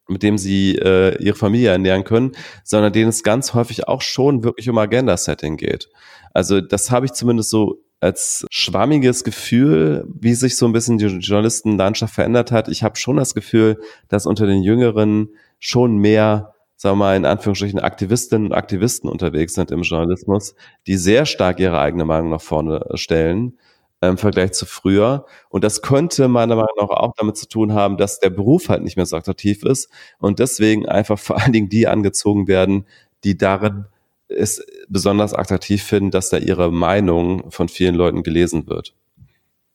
mit 0.09 0.23
dem 0.23 0.39
sie 0.39 0.77
äh, 0.77 1.17
ihre 1.23 1.37
Familie 1.37 1.71
ernähren 1.71 2.05
können, 2.05 2.33
sondern 2.65 2.93
denen 2.93 3.09
es 3.09 3.23
ganz 3.23 3.55
häufig 3.55 3.89
auch 3.89 4.03
schon 4.03 4.45
wirklich 4.45 4.69
um 4.69 4.79
Agenda-Setting 4.79 5.57
geht. 5.57 5.89
Also 6.33 6.61
das 6.61 6.91
habe 6.91 7.07
ich 7.07 7.13
zumindest 7.13 7.51
so 7.51 7.83
als 8.01 8.45
schwammiges 8.51 9.23
Gefühl, 9.23 10.05
wie 10.09 10.35
sich 10.35 10.57
so 10.57 10.67
ein 10.67 10.73
bisschen 10.73 10.99
die 10.99 11.07
Journalistenlandschaft 11.07 12.15
verändert 12.15 12.51
hat. 12.51 12.69
Ich 12.69 12.83
habe 12.83 12.97
schon 12.97 13.17
das 13.17 13.33
Gefühl, 13.33 13.81
dass 14.09 14.27
unter 14.27 14.47
den 14.47 14.63
Jüngeren 14.63 15.29
schon 15.65 15.97
mehr, 15.97 16.55
sagen 16.77 16.99
wir 16.99 17.05
mal, 17.05 17.17
in 17.17 17.25
Anführungsstrichen 17.25 17.79
Aktivistinnen 17.79 18.49
und 18.49 18.53
Aktivisten 18.53 19.09
unterwegs 19.09 19.55
sind 19.55 19.71
im 19.71 19.83
Journalismus, 19.83 20.57
die 20.89 20.97
sehr 20.97 21.25
stark 21.25 21.61
ihre 21.61 21.79
eigene 21.79 22.05
Meinung 22.05 22.31
nach 22.31 22.41
vorne 22.41 22.85
stellen 22.95 23.57
äh, 24.01 24.09
im 24.09 24.19
Vergleich 24.19 24.53
zu 24.53 24.67
früher. 24.67 25.25
Und 25.51 25.63
das 25.63 25.81
könnte 25.81 26.27
meiner 26.27 26.57
Meinung 26.57 26.75
nach 26.81 26.89
auch 26.89 27.13
damit 27.17 27.37
zu 27.37 27.49
tun 27.49 27.75
haben, 27.75 27.97
dass 27.97 28.19
der 28.19 28.31
Beruf 28.31 28.69
halt 28.69 28.83
nicht 28.83 28.97
mehr 28.97 29.07
so 29.07 29.17
attraktiv 29.17 29.63
ist 29.63 29.89
und 30.19 30.41
deswegen 30.41 30.89
einfach 30.89 31.19
vor 31.21 31.41
allen 31.41 31.53
Dingen 31.53 31.69
die 31.69 31.87
angezogen 31.87 32.49
werden, 32.49 32.85
die 33.23 33.39
darin 33.39 33.87
es 34.27 34.67
besonders 34.89 35.35
attraktiv 35.35 35.85
finden, 35.85 36.11
dass 36.11 36.31
da 36.31 36.39
ihre 36.39 36.73
Meinung 36.73 37.53
von 37.53 37.69
vielen 37.69 37.95
Leuten 37.95 38.25
gelesen 38.25 38.67
wird. 38.67 38.95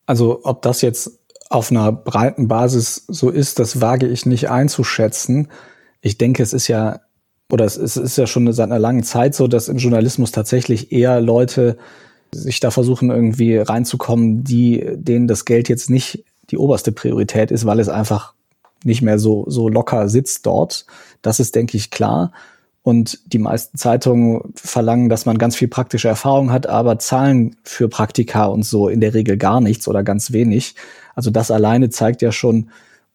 Also 0.05 0.41
ob 0.43 0.63
das 0.63 0.81
jetzt 0.81 1.19
auf 1.49 1.71
einer 1.71 1.93
breiten 1.93 2.49
Basis 2.49 3.05
so 3.07 3.29
ist, 3.29 3.59
das 3.59 3.79
wage 3.79 4.07
ich 4.07 4.25
nicht 4.25 4.49
einzuschätzen. 4.49 5.47
Ich 6.01 6.17
denke, 6.17 6.43
es 6.43 6.53
ist 6.53 6.67
ja, 6.67 7.01
oder 7.51 7.65
es 7.65 7.77
ist, 7.77 8.17
ja 8.17 8.27
schon 8.27 8.51
seit 8.53 8.65
einer 8.69 8.79
langen 8.79 9.03
Zeit 9.03 9.35
so, 9.35 9.47
dass 9.47 9.69
im 9.69 9.77
Journalismus 9.77 10.31
tatsächlich 10.31 10.91
eher 10.91 11.21
Leute 11.21 11.77
sich 12.33 12.59
da 12.59 12.71
versuchen, 12.71 13.09
irgendwie 13.09 13.57
reinzukommen, 13.57 14.43
die, 14.43 14.85
denen 14.95 15.27
das 15.27 15.45
Geld 15.45 15.69
jetzt 15.69 15.89
nicht 15.89 16.25
die 16.49 16.57
oberste 16.57 16.91
Priorität 16.91 17.51
ist, 17.51 17.65
weil 17.65 17.79
es 17.79 17.89
einfach 17.89 18.33
nicht 18.83 19.01
mehr 19.01 19.19
so, 19.19 19.45
so 19.47 19.69
locker 19.69 20.09
sitzt 20.09 20.45
dort. 20.45 20.85
Das 21.21 21.39
ist, 21.39 21.55
denke 21.55 21.77
ich, 21.77 21.89
klar. 21.89 22.31
Und 22.83 23.19
die 23.33 23.39
meisten 23.39 23.77
Zeitungen 23.77 24.53
verlangen, 24.55 25.09
dass 25.09 25.25
man 25.25 25.37
ganz 25.37 25.57
viel 25.57 25.67
praktische 25.67 26.07
Erfahrung 26.07 26.51
hat, 26.51 26.67
aber 26.67 26.99
zahlen 26.99 27.57
für 27.63 27.89
Praktika 27.89 28.45
und 28.45 28.63
so 28.63 28.87
in 28.87 29.01
der 29.01 29.13
Regel 29.13 29.35
gar 29.37 29.59
nichts 29.59 29.87
oder 29.89 30.03
ganz 30.03 30.31
wenig. 30.31 30.75
Also 31.13 31.29
das 31.29 31.51
alleine 31.51 31.89
zeigt 31.89 32.21
ja 32.21 32.31
schon, 32.31 32.69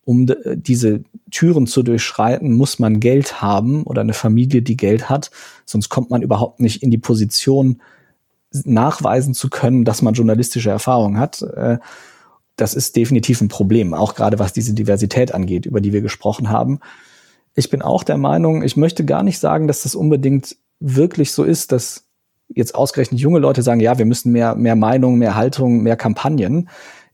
um 0.05 0.27
diese 0.55 1.05
Türen 1.31 1.67
zu 1.67 1.83
durchschreiten, 1.83 2.53
muss 2.53 2.79
man 2.79 3.01
Geld 3.01 3.41
haben 3.41 3.85
oder 3.85 4.01
eine 4.01 4.15
Familie, 4.15 4.63
die 4.63 4.77
Geld 4.77 5.09
hat. 5.09 5.31
Sonst 5.65 5.89
kommt 5.89 6.11
man 6.11 6.23
überhaupt 6.23 6.61
nicht 6.61 6.83
in 6.83 6.91
die 6.91 6.99
Position, 6.99 7.81
nachweisen 8.65 9.35
zu 9.35 9.49
können, 9.49 9.85
dass 9.85 10.03
man 10.03 10.15
journalistische 10.15 10.71
Erfahrung 10.71 11.19
hat. 11.19 11.43
Äh, 11.43 11.79
das 12.57 12.75
ist 12.75 12.97
definitiv 12.97 13.41
ein 13.41 13.49
Problem, 13.49 13.95
auch 13.95 14.15
gerade 14.15 14.39
was 14.39 14.53
diese 14.53 14.75
Diversität 14.75 15.33
angeht, 15.33 15.67
über 15.67 15.81
die 15.81 15.93
wir 15.93 16.03
gesprochen 16.03 16.51
haben. 16.51 16.81
Ich 17.55 17.71
bin 17.71 17.83
auch 17.83 18.05
der 18.05 18.19
Meinung, 18.19 18.63
ich 18.63 18.77
möchte 18.77 19.05
gar 19.05 19.23
nicht 19.23 19.39
sagen, 19.39 19.67
dass 19.67 19.83
das 19.83 19.95
unbedingt 19.95 20.57
wirklich 20.81 21.33
so 21.33 21.45
ist, 21.45 21.73
dass 21.73 22.05
jetzt 22.49 22.75
ausgerechnet 22.75 23.21
junge 23.21 23.39
Leute 23.39 23.63
sagen, 23.63 23.81
ja, 23.81 23.99
wir 23.99 24.05
müssen 24.05 24.33
mehr, 24.33 24.55
mehr 24.55 24.77
Meinung, 24.77 25.17
mehr 25.17 25.35
Haltung, 25.35 25.83
mehr 25.83 25.97
Kampagnen. 25.97 26.69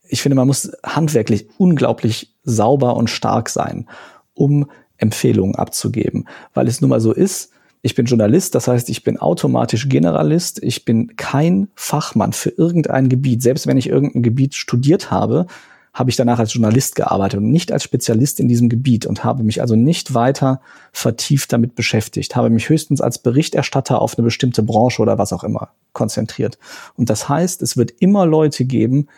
Ich 0.08 0.22
finde, 0.22 0.36
man 0.36 0.46
muss 0.46 0.72
handwerklich 0.84 1.48
unglaublich 1.58 2.34
sauber 2.44 2.96
und 2.96 3.10
stark 3.10 3.48
sein, 3.48 3.88
um 4.34 4.70
Empfehlungen 4.96 5.54
abzugeben, 5.54 6.28
weil 6.54 6.66
es 6.66 6.80
nun 6.80 6.90
mal 6.90 7.00
so 7.00 7.12
ist, 7.12 7.52
ich 7.80 7.94
bin 7.94 8.06
Journalist, 8.06 8.54
das 8.54 8.66
heißt, 8.66 8.90
ich 8.90 9.04
bin 9.04 9.18
automatisch 9.18 9.88
Generalist. 9.88 10.62
Ich 10.62 10.84
bin 10.84 11.16
kein 11.16 11.68
Fachmann 11.76 12.32
für 12.32 12.50
irgendein 12.50 13.08
Gebiet. 13.08 13.42
Selbst 13.42 13.66
wenn 13.66 13.76
ich 13.76 13.88
irgendein 13.88 14.24
Gebiet 14.24 14.54
studiert 14.56 15.12
habe, 15.12 15.46
habe 15.94 16.10
ich 16.10 16.16
danach 16.16 16.38
als 16.38 16.54
Journalist 16.54 16.96
gearbeitet 16.96 17.40
und 17.40 17.50
nicht 17.50 17.72
als 17.72 17.84
Spezialist 17.84 18.40
in 18.40 18.48
diesem 18.48 18.68
Gebiet 18.68 19.06
und 19.06 19.24
habe 19.24 19.42
mich 19.42 19.60
also 19.60 19.74
nicht 19.74 20.14
weiter 20.14 20.60
vertieft 20.92 21.52
damit 21.52 21.74
beschäftigt, 21.74 22.36
habe 22.36 22.50
mich 22.50 22.68
höchstens 22.68 23.00
als 23.00 23.18
Berichterstatter 23.18 24.00
auf 24.00 24.16
eine 24.16 24.24
bestimmte 24.24 24.62
Branche 24.62 25.02
oder 25.02 25.18
was 25.18 25.32
auch 25.32 25.44
immer 25.44 25.70
konzentriert. 25.92 26.58
Und 26.96 27.10
das 27.10 27.28
heißt, 27.28 27.62
es 27.62 27.76
wird 27.76 27.92
immer 28.00 28.26
Leute 28.26 28.64
geben, 28.64 29.08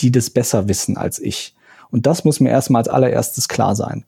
die 0.00 0.12
das 0.12 0.30
besser 0.30 0.68
wissen 0.68 0.96
als 0.96 1.18
ich. 1.18 1.54
Und 1.90 2.06
das 2.06 2.24
muss 2.24 2.40
mir 2.40 2.50
erstmal 2.50 2.80
als 2.80 2.88
allererstes 2.88 3.48
klar 3.48 3.74
sein. 3.76 4.04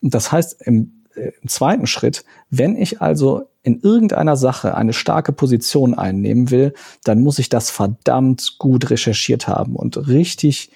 Und 0.00 0.14
das 0.14 0.32
heißt, 0.32 0.62
im 0.62 0.96
äh, 1.16 1.32
im 1.42 1.48
zweiten 1.48 1.86
Schritt, 1.86 2.24
wenn 2.50 2.76
ich 2.76 3.00
also 3.00 3.48
in 3.62 3.80
irgendeiner 3.80 4.36
Sache 4.36 4.76
eine 4.76 4.92
starke 4.92 5.32
Position 5.32 5.94
einnehmen 5.94 6.50
will, 6.50 6.74
dann 7.04 7.22
muss 7.22 7.38
ich 7.38 7.48
das 7.48 7.70
verdammt 7.70 8.58
gut 8.58 8.90
recherchiert 8.90 9.48
haben 9.48 9.74
und 9.74 10.08
richtig 10.08 10.70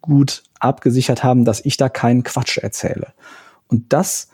gut 0.00 0.44
abgesichert 0.60 1.24
haben, 1.24 1.44
dass 1.44 1.64
ich 1.64 1.76
da 1.76 1.88
keinen 1.88 2.22
Quatsch 2.22 2.58
erzähle. 2.58 3.12
Und 3.66 3.92
das 3.92 4.28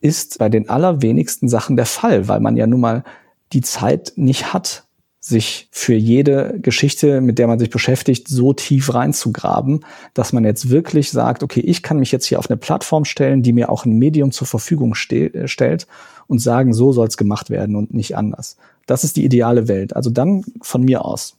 ist 0.00 0.38
bei 0.38 0.48
den 0.48 0.68
allerwenigsten 0.68 1.48
Sachen 1.48 1.76
der 1.76 1.86
Fall, 1.86 2.28
weil 2.28 2.40
man 2.40 2.56
ja 2.56 2.66
nun 2.66 2.80
mal 2.80 3.04
die 3.52 3.62
Zeit 3.62 4.12
nicht 4.16 4.52
hat, 4.52 4.84
sich 5.28 5.68
für 5.70 5.94
jede 5.94 6.58
Geschichte, 6.60 7.20
mit 7.20 7.38
der 7.38 7.46
man 7.46 7.58
sich 7.58 7.70
beschäftigt, 7.70 8.28
so 8.28 8.52
tief 8.52 8.94
reinzugraben, 8.94 9.84
dass 10.14 10.32
man 10.32 10.44
jetzt 10.44 10.70
wirklich 10.70 11.10
sagt, 11.10 11.42
okay, 11.42 11.60
ich 11.60 11.82
kann 11.82 11.98
mich 11.98 12.12
jetzt 12.12 12.24
hier 12.24 12.38
auf 12.38 12.50
eine 12.50 12.56
Plattform 12.56 13.04
stellen, 13.04 13.42
die 13.42 13.52
mir 13.52 13.68
auch 13.68 13.84
ein 13.84 13.98
Medium 13.98 14.32
zur 14.32 14.46
Verfügung 14.46 14.94
ste 14.94 15.46
stellt 15.46 15.86
und 16.26 16.40
sagen, 16.40 16.72
so 16.72 16.92
soll 16.92 17.08
es 17.08 17.16
gemacht 17.16 17.50
werden 17.50 17.76
und 17.76 17.92
nicht 17.92 18.16
anders. 18.16 18.56
Das 18.86 19.04
ist 19.04 19.16
die 19.16 19.24
ideale 19.24 19.68
Welt. 19.68 19.94
Also 19.94 20.10
dann 20.10 20.44
von 20.62 20.82
mir 20.84 21.04
aus. 21.04 21.36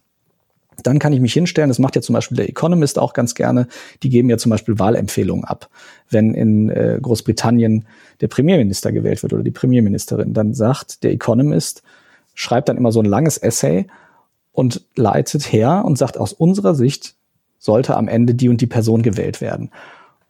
Dann 0.83 0.99
kann 0.99 1.11
ich 1.11 1.19
mich 1.19 1.33
hinstellen, 1.33 1.69
das 1.69 1.79
macht 1.79 1.95
ja 1.95 2.01
zum 2.01 2.13
Beispiel 2.13 2.37
der 2.37 2.47
Economist 2.47 2.99
auch 2.99 3.13
ganz 3.13 3.35
gerne, 3.35 3.67
die 4.03 4.09
geben 4.09 4.29
ja 4.29 4.37
zum 4.37 4.51
Beispiel 4.51 4.79
Wahlempfehlungen 4.79 5.43
ab. 5.43 5.69
Wenn 6.09 6.33
in 6.33 6.69
äh, 6.69 6.99
Großbritannien 7.01 7.85
der 8.21 8.27
Premierminister 8.27 8.91
gewählt 8.91 9.21
wird 9.23 9.33
oder 9.33 9.43
die 9.43 9.51
Premierministerin, 9.51 10.33
dann 10.33 10.53
sagt 10.53 11.03
der 11.03 11.11
Economist, 11.11 11.83
schreibt 12.39 12.69
dann 12.69 12.77
immer 12.77 12.93
so 12.93 13.01
ein 13.01 13.05
langes 13.05 13.37
Essay 13.37 13.87
und 14.53 14.85
leitet 14.95 15.51
her 15.51 15.83
und 15.83 15.97
sagt, 15.97 16.17
aus 16.17 16.31
unserer 16.31 16.73
Sicht 16.73 17.15
sollte 17.57 17.97
am 17.97 18.07
Ende 18.07 18.33
die 18.33 18.47
und 18.47 18.61
die 18.61 18.67
Person 18.67 19.01
gewählt 19.01 19.41
werden. 19.41 19.71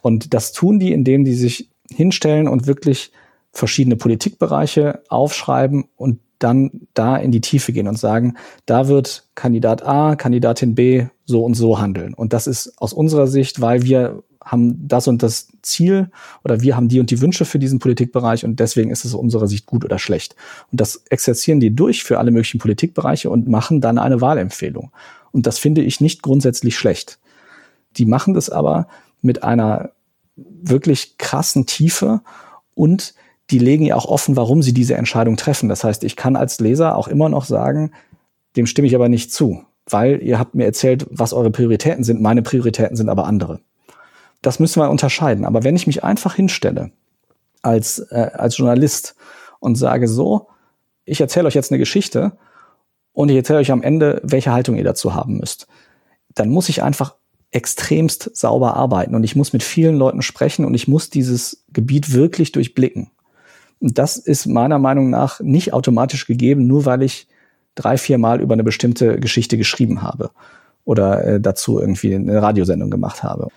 Und 0.02 0.34
das 0.34 0.52
tun 0.52 0.80
die, 0.80 0.91
indem 0.91 1.23
die 1.23 1.36
sich 1.36 1.69
hinstellen 1.94 2.48
und 2.48 2.65
wirklich 2.65 3.11
verschiedene 3.52 3.95
Politikbereiche 3.95 5.03
aufschreiben 5.10 5.86
und 5.98 6.19
dann 6.40 6.88
da 6.95 7.15
in 7.15 7.31
die 7.31 7.41
Tiefe 7.41 7.73
gehen 7.73 7.88
und 7.88 7.99
sagen, 7.99 8.38
da 8.65 8.88
wird 8.88 9.27
Kandidat 9.36 9.86
A, 9.86 10.15
Kandidatin 10.15 10.73
B 10.73 11.06
so 11.26 11.45
und 11.45 11.53
so 11.53 11.80
handeln. 11.80 12.15
Und 12.15 12.34
das 12.34 12.48
ist 12.48 12.73
aus 12.81 12.91
unserer 12.91 13.27
Sicht, 13.27 13.61
weil 13.61 13.84
wir 13.84 14.23
haben 14.43 14.87
das 14.87 15.07
und 15.07 15.21
das 15.21 15.49
Ziel 15.61 16.09
oder 16.43 16.61
wir 16.61 16.75
haben 16.75 16.87
die 16.87 16.99
und 16.99 17.11
die 17.11 17.21
Wünsche 17.21 17.45
für 17.45 17.59
diesen 17.59 17.79
Politikbereich 17.79 18.45
und 18.45 18.59
deswegen 18.59 18.89
ist 18.89 19.05
es 19.05 19.13
aus 19.13 19.19
unserer 19.19 19.47
Sicht 19.47 19.65
gut 19.65 19.83
oder 19.83 19.99
schlecht. 19.99 20.35
Und 20.71 20.79
das 20.79 21.03
exerzieren 21.09 21.59
die 21.59 21.75
durch 21.75 22.03
für 22.03 22.19
alle 22.19 22.31
möglichen 22.31 22.59
Politikbereiche 22.59 23.29
und 23.29 23.47
machen 23.47 23.81
dann 23.81 23.97
eine 23.97 24.21
Wahlempfehlung. 24.21 24.91
Und 25.31 25.45
das 25.45 25.59
finde 25.59 25.81
ich 25.81 26.01
nicht 26.01 26.21
grundsätzlich 26.21 26.77
schlecht. 26.77 27.19
Die 27.97 28.05
machen 28.05 28.33
das 28.33 28.49
aber 28.49 28.87
mit 29.21 29.43
einer 29.43 29.91
wirklich 30.35 31.17
krassen 31.17 31.65
Tiefe 31.65 32.21
und 32.73 33.13
die 33.49 33.59
legen 33.59 33.85
ja 33.85 33.95
auch 33.95 34.05
offen, 34.05 34.35
warum 34.35 34.61
sie 34.61 34.73
diese 34.73 34.95
Entscheidung 34.95 35.35
treffen. 35.35 35.69
Das 35.69 35.83
heißt, 35.83 36.03
ich 36.03 36.15
kann 36.15 36.35
als 36.35 36.59
Leser 36.59 36.95
auch 36.95 37.07
immer 37.07 37.29
noch 37.29 37.45
sagen, 37.45 37.91
dem 38.55 38.67
stimme 38.67 38.87
ich 38.87 38.95
aber 38.95 39.09
nicht 39.09 39.33
zu, 39.33 39.63
weil 39.89 40.21
ihr 40.21 40.39
habt 40.39 40.55
mir 40.55 40.65
erzählt, 40.65 41.07
was 41.09 41.33
eure 41.33 41.51
Prioritäten 41.51 42.03
sind. 42.03 42.21
Meine 42.21 42.41
Prioritäten 42.41 42.95
sind 42.95 43.09
aber 43.09 43.25
andere. 43.25 43.59
Das 44.41 44.59
müssen 44.59 44.81
wir 44.81 44.89
unterscheiden. 44.89 45.45
Aber 45.45 45.63
wenn 45.63 45.75
ich 45.75 45.87
mich 45.87 46.03
einfach 46.03 46.35
hinstelle 46.35 46.91
als, 47.61 47.99
äh, 48.11 48.31
als 48.33 48.57
Journalist 48.57 49.15
und 49.59 49.75
sage 49.75 50.07
so, 50.07 50.47
ich 51.05 51.21
erzähle 51.21 51.47
euch 51.47 51.55
jetzt 51.55 51.71
eine 51.71 51.79
Geschichte 51.79 52.33
und 53.13 53.29
ich 53.29 53.35
erzähle 53.35 53.59
euch 53.59 53.71
am 53.71 53.83
Ende, 53.83 54.21
welche 54.23 54.51
Haltung 54.51 54.75
ihr 54.75 54.83
dazu 54.83 55.13
haben 55.13 55.37
müsst, 55.37 55.67
dann 56.35 56.49
muss 56.49 56.69
ich 56.69 56.83
einfach 56.83 57.15
extremst 57.51 58.35
sauber 58.37 58.75
arbeiten 58.75 59.15
und 59.15 59.23
ich 59.23 59.35
muss 59.35 59.53
mit 59.53 59.63
vielen 59.63 59.95
Leuten 59.95 60.21
sprechen 60.21 60.65
und 60.65 60.75
ich 60.75 60.87
muss 60.87 61.09
dieses 61.09 61.65
Gebiet 61.73 62.13
wirklich 62.13 62.51
durchblicken. 62.51 63.09
Und 63.79 63.97
das 63.97 64.17
ist 64.17 64.45
meiner 64.45 64.77
Meinung 64.77 65.09
nach 65.09 65.39
nicht 65.39 65.73
automatisch 65.73 66.27
gegeben, 66.27 66.67
nur 66.67 66.85
weil 66.85 67.01
ich 67.01 67.27
drei, 67.75 67.97
vier 67.97 68.17
Mal 68.17 68.39
über 68.39 68.53
eine 68.53 68.63
bestimmte 68.63 69.19
Geschichte 69.19 69.57
geschrieben 69.57 70.01
habe 70.01 70.31
oder 70.85 71.25
äh, 71.25 71.41
dazu 71.41 71.79
irgendwie 71.79 72.13
eine 72.13 72.41
Radiosendung 72.41 72.91
gemacht 72.91 73.23
habe 73.23 73.49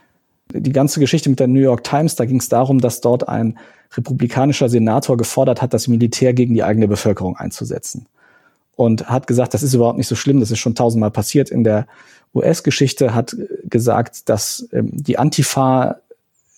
die 0.53 0.73
ganze 0.73 1.01
Geschichte 1.01 1.29
mit 1.29 1.41
der 1.41 1.49
New 1.49 1.61
York 1.61 1.85
Times, 1.85 2.16
da 2.16 2.24
ging 2.24 2.39
es 2.39 2.49
darum, 2.49 2.81
dass 2.81 3.01
dort 3.01 3.29
ein 3.29 3.59
republikanischer 3.97 4.69
Senator 4.69 5.16
gefordert 5.16 5.62
hat, 5.62 5.74
das 5.74 5.89
Militär 5.89 6.33
gegen 6.33 6.55
die 6.55 6.65
eigene 6.65 6.89
Bevölkerung 6.89 7.37
einzusetzen. 7.37 8.07
Und 8.74 9.09
hat 9.09 9.27
gesagt, 9.27 9.55
das 9.55 9.62
ist 9.62 9.74
überhaupt 9.74 9.99
nicht 9.99 10.09
so 10.09 10.15
schlimm, 10.15 10.41
das 10.41 10.51
ist 10.51 10.59
schon 10.59 10.74
tausendmal 10.74 11.11
passiert 11.11 11.51
in 11.51 11.62
der 11.62 11.87
US-Geschichte, 12.35 13.15
hat 13.15 13.37
gesagt, 13.65 14.29
dass 14.29 14.66
ähm, 14.73 14.91
die 14.93 15.19
Antifa 15.19 15.97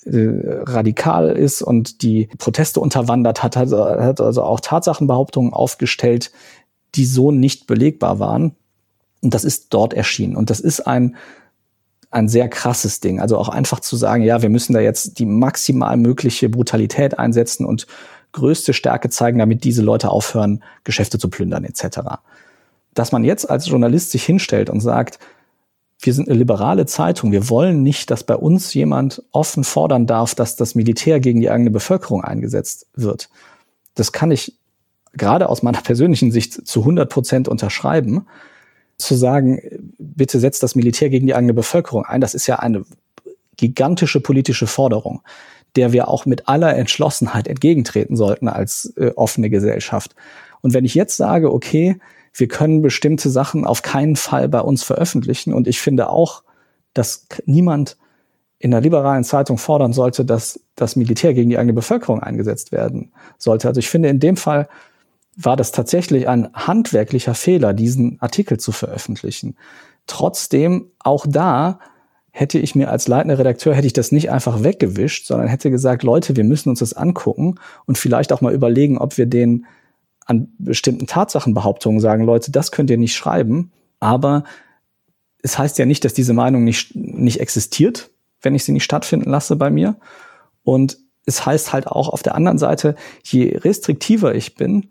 äh, 0.05 0.29
radikal 0.63 1.31
ist 1.31 1.63
und 1.63 2.03
die 2.03 2.29
Proteste 2.39 2.79
unterwandert 2.79 3.43
hat, 3.43 3.57
hat, 3.57 3.71
hat 3.73 4.21
also 4.21 4.43
auch 4.43 4.61
Tatsachenbehauptungen 4.61 5.53
aufgestellt, 5.53 6.31
die 6.95 7.07
so 7.07 7.33
nicht 7.33 7.67
belegbar 7.67 8.21
waren. 8.21 8.55
Und 9.23 9.35
das 9.35 9.45
ist 9.45 9.73
dort 9.75 9.95
erschienen. 9.95 10.37
Und 10.37 10.51
das 10.51 10.61
ist 10.61 10.81
ein 10.81 11.17
ein 12.15 12.29
sehr 12.29 12.49
krasses 12.49 13.01
Ding. 13.01 13.21
Also 13.21 13.37
auch 13.37 13.49
einfach 13.49 13.81
zu 13.81 13.97
sagen, 13.97 14.23
ja, 14.23 14.41
wir 14.41 14.49
müssen 14.49 14.73
da 14.73 14.81
jetzt 14.81 15.19
die 15.19 15.27
maximal 15.27 15.97
mögliche 15.97 16.49
Brutalität 16.49 17.19
einsetzen 17.19 17.67
und 17.67 17.87
größte 18.33 18.73
Stärke 18.73 19.11
zeigen, 19.11 19.39
damit 19.39 19.65
diese 19.65 19.83
Leute 19.83 20.11
aufhören, 20.11 20.63
Geschäfte 20.85 21.19
zu 21.19 21.29
plündern 21.29 21.65
etc. 21.65 22.01
Dass 22.95 23.13
man 23.13 23.25
jetzt 23.25 23.51
als 23.51 23.69
Journalist 23.69 24.13
sich 24.13 24.25
hinstellt 24.25 24.71
und 24.71 24.81
sagt, 24.81 25.19
wir 26.01 26.13
sind 26.13 26.29
eine 26.29 26.39
liberale 26.39 26.87
Zeitung, 26.87 27.33
wir 27.33 27.49
wollen 27.49 27.83
nicht, 27.83 28.11
dass 28.11 28.25
bei 28.25 28.37
uns 28.37 28.75
jemand 28.75 29.23
offen 29.33 29.65
fordern 29.65 30.07
darf, 30.07 30.35
dass 30.35 30.57
das 30.57 30.75
Militär 30.75 31.19
gegen 31.19 31.41
die 31.41 31.51
eigene 31.51 31.71
Bevölkerung 31.71 32.23
eingesetzt 32.23 32.87
wird. 32.95 33.29
Das 33.95 34.13
kann 34.13 34.31
ich 34.31 34.57
gerade 35.15 35.49
aus 35.49 35.63
meiner 35.63 35.81
persönlichen 35.81 36.31
Sicht 36.31 36.67
zu 36.67 36.81
100 36.81 37.09
Prozent 37.09 37.49
unterschreiben 37.49 38.27
zu 38.97 39.15
sagen, 39.15 39.61
bitte 39.99 40.39
setzt 40.41 40.63
das 40.63 40.75
Militär 40.75 41.11
gegen 41.11 41.27
die 41.27 41.35
eigene 41.35 41.55
Bevölkerung 41.55 42.05
ein, 42.05 42.21
das 42.21 42.35
ist 42.35 42.47
ja 42.47 42.57
eine 42.61 42.85
gigantische 43.57 44.21
politische 44.21 44.67
Forderung, 44.67 45.23
der 45.77 45.93
wir 45.93 46.09
auch 46.09 46.27
mit 46.27 46.49
aller 46.49 46.77
Entschlossenheit 46.77 47.49
entgegentreten 47.49 48.17
sollten 48.17 48.49
als 48.49 48.93
äh, 48.97 49.11
offene 49.17 49.51
Gesellschaft. 49.51 50.15
Und 50.61 50.75
wenn 50.75 50.85
ich 50.85 50.95
jetzt 50.95 51.17
sage, 51.17 51.53
okay, 51.53 51.99
wir 52.33 52.49
können 52.49 52.83
bestimmte 52.83 53.31
Sachen 53.31 53.65
auf 53.65 53.83
keinen 53.83 54.17
Fall 54.17 54.49
bei 54.49 54.61
uns 54.61 54.83
veröffentlichen 54.83 55.53
und 55.53 55.69
ich 55.69 55.81
finde 55.81 56.11
auch, 56.11 56.43
dass 56.93 57.27
niemand 57.47 57.97
in 58.59 58.71
der 58.71 58.81
liberalen 58.81 59.25
Zeitung 59.25 59.59
fordern 59.59 59.93
sollte, 59.93 60.25
dass 60.25 60.61
das 60.75 60.97
Militär 60.97 61.35
gegen 61.35 61.51
die 61.51 61.59
eigene 61.59 61.75
Bevölkerung 61.75 62.21
eingesetzt 62.21 62.73
werden 62.73 63.13
sollte. 63.37 63.69
Also 63.69 63.79
ich 63.79 63.89
finde 63.89 64.09
in 64.09 64.21
dem 64.21 64.37
Fall 64.37 64.69
war 65.37 65.57
das 65.57 65.73
tatsächlich 65.73 66.29
ein 66.29 66.53
handwerklicher 66.53 67.35
Fehler, 67.35 67.73
diesen 67.73 68.21
Artikel 68.21 68.59
zu 68.59 68.73
veröffentlichen. 68.73 69.57
Trotzdem, 70.07 70.91
auch 70.99 71.27
da 71.29 71.79
hätte 72.31 72.59
ich 72.59 72.75
mir 72.75 72.91
als 72.91 73.07
leitender 73.09 73.39
Redakteur, 73.39 73.75
hätte 73.75 73.87
ich 73.87 73.93
das 73.93 74.13
nicht 74.13 74.31
einfach 74.31 74.65
weggewischt, 74.65 75.27
sondern 75.27 75.49
hätte 75.49 75.71
gesagt, 75.71 76.03
Leute, 76.03 76.37
wir 76.37 76.45
müssen 76.45 76.69
uns 76.69 76.81
das 76.81 76.93
angucken 76.93 77.57
und 77.87 77.97
vielleicht 77.97 78.33
auch 78.33 78.41
mal 78.41 78.53
überlegen, 78.53 78.99
ob 78.99 79.19
wir 79.19 79.27
den 79.27 79.67
an 80.27 80.49
bestimmten 80.59 81.07
Tatsachenbehauptungen 81.07 82.01
sagen, 82.01 82.25
Leute, 82.25 82.51
das 82.51 82.73
könnt 82.73 82.91
ihr 82.91 82.99
nicht 82.99 83.15
schreiben. 83.15 83.73
Aber 84.01 84.45
es 85.43 85.59
heißt 85.59 85.79
ja 85.79 85.87
nicht, 85.87 86.05
dass 86.05 86.15
diese 86.15 86.33
Meinung 86.33 86.65
nicht, 86.65 86.97
nicht 86.97 87.41
existiert, 87.41 88.11
wenn 88.41 88.55
ich 88.55 88.65
sie 88.65 88.73
nicht 88.73 88.85
stattfinden 88.85 89.31
lasse 89.31 89.57
bei 89.57 89.71
mir. 89.71 89.97
Und 90.63 90.99
es 91.27 91.45
heißt 91.47 91.73
halt 91.73 91.87
auch 91.87 92.09
auf 92.09 92.23
der 92.23 92.35
anderen 92.35 92.59
Seite, 92.59 92.97
je 93.23 93.57
restriktiver 93.59 94.35
ich 94.35 94.55
bin, 94.55 94.91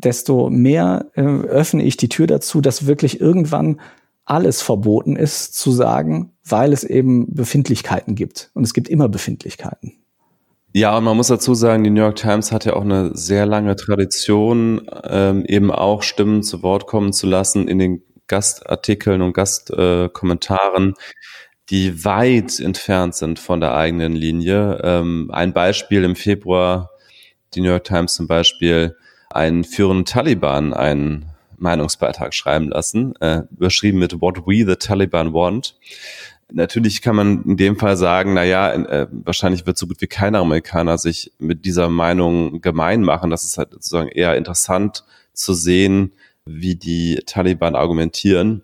desto 0.00 0.50
mehr 0.50 1.06
äh, 1.14 1.22
öffne 1.22 1.82
ich 1.82 1.96
die 1.96 2.08
Tür 2.08 2.26
dazu, 2.26 2.60
dass 2.60 2.86
wirklich 2.86 3.20
irgendwann 3.20 3.80
alles 4.24 4.62
verboten 4.62 5.16
ist 5.16 5.54
zu 5.58 5.72
sagen, 5.72 6.32
weil 6.44 6.72
es 6.72 6.84
eben 6.84 7.34
Befindlichkeiten 7.34 8.14
gibt. 8.14 8.50
Und 8.54 8.64
es 8.64 8.74
gibt 8.74 8.88
immer 8.88 9.08
Befindlichkeiten. 9.08 9.96
Ja, 10.72 10.96
und 10.96 11.02
man 11.02 11.16
muss 11.16 11.26
dazu 11.26 11.54
sagen, 11.54 11.82
die 11.82 11.90
New 11.90 12.00
York 12.00 12.16
Times 12.16 12.52
hat 12.52 12.64
ja 12.64 12.74
auch 12.74 12.84
eine 12.84 13.16
sehr 13.16 13.44
lange 13.44 13.74
Tradition, 13.74 14.88
ähm, 15.02 15.44
eben 15.46 15.72
auch 15.72 16.04
Stimmen 16.04 16.44
zu 16.44 16.62
Wort 16.62 16.86
kommen 16.86 17.12
zu 17.12 17.26
lassen 17.26 17.66
in 17.66 17.80
den 17.80 18.02
Gastartikeln 18.28 19.20
und 19.20 19.32
Gastkommentaren, 19.32 20.90
äh, 20.90 20.94
die 21.70 22.04
weit 22.04 22.60
entfernt 22.60 23.16
sind 23.16 23.40
von 23.40 23.60
der 23.60 23.74
eigenen 23.74 24.12
Linie. 24.12 24.80
Ähm, 24.84 25.30
ein 25.32 25.52
Beispiel 25.52 26.04
im 26.04 26.14
Februar, 26.14 26.90
die 27.54 27.60
New 27.60 27.70
York 27.70 27.84
Times 27.84 28.14
zum 28.14 28.28
Beispiel, 28.28 28.96
einen 29.30 29.64
führenden 29.64 30.04
Taliban 30.04 30.72
einen 30.72 31.26
Meinungsbeitrag 31.56 32.34
schreiben 32.34 32.68
lassen, 32.68 33.14
äh, 33.20 33.42
überschrieben 33.50 33.98
mit 33.98 34.20
What 34.20 34.46
We 34.46 34.64
the 34.66 34.76
Taliban 34.76 35.32
Want. 35.32 35.76
Natürlich 36.52 37.00
kann 37.00 37.16
man 37.16 37.44
in 37.44 37.56
dem 37.56 37.76
Fall 37.76 37.96
sagen, 37.96 38.34
na 38.34 38.44
ja, 38.44 38.72
äh, 38.72 39.06
wahrscheinlich 39.10 39.66
wird 39.66 39.78
so 39.78 39.86
gut 39.86 40.00
wie 40.00 40.06
kein 40.06 40.34
Amerikaner 40.34 40.98
sich 40.98 41.32
mit 41.38 41.64
dieser 41.64 41.88
Meinung 41.88 42.60
gemein 42.60 43.02
machen. 43.02 43.30
Das 43.30 43.44
ist 43.44 43.56
halt 43.56 43.72
sozusagen 43.72 44.08
eher 44.08 44.36
interessant 44.36 45.04
zu 45.32 45.54
sehen, 45.54 46.12
wie 46.44 46.74
die 46.74 47.22
Taliban 47.26 47.76
argumentieren. 47.76 48.62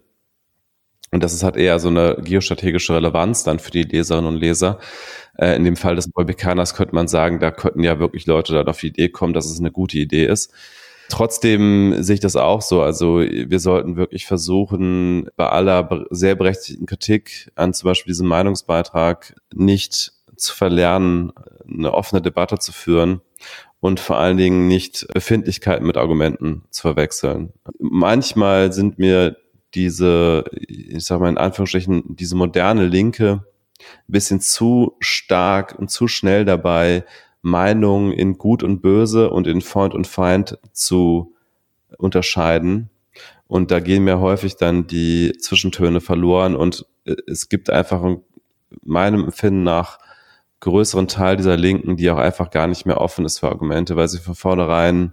Und 1.17 1.25
das 1.25 1.33
ist 1.33 1.43
halt 1.43 1.57
eher 1.57 1.79
so 1.79 1.89
eine 1.89 2.19
geostrategische 2.23 2.95
Relevanz 2.95 3.43
dann 3.43 3.59
für 3.59 3.71
die 3.71 3.85
Leserinnen 3.85 4.29
und 4.29 4.37
Leser. 4.37 4.79
Äh, 5.39 5.57
in 5.57 5.65
dem 5.65 5.77
Fall 5.77 5.97
des 5.97 6.09
Republikaners 6.09 6.75
könnte 6.75 6.95
man 6.95 7.09
sagen, 7.09 7.41
da 7.41 7.51
könnten 7.51 7.83
ja 7.83 7.99
wirklich 7.99 8.27
Leute 8.27 8.53
dann 8.53 8.69
auf 8.69 8.81
die 8.81 8.89
Idee 8.89 9.09
kommen, 9.09 9.33
dass 9.33 9.47
es 9.47 9.59
eine 9.59 9.71
gute 9.71 9.97
Idee 9.97 10.27
ist. 10.27 10.53
Trotzdem 11.09 12.03
sehe 12.03 12.17
ich 12.17 12.21
das 12.21 12.37
auch 12.37 12.61
so. 12.61 12.83
Also 12.83 13.21
wir 13.21 13.61
sollten 13.61 13.97
wirklich 13.97 14.27
versuchen, 14.27 15.31
bei 15.37 15.49
aller 15.49 16.05
sehr 16.11 16.35
berechtigten 16.35 16.85
Kritik 16.85 17.51
an 17.55 17.73
zum 17.73 17.89
Beispiel 17.89 18.11
diesem 18.11 18.29
Meinungsbeitrag 18.29 19.37
nicht 19.55 20.13
zu 20.37 20.55
verlernen, 20.55 21.33
eine 21.67 21.95
offene 21.95 22.21
Debatte 22.21 22.59
zu 22.59 22.73
führen 22.73 23.23
und 23.81 24.01
vor 24.01 24.19
allen 24.19 24.37
Dingen 24.37 24.69
nicht 24.69 25.07
Befindlichkeiten 25.15 25.87
mit 25.87 25.97
Argumenten 25.97 26.65
zu 26.69 26.83
verwechseln. 26.83 27.55
Manchmal 27.79 28.75
sind 28.75 28.99
mir 28.99 29.39
diese, 29.77 30.45
ich 30.67 31.05
sag 31.05 31.21
mal 31.21 31.29
in 31.29 31.39
Anführungsstrichen, 31.39 32.17
diese 32.17 32.35
moderne 32.35 32.87
Linke 32.87 33.45
ein 33.79 34.13
bisschen 34.13 34.41
zu 34.41 34.97
stark 35.01 35.79
und 35.79 35.91
zu 35.91 36.09
schnell 36.09 36.45
dabei, 36.45 37.05
Meinungen 37.43 38.13
in 38.13 38.39
Gut 38.39 38.63
und 38.63 38.81
Böse 38.81 39.31
und 39.31 39.47
in 39.47 39.61
Freund 39.61 39.95
und 39.95 40.07
Feind 40.07 40.59
zu 40.73 41.35
unterscheiden. 41.99 42.91
Und 43.47 43.71
da 43.71 43.79
gehen 43.79 44.03
mir 44.03 44.19
häufig 44.19 44.57
dann 44.57 44.89
die 44.89 45.33
Zwischentöne 45.39 46.01
verloren 46.01 46.57
und 46.57 46.85
äh, 47.05 47.15
es 47.29 47.49
gibt 47.49 47.71
einfach 47.71 48.03
meinem 48.83 49.25
Empfinden 49.25 49.63
nach 49.63 49.99
größeren 50.61 51.07
Teil 51.07 51.37
dieser 51.37 51.57
Linken, 51.57 51.97
die 51.97 52.11
auch 52.11 52.19
einfach 52.19 52.51
gar 52.51 52.67
nicht 52.67 52.87
mehr 52.87 53.01
offen 53.01 53.25
ist 53.25 53.39
für 53.39 53.49
Argumente, 53.49 53.95
weil 53.95 54.09
sie 54.09 54.19
von 54.19 54.35
vornherein 54.35 55.13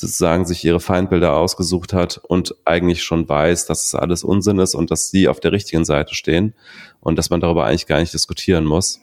sozusagen 0.00 0.46
sich 0.46 0.64
ihre 0.64 0.80
Feindbilder 0.80 1.36
ausgesucht 1.36 1.92
hat 1.92 2.16
und 2.16 2.54
eigentlich 2.64 3.02
schon 3.02 3.28
weiß, 3.28 3.66
dass 3.66 3.86
es 3.86 3.94
alles 3.94 4.24
Unsinn 4.24 4.58
ist 4.58 4.74
und 4.74 4.90
dass 4.90 5.10
sie 5.10 5.28
auf 5.28 5.40
der 5.40 5.52
richtigen 5.52 5.84
Seite 5.84 6.14
stehen 6.14 6.54
und 7.00 7.18
dass 7.18 7.28
man 7.28 7.40
darüber 7.40 7.66
eigentlich 7.66 7.86
gar 7.86 8.00
nicht 8.00 8.14
diskutieren 8.14 8.64
muss. 8.64 9.00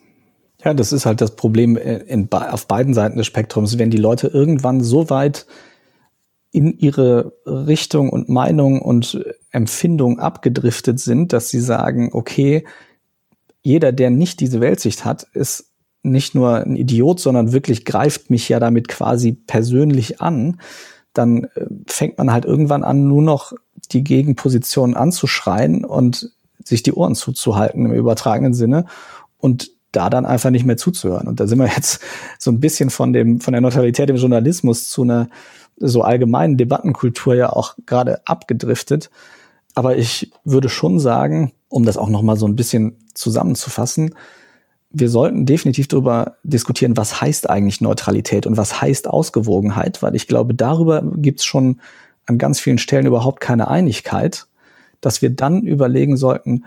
Ja, 0.66 0.74
das 0.74 0.92
ist 0.92 1.06
halt 1.06 1.22
das 1.22 1.36
Problem 1.36 1.78
in, 1.78 2.28
auf 2.32 2.68
beiden 2.68 2.96
Seiten 2.96 3.16
des 3.16 3.28
Spektrums. 3.28 3.78
Wenn 3.78 3.92
die 3.92 3.98
Leute 3.98 4.26
irgendwann 4.26 4.82
so 4.82 5.12
weit 5.12 5.46
in 6.52 6.76
ihre 6.80 7.34
Richtung 7.46 8.10
und 8.10 8.28
Meinung 8.28 8.82
und 8.82 9.24
Empfindung 9.52 10.18
abgedriftet 10.18 11.00
sind, 11.00 11.32
dass 11.32 11.50
sie 11.50 11.60
sagen, 11.60 12.10
okay, 12.12 12.66
jeder, 13.62 13.92
der 13.92 14.10
nicht 14.10 14.40
diese 14.40 14.62
Weltsicht 14.62 15.06
hat, 15.06 15.28
ist 15.34 15.76
nicht 16.04 16.36
nur 16.36 16.58
ein 16.58 16.76
Idiot, 16.76 17.20
sondern 17.20 17.52
wirklich 17.52 17.86
greift 17.86 18.30
mich 18.30 18.50
ja 18.50 18.60
damit 18.60 18.88
quasi 18.88 19.34
persönlich 19.34 20.22
an, 20.22 20.60
dann 21.14 21.46
äh, 21.56 21.66
fängt 21.88 22.18
man 22.18 22.32
halt 22.32 22.46
irgendwann 22.46 22.84
an, 22.84 23.08
nur 23.08 23.22
noch 23.22 23.54
die 23.92 24.04
Gegenposition 24.04 24.96
anzuschreien 24.96 25.86
und 25.86 26.32
sich 26.64 26.84
die 26.84 26.94
Ohren 26.94 27.16
zuzuhalten 27.16 27.86
im 27.86 27.94
übertragenen 27.94 28.54
Sinne. 28.54 28.86
Und 29.38 29.72
da 29.92 30.10
dann 30.10 30.26
einfach 30.26 30.50
nicht 30.50 30.66
mehr 30.66 30.78
zuzuhören. 30.78 31.28
Und 31.28 31.40
da 31.40 31.48
sind 31.48 31.60
wir 31.60 31.68
jetzt 31.68 32.02
so 32.40 32.52
ein 32.52 32.60
bisschen 32.60 32.90
von 32.90 33.14
dem, 33.14 33.40
von 33.40 33.54
der 33.54 33.62
Neutralität 33.62 34.10
im 34.10 34.18
Journalismus 34.18 34.90
zu 34.90 35.04
einer 35.04 35.30
so 35.78 36.02
allgemeinen 36.02 36.58
Debattenkultur 36.58 37.36
ja 37.36 37.52
auch 37.52 37.76
gerade 37.86 38.26
abgedriftet. 38.28 39.10
Aber 39.76 39.98
ich 39.98 40.32
würde 40.44 40.70
schon 40.70 41.00
sagen, 41.00 41.52
um 41.70 41.86
das 41.86 41.98
auch 41.98 42.10
nochmal 42.10 42.38
so 42.38 42.48
ein 42.48 42.56
bisschen 42.56 42.98
zusammenzufassen, 43.14 44.16
wir 44.90 45.10
sollten 45.10 45.46
definitiv 45.46 45.88
darüber 45.88 46.38
diskutieren, 46.44 46.98
was 46.98 47.22
heißt 47.22 47.50
eigentlich 47.50 47.82
Neutralität 47.82 48.48
und 48.48 48.58
was 48.58 48.82
heißt 48.82 49.08
Ausgewogenheit, 49.08 50.02
weil 50.02 50.16
ich 50.16 50.28
glaube, 50.28 50.54
darüber 50.54 51.04
gibt 51.18 51.40
es 51.40 51.46
schon 51.46 51.82
an 52.26 52.38
ganz 52.38 52.60
vielen 52.60 52.78
Stellen 52.78 53.06
überhaupt 53.06 53.40
keine 53.42 53.68
Einigkeit, 53.68 54.48
dass 55.02 55.22
wir 55.22 55.30
dann 55.30 55.64
überlegen 55.64 56.18
sollten, 56.18 56.66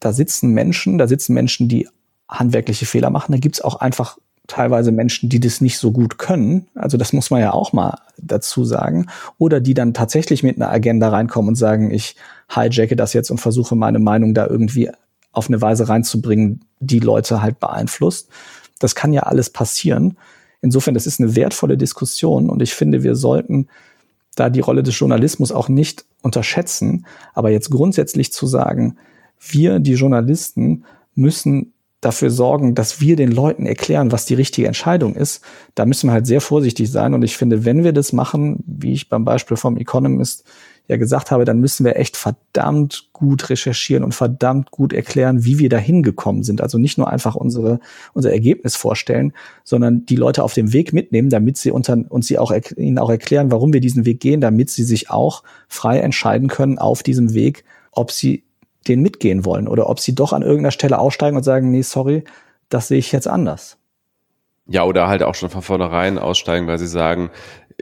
da 0.00 0.12
sitzen 0.12 0.50
Menschen, 0.50 0.98
da 0.98 1.08
sitzen 1.08 1.34
Menschen, 1.34 1.68
die 1.68 1.88
handwerkliche 2.28 2.86
Fehler 2.86 3.10
machen. 3.10 3.32
Da 3.32 3.38
gibt's 3.38 3.60
auch 3.60 3.76
einfach 3.76 4.18
teilweise 4.46 4.92
Menschen, 4.92 5.28
die 5.28 5.40
das 5.40 5.60
nicht 5.60 5.78
so 5.78 5.92
gut 5.92 6.18
können. 6.18 6.68
Also 6.74 6.96
das 6.96 7.12
muss 7.12 7.30
man 7.30 7.40
ja 7.40 7.52
auch 7.52 7.72
mal 7.72 7.98
dazu 8.18 8.64
sagen. 8.64 9.06
Oder 9.38 9.60
die 9.60 9.74
dann 9.74 9.94
tatsächlich 9.94 10.42
mit 10.42 10.56
einer 10.56 10.70
Agenda 10.70 11.08
reinkommen 11.08 11.50
und 11.50 11.54
sagen, 11.56 11.90
ich 11.90 12.16
hijacke 12.48 12.96
das 12.96 13.12
jetzt 13.12 13.30
und 13.30 13.38
versuche 13.38 13.74
meine 13.74 13.98
Meinung 13.98 14.34
da 14.34 14.46
irgendwie 14.46 14.90
auf 15.36 15.48
eine 15.48 15.60
Weise 15.60 15.88
reinzubringen, 15.88 16.64
die 16.80 16.98
Leute 16.98 17.42
halt 17.42 17.60
beeinflusst. 17.60 18.30
Das 18.78 18.94
kann 18.94 19.12
ja 19.12 19.24
alles 19.24 19.50
passieren. 19.50 20.16
Insofern, 20.62 20.94
das 20.94 21.06
ist 21.06 21.20
eine 21.20 21.36
wertvolle 21.36 21.76
Diskussion 21.76 22.48
und 22.48 22.62
ich 22.62 22.74
finde, 22.74 23.02
wir 23.02 23.14
sollten 23.14 23.68
da 24.34 24.48
die 24.48 24.60
Rolle 24.60 24.82
des 24.82 24.98
Journalismus 24.98 25.52
auch 25.52 25.68
nicht 25.68 26.06
unterschätzen. 26.22 27.06
Aber 27.34 27.50
jetzt 27.50 27.70
grundsätzlich 27.70 28.32
zu 28.32 28.46
sagen, 28.46 28.96
wir, 29.38 29.78
die 29.78 29.94
Journalisten, 29.94 30.84
müssen 31.14 31.72
dafür 32.00 32.30
sorgen, 32.30 32.74
dass 32.74 33.00
wir 33.00 33.16
den 33.16 33.30
Leuten 33.30 33.66
erklären, 33.66 34.12
was 34.12 34.26
die 34.26 34.34
richtige 34.34 34.66
Entscheidung 34.66 35.16
ist, 35.16 35.42
da 35.74 35.86
müssen 35.86 36.08
wir 36.08 36.12
halt 36.12 36.26
sehr 36.26 36.40
vorsichtig 36.40 36.90
sein. 36.90 37.14
Und 37.14 37.22
ich 37.22 37.36
finde, 37.36 37.64
wenn 37.64 37.84
wir 37.84 37.92
das 37.92 38.12
machen, 38.12 38.62
wie 38.66 38.92
ich 38.92 39.08
beim 39.08 39.24
Beispiel 39.24 39.56
vom 39.56 39.76
Economist 39.76 40.44
ja 40.88 40.96
gesagt 40.96 41.30
habe, 41.30 41.44
dann 41.44 41.58
müssen 41.58 41.84
wir 41.84 41.96
echt 41.96 42.16
verdammt 42.16 43.08
gut 43.12 43.50
recherchieren 43.50 44.04
und 44.04 44.14
verdammt 44.14 44.70
gut 44.70 44.92
erklären, 44.92 45.44
wie 45.44 45.58
wir 45.58 45.68
da 45.68 45.78
hingekommen 45.78 46.42
sind. 46.42 46.60
Also 46.60 46.78
nicht 46.78 46.98
nur 46.98 47.08
einfach 47.08 47.34
unsere, 47.34 47.80
unser 48.12 48.32
Ergebnis 48.32 48.76
vorstellen, 48.76 49.32
sondern 49.64 50.06
die 50.06 50.16
Leute 50.16 50.42
auf 50.42 50.54
dem 50.54 50.72
Weg 50.72 50.92
mitnehmen, 50.92 51.30
damit 51.30 51.56
sie 51.56 51.70
unter, 51.70 51.98
uns 52.08 52.26
sie 52.26 52.38
auch, 52.38 52.52
ihnen 52.76 52.98
auch 52.98 53.10
erklären, 53.10 53.50
warum 53.50 53.72
wir 53.72 53.80
diesen 53.80 54.04
Weg 54.04 54.20
gehen, 54.20 54.40
damit 54.40 54.70
sie 54.70 54.84
sich 54.84 55.10
auch 55.10 55.42
frei 55.68 55.98
entscheiden 55.98 56.48
können 56.48 56.78
auf 56.78 57.02
diesem 57.02 57.34
Weg, 57.34 57.64
ob 57.90 58.12
sie 58.12 58.44
den 58.86 59.00
mitgehen 59.00 59.44
wollen 59.44 59.66
oder 59.66 59.88
ob 59.88 60.00
sie 60.00 60.14
doch 60.14 60.32
an 60.32 60.42
irgendeiner 60.42 60.70
Stelle 60.70 60.98
aussteigen 60.98 61.36
und 61.36 61.42
sagen, 61.42 61.70
nee, 61.70 61.82
sorry, 61.82 62.24
das 62.68 62.88
sehe 62.88 62.98
ich 62.98 63.12
jetzt 63.12 63.28
anders. 63.28 63.78
Ja, 64.68 64.84
oder 64.84 65.06
halt 65.06 65.22
auch 65.22 65.34
schon 65.34 65.50
von 65.50 65.62
vornherein 65.62 66.18
aussteigen, 66.18 66.66
weil 66.66 66.78
sie 66.78 66.88
sagen, 66.88 67.30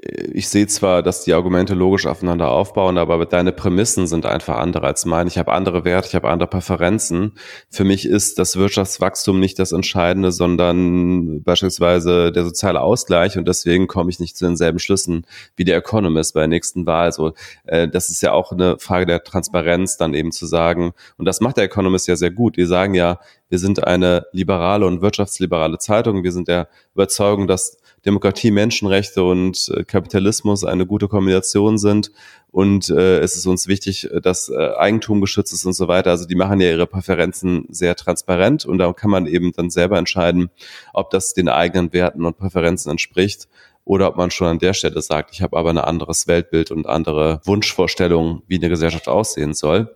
ich 0.06 0.48
sehe 0.48 0.66
zwar, 0.66 1.02
dass 1.02 1.24
die 1.24 1.32
Argumente 1.32 1.74
logisch 1.74 2.04
aufeinander 2.06 2.50
aufbauen, 2.50 2.98
aber 2.98 3.24
deine 3.24 3.52
Prämissen 3.52 4.06
sind 4.06 4.26
einfach 4.26 4.58
andere 4.58 4.86
als 4.86 5.06
meine. 5.06 5.28
Ich 5.28 5.38
habe 5.38 5.52
andere 5.52 5.84
Werte, 5.84 6.08
ich 6.08 6.14
habe 6.14 6.28
andere 6.28 6.48
Präferenzen. 6.48 7.32
Für 7.70 7.84
mich 7.84 8.04
ist 8.06 8.38
das 8.38 8.56
Wirtschaftswachstum 8.56 9.40
nicht 9.40 9.58
das 9.58 9.72
Entscheidende, 9.72 10.30
sondern 10.30 11.42
beispielsweise 11.42 12.32
der 12.32 12.44
soziale 12.44 12.82
Ausgleich 12.82 13.38
und 13.38 13.48
deswegen 13.48 13.86
komme 13.86 14.10
ich 14.10 14.20
nicht 14.20 14.36
zu 14.36 14.44
denselben 14.44 14.78
Schlüssen 14.78 15.26
wie 15.56 15.64
der 15.64 15.78
Economist 15.78 16.34
bei 16.34 16.40
der 16.40 16.48
nächsten 16.48 16.84
Wahl. 16.84 17.06
Also 17.06 17.32
äh, 17.64 17.88
das 17.88 18.10
ist 18.10 18.20
ja 18.20 18.32
auch 18.32 18.52
eine 18.52 18.78
Frage 18.78 19.06
der 19.06 19.24
Transparenz, 19.24 19.96
dann 19.96 20.12
eben 20.12 20.32
zu 20.32 20.44
sagen, 20.44 20.92
und 21.16 21.24
das 21.24 21.40
macht 21.40 21.56
der 21.56 21.64
Economist 21.64 22.08
ja 22.08 22.16
sehr 22.16 22.30
gut. 22.30 22.58
Die 22.58 22.66
sagen 22.66 22.94
ja, 22.94 23.20
wir 23.48 23.58
sind 23.58 23.86
eine 23.86 24.26
liberale 24.32 24.84
und 24.84 25.00
wirtschaftsliberale 25.00 25.78
Zeitung. 25.78 26.24
Wir 26.24 26.32
sind 26.32 26.48
der 26.48 26.68
Überzeugung, 26.94 27.46
dass 27.46 27.78
Demokratie, 28.04 28.50
Menschenrechte 28.50 29.22
und 29.22 29.70
äh, 29.74 29.84
Kapitalismus 29.84 30.64
eine 30.64 30.86
gute 30.86 31.08
Kombination 31.08 31.78
sind. 31.78 32.12
Und 32.50 32.88
äh, 32.88 33.18
es 33.18 33.36
ist 33.36 33.46
uns 33.46 33.66
wichtig, 33.66 34.08
dass 34.22 34.48
äh, 34.48 34.74
Eigentum 34.76 35.20
geschützt 35.20 35.52
ist 35.52 35.64
und 35.64 35.72
so 35.72 35.88
weiter. 35.88 36.10
Also 36.10 36.26
die 36.26 36.36
machen 36.36 36.60
ja 36.60 36.68
ihre 36.68 36.86
Präferenzen 36.86 37.66
sehr 37.68 37.96
transparent 37.96 38.64
und 38.64 38.78
da 38.78 38.92
kann 38.92 39.10
man 39.10 39.26
eben 39.26 39.52
dann 39.52 39.70
selber 39.70 39.98
entscheiden, 39.98 40.50
ob 40.92 41.10
das 41.10 41.34
den 41.34 41.48
eigenen 41.48 41.92
Werten 41.92 42.24
und 42.24 42.38
Präferenzen 42.38 42.90
entspricht. 42.90 43.48
Oder 43.84 44.08
ob 44.08 44.16
man 44.16 44.30
schon 44.30 44.46
an 44.46 44.58
der 44.58 44.72
Stelle 44.72 45.02
sagt, 45.02 45.30
ich 45.32 45.42
habe 45.42 45.56
aber 45.56 45.70
ein 45.70 45.78
anderes 45.78 46.26
Weltbild 46.26 46.70
und 46.70 46.86
andere 46.86 47.40
Wunschvorstellungen, 47.44 48.42
wie 48.46 48.56
eine 48.56 48.70
Gesellschaft 48.70 49.08
aussehen 49.08 49.52
soll. 49.52 49.94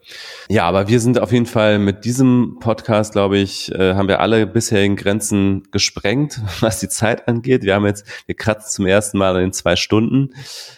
Ja, 0.49 0.65
aber 0.65 0.89
wir 0.89 1.01
sind 1.01 1.19
auf 1.19 1.33
jeden 1.33 1.47
Fall 1.47 1.79
mit 1.79 2.05
diesem 2.05 2.59
Podcast, 2.61 3.13
glaube 3.13 3.39
ich, 3.39 3.73
äh, 3.73 3.95
haben 3.95 4.09
wir 4.09 4.21
alle 4.21 4.47
bisherigen 4.47 4.97
Grenzen 4.97 5.63
gesprengt, 5.71 6.41
was 6.61 6.81
die 6.81 6.89
Zeit 6.89 7.29
angeht. 7.29 7.63
Wir 7.63 7.75
haben 7.75 7.87
jetzt, 7.87 8.07
wir 8.27 8.37
kratzen 8.37 8.71
zum 8.71 8.87
ersten 8.87 9.17
Mal 9.17 9.41
in 9.41 9.53
zwei 9.53 9.77
Stunden. 9.77 10.35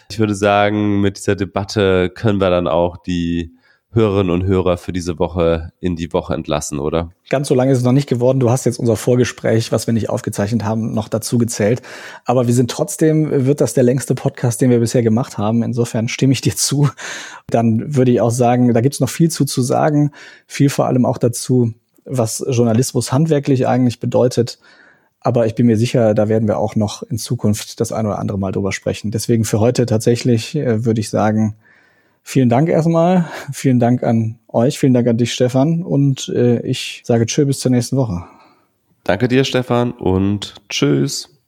Ich 0.09 0.19
würde 0.19 0.35
sagen, 0.35 1.01
mit 1.01 1.17
dieser 1.17 1.35
Debatte 1.35 2.09
können 2.09 2.39
wir 2.39 2.49
dann 2.49 2.67
auch 2.67 2.97
die 2.97 3.55
Hörerinnen 3.93 4.31
und 4.31 4.45
Hörer 4.45 4.77
für 4.77 4.93
diese 4.93 5.19
Woche 5.19 5.73
in 5.81 5.97
die 5.97 6.13
Woche 6.13 6.33
entlassen, 6.33 6.79
oder? 6.79 7.11
Ganz 7.29 7.49
so 7.49 7.55
lange 7.55 7.73
ist 7.73 7.79
es 7.79 7.83
noch 7.83 7.91
nicht 7.91 8.07
geworden. 8.07 8.39
Du 8.39 8.49
hast 8.49 8.65
jetzt 8.65 8.79
unser 8.79 8.95
Vorgespräch, 8.95 9.73
was 9.73 9.85
wir 9.85 9.93
nicht 9.93 10.09
aufgezeichnet 10.09 10.63
haben, 10.63 10.93
noch 10.93 11.09
dazu 11.09 11.37
gezählt. 11.37 11.81
Aber 12.23 12.47
wir 12.47 12.53
sind 12.53 12.71
trotzdem, 12.71 13.45
wird 13.45 13.59
das 13.59 13.73
der 13.73 13.83
längste 13.83 14.15
Podcast, 14.15 14.61
den 14.61 14.69
wir 14.69 14.79
bisher 14.79 15.03
gemacht 15.03 15.37
haben. 15.37 15.61
Insofern 15.61 16.07
stimme 16.07 16.31
ich 16.31 16.39
dir 16.39 16.55
zu. 16.55 16.89
Dann 17.49 17.95
würde 17.95 18.11
ich 18.11 18.21
auch 18.21 18.31
sagen, 18.31 18.73
da 18.73 18.79
gibt 18.79 18.95
es 18.95 19.01
noch 19.01 19.09
viel 19.09 19.29
zu, 19.29 19.43
zu 19.43 19.61
sagen. 19.61 20.11
Viel 20.47 20.69
vor 20.69 20.85
allem 20.85 21.05
auch 21.05 21.17
dazu, 21.17 21.73
was 22.05 22.45
Journalismus 22.47 23.11
handwerklich 23.11 23.67
eigentlich 23.67 23.99
bedeutet. 23.99 24.59
Aber 25.19 25.47
ich 25.47 25.55
bin 25.55 25.67
mir 25.67 25.77
sicher, 25.77 26.13
da 26.13 26.29
werden 26.29 26.47
wir 26.47 26.57
auch 26.57 26.77
noch 26.77 27.03
in 27.03 27.17
Zukunft 27.17 27.81
das 27.81 27.91
ein 27.91 28.05
oder 28.05 28.19
andere 28.19 28.39
Mal 28.39 28.53
drüber 28.53 28.71
sprechen. 28.71 29.11
Deswegen 29.11 29.43
für 29.43 29.59
heute 29.59 29.85
tatsächlich 29.85 30.55
äh, 30.55 30.85
würde 30.85 31.01
ich 31.01 31.09
sagen, 31.09 31.57
Vielen 32.23 32.49
Dank 32.49 32.69
erstmal. 32.69 33.25
Vielen 33.51 33.79
Dank 33.79 34.03
an 34.03 34.39
euch. 34.47 34.79
Vielen 34.79 34.93
Dank 34.93 35.07
an 35.07 35.17
dich, 35.17 35.33
Stefan. 35.33 35.83
Und 35.83 36.29
äh, 36.29 36.61
ich 36.61 37.01
sage 37.03 37.25
Tschö 37.25 37.45
bis 37.45 37.59
zur 37.59 37.71
nächsten 37.71 37.97
Woche. 37.97 38.23
Danke 39.03 39.27
dir, 39.27 39.43
Stefan, 39.43 39.91
und 39.91 40.55
Tschüss. 40.69 41.40